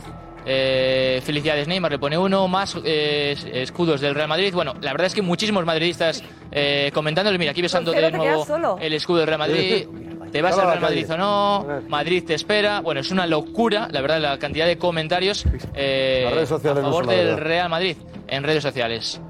Eh, 0.49 1.21
felicidades 1.25 1.67
Neymar, 1.67 1.91
le 1.91 1.99
pone 1.99 2.17
uno, 2.17 2.47
más 2.47 2.77
eh, 2.85 3.35
escudos 3.53 3.99
del 3.99 4.15
Real 4.15 4.29
Madrid. 4.29 4.53
Bueno, 4.53 4.73
la 4.79 4.91
verdad 4.93 5.07
es 5.07 5.13
que 5.13 5.21
muchísimos 5.21 5.65
madridistas 5.65 6.23
eh, 6.51 6.89
comentándole, 6.93 7.37
mira, 7.37 7.51
aquí 7.51 7.61
besando 7.61 7.91
de 7.91 8.11
nuevo 8.11 8.77
el 8.79 8.93
escudo 8.93 9.19
del 9.19 9.27
Real 9.27 9.39
Madrid. 9.39 9.87
¿Te 10.31 10.41
vas 10.41 10.57
al 10.57 10.67
Real 10.67 10.81
Madrid 10.81 11.11
o 11.11 11.17
no? 11.17 11.67
Madrid 11.87 12.23
te 12.25 12.33
espera. 12.33 12.81
Bueno, 12.81 13.01
es 13.01 13.11
una 13.11 13.27
locura, 13.27 13.87
la 13.91 14.01
verdad, 14.01 14.21
la 14.21 14.39
cantidad 14.39 14.67
de 14.67 14.77
comentarios 14.77 15.45
eh, 15.73 16.21
Las 16.25 16.33
redes 16.33 16.49
sociales 16.49 16.83
a 16.83 16.87
favor 16.87 17.07
del 17.07 17.25
verdad. 17.25 17.43
Real 17.43 17.69
Madrid 17.69 17.97
en 18.27 18.43
redes 18.43 18.63
sociales. 18.63 19.21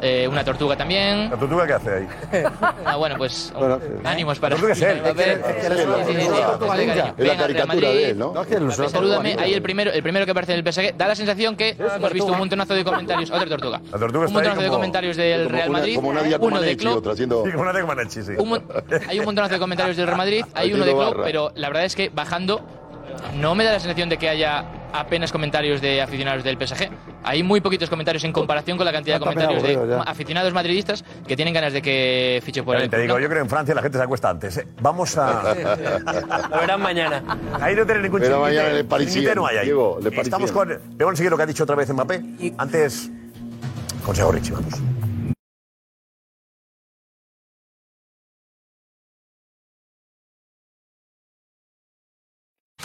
Eh, 0.00 0.28
una 0.28 0.44
tortuga 0.44 0.76
también. 0.76 1.30
¿La 1.30 1.36
tortuga 1.36 1.66
qué 1.66 1.72
hace 1.72 1.90
ahí? 1.90 2.08
Ah, 2.84 2.96
bueno, 2.96 3.16
pues 3.16 3.52
Bueno, 3.58 3.80
ánimos 4.04 4.38
para 4.38 4.54
la 4.54 4.60
tortuga 4.60 4.72
es 4.74 4.82
él. 4.82 5.02
Es 7.16 7.26
la 7.26 7.36
caricatura 7.36 7.60
de 7.60 7.66
Madrid. 7.66 8.04
él, 8.04 8.18
¿no? 8.18 8.32
No, 8.32 8.42
es 8.42 8.46
que 8.46 8.54
el 8.54 8.64
Mbappé, 8.64 8.88
salúdame. 8.88 9.36
Ahí 9.38 9.54
el 9.54 9.62
primero, 9.62 9.90
el 9.90 10.02
primero 10.02 10.24
que 10.24 10.30
aparece 10.30 10.54
en 10.54 10.64
el 10.64 10.72
PSG. 10.72 10.96
Da 10.96 11.08
la 11.08 11.14
sensación 11.14 11.56
que 11.56 11.76
hemos 11.78 12.12
visto 12.12 12.32
un 12.32 12.38
montonazo 12.38 12.74
de 12.74 12.84
comentarios. 12.84 13.30
Otra 13.30 13.48
tortuga. 13.48 13.80
La 13.90 13.98
tortuga 13.98 14.26
Un 14.26 14.32
montonazo 14.32 14.62
de 14.62 14.68
comentarios 14.68 15.16
del 15.16 15.48
Real 15.48 15.70
Madrid. 15.70 15.98
Uno 16.00 16.60
de 16.60 16.76
Klopp. 16.76 17.06
hay 19.08 19.18
un 19.18 19.24
montonazo 19.24 19.54
de 19.54 19.60
comentarios 19.60 19.96
del 19.96 20.06
Real 20.06 20.18
Madrid, 20.18 20.44
hay 20.54 20.72
uno 20.72 20.84
de 20.84 20.92
Klopp, 20.92 21.18
pero 21.24 21.52
la 21.54 21.68
verdad 21.68 21.84
es 21.84 21.94
que 21.94 22.08
bajando 22.08 22.60
no 23.38 23.54
me 23.54 23.64
da 23.64 23.72
la 23.72 23.80
sensación 23.80 24.08
de 24.08 24.18
que 24.18 24.28
haya 24.28 24.64
apenas 24.92 25.32
comentarios 25.32 25.80
de 25.80 26.00
aficionados 26.00 26.44
del 26.44 26.56
PSG. 26.56 26.88
Hay 27.24 27.42
muy 27.42 27.60
poquitos 27.60 27.90
comentarios 27.90 28.24
en 28.24 28.32
comparación 28.32 28.76
con 28.76 28.86
la 28.86 28.92
cantidad 28.92 29.16
de 29.16 29.20
comentarios 29.20 29.62
de 29.62 29.74
ya. 29.74 30.02
aficionados 30.02 30.52
madridistas 30.52 31.04
que 31.26 31.36
tienen 31.36 31.54
ganas 31.54 31.72
de 31.72 31.82
que 31.82 32.40
fiche 32.44 32.62
por 32.62 32.76
el 32.76 32.88
te 32.88 32.98
digo, 32.98 33.14
¿no? 33.14 33.20
yo 33.20 33.26
creo 33.28 33.40
que 33.40 33.44
en 33.44 33.50
Francia 33.50 33.74
la 33.74 33.82
gente 33.82 33.98
se 33.98 34.04
acuesta 34.04 34.30
antes. 34.30 34.56
¿eh? 34.58 34.66
Vamos 34.80 35.16
a. 35.18 35.54
Lo 36.50 36.60
verán 36.60 36.80
mañana. 36.80 37.22
Ahí 37.60 37.74
no 37.74 37.84
tiene 37.84 38.02
ningún 38.02 38.20
Pero 38.20 38.40
mañana 38.40 38.70
en 38.70 38.76
el 38.76 38.84
Parisien, 38.84 39.34
no 39.34 39.46
hay 39.46 39.58
ahí. 39.58 39.64
Diego, 39.66 39.98
Estamos 40.22 40.52
con. 40.52 40.68
Vamos 40.96 41.14
a 41.14 41.16
seguir 41.16 41.30
lo 41.30 41.36
que 41.36 41.42
ha 41.42 41.46
dicho 41.46 41.64
otra 41.64 41.76
vez 41.76 41.92
Mbappé. 41.92 42.22
Antes. 42.58 43.10
Consejo 44.04 44.30
Richie, 44.30 44.52
vamos. 44.52 44.95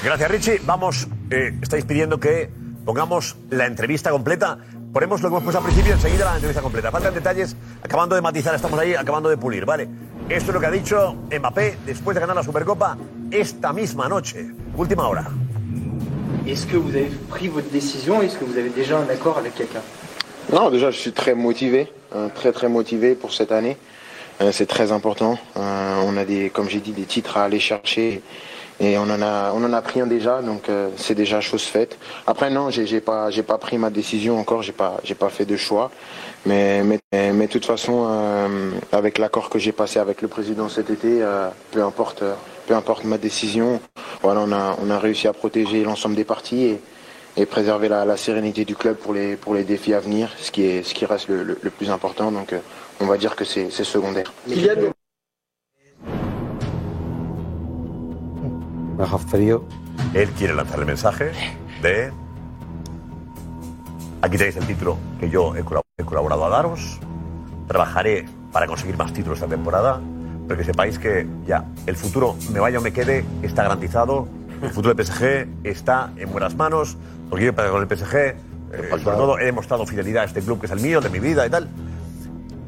Gracias, 0.04 0.32
Richie. 0.32 0.62
Vamos, 0.66 1.08
eh, 1.30 1.54
estáis 1.62 1.86
pidiendo 1.86 2.20
que 2.20 2.50
pongamos 2.86 3.38
la 3.52 3.68
entrevista 3.68 4.10
completa. 4.10 4.58
Ponemos 4.92 5.22
lo 5.22 5.30
que 5.30 5.34
hemos 5.34 5.44
puesto 5.44 5.60
al 5.60 5.64
principio, 5.64 5.94
enseguida 5.94 6.26
la 6.26 6.36
entrevista 6.36 6.62
completa. 6.62 6.92
Faltan 6.92 7.14
detalles, 7.14 7.56
acabando 7.84 8.16
de 8.16 8.22
matizar, 8.22 8.56
estamos 8.56 8.80
ahí, 8.80 8.96
acabando 8.96 9.30
de 9.30 9.38
pulir, 9.38 9.64
¿vale? 9.64 9.88
Esto 10.28 10.50
es 10.50 10.54
lo 10.56 10.60
que 10.60 10.66
ha 10.66 10.72
dicho 10.72 11.16
Mbappé 11.30 11.78
después 11.86 12.16
de 12.16 12.22
ganar 12.22 12.36
la 12.36 12.44
Supercopa 12.44 12.98
esta 13.30 13.74
misma 13.74 14.10
noche. 14.10 14.48
Última 14.76 15.08
hora. 15.08 15.28
Est-ce 16.48 16.66
que 16.66 16.78
vous 16.78 16.90
avez 16.90 17.12
pris 17.30 17.48
votre 17.48 17.70
décision 17.70 18.24
Est-ce 18.24 18.38
que 18.38 18.46
vous 18.46 18.58
avez 18.58 18.70
déjà 18.70 18.98
un 18.98 19.10
accord 19.10 19.38
avec 19.38 19.54
quelqu'un 19.54 19.82
Non, 20.52 20.72
déjà, 20.72 20.90
je 20.90 20.98
suis 20.98 21.12
très 21.12 21.36
motivé, 21.36 21.92
très 22.34 22.52
très 22.52 22.68
motivé 22.68 23.14
pour 23.14 23.34
cette 23.34 23.52
année. 23.52 23.78
Euh, 24.42 24.52
c'est 24.52 24.66
très 24.66 24.92
important. 24.92 25.38
Euh, 25.58 26.02
on 26.04 26.18
a 26.18 26.26
des, 26.26 26.50
comme 26.50 26.68
j'ai 26.68 26.80
dit, 26.80 26.94
des 26.94 27.04
titres 27.04 27.38
à 27.38 27.44
aller 27.44 27.60
chercher 27.60 28.24
et 28.84 28.98
on 28.98 29.04
en 29.04 29.22
a, 29.22 29.52
on 29.54 29.64
en 29.64 29.74
a 29.74 29.82
pris 29.82 30.02
un 30.02 30.08
déjà, 30.08 30.42
donc 30.42 30.68
euh, 30.70 30.90
c'est 30.98 31.16
déjà 31.16 31.40
chose 31.42 31.64
faite. 31.64 31.98
Après, 32.28 32.50
non, 32.50 32.70
j'ai 32.72 32.86
j'ai 32.88 33.02
pas, 33.02 33.30
j'ai 33.30 33.44
pas 33.44 33.58
pris 33.60 33.78
ma 33.78 33.90
décision 33.92 34.40
encore, 34.40 34.64
j'ai 34.64 34.72
pas, 34.74 35.00
j'ai 35.04 35.16
pas 35.16 35.30
fait 35.30 35.46
de 35.46 35.58
choix. 35.58 35.92
Mais, 36.46 36.84
mais, 36.84 37.00
mais 37.34 37.48
de 37.48 37.52
toute 37.52 37.66
façon, 37.66 38.08
euh, 38.10 38.72
avec 38.92 39.18
l'accord 39.20 39.50
que 39.50 39.60
j'ai 39.60 39.72
passé 39.72 40.00
avec 40.00 40.22
le 40.22 40.28
président 40.28 40.70
cet 40.70 40.90
été, 40.90 41.22
euh, 41.22 41.50
peu 41.72 41.84
importe, 41.84 42.24
euh, 42.24 42.34
peu 42.68 42.76
importe 42.76 43.04
ma 43.06 43.18
décision, 43.20 43.82
voilà, 44.24 44.42
on 44.42 44.52
a, 44.52 44.78
on 44.84 44.90
a 44.90 45.00
réussi 45.00 45.28
à 45.28 45.34
protéger 45.34 45.84
l'ensemble 45.84 46.16
des 46.16 46.26
parties 46.26 46.64
et, 46.66 46.82
et 47.38 47.46
préserver 47.46 47.90
la, 47.90 48.06
la 48.06 48.18
sérénité 48.18 48.66
du 48.66 48.76
club 48.76 48.98
pour 48.98 49.14
les, 49.14 49.36
pour 49.38 49.54
les 49.56 49.64
défis 49.64 49.94
à 49.94 50.00
venir, 50.00 50.32
ce 50.40 50.52
qui, 50.52 50.64
est, 50.66 50.84
ce 50.84 50.94
qui 50.96 51.06
reste 51.06 51.30
le, 51.30 51.44
le- 51.44 51.70
plus 51.72 51.90
important. 51.92 52.32
Donc, 52.32 52.54
euh, 52.54 52.60
on 53.00 53.06
va 53.06 53.18
dire 53.18 53.36
que 53.36 53.46
c'est 53.46 53.70
c'est 53.72 53.84
secondaire. 53.84 54.34
Frío. 59.08 59.64
Él 60.14 60.30
quiere 60.32 60.54
lanzar 60.54 60.80
el 60.80 60.86
mensaje 60.86 61.32
de. 61.82 62.12
Aquí 64.22 64.38
tenéis 64.38 64.56
el 64.58 64.66
título 64.68 64.98
que 65.20 65.30
yo 65.30 65.56
he 65.56 65.64
colab- 65.64 65.84
he 65.98 66.04
colaborado 66.04 66.46
a 66.46 66.50
daros. 66.50 67.00
Trabajaré 67.68 68.26
para 68.52 68.68
conseguir 68.68 68.98
más 68.98 69.14
títulos 69.14 69.40
esta 69.40 69.50
temporada. 69.50 70.00
Pero 70.48 70.58
que 70.60 70.66
sepáis 70.66 71.00
que 71.00 71.28
ya 71.46 71.66
el 71.86 71.96
futuro, 71.96 72.36
me 72.52 72.60
vaya 72.60 72.80
o 72.80 72.82
me 72.82 72.92
quede, 72.92 73.24
está 73.42 73.64
garantizado. 73.64 74.28
El 74.62 74.70
futuro 74.70 74.94
del 74.94 75.06
PSG 75.06 75.48
está 75.64 76.12
en 76.18 76.32
buenas 76.32 76.56
manos. 76.56 76.98
Porque 77.30 77.46
yo 77.46 77.56
con 77.56 77.82
el 77.82 77.88
PSG, 77.88 78.16
eh, 78.16 78.36
sobre 78.90 79.04
todo, 79.18 79.40
he 79.40 79.46
demostrado 79.46 79.86
fidelidad 79.86 80.24
a 80.24 80.26
este 80.26 80.42
club 80.42 80.60
que 80.60 80.66
es 80.66 80.72
el 80.72 80.82
mío, 80.82 81.00
de 81.02 81.10
mi 81.10 81.20
vida 81.20 81.46
y 81.48 81.50
tal. 81.50 81.70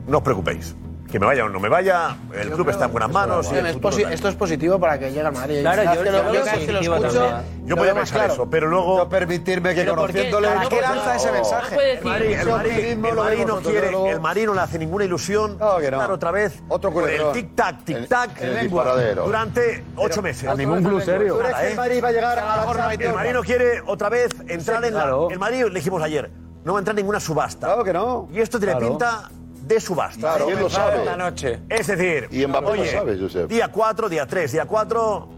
No 0.07 0.17
os 0.19 0.23
preocupéis. 0.23 0.75
Que 1.13 1.19
me 1.19 1.27
vaya 1.27 1.45
o 1.45 1.49
no 1.49 1.59
me 1.59 1.69
vaya, 1.69 2.17
el 2.33 2.49
club 2.49 2.69
está 2.69 2.85
en 2.85 2.91
buenas 2.91 3.11
manos. 3.11 3.47
y 3.51 3.55
el 3.55 3.67
Es 3.67 3.73
futuro 3.73 3.95
posi- 3.95 4.11
esto 4.11 4.29
es 4.29 4.35
positivo 4.35 4.79
para 4.79 4.97
que 4.97 5.09
llegue 5.11 5.21
al 5.21 5.31
Madrid. 5.31 5.61
Claro, 5.61 5.83
yo- 5.83 5.93
yo 5.93 5.99
creo 6.01 6.11
que 6.11 6.17
lo 6.33 6.39
positivo 6.43 6.95
escucho, 6.95 7.19
también. 7.19 7.65
Yo 7.67 7.75
podía 7.77 7.93
pensar 7.93 8.17
claro. 8.17 8.33
eso, 8.33 8.49
pero 8.49 8.67
luego. 8.67 8.97
No 8.97 9.09
permitirme 9.09 9.75
que 9.75 9.85
conociéndole. 9.85 10.47
¿Para 10.47 10.69
qué 10.69 10.81
lanza 10.81 11.15
ese 11.15 11.31
mensaje? 11.31 11.93
El 11.99 12.03
Madrid, 12.03 12.31
el 12.39 12.47
Madrid- 12.49 12.79
el 12.79 12.97
Madrid 13.15 13.45
no 13.45 13.57
quiere, 13.61 14.09
el 14.09 14.19
Madrid 14.19 14.45
no 14.47 14.53
le 14.55 14.61
hace 14.61 14.79
ninguna 14.79 15.05
ilusión 15.05 15.57
No, 15.59 15.77
que 15.77 15.91
no. 15.91 15.97
ganar 15.99 16.11
otra 16.13 16.31
vez 16.31 16.63
Otro 16.67 16.91
con 16.91 17.03
el 17.03 17.11
culebrón. 17.11 17.35
tic-tac, 17.35 17.83
tic-tac 17.85 18.41
en 18.41 18.49
el 18.57 18.59
disparadero. 18.61 19.25
durante 19.25 19.83
ocho 19.95 20.23
meses. 20.23 20.49
A 20.49 20.55
ningún 20.55 20.81
club 20.83 20.99
serio. 21.03 21.35
¿Tú 21.35 21.39
crees 21.41 21.53
que 21.53 21.59
Nada, 21.61 21.69
el. 21.69 21.77
Madrid 21.77 22.03
va 22.03 22.07
a 22.07 22.11
llegar 22.11 22.39
a 22.39 22.45
la 22.65 22.71
El 22.71 22.75
Champions? 22.79 23.15
Madrid 23.15 23.33
no 23.33 23.43
quiere 23.43 23.81
otra 23.85 24.09
vez 24.09 24.31
entrar 24.47 24.83
en 24.83 24.95
la. 24.95 25.01
claro. 25.01 25.27
El 25.29 25.37
Madrid, 25.37 25.63
le 25.65 25.75
dijimos 25.75 26.01
ayer, 26.01 26.31
no 26.65 26.73
va 26.73 26.79
a 26.79 26.81
entrar 26.81 26.93
en 26.93 26.97
ninguna 27.03 27.19
subasta. 27.19 27.67
Claro 27.67 27.83
que 27.83 27.93
no. 27.93 28.27
Y 28.33 28.39
esto 28.39 28.57
tiene 28.57 28.73
Claro. 28.73 28.87
pinta 28.87 29.29
de 29.63 29.79
subasta. 29.79 30.19
Claro, 30.19 30.45
¿quién 30.47 30.59
lo 30.59 30.69
sabe? 30.69 30.99
Esta 30.99 31.15
noche. 31.17 31.59
Es 31.69 31.87
decir, 31.87 32.27
Y 32.31 32.45
Mbappé 32.45 32.65
lo 32.65 32.71
oye, 32.71 32.91
sabe, 32.91 33.17
Josep. 33.19 33.47
día 33.49 33.69
4, 33.69 34.09
día 34.09 34.25
3, 34.27 34.51
día 34.51 34.65
4, 34.65 35.29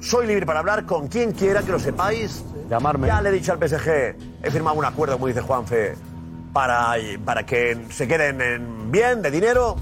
soy 0.00 0.26
libre 0.26 0.46
para 0.46 0.60
hablar 0.60 0.86
con 0.86 1.08
quien 1.08 1.32
quiera 1.32 1.62
que 1.62 1.72
lo 1.72 1.78
sepáis. 1.78 2.44
Llamarme. 2.70 3.08
Ya 3.08 3.20
le 3.20 3.28
he 3.30 3.32
dicho 3.32 3.52
al 3.52 3.58
PSG, 3.58 3.88
he 4.42 4.50
firmado 4.50 4.76
un 4.78 4.84
acuerdo, 4.84 5.14
como 5.14 5.26
dice 5.26 5.40
Juanfe, 5.40 5.94
para, 6.52 6.94
para 7.24 7.44
que 7.44 7.86
se 7.90 8.08
queden 8.08 8.40
en 8.40 8.90
bien, 8.90 9.22
de 9.22 9.30
dinero, 9.30 9.76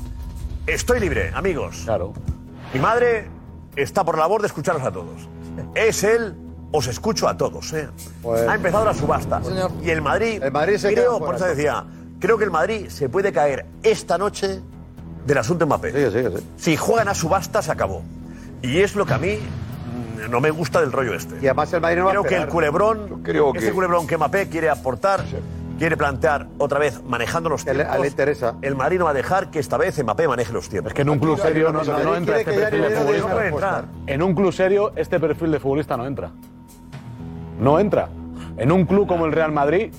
estoy 0.66 1.00
libre, 1.00 1.30
amigos. 1.34 1.82
Claro. 1.84 2.12
Mi 2.74 2.80
madre 2.80 3.28
está 3.76 4.04
por 4.04 4.16
la 4.16 4.22
labor 4.22 4.40
de 4.40 4.48
escucharos 4.48 4.82
a 4.82 4.90
todos. 4.90 5.28
Es 5.74 6.02
él, 6.04 6.34
os 6.72 6.86
escucho 6.88 7.28
a 7.28 7.36
todos. 7.36 7.72
¿eh? 7.72 7.88
Pues- 8.22 8.46
ha 8.48 8.54
empezado 8.54 8.84
la 8.84 8.94
subasta. 8.94 9.40
Y 9.82 9.90
el 9.90 10.02
Madrid, 10.02 10.42
El 10.42 10.50
Madrid 10.52 10.76
se 10.76 10.92
creo, 10.92 11.18
por 11.18 11.36
eso 11.36 11.46
decía, 11.46 11.84
creo 12.20 12.38
que 12.38 12.44
el 12.44 12.50
Madrid 12.50 12.88
se 12.88 13.08
puede 13.08 13.32
caer 13.32 13.66
esta 13.82 14.18
noche 14.18 14.60
del 15.26 15.38
asunto 15.38 15.66
Mbappé. 15.66 16.42
Si 16.56 16.76
juegan 16.76 17.08
a 17.08 17.14
subasta, 17.14 17.62
se 17.62 17.72
acabó. 17.72 18.02
Y 18.62 18.80
es 18.80 18.94
lo 18.94 19.04
que 19.06 19.14
a 19.14 19.18
mí 19.18 19.36
mm, 19.38 20.30
no 20.30 20.40
me 20.40 20.50
gusta 20.50 20.80
del 20.80 20.92
rollo 20.92 21.14
este. 21.14 21.34
Y 21.42 21.46
además 21.46 21.72
el 21.72 21.80
Madrid 21.80 21.98
no 21.98 22.04
va 22.06 22.10
a 22.10 22.12
Creo 22.14 22.22
que 22.24 22.36
el 22.36 22.46
culebrón, 22.48 23.22
creo 23.22 23.52
ese 23.54 23.66
que- 23.68 23.72
culebrón 23.72 24.06
que 24.06 24.16
Mbappé 24.16 24.48
quiere 24.48 24.70
aportar, 24.70 25.24
quiere 25.78 25.96
plantear 25.96 26.46
otra 26.58 26.78
vez 26.78 27.02
manejando 27.04 27.50
los 27.50 27.64
tiempos. 27.64 27.84
a 27.86 27.96
él 27.96 28.02
le 28.02 28.08
interesa. 28.08 28.54
El 28.62 28.76
Madrid 28.76 28.98
no 28.98 29.04
va 29.04 29.10
a 29.10 29.14
dejar 29.14 29.50
que 29.50 29.58
esta 29.58 29.76
vez 29.76 30.02
Mbappé 30.02 30.26
maneje 30.28 30.52
los 30.52 30.68
tiempos. 30.68 30.90
Es 30.92 30.94
que 30.94 31.02
en 31.02 31.10
un 31.10 31.18
club 31.18 31.38
serio 31.40 31.70
no, 31.72 31.82
no- 31.84 31.98
no 32.02 32.16
entra 32.16 32.38
este 32.40 32.52
perfil 32.52 32.82
de 32.82 32.90
futbolista. 32.96 33.32
puede 33.32 33.48
entrar. 33.48 33.84
En 34.06 34.22
un 34.22 34.34
club 34.34 34.52
serio, 34.52 34.92
este 34.96 35.20
perfil 35.20 35.50
de 35.52 35.60
futbolista 35.60 35.96
no 35.96 36.06
entra. 36.06 36.30
No 37.60 37.78
entra. 37.80 38.08
En 38.56 38.72
un 38.72 38.86
club 38.86 39.06
como 39.06 39.26
el 39.26 39.32
Real 39.32 39.52
Madrid, 39.52 39.92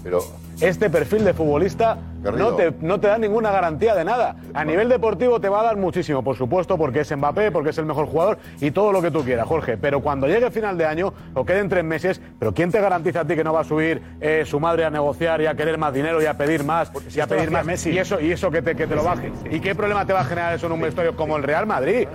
este 0.62 0.90
perfil 0.90 1.24
de 1.24 1.34
futbolista 1.34 1.98
no 2.24 2.56
te, 2.56 2.74
no 2.82 3.00
te 3.00 3.08
da 3.08 3.18
ninguna 3.18 3.52
garantía 3.52 3.96
de 3.96 4.04
nada. 4.04 4.36
A 4.54 4.66
nivel 4.66 4.90
deportivo 4.90 5.40
te 5.40 5.50
va 5.50 5.62
a 5.62 5.64
dar 5.64 5.78
muchísimo, 5.78 6.24
por 6.24 6.36
supuesto, 6.36 6.78
porque 6.78 7.02
es 7.02 7.16
Mbappé, 7.16 7.52
porque 7.52 7.70
es 7.70 7.78
el 7.78 7.86
mejor 7.86 8.08
jugador 8.08 8.38
y 8.60 8.72
todo 8.72 8.92
lo 8.92 9.02
que 9.02 9.12
tú 9.12 9.24
quieras, 9.24 9.48
Jorge. 9.48 9.78
Pero 9.78 10.02
cuando 10.02 10.28
llegue 10.28 10.50
final 10.52 10.78
de 10.78 10.86
año 10.86 11.14
o 11.34 11.46
queden 11.46 11.70
tres 11.70 11.84
meses, 11.84 12.22
¿pero 12.40 12.54
quién 12.54 12.72
te 12.72 12.82
garantiza 12.82 13.22
a 13.22 13.26
ti 13.26 13.36
que 13.36 13.44
no 13.44 13.54
va 13.54 13.62
a 13.62 13.64
subir 13.64 14.02
eh, 14.20 14.44
su 14.46 14.60
madre 14.60 14.86
a 14.86 14.90
negociar 14.90 15.42
y 15.42 15.46
a 15.46 15.56
querer 15.56 15.78
más 15.78 15.94
dinero 15.94 16.22
y 16.22 16.26
a 16.26 16.36
pedir 16.36 16.64
más 16.64 16.92
y 17.16 17.20
a 17.20 17.28
pedir 17.28 17.52
más? 17.52 17.66
Messi. 17.66 17.92
Y 17.92 18.00
eso, 18.00 18.20
y 18.20 18.32
eso 18.32 18.50
que 18.52 18.62
te, 18.62 18.76
que 18.76 18.88
te 18.88 18.96
lo 18.96 19.04
baje. 19.04 19.32
¿Y 19.50 19.60
qué 19.60 19.76
problema 19.76 20.06
te 20.06 20.14
va 20.14 20.22
a 20.22 20.26
generar 20.26 20.54
eso 20.54 20.68
en 20.68 20.74
un 20.74 20.82
vestuario 20.82 21.16
como 21.16 21.38
el 21.38 21.44
Real 21.44 21.66
Madrid? 21.66 22.08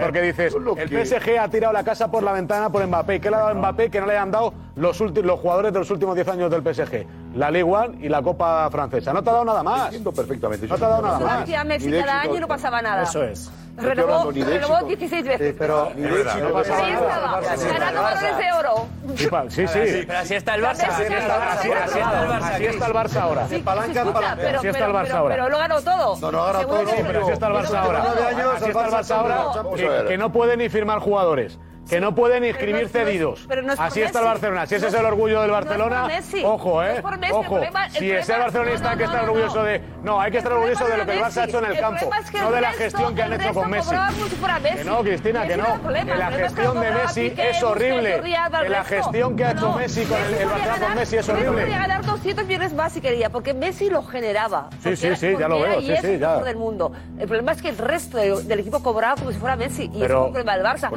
Porque 0.00 0.22
dices, 0.22 0.54
el 0.76 1.06
PSG 1.06 1.38
ha 1.38 1.48
tirado 1.48 1.72
la 1.72 1.84
casa 1.84 2.10
por 2.10 2.22
la 2.22 2.32
ventana 2.32 2.70
por 2.70 2.86
Mbappé. 2.86 3.20
¿Qué 3.20 3.30
le 3.30 3.36
ha 3.36 3.40
dado 3.40 3.54
Mbappé 3.54 3.90
que 3.90 4.00
no 4.00 4.06
le 4.06 4.16
han 4.16 4.30
dado 4.30 4.52
los, 4.76 5.00
los 5.00 5.40
jugadores 5.40 5.72
de 5.72 5.78
los 5.78 5.90
últimos 5.90 6.14
10 6.14 6.28
años 6.28 6.50
del 6.50 6.62
PSG? 6.62 7.06
La 7.34 7.50
Ligue 7.50 7.64
1 7.86 7.98
y 8.04 8.08
la 8.08 8.22
Copa 8.22 8.68
Francesa. 8.70 9.12
No 9.12 9.22
te 9.22 9.30
ha 9.30 9.32
dado 9.32 9.44
nada 9.44 9.62
más. 9.62 9.84
Entiendo 9.86 10.12
perfectamente. 10.12 10.66
No 10.66 10.76
te 10.76 10.84
ha 10.84 10.88
dado 10.88 11.02
nada 11.02 11.18
más. 11.18 11.42
hacía 11.42 11.64
Messi 11.64 11.90
cada 11.90 12.00
éxito. 12.02 12.18
año 12.30 12.36
y 12.36 12.40
no 12.40 12.48
pasaba 12.48 12.82
nada. 12.82 13.02
Eso 13.02 13.22
es. 13.22 13.50
Renovó, 13.76 14.30
renovó 14.30 14.74
éxito. 14.76 14.86
16 14.86 15.24
veces. 15.26 15.54
pero 15.58 15.90
ni 15.96 16.02
de 16.02 16.20
éxito. 16.22 16.48
no 16.48 16.52
pasa 16.54 16.76
Ahí 16.76 16.92
nada. 16.92 17.40
estaba, 17.40 17.72
ganando 17.72 18.02
balones 18.02 18.38
de 18.38 18.52
oro. 18.52 18.86
Sí, 19.16 19.26
pa- 19.26 19.50
sí, 19.50 19.66
sí. 19.66 20.04
Pero 20.06 20.18
así 20.18 20.34
está 20.34 20.54
el 20.54 20.62
Barça. 20.62 20.84
Así 20.88 21.02
está, 21.02 21.52
así- 21.52 21.72
así 21.72 21.98
está 21.98 22.22
el 22.22 22.28
Barça. 22.28 22.54
Así 22.54 22.64
está 22.66 22.86
el 22.86 22.92
Barça 22.92 23.16
ahora. 23.20 23.48
Sí, 23.48 23.58
palanca 23.58 24.04
pero, 24.36 24.58
Así 24.60 24.68
está 24.68 24.86
el 24.86 24.92
Barça 24.92 25.10
ahora. 25.14 25.34
Pero 25.34 25.48
lo 25.48 25.58
ganó 25.58 25.80
todo. 25.82 26.16
No, 26.20 26.30
no 26.32 26.42
ha 26.42 26.46
ganado 26.46 26.60
Seguro 26.60 26.80
todo, 26.84 26.94
Sí, 26.94 27.02
pero 27.04 27.22
así 27.22 27.32
está 27.32 27.46
el 27.48 27.52
Barça 27.52 27.74
ahora. 27.76 28.02
Así 28.54 28.64
está 28.70 28.84
el 28.86 28.92
Barça 28.92 29.14
ahora. 29.16 30.04
Que 30.08 30.18
no 30.18 30.32
puede 30.32 30.56
ni 30.56 30.68
firmar 30.68 31.00
jugadores. 31.00 31.58
Que 31.88 32.00
no 32.00 32.14
puede 32.14 32.40
ni 32.40 32.52
Pero 32.52 32.78
no 32.78 32.88
cedidos. 32.88 33.44
pero 33.46 33.62
no 33.62 33.72
es 33.74 33.80
Así 33.80 34.00
está 34.00 34.20
el. 34.20 34.24
Barcelona. 34.24 34.66
Si 34.66 34.74
ese 34.74 34.86
es 34.88 34.94
el 34.94 35.04
orgullo 35.04 35.42
del 35.42 35.50
Barcelona, 35.50 36.08
ojo, 36.44 36.82
¿eh? 36.82 37.02
Ojo. 37.30 37.60
Si 37.90 38.10
es 38.10 38.28
el 38.28 38.38
barcelonista, 38.40 38.96
que 38.96 39.06
no, 39.06 39.22
orgulloso 39.22 39.62
de. 39.62 39.82
No, 40.02 40.20
hay 40.20 40.32
que 40.32 40.38
estar 40.38 40.52
orgulloso 40.52 40.86
de 40.86 40.96
lo 40.96 41.06
que 41.06 41.12
el 41.12 41.20
Barça 41.20 41.42
ha 41.42 41.44
hecho 41.44 41.58
en 41.58 41.64
el 41.66 41.78
campo. 41.80 42.10
No 42.40 42.50
de 42.52 42.60
la 42.60 42.72
gestión 42.72 43.14
que 43.14 43.22
han 43.22 43.32
hecho 43.34 43.52
con 43.54 43.70
Messi. 43.70 43.94
Que 44.76 44.84
no, 44.84 45.00
Cristina, 45.02 45.46
que 45.46 45.56
no. 45.56 45.80
Que 45.92 46.04
la 46.16 46.30
gestión 46.30 46.80
de 46.80 46.90
Messi 46.90 47.32
es 47.36 47.62
horrible. 47.62 48.22
Que 48.62 48.68
la 48.68 48.84
gestión 48.84 49.36
que 49.36 49.44
ha 49.44 49.50
hecho 49.52 49.72
Messi 49.74 50.04
con 50.04 50.18
el- 50.18 50.46
Barcelona 50.46 50.78
con 50.86 50.94
Messi 50.94 51.16
es 51.16 51.28
horrible. 51.28 51.62
podía 51.62 51.78
ganar 51.78 52.04
200 52.04 52.46
millones 52.46 52.72
más 52.74 52.92
si 52.92 53.00
quería, 53.00 53.30
porque 53.30 53.52
Messi 53.54 53.90
lo 53.90 54.02
generaba. 54.02 54.70
Sí, 54.82 54.96
sí, 54.96 55.14
sí, 55.16 55.34
ya 55.38 55.48
lo 55.48 55.60
veo, 55.60 55.80
sí, 55.80 55.94
sí, 56.00 56.06
el 56.06 56.20
ya. 56.20 56.28
mejor 56.30 56.44
del 56.44 56.56
mundo. 56.56 56.92
El 57.18 57.26
problema 57.26 57.52
es 57.52 57.62
que 57.62 57.68
el 57.68 57.78
resto 57.78 58.16
de- 58.18 58.42
del 58.44 58.60
equipo 58.60 58.82
cobraba 58.82 59.16
como 59.16 59.30
si 59.32 59.38
fuera 59.38 59.56
Messi. 59.56 59.90
Y 59.92 60.02
es 60.02 60.10
el 60.10 60.16
problema 60.32 60.56
del 60.56 60.64
Barça. 60.64 60.90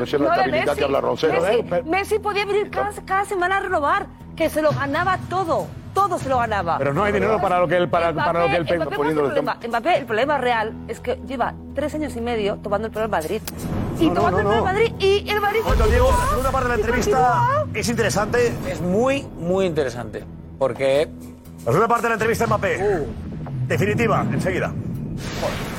No 0.77 0.77
de 0.77 0.77
Messi. 0.77 0.79
que 0.79 0.83
habla 0.85 1.01
Roncero. 1.01 1.41
Messi, 1.41 1.63
Pero- 1.69 1.83
Messi 1.85 2.19
podía 2.19 2.45
venir 2.45 2.69
cada, 2.69 2.91
cada 3.05 3.25
semana 3.25 3.57
a 3.57 3.59
renovar, 3.61 4.07
que 4.35 4.49
se 4.49 4.61
lo 4.61 4.71
ganaba 4.71 5.17
todo. 5.29 5.67
Todo 5.93 6.19
se 6.19 6.29
lo 6.29 6.37
ganaba. 6.37 6.77
Pero 6.77 6.93
no 6.93 7.03
hay 7.03 7.11
dinero 7.11 7.41
para 7.41 7.59
lo 7.59 7.67
que 7.67 7.75
el, 7.75 7.89
para, 7.89 8.13
para 8.13 8.41
lo 8.45 8.49
que 8.49 8.55
el 8.57 8.63
Mbappé, 8.63 8.77
Mbappé, 8.77 8.95
¿cuál 8.95 9.07
es 9.09 9.13
el 9.15 9.19
problema? 9.23 9.57
Mbappé, 9.67 9.97
el 9.97 10.05
problema 10.05 10.37
real 10.37 10.73
es 10.87 10.99
que 10.99 11.15
lleva 11.27 11.55
tres 11.73 11.95
años 11.95 12.15
y 12.15 12.21
medio 12.21 12.57
tomando 12.57 12.87
el 12.87 12.93
pelo 12.93 13.05
en 13.05 13.11
Madrid. 13.11 13.41
Y 13.99 14.07
No, 14.09 14.13
no, 14.13 14.19
tomando 14.21 14.31
no, 14.31 14.37
el 14.37 14.43
pelo 14.45 14.51
en 14.53 14.57
no. 14.59 14.63
Madrid 14.65 14.93
y 14.99 15.29
el 15.29 15.41
Madrid... 15.41 15.59
Momento, 15.63 15.87
Diego, 15.87 16.11
la 16.11 16.27
segunda 16.29 16.51
parte 16.51 16.69
de 16.69 16.75
la 16.75 16.81
entrevista 16.83 17.43
es 17.73 17.89
interesante. 17.89 18.53
Es 18.69 18.79
muy, 18.79 19.23
muy 19.39 19.65
interesante. 19.65 20.23
Porque. 20.59 21.09
La 21.65 21.71
segunda 21.71 21.87
parte 21.87 22.03
de 22.03 22.09
la 22.09 22.13
entrevista 22.15 22.43
de 22.43 22.47
Mbappé. 22.49 22.77
Uh. 22.77 23.07
Definitiva, 23.67 24.23
enseguida. 24.31 24.71
¿Qué 24.71 25.76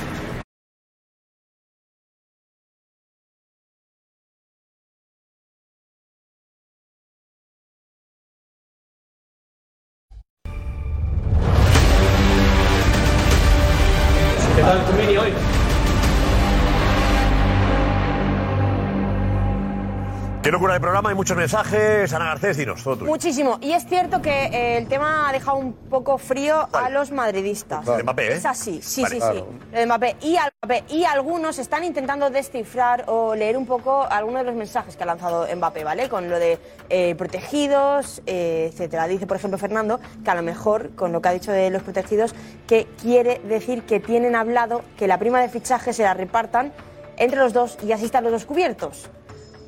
locura 20.59 20.73
de 20.73 20.81
programa, 20.81 21.07
hay 21.09 21.15
muchos 21.15 21.37
mensajes. 21.37 22.11
Ana 22.11 22.25
Garcés, 22.25 22.57
dinos, 22.57 22.83
todo 22.83 22.97
tuyo. 22.97 23.09
Muchísimo. 23.09 23.59
Y 23.61 23.71
es 23.71 23.85
cierto 23.87 24.21
que 24.21 24.47
eh, 24.47 24.77
el 24.77 24.87
tema 24.89 25.29
ha 25.29 25.31
dejado 25.31 25.55
un 25.55 25.71
poco 25.71 26.17
frío 26.17 26.67
a 26.73 26.89
los 26.89 27.11
madridistas. 27.11 27.85
Lo 27.85 27.95
de 27.95 28.03
Mbappé, 28.03 28.27
¿eh? 28.27 28.35
Es 28.35 28.45
así, 28.45 28.81
sí, 28.81 29.01
Vale. 29.03 29.15
sí, 29.15 29.21
Claro. 29.21 29.47
sí. 29.49 29.67
Lo 29.71 29.79
de 29.79 29.85
Mbappé. 29.85 30.15
Y, 30.21 30.35
al- 30.35 30.51
Mbappé. 30.65 30.83
y 30.89 31.05
algunos 31.05 31.59
están 31.59 31.85
intentando 31.85 32.29
descifrar 32.29 33.05
o 33.07 33.35
leer 33.35 33.55
un 33.55 33.65
poco 33.65 34.03
algunos 34.03 34.41
de 34.41 34.47
los 34.47 34.55
mensajes 34.55 34.97
que 34.97 35.03
ha 35.03 35.05
lanzado 35.05 35.47
Mbappé, 35.55 35.85
¿vale? 35.85 36.09
Con 36.09 36.29
lo 36.29 36.37
de 36.37 36.59
eh, 36.89 37.15
protegidos, 37.15 38.21
eh, 38.25 38.69
etcétera. 38.73 39.07
Dice, 39.07 39.27
por 39.27 39.37
ejemplo, 39.37 39.57
Fernando, 39.57 40.01
que 40.25 40.29
a 40.29 40.35
lo 40.35 40.41
mejor, 40.43 40.89
con 40.93 41.13
lo 41.13 41.21
que 41.21 41.29
ha 41.29 41.31
dicho 41.31 41.53
de 41.53 41.69
los 41.69 41.83
protegidos, 41.83 42.35
que 42.67 42.85
quiere 43.01 43.39
decir 43.45 43.83
que 43.83 44.01
tienen 44.01 44.35
hablado 44.35 44.81
que 44.97 45.07
la 45.07 45.17
prima 45.19 45.39
de 45.39 45.47
fichaje 45.47 45.93
se 45.93 46.03
la 46.03 46.13
repartan 46.13 46.73
entre 47.15 47.39
los 47.39 47.53
dos 47.53 47.77
y 47.81 47.93
así 47.93 48.03
están 48.03 48.25
los 48.25 48.33
dos 48.33 48.45
cubiertos. 48.45 49.09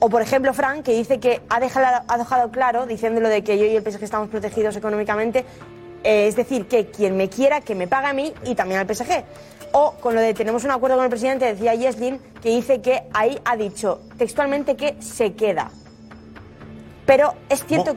O 0.03 0.09
por 0.09 0.23
ejemplo, 0.23 0.51
Frank, 0.51 0.83
que 0.83 0.93
dice 0.93 1.19
que 1.19 1.41
ha 1.47 1.59
dejado, 1.59 2.03
ha 2.07 2.17
dejado 2.17 2.49
claro, 2.49 2.87
diciéndolo 2.87 3.29
de 3.29 3.43
que 3.43 3.59
yo 3.59 3.65
y 3.65 3.75
el 3.75 3.83
PSG 3.83 4.03
estamos 4.03 4.29
protegidos 4.29 4.75
económicamente, 4.75 5.45
eh, 6.03 6.25
es 6.25 6.35
decir, 6.35 6.65
que 6.65 6.87
quien 6.87 7.15
me 7.15 7.29
quiera, 7.29 7.61
que 7.61 7.75
me 7.75 7.87
pague 7.87 8.07
a 8.07 8.13
mí 8.13 8.33
y 8.43 8.55
también 8.55 8.79
al 8.79 8.87
PSG. 8.87 9.23
O 9.73 9.91
con 9.99 10.15
lo 10.15 10.21
de 10.21 10.33
tenemos 10.33 10.63
un 10.63 10.71
acuerdo 10.71 10.95
con 10.95 11.03
el 11.03 11.11
presidente, 11.11 11.45
decía 11.45 11.75
Yeslin, 11.75 12.19
que 12.41 12.49
dice 12.49 12.81
que 12.81 13.03
ahí 13.13 13.39
ha 13.45 13.55
dicho 13.55 14.01
textualmente 14.17 14.75
que 14.75 14.99
se 14.99 15.33
queda. 15.33 15.69
Pero 17.05 17.35
es 17.47 17.63
cierto, 17.63 17.95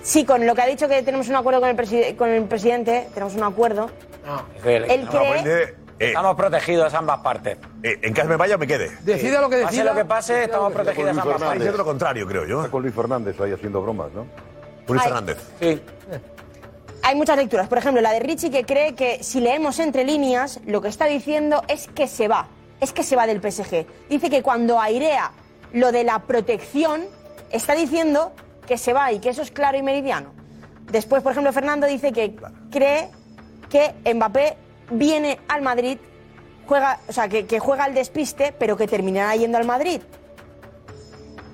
sí, 0.00 0.24
con 0.24 0.46
lo 0.46 0.54
que 0.54 0.62
ha 0.62 0.66
dicho 0.66 0.88
que 0.88 1.02
tenemos 1.02 1.28
un 1.28 1.36
acuerdo 1.36 1.60
con 1.60 1.68
el, 1.68 2.16
con 2.16 2.30
el 2.30 2.44
presidente, 2.44 3.06
tenemos 3.12 3.34
un 3.34 3.42
acuerdo. 3.42 3.90
Él 4.64 5.06
cree... 5.10 5.76
Estamos 5.98 6.36
protegidos 6.36 6.94
ambas 6.94 7.20
partes. 7.20 7.58
Eh, 7.82 7.98
en 8.02 8.12
caso 8.14 8.28
me 8.28 8.36
vaya 8.36 8.54
o 8.54 8.58
me 8.58 8.66
quede. 8.66 8.90
Decida 9.02 9.40
lo 9.40 9.48
que 9.48 9.56
Pase 9.62 9.76
decida. 9.76 9.92
lo 9.92 9.98
que 9.98 10.04
pase, 10.04 10.44
estamos 10.44 10.72
protegidos 10.72 11.10
ambas 11.10 11.26
partes. 11.26 11.52
Diciendo 11.54 11.78
lo 11.78 11.84
contrario, 11.84 12.26
creo 12.26 12.46
yo. 12.46 12.58
Está 12.60 12.70
con 12.70 12.82
Luis 12.82 12.94
Fernández 12.94 13.40
ahí 13.40 13.52
haciendo 13.52 13.82
bromas, 13.82 14.12
¿no? 14.12 14.26
Luis 14.86 15.00
Ay. 15.02 15.08
Fernández. 15.08 15.38
Sí. 15.60 15.82
Hay 17.02 17.14
muchas 17.16 17.36
lecturas. 17.36 17.68
Por 17.68 17.78
ejemplo, 17.78 18.00
la 18.00 18.12
de 18.12 18.20
Richie 18.20 18.50
que 18.50 18.64
cree 18.64 18.94
que 18.94 19.22
si 19.22 19.40
leemos 19.40 19.78
entre 19.78 20.04
líneas, 20.04 20.60
lo 20.66 20.80
que 20.80 20.88
está 20.88 21.06
diciendo 21.06 21.62
es 21.68 21.88
que 21.88 22.06
se 22.06 22.28
va. 22.28 22.48
Es 22.80 22.92
que 22.92 23.02
se 23.02 23.16
va 23.16 23.26
del 23.26 23.40
PSG. 23.40 23.86
Dice 24.08 24.30
que 24.30 24.42
cuando 24.42 24.80
airea 24.80 25.32
lo 25.72 25.90
de 25.92 26.04
la 26.04 26.20
protección, 26.20 27.06
está 27.50 27.74
diciendo 27.74 28.32
que 28.66 28.78
se 28.78 28.92
va 28.92 29.10
y 29.12 29.18
que 29.20 29.30
eso 29.30 29.42
es 29.42 29.50
claro 29.50 29.78
y 29.78 29.82
meridiano. 29.82 30.30
Después, 30.90 31.22
por 31.22 31.32
ejemplo, 31.32 31.52
Fernando 31.52 31.86
dice 31.86 32.12
que 32.12 32.36
cree 32.70 33.08
que 33.68 33.94
Mbappé 34.14 34.56
viene 34.90 35.38
al 35.48 35.62
Madrid, 35.62 35.98
juega, 36.66 37.00
o 37.08 37.12
sea, 37.12 37.28
que, 37.28 37.46
que 37.46 37.58
juega 37.60 37.84
al 37.84 37.94
despiste, 37.94 38.52
pero 38.58 38.76
que 38.76 38.86
terminará 38.86 39.34
yendo 39.36 39.58
al 39.58 39.64
Madrid. 39.66 40.00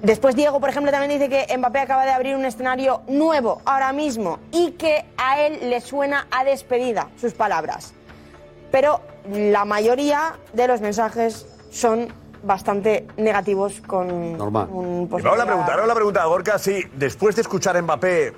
Después 0.03 0.37
Diego, 0.37 0.61
por 0.61 0.69
ejemplo, 0.69 0.93
también 0.93 1.19
dice 1.19 1.31
que 1.31 1.57
Mbappé 1.57 1.79
acaba 1.79 2.05
de 2.05 2.11
abrir 2.11 2.37
un 2.37 2.45
escenario 2.45 3.01
nuevo 3.09 3.63
ahora 3.65 3.93
mismo 3.93 4.39
y 4.53 4.73
que 4.73 5.05
a 5.17 5.41
él 5.41 5.71
le 5.71 5.81
suena 5.81 6.27
a 6.31 6.45
despedida 6.45 7.09
sus 7.19 7.33
palabras. 7.33 7.95
Pero 8.71 9.01
la 9.33 9.65
mayoría 9.65 10.35
de 10.53 10.69
los 10.69 10.83
mensajes 10.83 11.47
son 11.71 12.09
bastante 12.43 13.07
negativos 13.17 13.81
con 13.87 14.37
Normal. 14.37 14.69
un 14.71 15.09
me 15.11 15.21
hago 15.27 15.37
la 15.37 15.47
pregunta, 15.47 15.73
ahora 15.73 15.87
la 15.87 15.95
pregunta, 15.95 16.25
Gorka, 16.27 16.59
si 16.59 16.83
después 16.95 17.35
de 17.37 17.41
escuchar 17.43 17.75
a 17.79 17.81
Mbappé, 17.81 18.35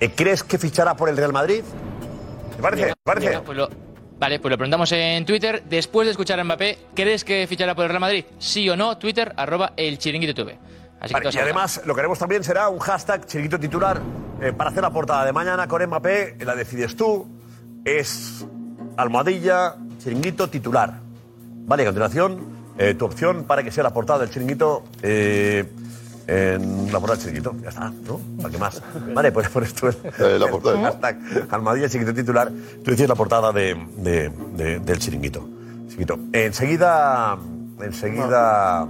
eh, 0.00 0.10
¿crees 0.16 0.42
que 0.42 0.56
fichará 0.56 0.96
por 0.96 1.10
el 1.10 1.18
Real 1.18 1.34
Madrid? 1.34 1.62
¿Te 2.56 2.62
parece? 2.62 2.84
Bien, 2.84 2.94
¿Te 2.94 3.02
parece? 3.04 3.40
pues 3.40 3.58
lo- 3.58 3.68
vale, 4.22 4.38
pues 4.38 4.50
lo 4.50 4.56
preguntamos 4.56 4.92
en 4.92 5.26
Twitter. 5.26 5.64
Después 5.68 6.06
de 6.06 6.12
escuchar 6.12 6.38
a 6.38 6.44
Mbappé, 6.44 6.78
¿crees 6.94 7.24
que 7.24 7.44
fichará 7.48 7.74
por 7.74 7.82
el 7.86 7.88
Real 7.90 8.00
Madrid? 8.00 8.24
Sí 8.38 8.70
o 8.70 8.76
no, 8.76 8.96
Twitter, 8.96 9.32
arroba 9.36 9.72
el 9.76 9.98
chiringuito 9.98 10.32
TV. 10.32 10.56
Así 11.00 11.12
Vale, 11.12 11.28
que 11.28 11.36
y 11.36 11.40
además, 11.40 11.82
lo 11.84 11.92
que 11.92 12.00
haremos 12.02 12.20
también 12.20 12.44
será 12.44 12.68
un 12.68 12.78
hashtag 12.78 13.26
chiringuito 13.26 13.58
titular 13.58 14.00
eh, 14.40 14.52
para 14.52 14.70
hacer 14.70 14.80
la 14.84 14.90
portada 14.92 15.24
de 15.24 15.32
mañana 15.32 15.66
con 15.66 15.84
Mbappé, 15.84 16.36
la 16.44 16.54
decides 16.54 16.94
tú. 16.94 17.26
es 17.84 18.46
almohadilla, 18.96 19.74
chiringuito 19.98 20.48
titular. 20.48 21.00
Vale, 21.64 21.82
a 21.82 21.86
continuación, 21.86 22.46
eh, 22.78 22.94
tu 22.94 23.06
opción 23.06 23.42
para 23.42 23.64
que 23.64 23.72
sea 23.72 23.82
la 23.82 23.92
portada 23.92 24.20
del 24.20 24.30
chiringuito. 24.30 24.84
eh, 25.02 25.64
en 26.26 26.86
la 26.92 26.98
portada 27.00 27.16
del 27.16 27.18
chiringuito, 27.20 27.54
ya 27.62 27.68
está, 27.70 27.90
¿no? 27.90 28.20
¿Para 28.38 28.50
qué 28.50 28.58
más? 28.58 28.82
Vale, 29.14 29.32
pues 29.32 29.48
pones 29.48 29.74
tú 29.74 29.88
el, 29.88 30.40
la 30.40 30.46
portada. 30.48 30.76
el 30.78 30.84
hashtag 30.84 31.18
almohadilla, 31.50 31.88
chiringuito 31.88 32.14
titular. 32.20 32.50
Tú 32.84 32.90
decías 32.90 33.08
la 33.08 33.14
portada 33.14 33.52
de, 33.52 33.74
de- 33.98 34.30
de- 34.56 34.78
del 34.80 34.98
chiringuito. 34.98 35.48
Chiringuito. 35.88 36.18
Enseguida. 36.32 37.36
Enseguida. 37.80 38.86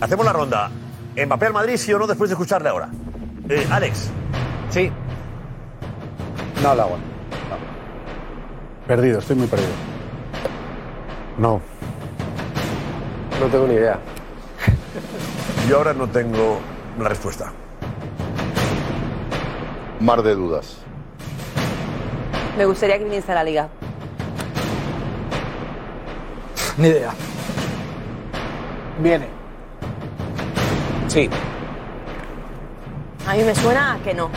Hacemos 0.00 0.24
la 0.24 0.32
ronda. 0.32 0.70
¿Mbappé 1.26 1.46
al 1.46 1.52
Madrid, 1.52 1.76
sí 1.76 1.92
o 1.92 1.98
no, 1.98 2.06
después 2.06 2.30
de 2.30 2.34
escucharle 2.34 2.68
ahora? 2.68 2.88
Eh, 3.48 3.66
Alex. 3.70 4.08
Sí. 4.70 4.90
No, 6.62 6.74
la 6.74 6.82
aguanto. 6.84 7.06
Perdido, 8.86 9.18
estoy 9.18 9.36
muy 9.36 9.46
perdido. 9.46 9.70
No. 11.38 11.60
No 13.40 13.46
tengo 13.46 13.66
ni 13.66 13.74
idea. 13.74 13.98
Yo 15.68 15.78
ahora 15.78 15.94
no 15.94 16.06
tengo 16.08 16.60
la 16.98 17.08
respuesta. 17.08 17.50
Mar 19.98 20.22
de 20.22 20.34
dudas. 20.34 20.76
Me 22.58 22.66
gustaría 22.66 22.98
que 22.98 23.04
viniese 23.04 23.32
a 23.32 23.36
la 23.36 23.44
liga. 23.44 23.68
Ni 26.76 26.88
idea. 26.88 27.14
Viene. 29.00 29.26
Sí. 31.08 31.30
A 33.26 33.34
mí 33.34 33.42
me 33.42 33.54
suena 33.54 33.94
a 33.94 33.98
que 34.00 34.12
no. 34.12 34.28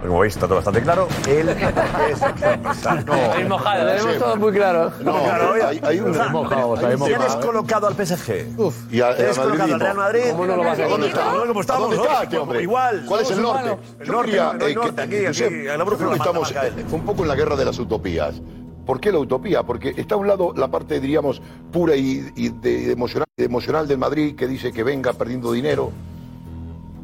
Como 0.00 0.20
veis, 0.20 0.34
está 0.34 0.46
todo 0.46 0.56
bastante 0.56 0.80
claro. 0.80 1.08
Él 1.28 1.48
es 2.10 3.04
no, 3.04 3.34
El 3.34 3.48
mojado, 3.48 3.84
lo 3.84 3.90
tenemos 3.90 4.18
todo 4.18 4.36
muy 4.36 4.52
claro. 4.52 4.92
No, 5.02 5.22
Claro, 5.24 5.52
oye, 5.52 5.62
hay, 5.64 5.80
hay 5.82 6.00
un 6.00 6.12
¿Tienes 6.12 6.30
mojados. 6.32 7.44
colocado 7.44 7.86
al 7.88 7.94
PSG? 7.94 8.46
Y 8.92 9.00
a- 9.00 9.16
¿Tienes 9.16 9.38
al 9.38 9.44
colocado 9.46 9.74
al. 9.74 9.80
Real 9.80 9.96
Madrid? 9.96 10.20
¿Cómo 10.30 10.46
no 10.46 10.56
lo 10.56 10.62
vas 10.64 10.78
a 10.78 10.86
¿Dónde 10.86 11.08
está? 11.08 11.24
¿Cómo 11.46 11.60
estamos? 11.60 11.80
¿Dónde 11.90 11.96
está 11.96 12.12
¿no? 12.18 12.22
este 12.22 12.38
hombre? 12.38 12.62
Igual. 12.62 13.04
¿Cuál 13.08 13.22
es 13.22 13.30
el 13.32 13.42
norte? 13.42 13.76
El 13.98 14.06
Yo 14.06 14.12
norte, 14.12 14.36
eh, 14.36 14.74
norte, 14.74 15.02
aquí, 15.02 15.16
aquí, 15.26 15.64
la 15.64 15.76
yo 15.76 15.84
brújula 15.84 15.84
creo 15.84 15.98
que 15.98 16.04
marca, 16.04 16.66
estamos 16.68 16.92
un 16.92 17.04
poco 17.04 17.22
en 17.22 17.28
la 17.28 17.34
guerra 17.34 17.56
de 17.56 17.64
las 17.64 17.78
utopías. 17.78 18.40
¿Por 18.86 19.00
qué 19.00 19.10
la 19.12 19.18
utopía? 19.18 19.64
Porque 19.64 19.92
está 19.96 20.14
a 20.14 20.18
un 20.18 20.28
lado 20.28 20.54
la 20.56 20.68
parte, 20.68 21.00
diríamos, 21.00 21.42
pura 21.72 21.96
y, 21.96 22.30
y 22.36 22.50
de- 22.50 22.92
emocional, 22.92 23.26
emocional 23.36 23.88
del 23.88 23.98
Madrid 23.98 24.36
que 24.36 24.46
dice 24.46 24.72
que 24.72 24.84
venga 24.84 25.12
perdiendo 25.12 25.50
dinero. 25.52 25.90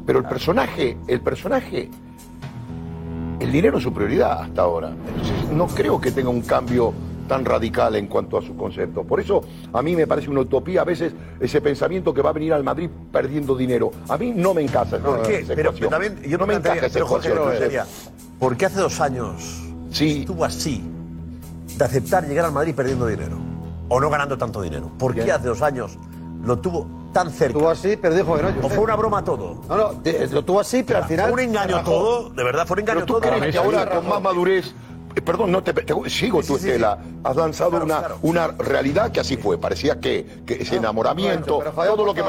Pero 0.05 0.19
el 0.19 0.25
personaje, 0.25 0.97
el 1.07 1.19
personaje, 1.21 1.91
el 3.39 3.51
dinero 3.51 3.77
es 3.77 3.83
su 3.83 3.93
prioridad 3.93 4.41
hasta 4.41 4.61
ahora. 4.61 4.89
Entonces 4.89 5.51
no 5.51 5.67
creo 5.67 5.99
que 5.99 6.11
tenga 6.11 6.29
un 6.29 6.41
cambio 6.41 6.93
tan 7.27 7.43
radical 7.43 7.95
en 7.95 8.07
cuanto 8.07 8.37
a 8.37 8.41
su 8.41 8.55
concepto. 8.55 9.03
Por 9.03 9.19
eso 9.19 9.43
a 9.73 9.81
mí 9.81 9.95
me 9.95 10.07
parece 10.07 10.29
una 10.29 10.41
utopía 10.41 10.81
a 10.81 10.83
veces 10.83 11.13
ese 11.39 11.61
pensamiento 11.61 12.13
que 12.13 12.21
va 12.21 12.29
a 12.29 12.33
venir 12.33 12.53
al 12.53 12.63
Madrid 12.63 12.89
perdiendo 13.11 13.55
dinero. 13.55 13.91
A 14.09 14.17
mí 14.17 14.31
no 14.35 14.53
me 14.53 14.61
encaja. 14.61 14.97
¿Por 14.97 15.23
qué? 15.23 15.39
esa 15.39 15.55
Pero, 15.55 15.73
también, 15.73 16.21
yo 16.23 16.37
no 16.37 16.47
me 16.47 16.55
encaja 16.55 16.85
esa 16.85 16.93
pero 16.93 17.07
Jorge, 17.07 17.33
no, 17.33 17.51
sería, 17.51 17.85
¿por 18.39 18.55
qué 18.55 18.67
hace 18.67 18.79
dos 18.79 18.99
años 19.01 19.61
estuvo 19.91 20.45
así 20.45 20.83
de 21.77 21.83
aceptar 21.83 22.27
llegar 22.27 22.45
al 22.45 22.51
Madrid 22.51 22.75
perdiendo 22.75 23.07
dinero? 23.07 23.37
O 23.87 23.99
no 23.99 24.09
ganando 24.09 24.37
tanto 24.37 24.61
dinero. 24.61 24.91
¿Por 24.97 25.13
qué 25.13 25.31
hace 25.31 25.47
dos 25.47 25.61
años 25.61 25.97
lo 26.45 26.57
tuvo 26.59 26.87
tan 27.13 27.29
cerca? 27.31 27.53
Estuvo 27.57 27.69
así, 27.69 27.97
pero 27.97 28.13
dijo 28.15 28.35
que 28.35 28.43
no. 28.43 28.49
¿O 28.65 28.69
fue 28.69 28.83
una 28.83 28.95
broma 28.95 29.23
todo? 29.23 29.61
No, 29.69 29.75
no, 29.77 29.93
de- 30.01 30.27
lo 30.27 30.43
tuvo 30.43 30.59
así, 30.59 30.83
pero 30.83 30.99
al 30.99 31.05
final. 31.05 31.25
¿Fue 31.31 31.33
un 31.43 31.49
engaño 31.49 31.83
todo? 31.83 32.29
¿De 32.29 32.43
verdad 32.43 32.65
fue 32.67 32.75
un 32.75 32.79
engaño 32.81 32.99
tú 33.05 33.13
todo? 33.19 33.21
crees 33.21 33.51
que 33.51 33.57
ahora 33.57 33.89
con 33.89 34.07
más 34.09 34.21
madurez, 34.21 34.73
eh, 35.15 35.21
perdón, 35.21 35.51
no 35.51 35.63
te, 35.63 35.71
te- 35.73 36.09
sigo 36.09 36.43
tu 36.43 36.57
estela, 36.57 36.97
has 37.23 37.35
lanzado 37.37 37.77
una, 37.81 38.01
una 38.21 38.47
realidad 38.47 39.11
que 39.11 39.21
así 39.21 39.37
fue, 39.37 39.57
parecía 39.57 39.99
que, 39.99 40.43
que 40.45 40.55
ese 40.55 40.75
enamoramiento, 40.75 41.63
todo 41.73 42.05
lo 42.05 42.13
que. 42.13 42.21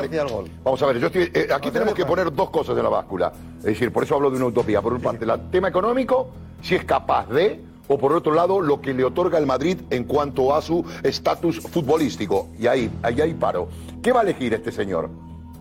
Vamos 0.63 0.83
a 0.83 0.87
ver, 0.87 0.99
yo 0.99 1.09
estoy, 1.09 1.31
eh, 1.35 1.49
aquí 1.53 1.71
tenemos 1.73 1.95
que 1.95 2.05
poner 2.07 2.33
dos 2.33 2.51
cosas 2.51 2.77
en 2.77 2.85
la 2.85 2.89
báscula, 2.91 3.33
es 3.59 3.65
decir, 3.65 3.93
por 3.93 4.05
eso 4.05 4.15
hablo 4.15 4.31
de 4.31 4.37
una 4.37 4.47
utopía, 4.47 4.81
por 4.81 4.93
una 4.93 5.03
parte, 5.03 5.25
el 5.25 5.51
tema 5.51 5.67
económico, 5.69 6.29
si 6.63 6.77
es 6.77 6.85
capaz 6.85 7.27
de, 7.29 7.61
o 7.89 7.99
por 7.99 8.13
otro 8.13 8.35
lado, 8.35 8.61
lo 8.61 8.81
que 8.81 8.95
le 8.95 9.05
otorga 9.05 9.39
el 9.39 9.47
Madrid 9.47 9.79
en 9.91 10.05
cuanto 10.05 10.55
a 10.55 10.63
su 10.63 10.85
estatus 11.03 11.61
futbolístico, 11.61 12.49
y 12.59 12.67
ahí, 12.67 12.91
ahí, 13.03 13.21
ahí 13.21 13.35
paro. 13.35 13.69
¿Qué 14.03 14.13
va 14.13 14.21
a 14.21 14.23
elegir 14.23 14.55
este 14.55 14.73
señor? 14.73 15.09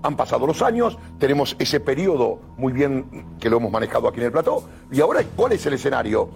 Han 0.04 0.16
pasado 0.16 0.46
los 0.46 0.62
años, 0.62 0.98
tenemos 1.20 1.56
ese 1.60 1.80
periodo 1.80 2.40
muy 2.58 2.74
bien 2.74 3.26
que 3.40 3.50
lo 3.50 3.58
hemos 3.58 3.72
manejado 3.72 4.08
aquí 4.08 4.20
en 4.20 4.28
el 4.28 4.32
plató, 4.32 4.64
y 4.92 5.02
ahora, 5.02 5.22
¿cuál 5.36 5.54
es 5.54 5.66
el 5.66 5.74
escenario? 5.74 6.30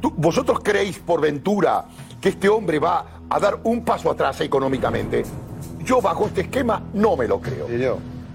¿Tú- 0.00 0.12
¿Vosotros 0.16 0.60
creéis 0.62 0.98
por 0.98 1.20
ventura 1.20 1.84
que 2.20 2.30
este 2.30 2.48
hombre 2.48 2.78
va 2.78 3.04
a 3.28 3.40
dar 3.40 3.58
un 3.64 3.84
paso 3.84 4.10
atrás 4.10 4.40
económicamente? 4.40 5.24
Yo 5.84 6.00
bajo 6.00 6.26
este 6.26 6.42
esquema 6.42 6.82
no 6.94 7.16
me 7.16 7.26
lo 7.26 7.40
creo. 7.40 7.66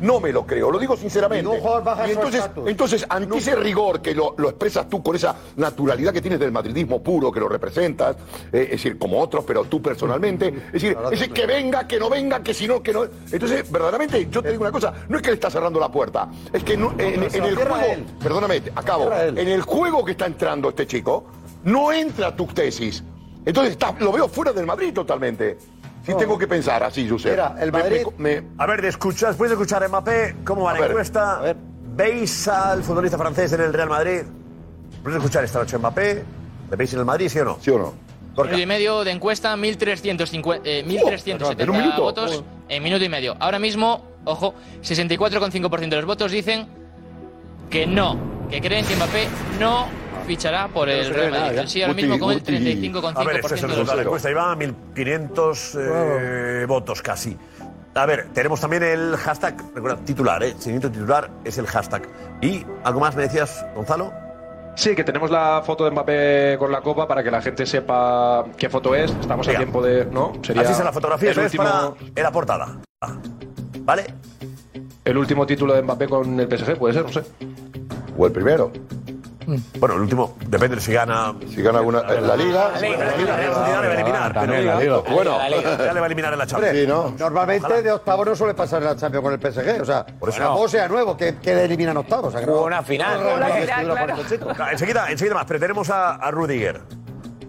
No 0.02 0.20
me 0.20 0.32
lo 0.32 0.46
creo, 0.46 0.72
lo 0.72 0.78
digo 0.80 0.98
sinceramente. 0.98 1.62
Baja 1.84 2.08
Y 2.08 2.12
entonces, 2.12 2.44
entonces, 2.66 3.06
ante 3.08 3.38
ese 3.38 3.56
rigor 3.56 4.02
que 4.02 4.14
lo, 4.14 4.36
lo 4.38 4.50
expresas 4.50 4.90
tú 4.90 5.02
con 5.02 5.16
esa 5.16 5.36
naturalidad 5.56 6.12
que 6.12 6.22
tienes 6.22 6.40
del 6.40 6.52
madridismo 6.52 7.02
puro, 7.02 7.32
que 7.32 7.40
lo 7.40 7.48
representas, 7.48 8.16
eh, 8.52 8.64
es 8.64 8.70
decir, 8.72 8.98
como 8.98 9.20
otros, 9.22 9.44
pero 9.46 9.64
tú 9.66 9.82
personalmente, 9.82 10.48
es 10.74 10.82
decir, 10.82 11.32
que 11.34 11.46
venga, 11.46 11.88
que 11.88 11.98
no 12.00 12.10
venga, 12.10 12.42
que 12.44 12.54
si 12.54 12.68
no, 12.68 12.82
que 12.84 12.92
no. 12.94 13.06
Entonces, 13.32 13.72
verdaderamente, 13.72 14.28
yo 14.30 14.42
te 14.42 14.52
digo 14.52 14.64
una 14.64 14.72
cosa, 14.72 14.94
no 15.08 15.18
es 15.18 15.22
que 15.24 15.30
le 15.30 15.36
está 15.36 15.50
cerrando 15.50 15.80
la 15.80 15.90
puerta, 15.90 16.30
es 16.52 16.64
que 16.64 16.76
no- 16.78 16.94
en, 16.98 17.24
el 17.24 17.56
juego, 17.56 18.04
perdóname, 18.22 18.62
acabo, 18.76 19.12
en 19.14 19.48
el 19.48 19.62
juego 19.62 20.04
que 20.04 20.12
está 20.12 20.26
entrando 20.26 20.70
este 20.70 20.88
chico, 20.88 21.26
no 21.64 21.92
entra 21.92 22.36
tu 22.36 22.46
tesis. 22.48 23.04
Entonces, 23.46 23.74
está- 23.74 23.96
lo 24.00 24.12
veo 24.12 24.28
fuera 24.28 24.52
del 24.52 24.66
Madrid 24.66 24.92
totalmente. 24.94 25.58
Si 26.06 26.14
tengo 26.16 26.38
que 26.38 26.48
pensar 26.48 26.84
así, 26.84 27.08
Josep. 27.10 27.32
Mira, 27.32 27.56
el 27.60 27.72
Madrid- 27.72 28.06
me- 28.18 28.42
me- 28.42 28.48
A 28.58 28.66
ver, 28.68 28.82
de 28.82 28.90
escuchar, 28.90 29.30
después 29.30 29.50
de 29.50 29.56
escuchar 29.56 29.84
a 29.84 29.88
Mbappé, 29.88 30.36
¿cómo 30.46 30.64
va 30.64 30.72
A 30.72 30.74
la 30.76 30.80
ver, 30.82 30.92
encuesta? 30.92 31.56
¿Veis 31.96 32.48
al 32.48 32.84
futbolista 32.84 33.18
francés 33.18 33.52
en 33.54 33.62
el 33.62 33.74
Real 33.74 33.90
Madrid? 33.90 34.22
Después 34.92 35.14
de 35.14 35.20
escuchar 35.20 35.44
esta 35.44 35.60
noche 35.60 35.76
a 35.76 35.80
Mbappé, 35.80 36.24
¿le 36.70 36.76
veis 36.76 36.94
en 36.94 37.00
el 37.00 37.06
Madrid, 37.06 37.30
sí 37.30 37.40
o 37.40 37.46
no? 37.46 37.58
¿Sí 37.62 37.72
o 37.72 37.78
no? 37.80 37.94
Minuto 38.38 38.58
y 38.60 38.66
medio 38.66 39.04
de 39.06 39.12
encuesta, 39.12 39.56
1.350, 39.56 40.60
eh, 40.66 40.84
1.370 40.86 41.56
¿en 41.64 41.70
un 41.70 41.78
minuto? 41.78 42.02
votos 42.02 42.44
en 42.68 42.84
minuto 42.84 43.04
y 43.06 43.08
medio. 43.10 43.36
Ahora 43.40 43.60
mismo, 43.60 44.04
ojo, 44.26 44.54
64,5% 44.82 45.80
de 45.96 45.96
los 45.96 46.06
votos 46.06 46.32
dicen 46.32 46.68
que 47.70 47.88
no, 47.88 48.18
que 48.50 48.60
creen 48.60 48.86
que 48.86 48.96
Mbappé 48.98 49.28
no 49.60 49.88
fichará 50.26 50.68
por 50.68 50.90
el 50.90 51.14
Real 51.14 51.32
Madrid. 51.32 51.60
El 51.60 51.68
sí 51.68 51.82
ahora 51.82 51.94
mismo 51.94 52.20
con 52.20 52.32
el 52.32 52.44
35,5% 52.44 53.14
A 53.16 53.24
ver, 53.24 53.36
este 53.38 53.56
es 53.56 53.64
el 53.64 53.70
resultado 53.70 53.98
de 53.98 54.04
la 54.04 54.08
encuesta. 54.08 54.30
Iba 54.30 54.56
1.500 54.56 55.80
eh, 55.80 56.66
votos 56.68 57.02
casi. 57.02 57.38
A 57.94 58.06
ver, 58.06 58.28
tenemos 58.34 58.60
también 58.60 58.84
el 58.84 59.16
hashtag, 59.16 59.56
recuerda, 59.74 60.04
titular, 60.04 60.44
¿eh? 60.44 60.54
Seguimiento 60.58 60.92
titular 60.92 61.30
es 61.46 61.58
el 61.58 61.66
hashtag. 61.66 62.04
¿Y 62.42 62.66
algo 62.84 63.00
más 63.00 63.16
me 63.16 63.24
decías, 63.24 63.66
Gonzalo? 63.74 64.12
Sí, 64.76 64.94
que 64.94 65.06
tenemos 65.06 65.32
la 65.32 65.62
foto 65.66 65.86
de 65.86 65.92
Mbappé 65.92 66.58
con 66.60 66.70
la 66.70 66.82
copa 66.82 67.08
para 67.08 67.24
que 67.24 67.32
la 67.32 67.42
gente 67.42 67.66
sepa 67.66 68.44
qué 68.58 68.70
foto 68.70 68.94
es. 68.94 69.12
Estamos 69.12 69.48
Venga. 69.48 69.60
a 69.60 69.64
tiempo 69.64 69.82
de. 69.82 70.06
¿No? 70.06 70.34
Sería 70.44 70.64
Así 70.64 70.74
es 70.74 70.84
la 70.84 70.92
fotografía, 70.92 71.30
el 71.30 71.38
eso 71.38 71.42
último, 71.44 71.64
es 71.64 71.70
para 71.70 71.94
en 72.16 72.24
la 72.24 72.32
portada. 72.32 72.82
¿Vale? 73.80 74.06
el 75.06 75.18
último 75.18 75.46
título 75.46 75.74
de 75.74 75.84
Mbappé 75.84 76.08
con 76.08 76.40
el 76.40 76.48
PSG, 76.48 76.78
puede 76.78 76.96
ser, 76.96 77.04
no 77.04 77.12
sé. 77.12 77.24
O 78.18 78.26
el 78.26 78.32
primero. 78.32 78.72
Bueno, 79.80 79.96
el 79.96 80.02
último, 80.02 80.36
depende 80.48 80.76
de 80.76 80.82
si 80.82 80.92
gana. 80.94 81.34
Si 81.50 81.62
gana 81.62 81.80
alguna, 81.80 82.02
en 82.02 82.28
la 82.28 82.36
Liga. 82.36 82.72
La 82.74 82.80
Liga, 82.80 82.98
la 83.06 83.18
Liga, 83.18 83.38
la 83.38 83.48
Liga 83.48 83.82
le 83.82 83.88
va 83.88 83.94
a 83.94 83.94
eliminar. 83.96 84.34
también 84.34 84.62
pero- 84.62 84.74
la 84.74 84.80
Liga. 84.80 84.98
Bueno. 85.14 85.38
ya 85.78 85.94
le 85.94 86.00
va 86.00 86.06
a 86.06 86.06
eliminar 86.08 86.34
en 86.34 86.40
la 86.40 86.48
Champions. 86.48 86.72
Hombre, 86.72 86.82
Sí, 86.82 86.88
¿no? 86.88 87.14
Normalmente 87.20 87.82
de 87.84 87.92
octavos 87.92 88.26
no 88.26 88.36
suele 88.36 88.54
pasar 88.54 88.82
en 88.82 88.88
la 88.90 88.96
Champions 88.96 89.24
con 89.24 89.34
el 89.34 89.40
PSG. 89.40 89.82
O 89.82 89.86
sea, 89.86 90.06
tampoco 90.06 90.68
sea 90.68 90.88
nuevo 90.88 91.16
que, 91.18 91.36
que 91.38 91.54
le 91.56 91.66
eliminan 91.66 91.98
octavos. 91.98 92.28
O 92.28 92.32
sea, 92.32 92.40
que 92.42 92.48
no- 92.48 92.64
una 92.64 92.82
final. 92.84 93.20
Ah, 94.58 94.72
Enseguida, 94.72 95.10
enseguida 95.12 95.36
más, 95.36 95.46
pero 95.46 95.60
tenemos 95.60 95.90
a, 95.90 96.16
a 96.16 96.32
Rudiger. 96.32 96.82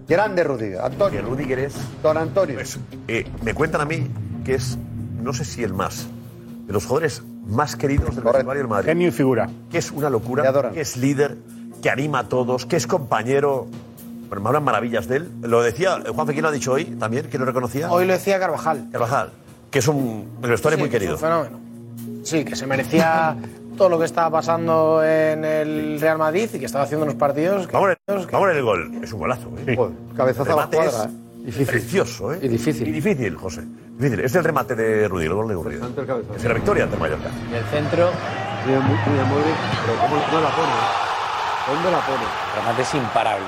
Grande 0.09 0.45
Rudiger. 0.45 0.81
Antonio. 0.81 1.21
Que 1.21 1.27
Rudiger 1.27 1.59
es. 1.61 1.75
Don 2.03 2.17
Antonio. 2.17 2.55
Pues, 2.57 2.79
eh, 3.09 3.27
me 3.43 3.55
cuentan 3.55 3.81
a 3.81 3.85
mí 3.85 4.09
que 4.45 4.55
es, 4.55 4.79
no 5.21 5.33
sé 5.33 5.45
si 5.45 5.65
el 5.65 5.75
más, 5.75 6.07
de 6.67 6.73
los 6.73 6.85
jugadores 6.85 7.23
más 7.47 7.75
queridos 7.77 8.15
del 8.15 8.25
vestuario 8.25 8.61
del 8.63 8.69
Madrid. 8.69 8.89
Genio 8.89 9.09
y 9.09 9.13
figura. 9.13 9.49
Que 9.71 9.79
es 9.79 9.91
una 9.91 10.09
locura, 10.11 10.71
que 10.73 10.81
es 10.81 10.97
líder, 10.97 11.37
que 11.87 11.91
anima 11.93 12.19
a 12.19 12.25
todos, 12.25 12.67
que 12.67 12.75
es 12.75 12.85
compañero. 12.89 13.69
Bueno, 14.29 14.43
me 14.43 14.49
hablan 14.49 14.65
maravillas 14.65 15.07
de 15.07 15.19
él. 15.19 15.31
Lo 15.43 15.63
decía, 15.63 16.01
Juan 16.13 16.27
Fequín 16.27 16.43
lo 16.43 16.49
ha 16.49 16.53
dicho 16.53 16.73
hoy 16.73 16.85
también, 16.85 17.29
que 17.31 17.39
lo 17.39 17.45
reconocía. 17.45 17.93
Hoy 17.93 18.07
lo 18.07 18.13
decía 18.15 18.41
Carvajal. 18.41 18.89
Carvajal, 18.91 19.31
que 19.71 19.79
es 19.79 19.87
un 19.87 20.29
vestuario 20.41 20.79
Sí, 20.79 20.83
muy 20.83 20.91
que 20.91 20.97
es 20.97 21.01
querido. 21.01 21.15
un 21.15 21.21
fenómeno. 21.21 21.61
Sí, 22.25 22.45
que 22.45 22.57
se 22.57 22.67
merecía 22.67 23.37
todo 23.79 23.89
lo 23.89 24.01
que 24.01 24.05
estaba 24.05 24.31
pasando 24.31 25.01
en 25.05 25.45
el 25.45 26.01
Real 26.01 26.19
Madrid 26.19 26.51
y 26.55 26.59
que 26.59 26.67
estaba 26.67 26.83
haciendo 26.83 27.05
unos 27.05 27.15
partidos. 27.15 27.69
que- 27.69 27.73
Vamos 27.73 27.87
a 27.87 28.13
ver, 28.13 28.27
vamos 28.33 28.49
ver 28.49 28.57
el 28.57 28.65
gol. 28.65 28.91
Es 29.01 29.13
un 29.13 29.21
golazo. 29.21 29.49
¿eh? 29.65 29.77
Joder, 29.77 29.95
cabezazo 30.17 30.53
a 30.55 30.63
la 30.63 30.67
cuadra, 30.67 31.09
es 31.47 31.57
¿eh? 31.61 31.67
precioso, 31.67 32.33
¿eh? 32.35 32.41
Y 32.43 32.49
difícil. 32.49 32.89
Y 32.89 32.91
difícil, 32.91 33.37
José. 33.37 33.63
Difícil. 33.97 34.19
Es 34.25 34.35
el 34.35 34.43
remate 34.43 34.75
de 34.75 35.07
Rudiger, 35.07 35.31
el 35.31 35.37
gol 35.37 35.47
de 35.47 35.55
Rudiger. 35.55 35.83
Es 36.37 36.43
la 36.45 36.53
victoria 36.55 36.83
ante 36.83 36.97
Mallorca. 36.97 37.29
Y 37.49 37.55
el 37.55 37.65
centro, 37.67 38.11
Muy, 38.67 38.75
muy, 38.75 38.81
muy 38.83 39.43
pero 39.87 40.01
¿cómo 40.01 40.17
no 40.33 40.41
la 40.41 40.51
pone? 40.57 41.06
¿Dónde 41.67 41.91
la 41.91 41.99
pone? 41.99 42.25
Remate 42.57 42.83
es 42.83 42.95
imparable. 42.95 43.47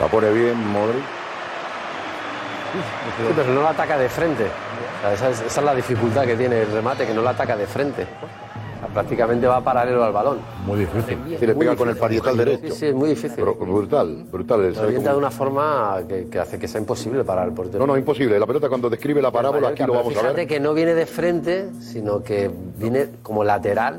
La 0.00 0.06
pone 0.08 0.30
bien 0.30 0.72
Modric. 0.72 1.04
Sí, 3.16 3.32
pero 3.34 3.52
no 3.52 3.62
la 3.62 3.70
ataca 3.70 3.96
de 3.96 4.08
frente. 4.08 4.50
Esa 5.12 5.30
es 5.30 5.56
la 5.62 5.74
dificultad 5.74 6.24
que 6.24 6.36
tiene 6.36 6.62
el 6.62 6.72
remate, 6.72 7.06
que 7.06 7.14
no 7.14 7.22
la 7.22 7.30
ataca 7.30 7.56
de 7.56 7.66
frente. 7.66 8.06
Prácticamente 8.94 9.46
va 9.46 9.60
paralelo 9.60 10.04
al 10.04 10.12
balón. 10.12 10.38
Muy 10.64 10.78
difícil. 10.80 11.18
Si 11.38 11.46
le 11.46 11.54
pega 11.54 11.74
con 11.76 11.88
el 11.88 11.96
parietal 11.96 12.36
derecho. 12.36 12.68
Sí, 12.72 12.78
sí, 12.80 12.86
es 12.86 12.94
muy 12.94 13.08
difícil. 13.10 13.36
Pero 13.36 13.54
brutal, 13.56 14.24
brutal. 14.30 14.72
¿sabe 14.74 14.86
orienta 14.86 15.10
cómo? 15.10 15.20
de 15.20 15.26
una 15.26 15.30
forma 15.32 15.98
que, 16.08 16.28
que 16.28 16.38
hace 16.38 16.58
que 16.58 16.68
sea 16.68 16.80
imposible 16.80 17.24
parar 17.24 17.48
el 17.48 17.54
portero. 17.54 17.80
No, 17.80 17.92
no, 17.92 17.98
imposible. 17.98 18.38
La 18.38 18.46
pelota 18.46 18.68
cuando 18.68 18.88
describe 18.88 19.20
la 19.20 19.32
parábola, 19.32 19.68
aquí 19.68 19.82
lo 19.84 19.94
vamos 19.94 20.14
a 20.14 20.20
fíjate 20.20 20.36
ver. 20.36 20.46
que 20.46 20.60
no 20.60 20.72
viene 20.74 20.94
de 20.94 21.06
frente, 21.06 21.68
sino 21.80 22.22
que 22.22 22.50
viene 22.78 23.06
como 23.22 23.42
lateral 23.44 23.98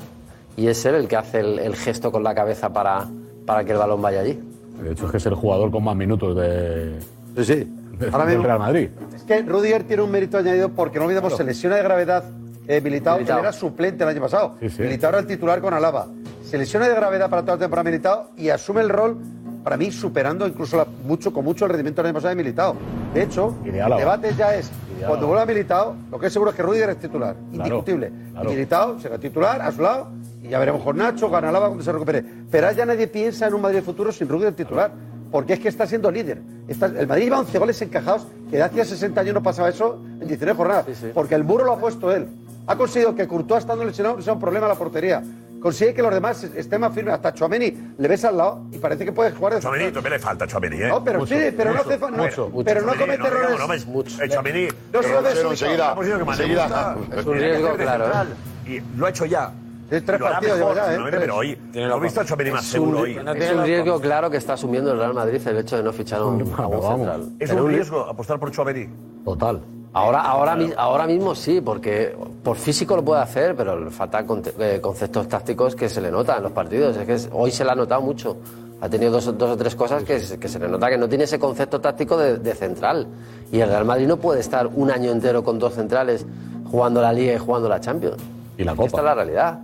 y 0.58 0.68
es 0.68 0.86
él 0.86 0.96
el 0.96 1.08
que 1.10 1.18
hace 1.18 1.42
el, 1.42 1.60
el 1.60 1.76
gesto 1.76 2.12
con 2.12 2.24
la 2.24 2.34
cabeza 2.34 2.72
para, 2.72 3.06
para 3.46 3.66
que 3.66 3.74
el 3.74 3.78
balón 3.78 4.02
vaya 4.02 4.22
allí. 4.22 4.40
De 4.82 4.92
hecho, 4.94 5.06
es 5.06 5.12
que 5.12 5.18
es 5.18 5.26
el 5.26 5.36
jugador 5.36 5.72
con 5.72 5.84
más 5.84 5.96
minutos 5.96 6.36
de, 6.36 6.94
Sí, 7.38 7.44
sí. 7.44 7.74
Ahora 8.12 8.26
mismo- 8.26 8.44
Real 8.44 8.60
Madrid. 8.60 8.90
Es 9.14 9.24
que 9.24 9.42
Rudiger 9.42 9.84
tiene 9.84 10.04
un 10.04 10.12
mérito 10.12 10.38
añadido 10.38 10.70
porque 10.70 11.00
no 11.00 11.06
olvidemos, 11.06 11.36
se 11.36 11.44
lesiona 11.44 11.76
de 11.78 11.84
gravedad 11.84 12.24
eh, 12.68 12.82
Militao, 12.82 13.16
Militao. 13.18 13.38
él 13.40 13.44
era 13.46 13.54
suplente 13.54 14.04
el 14.04 14.10
año 14.10 14.22
pasado. 14.22 14.56
Sí, 14.60 14.70
sí. 14.70 14.82
Militao 14.82 15.10
era 15.10 15.20
el 15.20 15.28
titular 15.28 15.62
con 15.62 15.74
Alaba. 15.74 16.08
Se 16.44 16.58
lesiona 16.58 16.88
de 16.88 16.96
gravedad 16.96 17.30
para 17.30 17.42
toda 17.42 17.56
la 17.56 17.60
temporada 17.62 17.84
Militao 17.90 18.30
y 18.38 18.50
asume 18.50 18.82
el 18.82 18.90
rol, 18.90 19.18
para 19.64 19.78
mí, 19.78 19.92
superando 19.92 20.46
incluso 20.48 20.78
la- 20.78 20.86
mucho, 21.06 21.34
con 21.34 21.44
mucho 21.44 21.66
el 21.66 21.72
rendimiento 21.72 22.02
del 22.02 22.10
año 22.10 22.14
pasado 22.16 22.30
de 22.30 22.36
Militao. 22.36 22.76
De 23.14 23.24
hecho, 23.24 23.56
el 23.64 23.72
debate 23.74 24.34
ya 24.38 24.54
es, 24.56 24.70
cuando 25.08 25.28
vuelva 25.28 25.46
Militao, 25.46 25.96
lo 26.12 26.20
que 26.20 26.28
es 26.28 26.34
seguro 26.34 26.52
es 26.52 26.58
que 26.58 26.64
Rudiger 26.64 26.90
es 26.92 26.98
titular, 27.00 27.36
indiscutible. 27.52 28.12
claro. 28.32 28.50
Y 28.50 28.54
Militao 28.54 29.00
será 29.00 29.18
titular 29.18 29.62
a 29.62 29.72
su 29.72 29.82
lado 29.82 30.10
y 30.44 30.50
ya 30.50 30.60
veremos 30.60 30.84
con 30.84 30.98
Nacho, 30.98 31.30
con 31.30 31.44
Alaba 31.44 31.68
cuando 31.68 31.84
se 31.84 31.92
recupere. 31.92 32.24
Pero 32.52 32.72
ya 32.72 32.86
nadie 32.86 33.08
piensa 33.08 33.48
en 33.48 33.56
un 33.56 33.62
Madrid 33.62 33.82
futuro 33.82 34.12
sin 34.12 34.28
Rudiger 34.30 34.54
titular. 34.54 34.92
Porque 35.32 35.54
es 35.54 35.60
que 35.60 35.68
está 35.68 35.86
siendo 35.86 36.10
líder. 36.12 36.40
Está- 36.68 36.86
el 36.86 37.08
Madrid 37.08 37.24
lleva 37.26 37.40
11 37.40 37.58
goles 37.60 37.82
encajados, 37.82 38.26
que 38.50 38.56
de 38.58 38.64
hacía 38.64 38.86
60 38.86 39.20
años 39.20 39.34
no 39.34 39.44
pasaba 39.44 39.68
eso 39.68 40.00
en 40.22 40.28
19 40.28 40.56
jornadas. 40.56 40.86
Porque 41.14 41.36
el 41.36 41.44
muro 41.44 41.66
lo 41.66 41.74
ha 41.74 41.78
puesto 41.80 42.10
él. 42.16 42.28
Ha 42.68 42.76
conseguido 42.76 43.14
que 43.16 43.28
Courtois 43.28 43.60
estando 43.62 43.84
lesionado 43.86 44.16
no 44.18 44.22
sea 44.22 44.34
un 44.34 44.40
problema 44.40 44.66
a 44.66 44.70
la 44.70 44.76
portería. 44.76 45.22
Consigue 45.62 45.94
que 45.96 46.02
los 46.04 46.14
demás 46.14 46.44
estén 46.44 46.80
más 46.82 46.94
firmes. 46.94 47.14
Hasta 47.16 47.34
Chouameni 47.34 47.74
le 47.98 48.08
ves 48.08 48.24
al 48.26 48.38
lado 48.38 48.62
y 48.72 48.78
parece 48.78 49.04
que 49.04 49.12
puede 49.12 49.32
jugar 49.32 49.56
de 49.56 49.62
Chouameni 49.62 49.92
también 49.92 50.14
le 50.14 50.20
falta 50.20 50.46
Chouameni, 50.46 50.76
¿eh? 50.78 50.88
No, 50.90 51.04
pero 51.04 51.26
sí, 51.26 51.36
pero 51.58 51.74
no 51.74 51.80
hace 51.82 51.98
fa- 51.98 52.12
no- 52.12 52.64
pero 52.64 52.82
no 52.82 52.94
comete 52.96 53.28
errores. 53.28 53.60
No, 53.60 53.68
ves, 53.68 53.86
mucho. 53.88 54.18
Chouameni, 54.28 54.68
No 54.68 54.74
pero 54.92 55.20
eso, 55.28 55.52
enseguida, 55.52 55.96
enseguida. 55.98 56.96
Es 57.18 57.26
un 57.26 57.34
riesgo, 57.34 57.74
claro, 57.76 58.06
¿eh? 58.06 58.72
Y 58.72 58.98
lo 58.98 59.06
ha 59.06 59.10
hecho 59.10 59.26
ya. 59.26 59.52
Es 59.90 60.04
tres 60.04 60.20
Lo 60.20 60.26
partidos 60.28 60.58
mejor, 60.58 60.76
ya, 60.76 60.82
¿eh? 60.82 60.90
seguramente, 60.90 61.20
pero 61.20 61.36
hoy 61.38 61.58
lo 61.76 61.98
he 61.98 62.00
visto 62.00 62.22
a 62.22 62.26
Chouameni 62.26 62.52
más 62.52 62.66
seguro 62.66 63.00
hoy. 63.02 63.12
es 63.36 63.52
un 63.52 63.64
riesgo 63.64 64.02
claro 64.02 64.30
que 64.32 64.38
está 64.38 64.54
asumiendo 64.54 64.92
el 64.92 64.98
Real 65.00 65.14
Madrid 65.14 65.40
el 65.48 65.58
hecho 65.58 65.78
de 65.78 65.84
no 65.84 65.94
fichar 65.94 66.20
a 66.22 66.26
un, 66.26 66.46
central. 66.46 67.30
Es 67.40 67.52
un 67.52 67.68
riesgo 67.70 68.02
apostar 68.02 68.40
por 68.40 68.52
Chouameni. 68.52 68.88
Total. 69.24 69.62
Ahora, 69.98 70.20
ahora, 70.22 70.58
ahora 70.78 71.08
mismo 71.08 71.34
sí, 71.36 71.62
porque 71.62 72.14
por 72.44 72.58
físico 72.58 72.98
lo 72.98 73.04
puede 73.06 73.22
hacer, 73.22 73.56
pero 73.56 73.80
le 73.80 73.90
faltan 73.92 74.28
eh, 74.60 74.80
conceptos 74.82 75.28
tácticos 75.30 75.74
que 75.76 75.88
se 75.88 76.02
le 76.02 76.12
notan 76.12 76.38
en 76.38 76.44
los 76.44 76.52
partidos. 76.52 76.98
Es 76.98 77.06
que 77.06 77.30
hoy 77.34 77.50
se 77.52 77.64
le 77.64 77.72
ha 77.72 77.76
notado 77.76 78.02
mucho. 78.02 78.36
Ha 78.82 78.90
tenido 78.90 79.14
dos, 79.14 79.38
dos 79.38 79.52
o 79.52 79.56
tres 79.58 79.74
cosas 79.74 80.04
que, 80.04 80.20
se- 80.20 80.38
que 80.38 80.50
se 80.50 80.60
le 80.60 80.68
nota 80.68 80.90
que 80.90 80.98
no 80.98 81.08
tiene 81.08 81.24
ese 81.24 81.40
concepto 81.40 81.80
táctico 81.80 82.18
de, 82.18 82.38
de 82.40 82.54
central. 82.56 83.08
Y 83.54 83.62
el 83.62 83.70
Real 83.70 83.86
Madrid 83.86 84.06
no 84.06 84.18
puede 84.18 84.42
estar 84.42 84.68
un 84.68 84.92
año 84.92 85.12
entero 85.12 85.46
con 85.46 85.58
dos 85.60 85.74
centrales 85.76 86.26
jugando 86.70 87.02
la 87.02 87.14
Liga 87.14 87.34
y 87.34 87.38
jugando 87.38 87.70
la 87.70 87.80
Champions. 87.80 88.22
Y 88.58 88.66
la 88.66 88.74
Esta 88.74 88.84
es 88.86 89.04
la 89.06 89.16
realidad. 89.16 89.60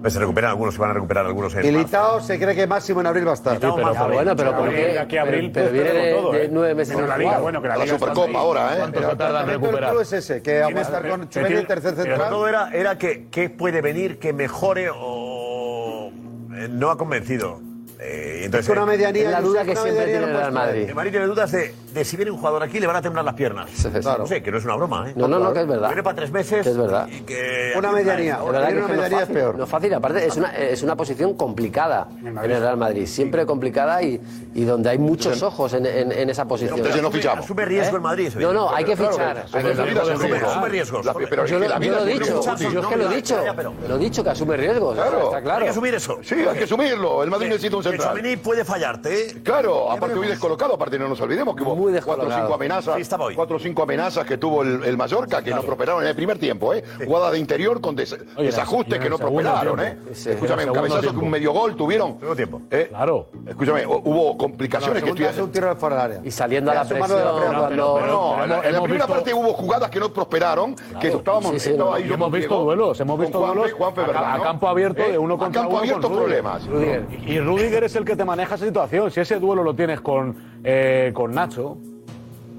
Pues 0.00 0.12
se 0.12 0.18
recuperan 0.18 0.50
algunos, 0.50 0.74
se 0.74 0.80
van 0.80 0.90
a 0.90 0.94
recuperar 0.94 1.26
algunos 1.26 1.54
en 1.54 1.62
Militao 1.62 2.20
se 2.20 2.38
cree 2.38 2.54
que 2.54 2.66
máximo 2.66 3.00
en 3.00 3.06
abril 3.06 3.26
va 3.26 3.32
a 3.32 3.34
estar. 3.34 3.58
pero, 3.58 3.76
bueno, 3.76 4.36
pero 4.36 4.56
¿por 4.56 4.70
qué? 4.70 4.98
Aquí 4.98 5.16
abril, 5.18 5.50
pero, 5.52 5.70
pero 5.70 5.82
viene 5.84 5.98
de, 5.98 6.38
de 6.38 6.48
nueve 6.48 6.74
meses 6.74 6.96
sin 6.96 7.08
la 7.08 7.18
Liga, 7.18 7.38
bueno, 7.38 7.60
que 7.62 7.68
la 7.68 7.76
La 7.76 7.84
Liga 7.84 7.98
Supercopa 7.98 8.26
está 8.26 8.38
ahí. 8.38 8.44
ahora, 8.44 8.74
¿eh? 8.74 8.78
¿Cuánto 8.78 9.10
se 9.10 9.16
tarda 9.16 9.40
en 9.42 9.48
recuperar? 9.48 9.94
El 9.94 10.00
es 10.00 10.12
ese, 10.12 10.42
que 10.42 10.60
va 10.60 10.66
a 10.66 10.70
estar 10.82 11.08
con 11.08 11.28
Chouameni 11.28 11.56
el 11.56 11.66
tercer 11.66 11.94
Pero 11.94 12.04
central. 12.06 12.30
todo 12.30 12.48
era, 12.48 12.70
era 12.72 12.98
que, 12.98 13.26
que 13.30 13.50
puede 13.50 13.80
venir, 13.82 14.18
que 14.18 14.32
mejore 14.32 14.88
o 14.94 16.10
eh, 16.54 16.68
no 16.70 16.90
ha 16.90 16.96
convencido. 16.98 17.60
Eh, 18.00 18.42
entonces, 18.44 18.68
Es 18.68 18.76
una 18.76 18.86
medianía, 18.86 19.24
Es 19.24 19.30
la 19.30 19.40
duda 19.40 19.64
que 19.64 19.76
siempre 19.76 20.04
tiene 20.04 20.24
el 20.24 20.26
Real. 20.36 20.52
Madrid. 20.52 20.88
El 20.88 20.94
Madrid 20.94 21.10
tiene 21.12 21.26
dudas 21.26 21.52
de, 21.52 21.74
de 21.94 22.04
si 22.04 22.16
viene 22.16 22.30
un 22.30 22.38
jugador 22.38 22.62
aquí 22.62 22.80
le 22.80 22.86
van 22.86 22.96
a 22.96 23.02
temblar 23.02 23.24
las 23.24 23.34
piernas. 23.34 23.70
No 24.18 24.26
sé, 24.26 24.42
que 24.42 24.50
no 24.50 24.58
es 24.58 24.64
una 24.64 24.76
broma, 24.76 25.08
¿eh? 25.10 25.12
No, 25.16 25.28
no, 25.28 25.38
no, 25.38 25.52
que 25.52 25.60
es 25.60 25.66
verdad. 25.66 25.88
Viene 25.88 26.02
para 26.02 26.16
tres 26.16 26.30
meses. 26.30 26.62
Que 26.62 26.70
es 26.70 26.76
verdad. 26.76 27.08
Y 27.10 27.20
que 27.20 27.72
Una 27.76 27.92
medianía. 27.92 28.38
De 28.38 28.44
verdad 28.44 28.44
que, 28.44 28.48
Una 28.50 28.68
es 28.68 28.68
que 28.68 28.74
no, 28.74 28.84
es 28.84 28.88
medianía 28.90 29.18
es 29.18 29.20
fácil, 29.22 29.34
peor. 29.36 29.58
no 29.58 29.64
es 29.64 29.70
fácil, 29.70 29.94
aparte 29.94 30.26
es 30.26 30.36
una, 30.36 30.56
es 30.56 30.82
una 30.82 30.96
posición 30.96 31.34
complicada 31.34 32.08
en 32.20 32.36
el 32.38 32.60
Real 32.60 32.76
Madrid, 32.76 33.06
siempre 33.06 33.46
complicada 33.46 34.02
y, 34.02 34.20
y 34.54 34.64
donde 34.64 34.90
hay 34.90 34.98
muchos 34.98 35.42
ojos 35.42 35.72
en, 35.74 35.86
en- 35.86 36.12
en 36.12 36.30
esa 36.30 36.44
posición. 36.46 36.76
Entonces 36.78 37.00
no 37.02 37.10
fichamos. 37.10 37.44
Asume 37.44 37.64
riesgo 37.64 37.96
el 37.96 38.02
Madrid. 38.02 38.32
No, 38.36 38.52
no, 38.52 38.74
hay 38.74 38.84
que 38.84 38.94
Claro, 38.96 39.12
fichar. 39.12 39.38
Asume 39.38 40.68
riesgos. 40.68 41.04
La- 41.04 41.14
pero 41.14 41.46
Yo 41.46 41.58
lo, 41.58 41.64
he 41.64 41.68
dicho, 42.12 42.42
yo 42.70 42.80
es 42.80 42.86
que 42.86 42.96
lo 42.96 43.10
he 43.10 43.16
dicho, 43.16 43.36
lo 43.88 43.94
he 43.96 43.98
dicho 43.98 44.24
que 44.24 44.30
asume 44.30 44.56
riesgos, 44.56 44.94
Claro. 44.96 45.24
está 45.24 45.42
claro. 45.42 45.58
Hay 45.60 45.64
que 45.64 45.70
asumir 45.70 45.94
eso. 45.94 46.18
Sí, 46.22 46.34
hay 46.34 46.56
que 46.58 46.64
asumirlo. 46.64 47.22
El 47.22 47.30
Madrid 47.30 47.48
necesita 47.48 47.76
un 47.76 47.82
central. 47.82 48.08
Chouameni 48.12 48.36
puede 48.36 48.64
fallarte, 48.64 49.30
¿eh? 49.30 49.34
Claro, 49.42 49.90
aparte 49.90 50.18
hoy 50.18 50.26
descolocado, 50.28 50.74
aparte 50.74 50.98
no 50.98 51.08
nos 51.08 51.20
olvidemos 51.20 51.54
que 51.56 51.62
hubo 51.62 51.74
Muy 51.92 52.00
cuatro 52.00 52.28
o 52.28 52.32
cinco 52.32 52.54
amenazas, 52.54 52.94
Sí, 52.96 53.00
estaba 53.02 53.24
hoy. 53.26 53.34
cuatro 53.34 53.56
o 53.56 53.58
cinco 53.58 53.82
amenazas 53.82 54.24
que 54.26 54.38
tuvo 54.38 54.62
el, 54.62 54.84
el 54.84 54.96
Mallorca 54.96 55.42
que 55.42 55.50
no 55.52 55.62
prosperaron 55.62 56.02
en 56.02 56.08
el 56.08 56.14
primer 56.16 56.38
tiempo, 56.38 56.74
¿eh? 56.74 56.82
Jugada 57.04 57.30
de 57.30 57.38
interior 57.38 57.80
con 57.80 57.94
des- 57.96 58.12
Oye, 58.36 58.46
desajustes 58.46 58.98
que 58.98 59.10
no 59.10 59.18
prosperaron, 59.18 59.80
¿eh? 59.80 59.98
Sí, 60.12 60.30
Escúchame, 60.30 60.64
un 60.66 60.72
cabezazo 60.72 61.10
que 61.12 61.18
un 61.18 61.30
medio 61.30 61.52
gol 61.52 61.76
tuvieron. 61.76 62.14
Segundo 62.14 62.36
tiempo. 62.36 62.62
¿eh? 62.70 62.86
Claro. 62.88 63.28
Escúchame, 63.46 63.86
hu- 63.86 64.00
hubo 64.04 64.36
complicaciones 64.36 65.02
que 65.02 65.10
un 65.10 65.50
tiro 65.50 65.68
de 65.68 65.76
fuera 65.76 65.96
del 65.96 66.04
área. 66.04 66.20
Y 66.24 66.30
saliendo 66.30 66.70
a 66.70 66.74
la 66.74 66.84
presión. 66.84 67.76
No, 67.76 68.00
no, 68.00 68.44
en 68.44 68.72
la, 68.72 68.82
primera 68.82 69.06
parte 69.06 69.32
hubo 69.34 69.52
jugadas 69.52 69.90
que 69.90 70.00
no 70.00 70.12
prosperaron, 70.12 70.74
que 71.00 71.08
estábamos 71.08 71.52
ahí 71.94 72.12
hemos 72.12 72.32
visto 72.32 72.58
duelos, 72.60 73.00
hemos 73.00 73.18
visto 73.18 73.38
duelos 73.38 73.72
a, 74.14 74.40
campo 74.42 74.68
abierto 74.68 75.02
¿Eh? 75.02 75.12
de 75.12 75.18
uno 75.18 75.34
A 75.34 75.38
contra 75.38 75.62
campo 75.62 75.80
uno 75.82 76.08
problemas. 76.14 76.62
Y 77.26 77.38
Rudiger 77.40 77.84
es 77.84 77.96
el 77.96 78.04
que 78.04 78.16
te 78.16 78.24
maneja 78.24 78.54
esa 78.54 78.64
situación. 78.66 79.10
Si 79.10 79.20
ese 79.20 79.38
duelo 79.38 79.62
lo 79.62 79.74
tienes 79.74 80.00
con, 80.00 80.53
eh, 80.64 81.10
con 81.14 81.32
Nacho, 81.32 81.78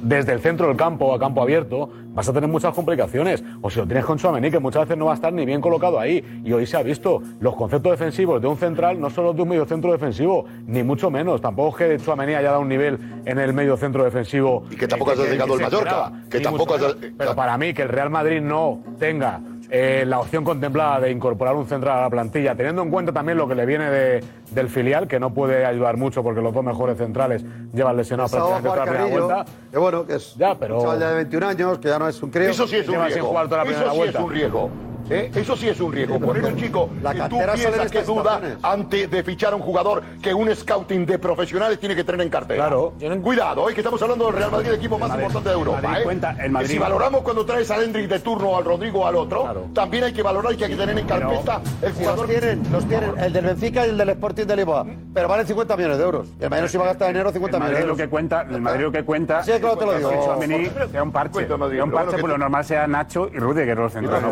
desde 0.02 0.34
el 0.34 0.40
centro 0.40 0.68
del 0.68 0.78
campo 0.78 1.14
a 1.14 1.20
campo 1.20 1.42
abierto, 1.42 1.90
vas 2.14 2.30
a 2.30 2.34
tener 2.34 2.50
muchas 2.50 2.74
complicaciones. 2.74 3.44
O 3.62 3.70
si 3.70 3.80
lo 3.80 3.86
tienes 3.86 4.06
con 4.06 4.18
Chouameni, 4.18 4.52
que 4.52 4.60
muchas 4.60 4.84
veces 4.84 4.98
no 4.98 5.06
va 5.06 5.12
a 5.12 5.16
estar 5.16 5.34
ni 5.34 5.46
bien 5.46 5.62
colocado 5.62 6.00
ahí. 6.00 6.24
Y 6.44 6.54
hoy 6.54 6.66
se 6.66 6.78
ha 6.78 6.84
visto 6.84 7.22
los 7.40 7.56
conceptos 7.56 7.92
defensivos 7.92 8.42
de 8.42 8.48
un 8.48 8.58
central, 8.58 9.00
no 9.00 9.10
solo 9.10 9.34
de 9.34 9.42
un 9.42 9.50
medio 9.50 9.66
centro 9.66 9.92
defensivo, 9.92 10.46
ni 10.68 10.84
mucho 10.84 11.10
menos. 11.10 11.42
Tampoco 11.42 11.78
es 11.78 11.98
que 11.98 12.04
Chouameni 12.04 12.34
haya 12.36 12.50
dado 12.52 12.62
un 12.62 12.70
nivel 12.70 13.00
en 13.26 13.40
el 13.40 13.54
medio 13.54 13.78
centro 13.78 14.04
defensivo. 14.04 14.66
Y 14.70 14.76
que 14.76 14.88
tampoco 14.88 15.12
eh, 15.12 15.16
has 15.16 15.30
llegado 15.30 15.54
al 15.54 15.60
se 15.60 15.64
Mallorca, 15.64 15.90
esperaba, 15.90 16.24
que 16.30 16.40
tampoco 16.40 16.74
has-. 16.76 16.98
Pero 17.18 17.36
para 17.36 17.58
mí, 17.58 17.74
que 17.74 17.82
el 17.82 17.90
Real 17.90 18.10
Madrid 18.10 18.42
no 18.42 18.80
tenga 19.00 19.42
eh, 19.70 20.04
la 20.06 20.20
opción 20.20 20.44
contemplada 20.44 21.00
de 21.00 21.12
incorporar 21.12 21.56
un 21.56 21.68
central 21.68 21.98
a 21.98 22.02
la 22.02 22.10
plantilla, 22.10 22.56
teniendo 22.56 22.82
en 22.84 22.92
cuenta 22.92 23.12
también 23.12 23.38
lo 23.38 23.48
que 23.48 23.56
le 23.56 23.66
viene 23.66 23.90
de- 23.90 24.24
del 24.52 24.70
filial, 24.70 25.08
que 25.08 25.20
no 25.20 25.34
puede 25.34 25.66
ayudar 25.66 25.98
mucho 25.98 26.22
porque 26.24 26.42
los 26.42 26.54
dos 26.54 26.64
mejores 26.64 26.98
centrales 26.98 27.44
llevan 27.74 27.98
lesionados 27.98 28.32
prácticamente 28.32 28.70
toda 28.70 28.86
la 28.86 28.92
primera 28.92 29.26
vuelta. 29.26 29.46
que 29.72 29.78
bueno, 29.78 30.06
que 30.06 30.16
es 30.16 30.36
Ya, 30.36 30.56
pero- 30.56 30.76
un 30.78 30.82
chaval 30.84 31.00
ya 31.00 31.10
de 31.10 31.16
21 31.16 31.44
años, 31.48 31.80
que 31.80 31.88
ya 31.88 31.98
no 32.00 32.08
es 32.08 32.22
un 32.22 32.30
crío. 32.30 32.50
Eso 32.50 32.68
sí 32.68 32.76
es 32.78 32.88
un 32.88 32.94
Lleva 32.94 33.06
sin 33.06 33.14
riesgo. 33.16 33.30
jugar 33.30 33.46
toda 33.48 33.58
la 33.58 33.64
Eso 33.64 33.72
primera 33.72 33.92
sí 33.92 33.98
vuelta. 33.98 34.20
es 34.20 34.26
un 34.26 34.32
riesgo. 34.32 34.70
¿Eh? 35.10 35.32
Eso 35.36 35.56
sí 35.56 35.70
es 35.70 35.80
un 35.80 35.92
riesgo. 35.92 36.20
Poner 36.20 36.44
un 36.46 36.56
chico 36.56 36.90
La 37.02 37.14
que 37.14 37.22
tú 37.30 37.38
piensas 37.54 37.92
que 37.92 38.04
duda 38.04 38.40
antes 38.64 39.10
de 39.10 39.24
fichar 39.24 39.54
a 39.54 39.56
un 39.56 39.62
jugador 39.62 40.02
que 40.22 40.34
un 40.34 40.54
scouting 40.56 41.06
de 41.06 41.20
profesionales 41.20 41.80
tiene 41.80 41.96
que 41.96 42.04
tener 42.04 42.22
en 42.22 42.30
cartera. 42.30 42.66
Claro. 42.68 42.94
Cuidado, 43.22 43.64
hoy 43.64 43.74
que 43.74 43.82
estamos 43.82 44.02
hablando 44.02 44.26
del 44.26 44.36
Real 44.36 44.52
Madrid, 44.52 44.70
el 44.70 44.76
equipo 44.76 44.98
más 45.00 45.12
importante 45.14 45.50
de 45.50 45.56
Europa. 45.56 45.82
Madrid 45.82 46.02
¿eh? 46.02 46.04
cuenta, 46.04 46.32
el 46.32 46.38
Que 46.38 46.50
Madrid- 46.50 46.68
si 46.70 46.78
valoramos 46.78 47.22
cuando 47.22 47.46
traes 47.46 47.72
al 47.72 47.84
Hendrik 47.84 48.08
de 48.10 48.20
turno 48.20 48.50
o 48.52 48.58
al 48.58 48.66
Rodrigo 48.66 49.02
o 49.02 49.08
al 49.08 49.16
otro, 49.16 49.68
también 49.74 50.04
hay 50.06 50.14
que 50.14 50.22
valorar 50.22 50.54
y 50.54 50.58
que 50.58 50.66
hay 50.66 50.72
que 50.72 50.78
tener 50.78 50.98
en 50.98 51.06
carpeta 51.08 51.62
el 51.82 51.94
Si 51.94 52.00
jugador. 52.00 52.20
los 52.20 52.28
tienen, 52.40 52.64
los 52.72 52.86
tienen, 52.88 53.12
el 53.20 53.34
del 53.34 53.46
Benfica 53.46 53.86
y 53.86 53.90
el 53.90 53.98
del 53.98 54.10
Sporting 54.10 54.46
de 54.46 54.56
Lisboa, 54.56 54.86
pero 55.14 55.28
valen 55.28 55.48
50 55.48 55.76
millones 55.78 55.98
de 55.98 56.04
euros. 56.04 56.28
Y 56.40 56.44
el 56.44 56.50
Madrid 56.50 56.68
se 56.68 56.78
va 56.78 56.84
a 56.86 56.88
gastar 56.88 57.10
en 57.10 57.16
enero 57.16 57.32
50 57.32 57.58
El 57.58 57.64
millones 57.64 57.80
Madrid 57.80 57.86
de 57.86 57.92
lo 57.92 57.98
que 58.06 58.10
cuenta, 58.10 58.42
el 58.42 58.62
Madrid 58.62 58.82
lo 58.84 58.92
que 58.92 59.04
cuenta 59.04 59.44
Sí, 59.44 59.52
claro, 59.60 59.78
te 59.78 59.86
lo 59.86 59.98
digo. 59.98 60.10
sea 60.12 60.20
un 61.04 61.12
parche. 61.12 61.48
Sea 61.48 61.84
un 61.84 61.92
parche, 61.92 62.16
que 62.22 62.28
lo 62.28 62.38
normal 62.38 62.66
sea 62.66 62.88
Nacho 62.88 63.30
y 63.34 63.38
Rudiger 63.38 63.78
los 63.78 63.94
centrales. 63.94 64.26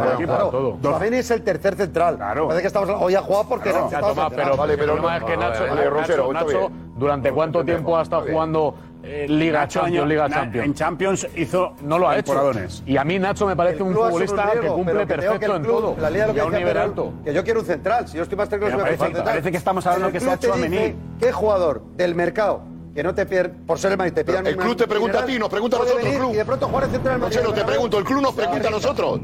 Todo. 0.72 0.77
Tchouaméni 0.81 1.18
es 1.18 1.31
el 1.31 1.41
tercer 1.44 1.76
central. 1.76 2.15
Claro. 2.18 2.48
Parece 2.48 2.61
que 2.61 2.68
estamos, 2.68 2.90
hoy 2.99 3.15
ha 3.15 3.22
jugado 3.22 3.49
porque 3.49 3.69
Claro. 3.69 3.85
estaba 3.85 4.07
Tomás, 4.10 4.34
pero, 4.35 4.57
Vale, 4.57 4.77
pero 4.77 4.94
el 4.94 4.99
problema 4.99 5.19
no- 5.19 5.26
es 5.27 5.31
que 5.31 5.38
Nacho, 5.38 5.64
vale, 5.69 5.90
Rosero, 5.90 6.34
Nacho, 6.34 6.45
Nacho. 6.48 6.72
¿durante 6.98 7.31
cuánto 7.31 7.64
tiempo 7.65 7.98
ha 7.98 8.02
estado 8.03 8.26
jugando 8.30 8.76
eh, 9.06 9.26
Liga 9.27 9.60
Nacho 9.60 9.81
Champions, 9.81 9.99
año- 10.02 10.06
Liga 10.10 10.30
Champions? 10.30 10.65
En 10.65 10.73
Champions 10.73 11.27
hizo 11.35 11.73
no 11.81 11.99
lo 11.99 12.07
ha 12.10 12.18
hecho. 12.18 12.52
Y 12.85 12.95
a 12.98 13.03
mí 13.03 13.19
Nacho 13.19 13.45
me 13.45 13.56
parece 13.56 13.77
El 13.77 13.84
un 13.84 13.91
club 13.94 14.06
futbolista 14.06 14.52
que 14.52 14.68
cumple 14.68 14.94
pero 14.94 14.99
que 14.99 15.06
perfecto 15.07 15.45
el 15.45 15.57
en 15.57 15.64
club- 15.64 15.76
todo. 15.81 15.95
La 15.99 16.10
liga 16.10 16.27
lo 16.27 16.34
que 16.34 16.40
a 16.41 16.45
un 16.45 16.53
nivel 16.53 16.77
alto. 16.77 17.14
Que 17.26 17.34
yo 17.34 17.44
quiero 17.44 17.60
un 17.60 17.65
central. 17.65 18.07
Si 18.07 18.15
yo 18.18 18.23
estoy 18.23 18.38
más 18.38 18.48
tranquilo, 18.49 18.77
parece- 18.77 19.11
parece 19.22 19.52
que 19.52 19.57
estamos 19.57 19.85
hablando 19.85 20.11
que 20.11 20.19
club 20.19 20.40
sea 20.40 20.56
dice, 20.56 20.95
¿Qué 21.19 21.31
jugador 21.34 21.81
del 21.98 22.15
mercado 22.15 22.61
que 22.94 23.02
no 23.03 23.15
te 23.15 23.26
pierdas, 23.26 23.57
por 23.65 23.80
ser 23.80 23.91
el 23.94 23.98
Madrid, 23.98 24.14
te 24.14 24.24
pidan 24.24 24.45
el 24.45 24.56
club 24.56 24.76
te 24.76 24.88
pregunta 24.88 25.20
a 25.20 25.26
ti, 25.26 25.40
nos 25.40 25.49
pregunta 25.49 25.78
a 25.78 25.80
nosotros, 25.80 26.03
venir 26.03 26.20
club. 26.20 26.34
Y 26.34 26.38
de 26.38 26.45
pronto 26.45 26.68
jugar 26.68 26.84
el 26.84 26.91
central 26.91 27.14
del 27.14 27.22
Madrid. 27.22 27.38
Rosero, 27.38 27.53
te 27.53 27.64
pregunto, 27.65 27.98
el 27.98 28.03
club 28.06 28.22
nos 28.22 28.34
pregunta 28.36 28.68
a 28.68 28.72
nosotros. 28.72 29.20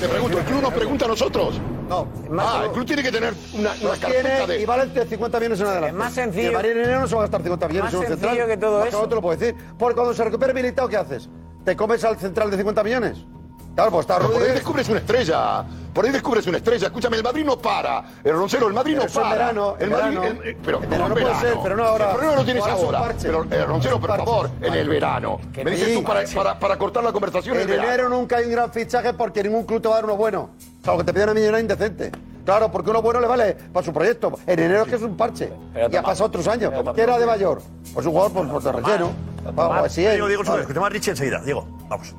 Te 0.00 0.08
pregunto, 0.08 0.38
el 0.38 0.44
club 0.44 0.62
nos 0.62 0.72
pregunta 0.72 1.04
a 1.04 1.08
nosotros. 1.08 1.60
No. 1.88 2.08
Ah, 2.38 2.62
el 2.64 2.70
club 2.72 2.86
tiene 2.86 3.02
que 3.02 3.12
tener 3.12 3.34
una, 3.52 3.72
una 3.82 3.96
carpeta 4.00 4.46
de... 4.46 4.60
y 4.62 4.64
vale 4.64 4.82
entre 4.84 5.04
50 5.06 5.38
millones 5.38 5.60
en 5.60 5.66
adelante. 5.66 5.88
Es 5.88 5.94
más 5.94 6.12
sencillo- 6.14 6.42
Y 6.42 6.46
el 6.46 6.52
Madrid 6.54 6.70
en 6.70 6.78
enero 6.78 7.00
no 7.00 7.08
se 7.08 7.14
va 7.14 7.20
a 7.20 7.24
gastar 7.24 7.42
50 7.42 7.68
millones 7.68 7.84
Más 7.84 7.92
en 7.94 7.98
un 8.00 8.06
sencillo 8.06 8.28
central. 8.30 8.48
que 8.48 8.56
todo 8.56 8.78
Más 8.80 8.88
eso. 8.88 9.02
No 9.02 9.08
te 9.08 9.14
lo 9.14 9.20
puedo 9.22 9.36
decir. 9.38 9.54
Porque 9.78 9.94
cuando 9.94 10.14
se 10.14 10.24
recupere 10.24 10.54
Militao, 10.54 10.88
¿qué 10.88 10.96
haces? 10.96 11.28
¿Te 11.64 11.76
comes 11.76 12.02
al 12.04 12.16
central 12.16 12.50
de 12.50 12.56
50 12.56 12.82
millones? 12.82 13.26
Claro, 13.74 13.90
pues 13.90 14.00
está 14.02 14.18
Pero 14.18 14.30
por 14.32 14.42
ahí 14.42 14.52
descubres 14.52 14.88
una 14.88 14.98
estrella. 15.00 15.64
Por 15.92 16.04
ahí 16.04 16.10
descubres 16.12 16.46
una 16.46 16.56
estrella. 16.58 16.86
Escúchame, 16.86 17.16
el 17.16 17.22
Madrid 17.24 17.44
no 17.44 17.58
para. 17.58 18.04
El 18.22 18.32
Roncero, 18.34 18.68
el 18.68 18.72
Madrid 18.72 18.96
Pero 18.98 19.08
no 19.08 19.14
para. 19.20 19.30
verano, 19.30 19.76
el 19.78 19.90
Madrid, 19.90 20.18
verano. 20.18 20.40
el- 20.44 20.56
pero 20.56 20.76
En 20.78 20.82
¿cómo 20.84 20.90
verano 20.90 21.14
puede 21.14 21.34
ser, 21.40 21.56
pero 21.62 21.76
no 21.76 21.84
ahora. 21.84 22.04
El 22.06 22.10
problema 22.12 22.36
lo 22.36 22.44
tienes 22.44 22.62
Ahora 22.64 22.98
parche. 23.00 23.26
Pero, 23.26 23.44
eh, 23.50 23.64
Roncero, 23.64 24.00
por 24.00 24.16
favor, 24.16 24.50
en 24.60 24.74
el 24.74 24.88
verano. 24.88 25.40
Me 25.56 25.70
dices 25.72 25.88
Sí. 25.88 25.94
tú 25.96 26.04
para, 26.04 26.24
para, 26.34 26.58
para 26.58 26.76
cortar 26.78 27.02
la 27.04 27.12
conversación 27.12 27.56
en 27.56 27.62
el 27.62 27.66
verano. 27.68 27.88
enero 27.88 28.08
nunca 28.08 28.36
hay 28.36 28.44
un 28.46 28.52
gran 28.52 28.72
fichaje 28.72 29.12
porque 29.14 29.42
ningún 29.42 29.64
club 29.64 29.80
te 29.82 29.88
va 29.88 29.94
a 29.94 29.96
dar 29.98 30.04
uno 30.04 30.16
bueno. 30.16 30.50
Salvo 30.84 30.98
que 30.98 31.04
te 31.04 31.12
pidan 31.12 31.30
una 31.30 31.34
millonada 31.40 31.60
indecente. 31.60 32.12
Claro, 32.44 32.70
porque 32.70 32.90
uno 32.90 33.00
bueno 33.02 33.20
le 33.20 33.26
vale 33.26 33.54
para 33.72 33.84
su 33.86 33.92
proyecto. 33.92 34.38
En 34.46 34.58
enero 34.58 34.82
es 34.82 34.88
que 34.88 34.96
es 34.96 35.02
un 35.02 35.16
parche. 35.16 35.52
y 35.90 35.96
ha 35.96 36.02
pasado 36.02 36.26
otros 36.26 36.46
años. 36.46 36.72
¿Qué 36.94 37.00
era 37.02 37.18
de 37.18 37.26
mayor? 37.26 37.60
Pues 37.92 38.04
un 38.06 38.12
jugador 38.12 38.32
por, 38.32 38.48
por 38.48 38.62
de 38.62 38.72
relleno. 38.72 39.10
Vamos, 39.54 39.86
así 39.86 40.04
es. 40.06 40.20
Vale. 40.20 40.60
escuchamos 40.62 40.86
a 40.86 40.90
Richie 40.90 41.10
enseguida. 41.10 41.40
Diego, 41.40 41.66
vamos. 41.88 42.14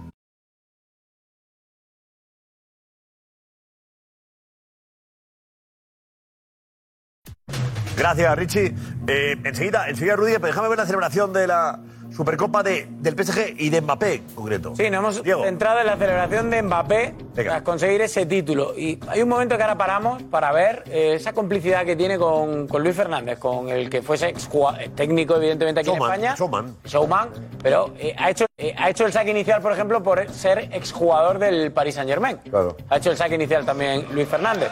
Gracias, 7.97 8.35
Richie. 8.35 8.73
Eh, 9.07 9.37
enseguida, 9.43 9.87
enseguida, 9.87 10.15
Rudy, 10.15 10.33
pero 10.33 10.47
déjame 10.47 10.69
ver 10.69 10.77
la 10.77 10.85
celebración 10.85 11.33
de 11.33 11.47
la 11.47 11.79
Supercopa 12.15 12.63
de, 12.63 12.87
del 12.99 13.13
PSG 13.13 13.55
y 13.57 13.69
de 13.69 13.81
Mbappé, 13.81 14.13
en 14.13 14.35
concreto. 14.35 14.73
Sí, 14.75 14.89
nos 14.89 14.99
hemos 14.99 15.43
centrado 15.43 15.81
en 15.81 15.87
la 15.87 15.97
celebración 15.97 16.49
de 16.49 16.61
Mbappé 16.61 17.13
tras 17.33 17.61
conseguir 17.61 18.01
ese 18.01 18.25
título. 18.25 18.73
Y 18.77 18.99
hay 19.07 19.21
un 19.21 19.27
momento 19.27 19.57
que 19.57 19.63
ahora 19.63 19.77
paramos 19.77 20.23
para 20.23 20.51
ver 20.53 20.83
eh, 20.87 21.15
esa 21.15 21.33
complicidad 21.33 21.85
que 21.85 21.95
tiene 21.95 22.17
con, 22.17 22.67
con 22.67 22.83
Luis 22.83 22.95
Fernández, 22.95 23.37
con 23.37 23.67
el 23.69 23.89
que 23.89 24.01
fuese 24.01 24.29
ex 24.29 24.49
técnico, 24.95 25.35
evidentemente, 25.35 25.81
aquí 25.81 25.89
Showman, 25.89 26.09
en 26.09 26.13
España. 26.13 26.35
showman. 26.37 26.75
Showman, 26.85 27.29
pero 27.61 27.93
eh, 27.99 28.15
ha, 28.17 28.29
hecho, 28.29 28.45
eh, 28.57 28.73
ha 28.77 28.89
hecho 28.89 29.05
el 29.05 29.11
saque 29.11 29.31
inicial, 29.31 29.61
por 29.61 29.73
ejemplo, 29.73 30.01
por 30.01 30.31
ser 30.31 30.69
exjugador 30.71 31.39
del 31.39 31.73
Paris 31.73 31.95
Saint-Germain. 31.95 32.37
Claro. 32.37 32.77
Ha 32.89 32.97
hecho 32.97 33.11
el 33.11 33.17
saque 33.17 33.35
inicial 33.35 33.65
también 33.65 34.07
Luis 34.11 34.29
Fernández. 34.29 34.71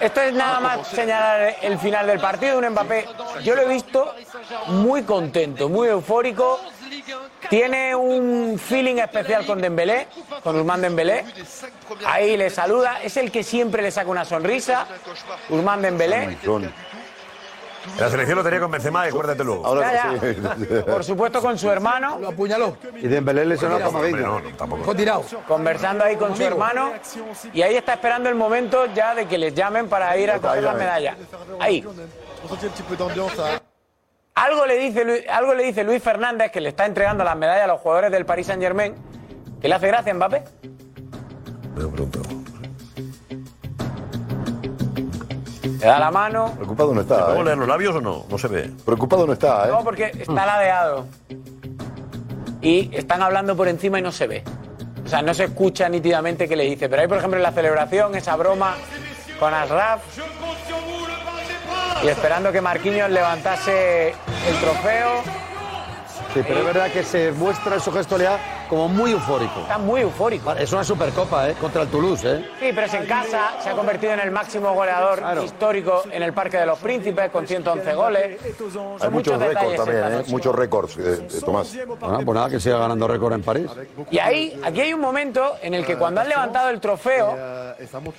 Esto 0.00 0.20
es 0.20 0.34
nada 0.34 0.60
más 0.60 0.86
señalar 0.88 1.56
el 1.62 1.78
final 1.78 2.06
del 2.06 2.20
partido. 2.20 2.58
Un 2.58 2.68
Mbappé, 2.68 3.06
yo 3.42 3.54
lo 3.54 3.62
he 3.62 3.68
visto 3.68 4.14
muy 4.66 5.02
contento, 5.02 5.68
muy 5.70 5.88
eufórico. 5.88 6.60
Tiene 7.48 7.94
un 7.94 8.58
feeling 8.58 8.96
especial 8.96 9.46
con 9.46 9.60
Dembélé, 9.60 10.06
con 10.42 10.54
Urmán 10.54 10.82
Dembélé. 10.82 11.24
Ahí 12.06 12.36
le 12.36 12.50
saluda. 12.50 13.02
Es 13.02 13.16
el 13.16 13.32
que 13.32 13.42
siempre 13.42 13.82
le 13.82 13.90
saca 13.90 14.10
una 14.10 14.26
sonrisa. 14.26 14.86
Urmán 15.48 15.80
Dembélé. 15.80 16.36
En 17.92 18.00
la 18.00 18.08
selección 18.10 18.38
lo 18.38 18.44
tenía 18.44 18.60
con 18.60 18.70
Benzema, 18.70 19.02
acuérdate 19.04 19.44
luego. 19.44 19.80
Ya, 19.80 20.14
ya. 20.18 20.84
Por 20.86 21.04
supuesto 21.04 21.40
con 21.40 21.58
su 21.58 21.70
hermano. 21.70 22.18
Lo 22.18 22.28
apuñaló. 22.28 22.76
Y 22.96 23.06
Dembélé 23.08 23.44
le 23.44 23.56
sonó 23.56 23.78
como 23.80 24.00
venga. 24.00 24.20
no, 24.20 24.40
no, 24.40 24.48
tampoco. 24.56 24.80
Dejó 24.82 24.94
tirado. 24.96 25.24
Conversando 25.46 26.04
ahí 26.04 26.16
con 26.16 26.34
su 26.36 26.42
hermano. 26.42 26.92
Y 27.52 27.62
ahí 27.62 27.76
está 27.76 27.94
esperando 27.94 28.28
el 28.28 28.34
momento 28.34 28.86
ya 28.94 29.14
de 29.14 29.26
que 29.26 29.36
les 29.38 29.54
llamen 29.54 29.88
para 29.88 30.16
ir 30.16 30.30
a 30.30 30.38
coger 30.38 30.62
las 30.62 30.76
medallas. 30.76 31.16
Ahí. 31.60 31.84
Algo 34.36 34.66
le, 34.66 34.78
dice, 34.78 35.04
Lu- 35.04 35.30
algo 35.30 35.54
le 35.54 35.62
dice 35.62 35.84
Luis 35.84 36.02
Fernández, 36.02 36.50
que 36.50 36.60
le 36.60 36.70
está 36.70 36.86
entregando 36.86 37.22
las 37.22 37.36
medallas 37.36 37.64
a 37.64 37.66
los 37.68 37.80
jugadores 37.80 38.10
del 38.10 38.26
Paris 38.26 38.48
Saint 38.48 38.60
Germain, 38.60 38.94
que 39.60 39.68
le 39.68 39.74
hace 39.74 39.86
gracia 39.86 40.10
a 40.10 40.14
Mbappé. 40.16 40.42
Le 45.84 45.90
da 45.90 45.98
la 45.98 46.10
mano. 46.10 46.50
Preocupado 46.56 46.94
no 46.94 47.02
está. 47.02 47.26
¿Puedo 47.26 47.42
¿eh? 47.42 47.44
leer 47.44 47.58
los 47.58 47.68
labios 47.68 47.94
o 47.94 48.00
no? 48.00 48.24
No 48.30 48.38
se 48.38 48.48
ve. 48.48 48.70
Preocupado 48.86 49.26
no 49.26 49.34
está, 49.34 49.66
¿eh? 49.66 49.70
No, 49.70 49.84
porque 49.84 50.12
está 50.18 50.46
ladeado. 50.46 51.04
Y 52.62 52.88
están 52.96 53.22
hablando 53.22 53.54
por 53.54 53.68
encima 53.68 53.98
y 53.98 54.02
no 54.02 54.10
se 54.10 54.26
ve. 54.26 54.42
O 55.04 55.08
sea, 55.10 55.20
no 55.20 55.34
se 55.34 55.44
escucha 55.44 55.86
nítidamente 55.90 56.48
qué 56.48 56.56
le 56.56 56.64
dice. 56.64 56.88
Pero 56.88 57.02
hay, 57.02 57.08
por 57.08 57.18
ejemplo, 57.18 57.36
en 57.36 57.42
la 57.42 57.52
celebración, 57.52 58.14
esa 58.14 58.34
broma 58.36 58.76
con 59.38 59.52
Asraf. 59.52 60.00
Y 62.02 62.08
esperando 62.08 62.50
que 62.50 62.62
Marquinhos 62.62 63.10
levantase 63.10 64.08
el 64.08 64.60
trofeo. 64.62 65.22
Sí, 66.32 66.40
pero 66.48 66.60
es 66.60 66.64
verdad 66.64 66.90
que 66.92 67.02
se 67.02 67.30
muestra 67.32 67.74
en 67.74 67.80
su 67.82 67.92
gestualidad 67.92 68.38
como 68.68 68.88
muy 68.88 69.12
eufórico. 69.12 69.60
Está 69.60 69.78
muy 69.78 70.00
eufórico. 70.02 70.52
Es 70.52 70.72
una 70.72 70.84
supercopa, 70.84 71.48
¿eh? 71.48 71.54
Contra 71.60 71.82
el 71.82 71.88
Toulouse, 71.88 72.24
¿eh? 72.24 72.44
Sí, 72.60 72.70
pero 72.74 72.86
es 72.86 72.94
en 72.94 73.06
casa. 73.06 73.54
Se 73.62 73.70
ha 73.70 73.72
convertido 73.72 74.12
en 74.12 74.20
el 74.20 74.30
máximo 74.30 74.72
goleador 74.72 75.22
histórico 75.44 76.02
en 76.10 76.22
el 76.22 76.32
Parque 76.32 76.58
de 76.58 76.66
los 76.66 76.78
Príncipes 76.78 77.30
con 77.30 77.46
111 77.46 77.94
goles. 77.94 78.40
Son 78.72 78.96
Hay 79.00 79.10
muchos 79.10 79.38
récords 79.38 79.76
también, 79.76 80.04
¿eh? 80.12 80.22
Muchos 80.28 80.54
récords, 80.54 80.96
eh, 80.96 81.28
eh, 81.30 81.40
Tomás. 81.44 81.74
Bueno, 81.86 82.20
pues 82.24 82.34
nada, 82.34 82.50
que 82.50 82.60
siga 82.60 82.78
ganando 82.78 83.06
récord 83.08 83.32
en 83.34 83.42
París. 83.42 83.70
Y 84.10 84.18
ahí, 84.18 84.60
aquí 84.64 84.80
hay 84.80 84.94
un 84.94 85.00
momento 85.00 85.56
en 85.62 85.74
el 85.74 85.84
que 85.84 85.96
cuando 85.96 86.20
han 86.20 86.28
levantado 86.28 86.70
el 86.70 86.80
trofeo, 86.80 87.36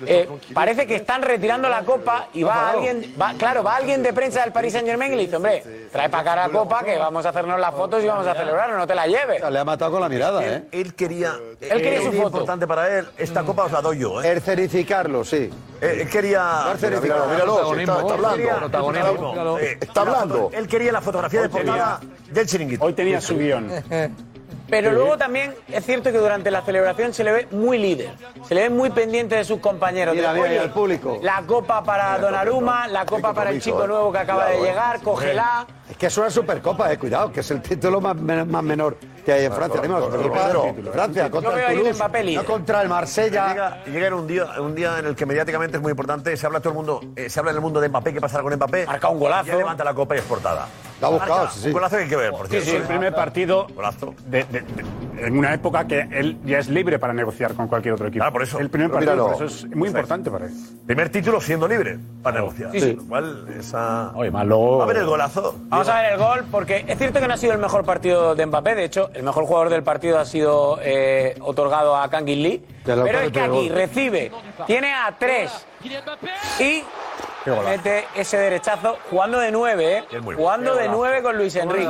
eh, 0.06 0.30
parece 0.54 0.86
que 0.86 0.96
están 0.96 1.22
retirando 1.22 1.70
la 1.70 1.84
copa 1.84 2.28
y 2.34 2.44
va 2.44 2.72
alguien, 2.72 3.16
va, 3.20 3.34
claro, 3.34 3.64
va 3.64 3.76
alguien 3.76 4.04
de 4.04 4.14
prensa 4.14 4.42
del 4.42 4.52
Paris 4.52 4.74
Saint 4.74 4.88
Germain 4.88 5.14
y 5.14 5.16
le 5.16 5.22
dice, 5.24 5.36
hombre, 5.38 5.64
trae 5.92 6.10
para 6.10 6.22
acá 6.22 6.48
la 6.48 6.50
copa 6.50 6.84
que 6.84 6.98
vamos 6.98 7.26
a 7.26 7.30
hacernos 7.30 7.60
las 7.60 7.74
fotos 7.74 8.04
y 8.04 8.08
vamos 8.08 8.28
a 8.28 8.34
celebrarlo, 8.34 8.78
no 8.78 8.88
te 8.88 8.96
la 8.96 9.08
lleves. 9.08 9.50
Le 9.50 9.60
ha 9.60 9.66
matado 9.66 9.92
con 9.92 10.02
la 10.02 10.10
mirada, 10.10 10.35
¿eh? 10.42 10.66
Él 10.72 10.94
quería. 10.94 11.36
Él 11.60 11.82
quería 11.82 12.02
su 12.02 12.08
era 12.08 12.12
foto. 12.18 12.26
importante 12.28 12.68
para 12.68 13.00
él. 13.00 13.08
Esta 13.18 13.44
copa 13.44 13.66
os 13.66 13.72
la 13.72 13.82
doy 13.82 14.00
yo, 14.00 14.22
¿eh? 14.22 14.34
Escenificarlo, 14.34 15.24
sí. 15.24 15.50
Eh, 15.82 16.00
Él 16.02 16.10
quería. 16.10 16.74
Míralo, 16.82 17.74
está, 17.76 18.00
está 18.00 18.14
hablando. 18.14 18.60
Protagonismo. 18.60 19.60
Eh, 19.60 19.78
Está 19.80 20.06
la 20.06 20.12
hablando. 20.12 20.50
Él 20.54 20.68
quería 20.68 20.92
la 20.92 21.02
fotografía 21.02 21.42
de 21.42 21.50
portada 21.50 22.00
del 22.32 22.48
chiringuito. 22.48 22.84
Hoy 22.86 22.94
tenía 22.94 23.22
su 23.22 23.38
guion. 23.38 23.70
Pero 24.68 24.92
luego 24.92 25.18
también 25.18 25.54
es 25.68 25.86
cierto 25.86 26.12
que 26.12 26.18
durante 26.18 26.50
la 26.50 26.62
celebración 26.64 27.14
se 27.14 27.24
le 27.24 27.32
ve 27.32 27.48
muy 27.52 27.78
líder, 27.78 28.14
se 28.48 28.56
le 28.56 28.64
ve 28.64 28.70
muy 28.70 28.90
pendiente 28.90 29.36
de 29.36 29.44
sus 29.44 29.60
compañeros. 29.60 30.16
Mira, 30.16 30.34
de, 30.34 30.40
mira, 30.40 30.48
y 30.48 30.52
"Oye, 30.54 30.60
al 30.60 30.74
público". 30.74 31.20
La 31.22 31.44
copa 31.46 31.84
para 31.84 32.18
Donnarumma, 32.18 32.88
la 32.88 33.06
copa 33.06 33.32
para 33.34 33.52
el 33.52 33.62
chico 33.62 33.84
eh. 33.84 33.88
nuevo 33.88 34.12
que 34.12 34.18
acaba 34.18 34.48
de 34.48 34.58
eh. 34.58 34.62
llegar, 34.64 35.02
cógela. 35.02 35.68
Es 35.90 35.98
que 35.98 36.08
es 36.08 36.18
una 36.18 36.32
supercopa, 36.32 36.92
eh, 36.92 36.98
cuidado, 36.98 37.32
que 37.32 37.42
es 37.42 37.52
el 37.52 37.62
título 37.62 38.02
más, 38.02 38.16
más 38.16 38.64
menor 38.64 38.98
que 39.26 39.34
hay 39.34 39.46
en 39.46 39.54
Francia. 39.54 39.82
Francia 39.82 41.30
contra 41.32 41.52
Yo 41.52 41.56
veo 41.58 41.68
el 41.70 41.98
Toulouse, 41.98 42.36
no 42.36 42.46
contra 42.46 42.82
el 42.82 42.90
Marsella. 42.90 43.48
Llega, 43.50 43.84
llega 43.86 44.08
en 44.08 44.14
un 44.14 44.28
día, 44.28 44.46
un 44.62 44.76
día 44.76 45.00
en 45.00 45.06
el 45.08 45.16
que 45.16 45.26
mediáticamente 45.26 45.78
es 45.78 45.84
muy 45.84 45.92
importante, 45.92 46.36
se 46.38 46.46
habla 46.46 46.60
todo 46.60 46.70
el 46.70 46.76
mundo, 46.76 47.02
eh, 47.16 47.30
se 47.30 47.40
habla 47.40 47.52
en 47.52 47.58
el 47.58 47.62
mundo 47.62 47.82
de 47.82 47.90
Mbappé, 47.90 48.14
¿qué 48.14 48.22
pasará 48.22 48.44
con 48.44 48.54
Mbappé? 48.56 48.86
Marca 48.86 49.10
un 49.10 49.20
golazo. 49.20 49.48
Ya 49.48 49.56
levanta 49.56 49.84
la 49.84 49.94
copa 49.94 50.16
y 50.16 50.20
es 50.20 50.24
portada. 50.26 50.68
La 51.02 51.08
ha 51.08 51.10
buscado, 51.12 51.36
Marca 51.40 51.52
sí, 51.52 51.60
sí. 51.62 51.68
Un 51.68 51.74
golazo 51.74 51.98
que 51.98 52.04
hay 52.04 52.10
que 52.10 52.16
ver, 52.16 52.32
por 52.32 52.46
Sí, 52.48 52.52
cierto. 52.52 52.70
sí, 52.70 52.76
el 52.78 52.84
primer 52.84 53.14
partido 53.14 53.68
Golazo. 53.76 54.14
de- 54.28 54.44
de- 54.46 54.62
de- 54.62 55.26
en 55.26 55.38
una 55.38 55.54
época 55.54 55.86
que 55.88 56.02
él 56.12 56.38
ya 56.46 56.60
es 56.60 56.68
libre 56.70 57.00
para 57.00 57.14
negociar 57.14 57.54
con 57.54 57.68
cualquier 57.68 57.94
otro 57.96 58.08
equipo. 58.08 58.20
Claro, 58.22 58.34
por 58.34 58.44
eso. 58.44 58.60
El 58.60 58.70
primer 58.70 58.92
partido, 58.92 59.14
míralo. 59.14 59.34
por 59.38 59.46
eso 59.46 59.56
es 59.68 59.76
muy 59.76 59.88
importante 59.88 60.30
para 60.30 60.46
él. 60.46 60.52
Primer 60.86 61.10
título 61.10 61.40
siendo 61.42 61.68
libre 61.68 61.98
para 62.22 62.40
negociar. 62.40 62.72
Sí, 62.72 62.80
sí. 62.82 62.94
Lo 62.94 63.04
cual, 63.06 63.46
esa... 63.60 64.12
Oye, 64.16 64.30
más 64.32 64.46
luego. 64.46 64.84
A 64.84 64.86
ver 64.86 64.98
el 64.98 65.06
golazo. 65.06 65.56
Vamos 65.68 65.88
a 65.90 66.02
ver 66.02 66.14
el 66.14 66.20
gol, 66.20 66.44
porque 66.52 66.86
es 66.88 66.98
cierto 66.98 67.20
que 67.20 67.28
no 67.28 67.34
ha 67.34 67.38
sido 67.38 67.54
el 67.54 67.60
mejor 67.60 67.84
partido 67.86 68.36
de 68.36 68.46
Mbappé, 68.46 68.76
de 68.76 68.84
hecho, 68.86 69.10
el 69.16 69.24
mejor 69.24 69.46
jugador 69.46 69.70
del 69.70 69.84
partido 69.84 70.20
ha 70.20 70.26
sido 70.26 70.78
eh, 70.82 71.36
otorgado 71.42 71.96
a 71.96 72.10
Kangin 72.10 72.44
Lee, 72.44 72.64
pero 72.84 73.20
es 73.20 73.32
que 73.32 73.40
aquí 73.42 73.70
recibe, 73.70 74.32
tiene 74.68 74.94
a 74.94 75.16
tres 75.18 75.66
y 76.60 76.84
mete 77.66 78.06
ese 78.16 78.38
derechazo 78.38 78.98
jugando 79.10 79.40
de 79.40 79.52
nueve, 79.52 79.98
¿eh? 80.00 80.04
Es 80.12 80.22
bueno. 80.22 80.40
jugando 80.40 80.76
de 80.76 80.90
nueve 80.90 81.22
con 81.24 81.38
Luis 81.38 81.56
Enrique. 81.56 81.88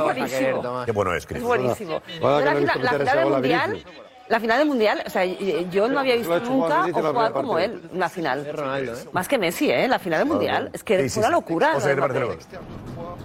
Qué 0.84 0.92
bueno 0.92 1.12
es, 1.14 1.22
Es 1.22 1.26
Cris. 1.26 1.42
buenísimo. 1.42 2.00
La, 2.20 2.40
la 2.40 2.54
final 2.54 3.04
del 3.16 3.26
mundial. 3.26 3.84
La 4.28 4.40
final 4.40 4.58
del 4.58 4.66
mundial, 4.68 5.02
o 5.06 5.10
sea, 5.10 5.24
yo 5.24 5.88
no 5.88 6.00
había 6.00 6.16
visto 6.16 6.36
Lo 6.38 6.40
nunca 6.44 6.84
un 6.86 6.92
jugador 6.92 7.32
como 7.32 7.58
él, 7.58 7.80
una 7.92 8.08
final. 8.08 8.46
Más 9.12 9.28
que 9.28 9.38
Messi, 9.38 9.70
¿eh? 9.70 9.86
La 9.88 9.98
final 9.98 10.20
del 10.20 10.28
mundial. 10.28 10.70
Es 10.72 10.82
que 10.82 11.04
es 11.04 11.12
sí, 11.12 11.18
una 11.20 11.30
locura. 11.30 11.74
José, 11.74 11.90
¿qué 11.94 11.96
lo 11.96 12.32
el? 12.32 12.38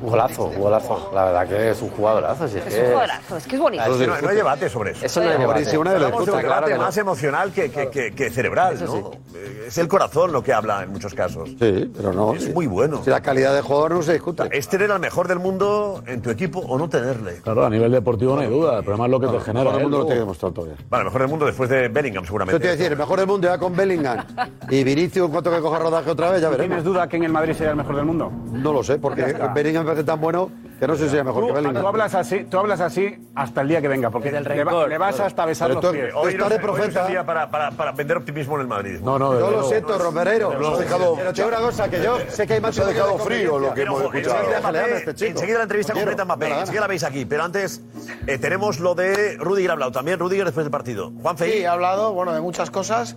Un 0.02 0.10
golazo, 0.10 0.46
un 0.46 0.60
golazo. 0.60 1.12
La 1.14 1.26
verdad 1.26 1.48
que 1.48 1.70
es 1.72 1.82
un 1.82 1.90
jugadorazo. 1.90 2.48
Si 2.48 2.58
es, 2.58 2.66
Es 2.66 2.74
que 2.74 2.80
un 2.82 2.86
jugadorazo, 2.88 3.38
es 3.38 3.48
que 3.48 3.56
es 3.56 3.62
bonito. 3.62 3.84
No, 3.88 4.22
no 4.22 4.30
hay 4.30 4.36
debate 4.36 4.70
sobre 4.70 4.92
eso. 4.92 5.06
Eso 5.06 5.20
no 5.22 5.26
hay 5.28 5.32
debate. 5.38 5.52
Buenísimo, 5.54 5.82
una 5.82 5.94
de 5.94 6.00
las 6.00 6.26
debate 6.26 6.74
no. 6.74 6.82
más 6.82 6.98
emocional 6.98 7.52
que, 7.52 7.70
que, 7.72 7.90
que- 7.90 8.12
que 8.16 8.30
cerebral, 8.32 8.84
¿no? 8.84 9.12
Eh, 9.36 9.66
Es 9.68 9.78
el 9.78 9.88
corazón 9.88 10.32
lo 10.32 10.42
que 10.44 10.54
habla 10.54 10.82
en 10.84 10.92
muchos 10.92 11.14
casos. 11.14 11.50
Sí, 11.50 11.92
pero 11.96 12.14
no. 12.14 12.34
Es 12.34 12.46
sí. 12.46 12.52
muy 12.54 12.66
bueno. 12.68 13.04
Si 13.04 13.10
la 13.10 13.22
calidad 13.22 13.54
de 13.54 13.62
jugador 13.62 13.92
no 13.92 14.02
se 14.02 14.14
discute. 14.14 14.44
Es 14.52 14.68
tener 14.68 14.92
al 14.92 15.00
mejor 15.00 15.28
del 15.28 15.40
mundo 15.40 16.04
en 16.08 16.22
tu 16.22 16.30
equipo 16.32 16.60
o 16.60 16.78
no 16.78 16.90
tenerle. 16.90 17.36
Claro, 17.42 17.66
a 17.66 17.70
nivel 17.70 17.92
deportivo 17.92 18.36
no 18.36 18.42
hay 18.42 18.48
duda. 18.50 18.80
El 18.80 18.84
problema 18.84 19.06
es 19.06 19.12
lo 19.12 19.20
que 19.20 19.28
te 19.28 19.36
El 19.36 19.42
genera. 19.44 19.70
del 19.72 19.76
él 19.78 19.84
mundo 19.84 19.98
lo 20.00 20.04
luego. 20.04 20.06
tiene 20.08 20.16
que 20.16 20.20
demostrar 20.22 20.52
todavía. 20.52 20.76
Bueno, 20.92 21.04
el 21.04 21.06
mejor 21.06 21.22
del 21.22 21.30
mundo 21.30 21.46
después 21.46 21.70
de 21.70 21.88
Bellingham, 21.88 22.26
seguramente. 22.26 22.60
te 22.60 22.68
voy 22.68 22.74
a 22.74 22.76
decir, 22.76 22.92
el 22.92 22.98
mejor 22.98 23.18
del 23.18 23.26
mundo 23.28 23.48
ya 23.48 23.58
con 23.58 23.74
Bellingham 23.74 24.26
y 24.70 24.84
Vinicius, 24.84 25.28
en 25.28 25.32
cuanto 25.32 25.50
que 25.50 25.62
coja 25.62 25.80
rodaje 25.80 26.10
otra 26.10 26.32
vez, 26.32 26.42
ya 26.42 26.50
¿Tienes 26.50 26.68
veremos. 26.68 26.84
duda 26.84 27.08
que 27.08 27.16
en 27.16 27.24
el 27.24 27.32
Madrid 27.32 27.54
sea 27.54 27.70
el 27.70 27.78
mejor 27.78 27.96
del 27.96 28.04
mundo? 28.04 28.30
No 28.52 28.74
lo 28.74 28.84
sé, 28.84 28.98
porque 28.98 29.22
Bellingham 29.56 29.86
me 29.86 29.92
parece 29.92 30.04
tan 30.04 30.20
bueno 30.20 30.52
Que 30.82 30.88
no 30.88 30.96
sé 30.96 31.10
si 31.10 31.16
es 31.16 31.24
mejor 31.24 31.42
Tú, 31.42 31.48
que 31.50 31.54
Bellingham. 31.54 31.80
tú 31.84 31.88
hablas 31.88 32.16
así, 32.16 32.44
tú 32.46 32.58
hablas 32.58 32.82
así 32.82 33.16
hasta 33.36 33.62
el 33.62 33.68
día 33.68 33.82
que 33.82 33.88
venga, 33.88 34.10
porque 34.10 34.32
Desde 34.32 34.52
el 34.52 34.58
le, 34.58 34.64
va- 34.64 34.88
le 34.88 34.98
vas 34.98 35.20
hasta 35.20 35.46
besar 35.46 35.68
Pero 35.68 35.80
los 35.80 35.92
tú- 35.92 35.96
pies. 35.96 36.12
Hoy 36.16 36.34
no, 36.34 36.46
hoy 36.46 36.50
no 36.50 36.56
es 36.56 36.60
profeta. 36.60 37.02
el 37.06 37.08
día 37.12 37.24
para, 37.24 37.52
para, 37.52 37.70
para 37.70 37.92
vender 37.92 38.18
optimismo 38.18 38.56
en 38.56 38.62
el 38.62 38.68
Madrid. 38.68 39.00
No, 39.00 39.20
no, 39.20 39.38
Yo 39.40 39.52
lo 39.52 39.64
siento, 39.66 39.96
Romerero. 40.00 40.58
Nos 40.58 40.80
ha 40.80 40.82
dejado- 40.82 41.14
Pero 41.16 41.34
te 41.34 41.44
digo 41.44 41.56
una 41.56 41.60
cosa, 41.68 41.88
que 41.88 42.02
yo 42.02 42.18
sé 42.30 42.48
que 42.48 42.54
hay 42.56 42.62
más 42.62 42.76
Nos 42.76 42.88
ha 42.88 42.90
dejado 42.90 43.20
frío 43.20 43.60
lo 43.60 43.76
que 43.76 43.84
hemos 43.84 44.00
ojo, 44.02 44.06
escuchado. 44.12 44.38
enseguida, 44.40 44.58
Déjale 44.58 44.98
este 44.98 45.14
chico. 45.14 45.32
enseguida 45.34 45.58
la 45.60 45.64
entrevista 45.66 45.94
No 45.94 45.98
quiero. 45.98 46.06
completa 46.10 46.22
a 46.24 46.26
Mbappé, 46.26 46.46
Me 46.46 46.50
da 46.50 46.56
la 46.56 46.62
enseguida 46.62 46.82
la 46.82 46.88
veis 46.88 47.04
aquí. 47.04 47.26
Pero 47.26 47.44
antes 47.44 47.82
eh, 48.26 48.38
tenemos 48.40 48.80
lo 48.80 48.96
de 48.96 49.38
Rudiger 49.38 49.70
ha 49.70 49.74
hablado 49.74 49.92
también, 49.92 50.18
Rudiger 50.18 50.46
después 50.46 50.64
del 50.66 50.72
partido. 50.72 51.12
Juan 51.22 51.38
Sí, 51.38 51.64
ha 51.64 51.74
hablado, 51.74 52.12
bueno, 52.14 52.34
de 52.34 52.42
muchas 52.42 52.72
cosas. 52.72 53.16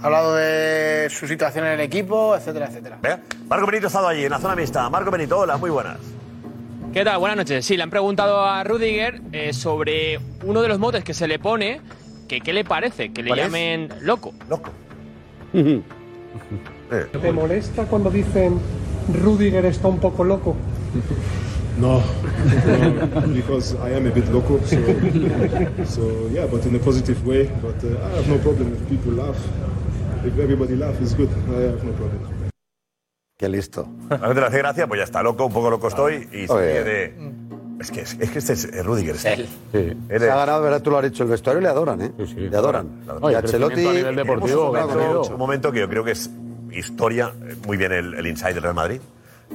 Ha 0.00 0.04
hablado 0.06 0.36
de 0.36 1.08
su 1.10 1.26
situación 1.26 1.66
en 1.66 1.72
el 1.72 1.80
equipo, 1.80 2.36
etcétera, 2.36 2.66
etcétera. 2.66 2.98
Marco 3.48 3.66
Benito 3.66 3.86
ha 3.86 3.88
estado 3.88 4.06
allí 4.06 4.24
en 4.26 4.30
la 4.30 4.38
zona 4.38 4.54
mixta. 4.54 4.88
Marco 4.88 5.10
Benito, 5.10 5.36
hola, 5.40 5.56
muy 5.56 5.70
buenas. 5.70 5.96
¿Qué 6.96 7.04
tal? 7.04 7.18
Buenas 7.18 7.36
noches. 7.36 7.62
Sí, 7.66 7.76
le 7.76 7.82
han 7.82 7.90
preguntado 7.90 8.40
a 8.40 8.64
Rudiger 8.64 9.20
eh, 9.30 9.52
sobre 9.52 10.18
uno 10.46 10.62
de 10.62 10.68
los 10.68 10.78
motes 10.78 11.04
que 11.04 11.12
se 11.12 11.28
le 11.28 11.38
pone, 11.38 11.82
que 12.26 12.40
qué 12.40 12.54
le 12.54 12.64
parece, 12.64 13.12
que 13.12 13.22
le 13.22 13.36
llamen 13.36 13.90
loco. 14.00 14.32
Loco. 14.48 14.70
¿Te 15.52 17.32
molesta 17.32 17.84
cuando 17.84 18.10
dicen 18.10 18.58
Rudiger 19.12 19.66
está 19.66 19.88
un 19.88 19.98
poco 19.98 20.24
loco? 20.24 20.56
No, 21.78 22.00
no, 22.00 23.34
because 23.34 23.74
I 23.74 23.94
am 23.94 24.06
a 24.06 24.10
bit 24.10 24.26
loco. 24.30 24.58
So, 24.64 24.78
so 25.84 26.30
yeah, 26.32 26.46
but 26.46 26.64
in 26.64 26.74
a 26.74 26.78
positive 26.78 27.22
way. 27.26 27.50
But 27.60 27.84
uh, 27.84 27.98
I 28.02 28.16
have 28.16 28.26
no 28.26 28.38
problem 28.38 28.72
if 28.72 28.88
people 28.88 29.12
laugh. 29.12 29.36
If 30.24 30.38
everybody 30.38 30.74
laughs, 30.74 31.02
it's 31.02 31.12
good. 31.12 31.28
I 31.50 31.60
have 31.60 31.84
no 31.84 31.92
problem. 31.92 32.35
Qué 33.36 33.48
listo. 33.48 33.86
La 34.08 34.18
gente 34.18 34.40
le 34.40 34.46
hace 34.46 34.58
gracia, 34.58 34.86
pues 34.86 34.98
ya 34.98 35.04
está 35.04 35.22
loco, 35.22 35.44
un 35.46 35.52
poco 35.52 35.68
loco 35.70 35.88
estoy 35.88 36.26
y 36.32 36.46
se 36.46 36.54
ríe 36.56 36.84
de. 36.84 37.14
Es 37.78 37.90
que, 37.90 38.00
es, 38.00 38.16
es 38.18 38.30
que 38.30 38.38
este 38.38 38.52
es 38.54 38.84
Rudiger. 38.86 39.14
Este. 39.16 39.36
Sí. 39.36 39.46
Él 39.72 39.98
Se 40.08 40.16
es- 40.16 40.22
ha 40.32 40.36
ganado, 40.36 40.62
¿verdad? 40.62 40.80
Tú 40.80 40.90
lo 40.90 40.96
has 40.98 41.04
dicho. 41.04 41.24
El 41.24 41.28
vestuario 41.28 41.60
le 41.60 41.68
adoran, 41.68 42.00
¿eh? 42.00 42.12
Le 42.34 42.56
adoran. 42.56 43.02
Oye, 43.20 43.34
Y 43.34 43.36
a 43.36 43.38
Ancelotti. 43.40 43.86
a 43.86 43.92
nivel 43.92 44.16
deportivo, 44.16 44.70
un 44.70 44.78
momento, 44.80 45.22
un 45.32 45.38
momento 45.38 45.72
que 45.72 45.80
yo 45.80 45.88
creo 45.88 46.02
que 46.02 46.12
es 46.12 46.30
historia, 46.72 47.32
muy 47.66 47.76
bien 47.76 47.92
el, 47.92 48.14
el 48.14 48.26
inside 48.26 48.54
del 48.54 48.62
Real 48.62 48.74
Madrid. 48.74 49.00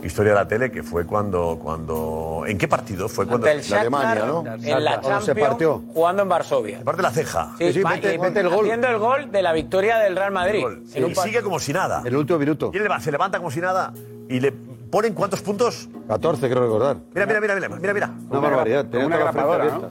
Historia 0.03 0.32
de 0.34 0.40
la 0.40 0.48
tele, 0.48 0.72
que 0.72 0.82
fue 0.84 1.06
cuando. 1.06 1.60
cuando 1.61 2.44
¿En 2.48 2.57
qué 2.57 2.68
partido? 2.68 3.07
Fue 3.07 3.28
cuando. 3.28 3.45
Ante 3.48 3.60
el 3.60 3.64
Shakhtar, 3.64 4.18
En 4.64 4.84
la 4.84 4.99
Cuando 4.99 5.19
se 5.22 5.26
Champions, 5.28 5.49
partió. 5.49 5.84
jugando 5.94 6.23
en 6.23 6.30
Varsovia. 6.30 6.84
Parte 6.84 7.02
la 7.03 7.11
ceja. 7.11 7.53
Sí, 7.57 7.72
Sí, 7.73 7.84
mete- 7.84 8.15
y 8.15 8.18
mete 8.18 8.40
el 8.40 8.49
gol. 8.49 8.65
Haciendo 8.65 8.88
el 8.88 8.98
gol 8.98 9.32
de 9.32 9.41
la 9.41 9.53
victoria 9.53 9.98
del 9.99 10.15
Real 10.15 10.32
Madrid. 10.32 10.65
Y 10.95 11.15
sigue 11.15 11.41
como 11.44 11.60
si 11.60 11.72
nada. 11.73 12.02
El 12.03 12.15
último 12.15 12.40
minuto. 12.40 12.72
Y 12.73 12.78
él 12.78 12.90
va- 12.90 12.99
se 12.99 13.11
levanta 13.11 13.38
como 13.38 13.52
si 13.52 13.61
nada 13.61 13.94
y 14.28 14.40
le 14.40 14.52
ponen 14.52 15.14
cuántos 15.14 15.41
puntos. 15.41 15.88
14, 16.07 16.49
creo 16.49 16.64
recordar. 16.64 16.98
Mira, 17.14 17.26
mira, 17.28 17.40
mira, 17.40 17.56
mira, 17.56 17.69
mira, 17.69 17.94
mira. 17.94 18.11
Una 18.30 18.40
barbaridad. 18.40 18.86
Tenía 18.86 19.06
una 19.06 19.18
grapadora, 19.18 19.64
abierta. 19.65 19.90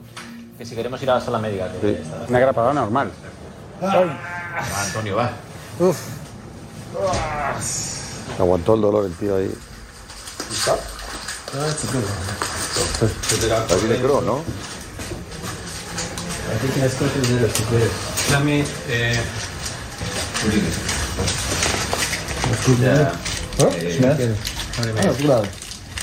Que 0.59 0.65
si 0.67 0.75
queremos 0.75 1.01
ir 1.03 1.11
a 1.11 1.15
la 1.15 1.21
sala 1.21 1.39
médica. 1.39 1.69
Que 1.81 2.03
Una 2.29 2.39
grapadora 2.41 2.75
normal. 2.75 3.11
Antonio, 3.81 5.17
va. 5.17 5.31
Aguantó 8.39 8.75
el 8.75 8.81
dolor 8.81 9.07
el 9.07 9.15
tío 9.15 9.37
ahí. 9.37 9.51
Ahí 13.71 13.81
viene 13.83 14.03
Kroos, 14.03 14.25
¿no? 14.25 14.45
Dame. 18.31 18.65
Eh, 18.89 19.19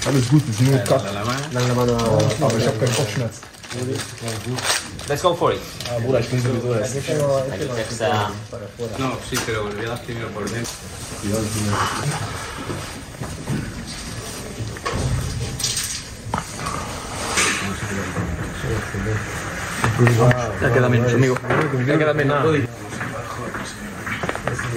Alles 0.06 0.30
gut, 0.30 0.44
ist 0.50 0.62
nur 0.62 0.78
Kack. 0.80 1.02
Aber 2.42 2.58
ich 2.58 2.68
habe 2.68 2.78
keinen 2.80 2.96
Kopfschmerz. 2.96 3.36
Let's 5.10 5.22
go 5.22 5.36
for 5.36 5.52
it. 5.54 5.60
Ah, 5.90 6.00
Bruder, 6.00 6.20
ich 6.22 6.30
bin 6.30 6.42
sowieso 6.42 6.74
erst. 6.76 6.96
No, 8.98 9.18
sí, 9.30 9.38
pero 9.46 9.64
volvías 9.64 10.00
primero 10.02 10.30
por 10.30 10.50
dentro. 10.50 10.72
Ya 20.62 20.74
queda 20.74 20.90
menos, 20.90 21.14
amigo. 21.14 21.36
Ya 21.86 21.98
queda 21.98 22.14
menos. 22.14 22.44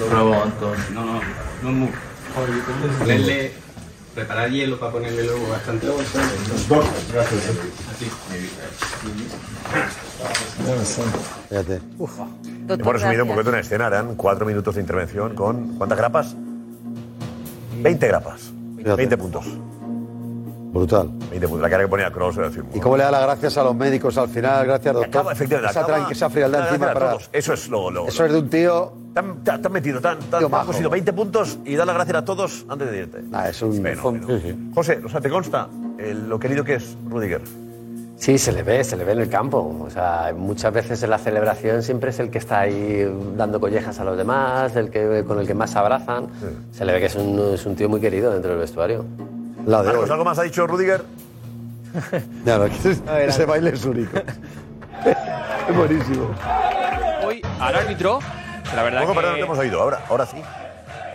Bravo, 0.09 0.43
Anton. 0.43 0.77
No, 0.93 1.05
no, 1.05 1.21
no 1.63 1.71
move. 1.71 1.91
Ponerle, 2.99 3.51
preparar 4.15 4.49
hielo 4.49 4.79
para 4.79 4.91
ponerle 4.91 5.23
luego 5.23 5.49
bastante. 5.49 5.87
Gracias. 7.13 7.43
Fíjate. 11.49 11.81
Hemos 12.69 12.93
resumido 12.93 13.23
un 13.23 13.29
poquito 13.29 13.49
una 13.49 13.59
escena, 13.59 13.87
eran 13.87 14.15
cuatro 14.15 14.45
minutos 14.45 14.75
de 14.75 14.81
intervención 14.81 15.35
con. 15.35 15.77
¿Cuántas 15.77 15.97
grapas? 15.97 16.35
20 17.81 18.07
grapas. 18.07 18.51
20 18.75 19.17
puntos. 19.17 19.45
Brutal. 20.71 21.09
20 21.29 21.47
puntos. 21.47 21.61
La 21.61 21.69
cara 21.69 21.83
que 21.83 21.89
ponía 21.89 22.11
Cross 22.11 22.37
era 22.37 22.47
decir, 22.47 22.63
¿Y 22.73 22.79
cómo 22.79 22.95
le 22.97 23.03
da 23.03 23.11
las 23.11 23.23
gracias 23.23 23.57
a 23.57 23.63
los 23.63 23.75
médicos 23.75 24.17
al 24.17 24.29
final? 24.29 24.65
Gracias, 24.65 24.93
doctor. 24.93 25.09
Acaba, 25.09 25.33
efectivamente, 25.33 25.71
esa, 25.71 25.81
acaba- 25.81 26.11
esa 26.11 26.29
frialdad 26.29 26.67
encima 26.69 26.93
para. 26.93 27.09
todos. 27.11 27.29
Eso 27.33 27.53
es 27.53 27.67
lo. 27.69 27.91
lo 27.91 28.07
Eso 28.07 28.25
es 28.25 28.31
de 28.31 28.39
un 28.39 28.49
tío. 28.49 28.93
Tan, 29.13 29.43
tan, 29.43 29.61
tan 29.61 29.71
metido, 29.73 29.99
tan, 29.99 30.17
tan, 30.19 30.49
majo. 30.49 30.65
conseguido 30.67 30.89
20 30.89 31.11
puntos 31.13 31.59
y 31.65 31.75
dar 31.75 31.85
las 31.85 31.95
gracias 31.97 32.17
a 32.17 32.23
todos 32.25 32.65
antes 32.69 32.89
de 32.89 32.97
irte. 32.99 33.21
Ah, 33.33 33.49
es 33.49 33.61
un. 33.61 33.73
Fenómeno. 33.83 34.27
José, 34.73 35.01
o 35.05 35.09
sea, 35.09 35.19
¿te 35.19 35.29
consta 35.29 35.67
el- 35.97 36.29
lo 36.29 36.39
querido 36.39 36.63
que 36.63 36.75
es 36.75 36.95
Rudiger? 37.09 37.41
Sí, 38.15 38.37
se 38.37 38.51
le 38.51 38.61
ve, 38.63 38.83
se 38.83 38.95
le 38.95 39.03
ve 39.03 39.13
en 39.13 39.19
el 39.21 39.29
campo. 39.29 39.75
O 39.83 39.89
sea, 39.89 40.31
muchas 40.37 40.71
veces 40.71 41.01
en 41.03 41.09
la 41.09 41.17
celebración 41.17 41.81
siempre 41.83 42.11
es 42.11 42.19
el 42.19 42.29
que 42.29 42.37
está 42.37 42.59
ahí 42.61 43.03
dando 43.35 43.59
collejas 43.59 43.99
a 43.99 44.03
los 44.05 44.15
demás, 44.15 44.75
el 44.75 44.89
que, 44.91 45.23
con 45.27 45.39
el 45.39 45.47
que 45.47 45.55
más 45.55 45.71
se 45.71 45.79
abrazan. 45.79 46.27
Se 46.71 46.85
le 46.85 46.93
ve 46.93 46.99
que 46.99 47.07
es 47.07 47.15
un, 47.15 47.37
es 47.55 47.65
un 47.65 47.75
tío 47.75 47.89
muy 47.89 47.99
querido 47.99 48.31
dentro 48.31 48.51
del 48.51 48.59
vestuario. 48.59 49.03
La 49.65 49.81
de 49.81 49.87
Marcos, 49.87 50.03
hoy. 50.05 50.11
¿algo 50.11 50.25
más 50.25 50.39
ha 50.39 50.43
dicho 50.43 50.67
Rudiger? 50.67 51.03
Ya, 52.45 52.57
no, 52.57 52.65
que 52.65 52.75
ese, 52.75 53.01
ese 53.27 53.45
baile 53.45 53.71
es 53.71 53.83
único. 53.85 54.17
es 55.69 55.75
buenísimo. 55.75 56.29
Hoy 57.25 57.41
al 57.59 57.75
árbitro, 57.75 58.19
la 58.75 58.83
verdad 58.83 58.99
Bueno, 58.99 59.13
que... 59.13 59.19
perdón, 59.19 59.31
no 59.33 59.37
te 59.37 59.43
hemos 59.43 59.59
oído. 59.59 59.81
Ahora, 59.81 59.99
ahora 60.09 60.25
sí. 60.25 60.37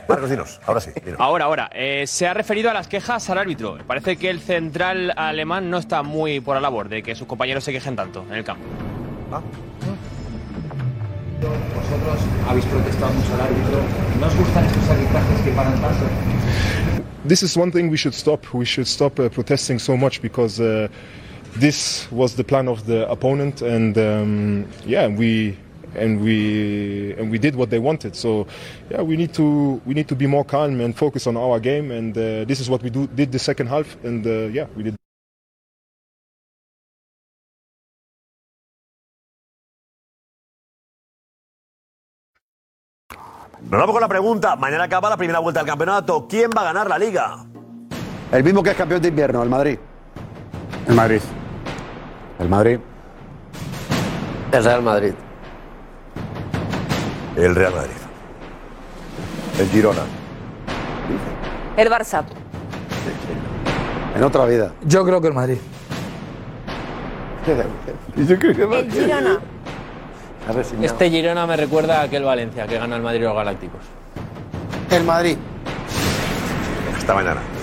Marcos, 0.08 0.30
dinos. 0.30 0.60
Ahora 0.66 0.80
sí. 0.80 0.90
dinos. 1.02 1.18
Ahora, 1.18 1.46
ahora, 1.46 1.70
eh, 1.72 2.04
se 2.06 2.28
ha 2.28 2.34
referido 2.34 2.70
a 2.70 2.74
las 2.74 2.86
quejas 2.88 3.28
al 3.30 3.38
árbitro. 3.38 3.78
Parece 3.86 4.16
que 4.16 4.30
el 4.30 4.40
central 4.40 5.12
alemán 5.16 5.70
no 5.70 5.78
está 5.78 6.02
muy 6.02 6.40
por 6.40 6.54
la 6.54 6.60
labor 6.60 6.88
de 6.88 7.02
que 7.02 7.14
sus 7.14 7.26
compañeros 7.26 7.64
se 7.64 7.72
quejen 7.72 7.96
tanto 7.96 8.24
en 8.28 8.34
el 8.34 8.44
campo. 8.44 8.64
Vosotros 11.40 12.18
habéis 12.48 12.64
protestado 12.66 13.12
mucho 13.12 13.34
al 13.34 13.40
árbitro. 13.40 13.78
¿No 14.20 14.26
os 14.26 14.36
gustan 14.36 14.64
estos 14.66 14.90
arbitrajes 14.90 15.40
que 15.40 15.50
paran 15.52 15.74
tanto? 15.80 16.04
This 17.26 17.42
is 17.42 17.56
one 17.56 17.72
thing 17.72 17.90
we 17.90 17.96
should 17.96 18.14
stop. 18.14 18.54
We 18.54 18.64
should 18.64 18.86
stop 18.86 19.18
uh, 19.18 19.28
protesting 19.28 19.80
so 19.80 19.96
much 19.96 20.22
because 20.22 20.60
uh, 20.60 20.86
this 21.56 22.08
was 22.12 22.36
the 22.36 22.44
plan 22.44 22.68
of 22.68 22.86
the 22.86 23.10
opponent, 23.10 23.62
and 23.62 23.98
um, 23.98 24.68
yeah, 24.84 25.08
we 25.08 25.56
and 25.96 26.20
we 26.20 27.14
and 27.14 27.28
we 27.28 27.38
did 27.38 27.56
what 27.56 27.70
they 27.70 27.80
wanted. 27.80 28.14
So 28.14 28.46
yeah, 28.90 29.02
we 29.02 29.16
need 29.16 29.34
to 29.34 29.82
we 29.84 29.94
need 29.94 30.06
to 30.06 30.14
be 30.14 30.28
more 30.28 30.44
calm 30.44 30.80
and 30.80 30.96
focus 30.96 31.26
on 31.26 31.36
our 31.36 31.58
game, 31.58 31.90
and 31.90 32.16
uh, 32.16 32.44
this 32.44 32.60
is 32.60 32.70
what 32.70 32.84
we 32.84 32.90
do, 32.90 33.08
did 33.08 33.32
the 33.32 33.40
second 33.40 33.66
half, 33.66 33.96
and 34.04 34.24
uh, 34.24 34.46
yeah, 34.52 34.66
we 34.76 34.84
did. 34.84 34.96
Nos 43.70 43.80
vamos 43.80 43.94
con 43.94 44.00
la 44.00 44.08
pregunta. 44.08 44.54
Mañana 44.54 44.84
acaba 44.84 45.10
la 45.10 45.16
primera 45.16 45.40
vuelta 45.40 45.58
del 45.60 45.66
campeonato. 45.66 46.28
¿Quién 46.28 46.50
va 46.56 46.60
a 46.60 46.64
ganar 46.66 46.88
la 46.88 46.98
liga? 46.98 47.44
El 48.30 48.44
mismo 48.44 48.62
que 48.62 48.70
es 48.70 48.76
campeón 48.76 49.02
de 49.02 49.08
invierno, 49.08 49.42
el 49.42 49.48
Madrid. 49.48 49.76
El 50.86 50.94
Madrid. 50.94 51.20
El 52.38 52.48
Madrid. 52.48 52.78
El 54.52 54.64
Real 54.64 54.82
Madrid. 54.82 55.14
El 57.36 57.54
Real 57.56 57.74
Madrid. 57.74 57.96
El 59.58 59.68
Girona. 59.70 60.02
El 61.76 61.90
Barça. 61.90 62.22
En 64.14 64.22
otra 64.22 64.44
vida. 64.44 64.72
Yo 64.82 65.04
creo 65.04 65.20
que 65.20 65.26
el 65.26 65.34
Madrid. 65.34 65.58
yo 68.16 68.38
creo 68.38 68.54
que 68.54 68.78
El 68.78 68.92
Girona. 68.92 69.40
Este 70.80 71.10
Girona 71.10 71.46
me 71.46 71.56
recuerda 71.56 72.00
a 72.00 72.02
aquel 72.04 72.22
Valencia 72.22 72.66
que 72.66 72.78
gana 72.78 72.96
el 72.96 73.02
Madrid 73.02 73.22
los 73.22 73.34
Galácticos. 73.34 73.80
El 74.90 75.02
Madrid. 75.02 75.36
Hasta 76.96 77.14
mañana. 77.14 77.55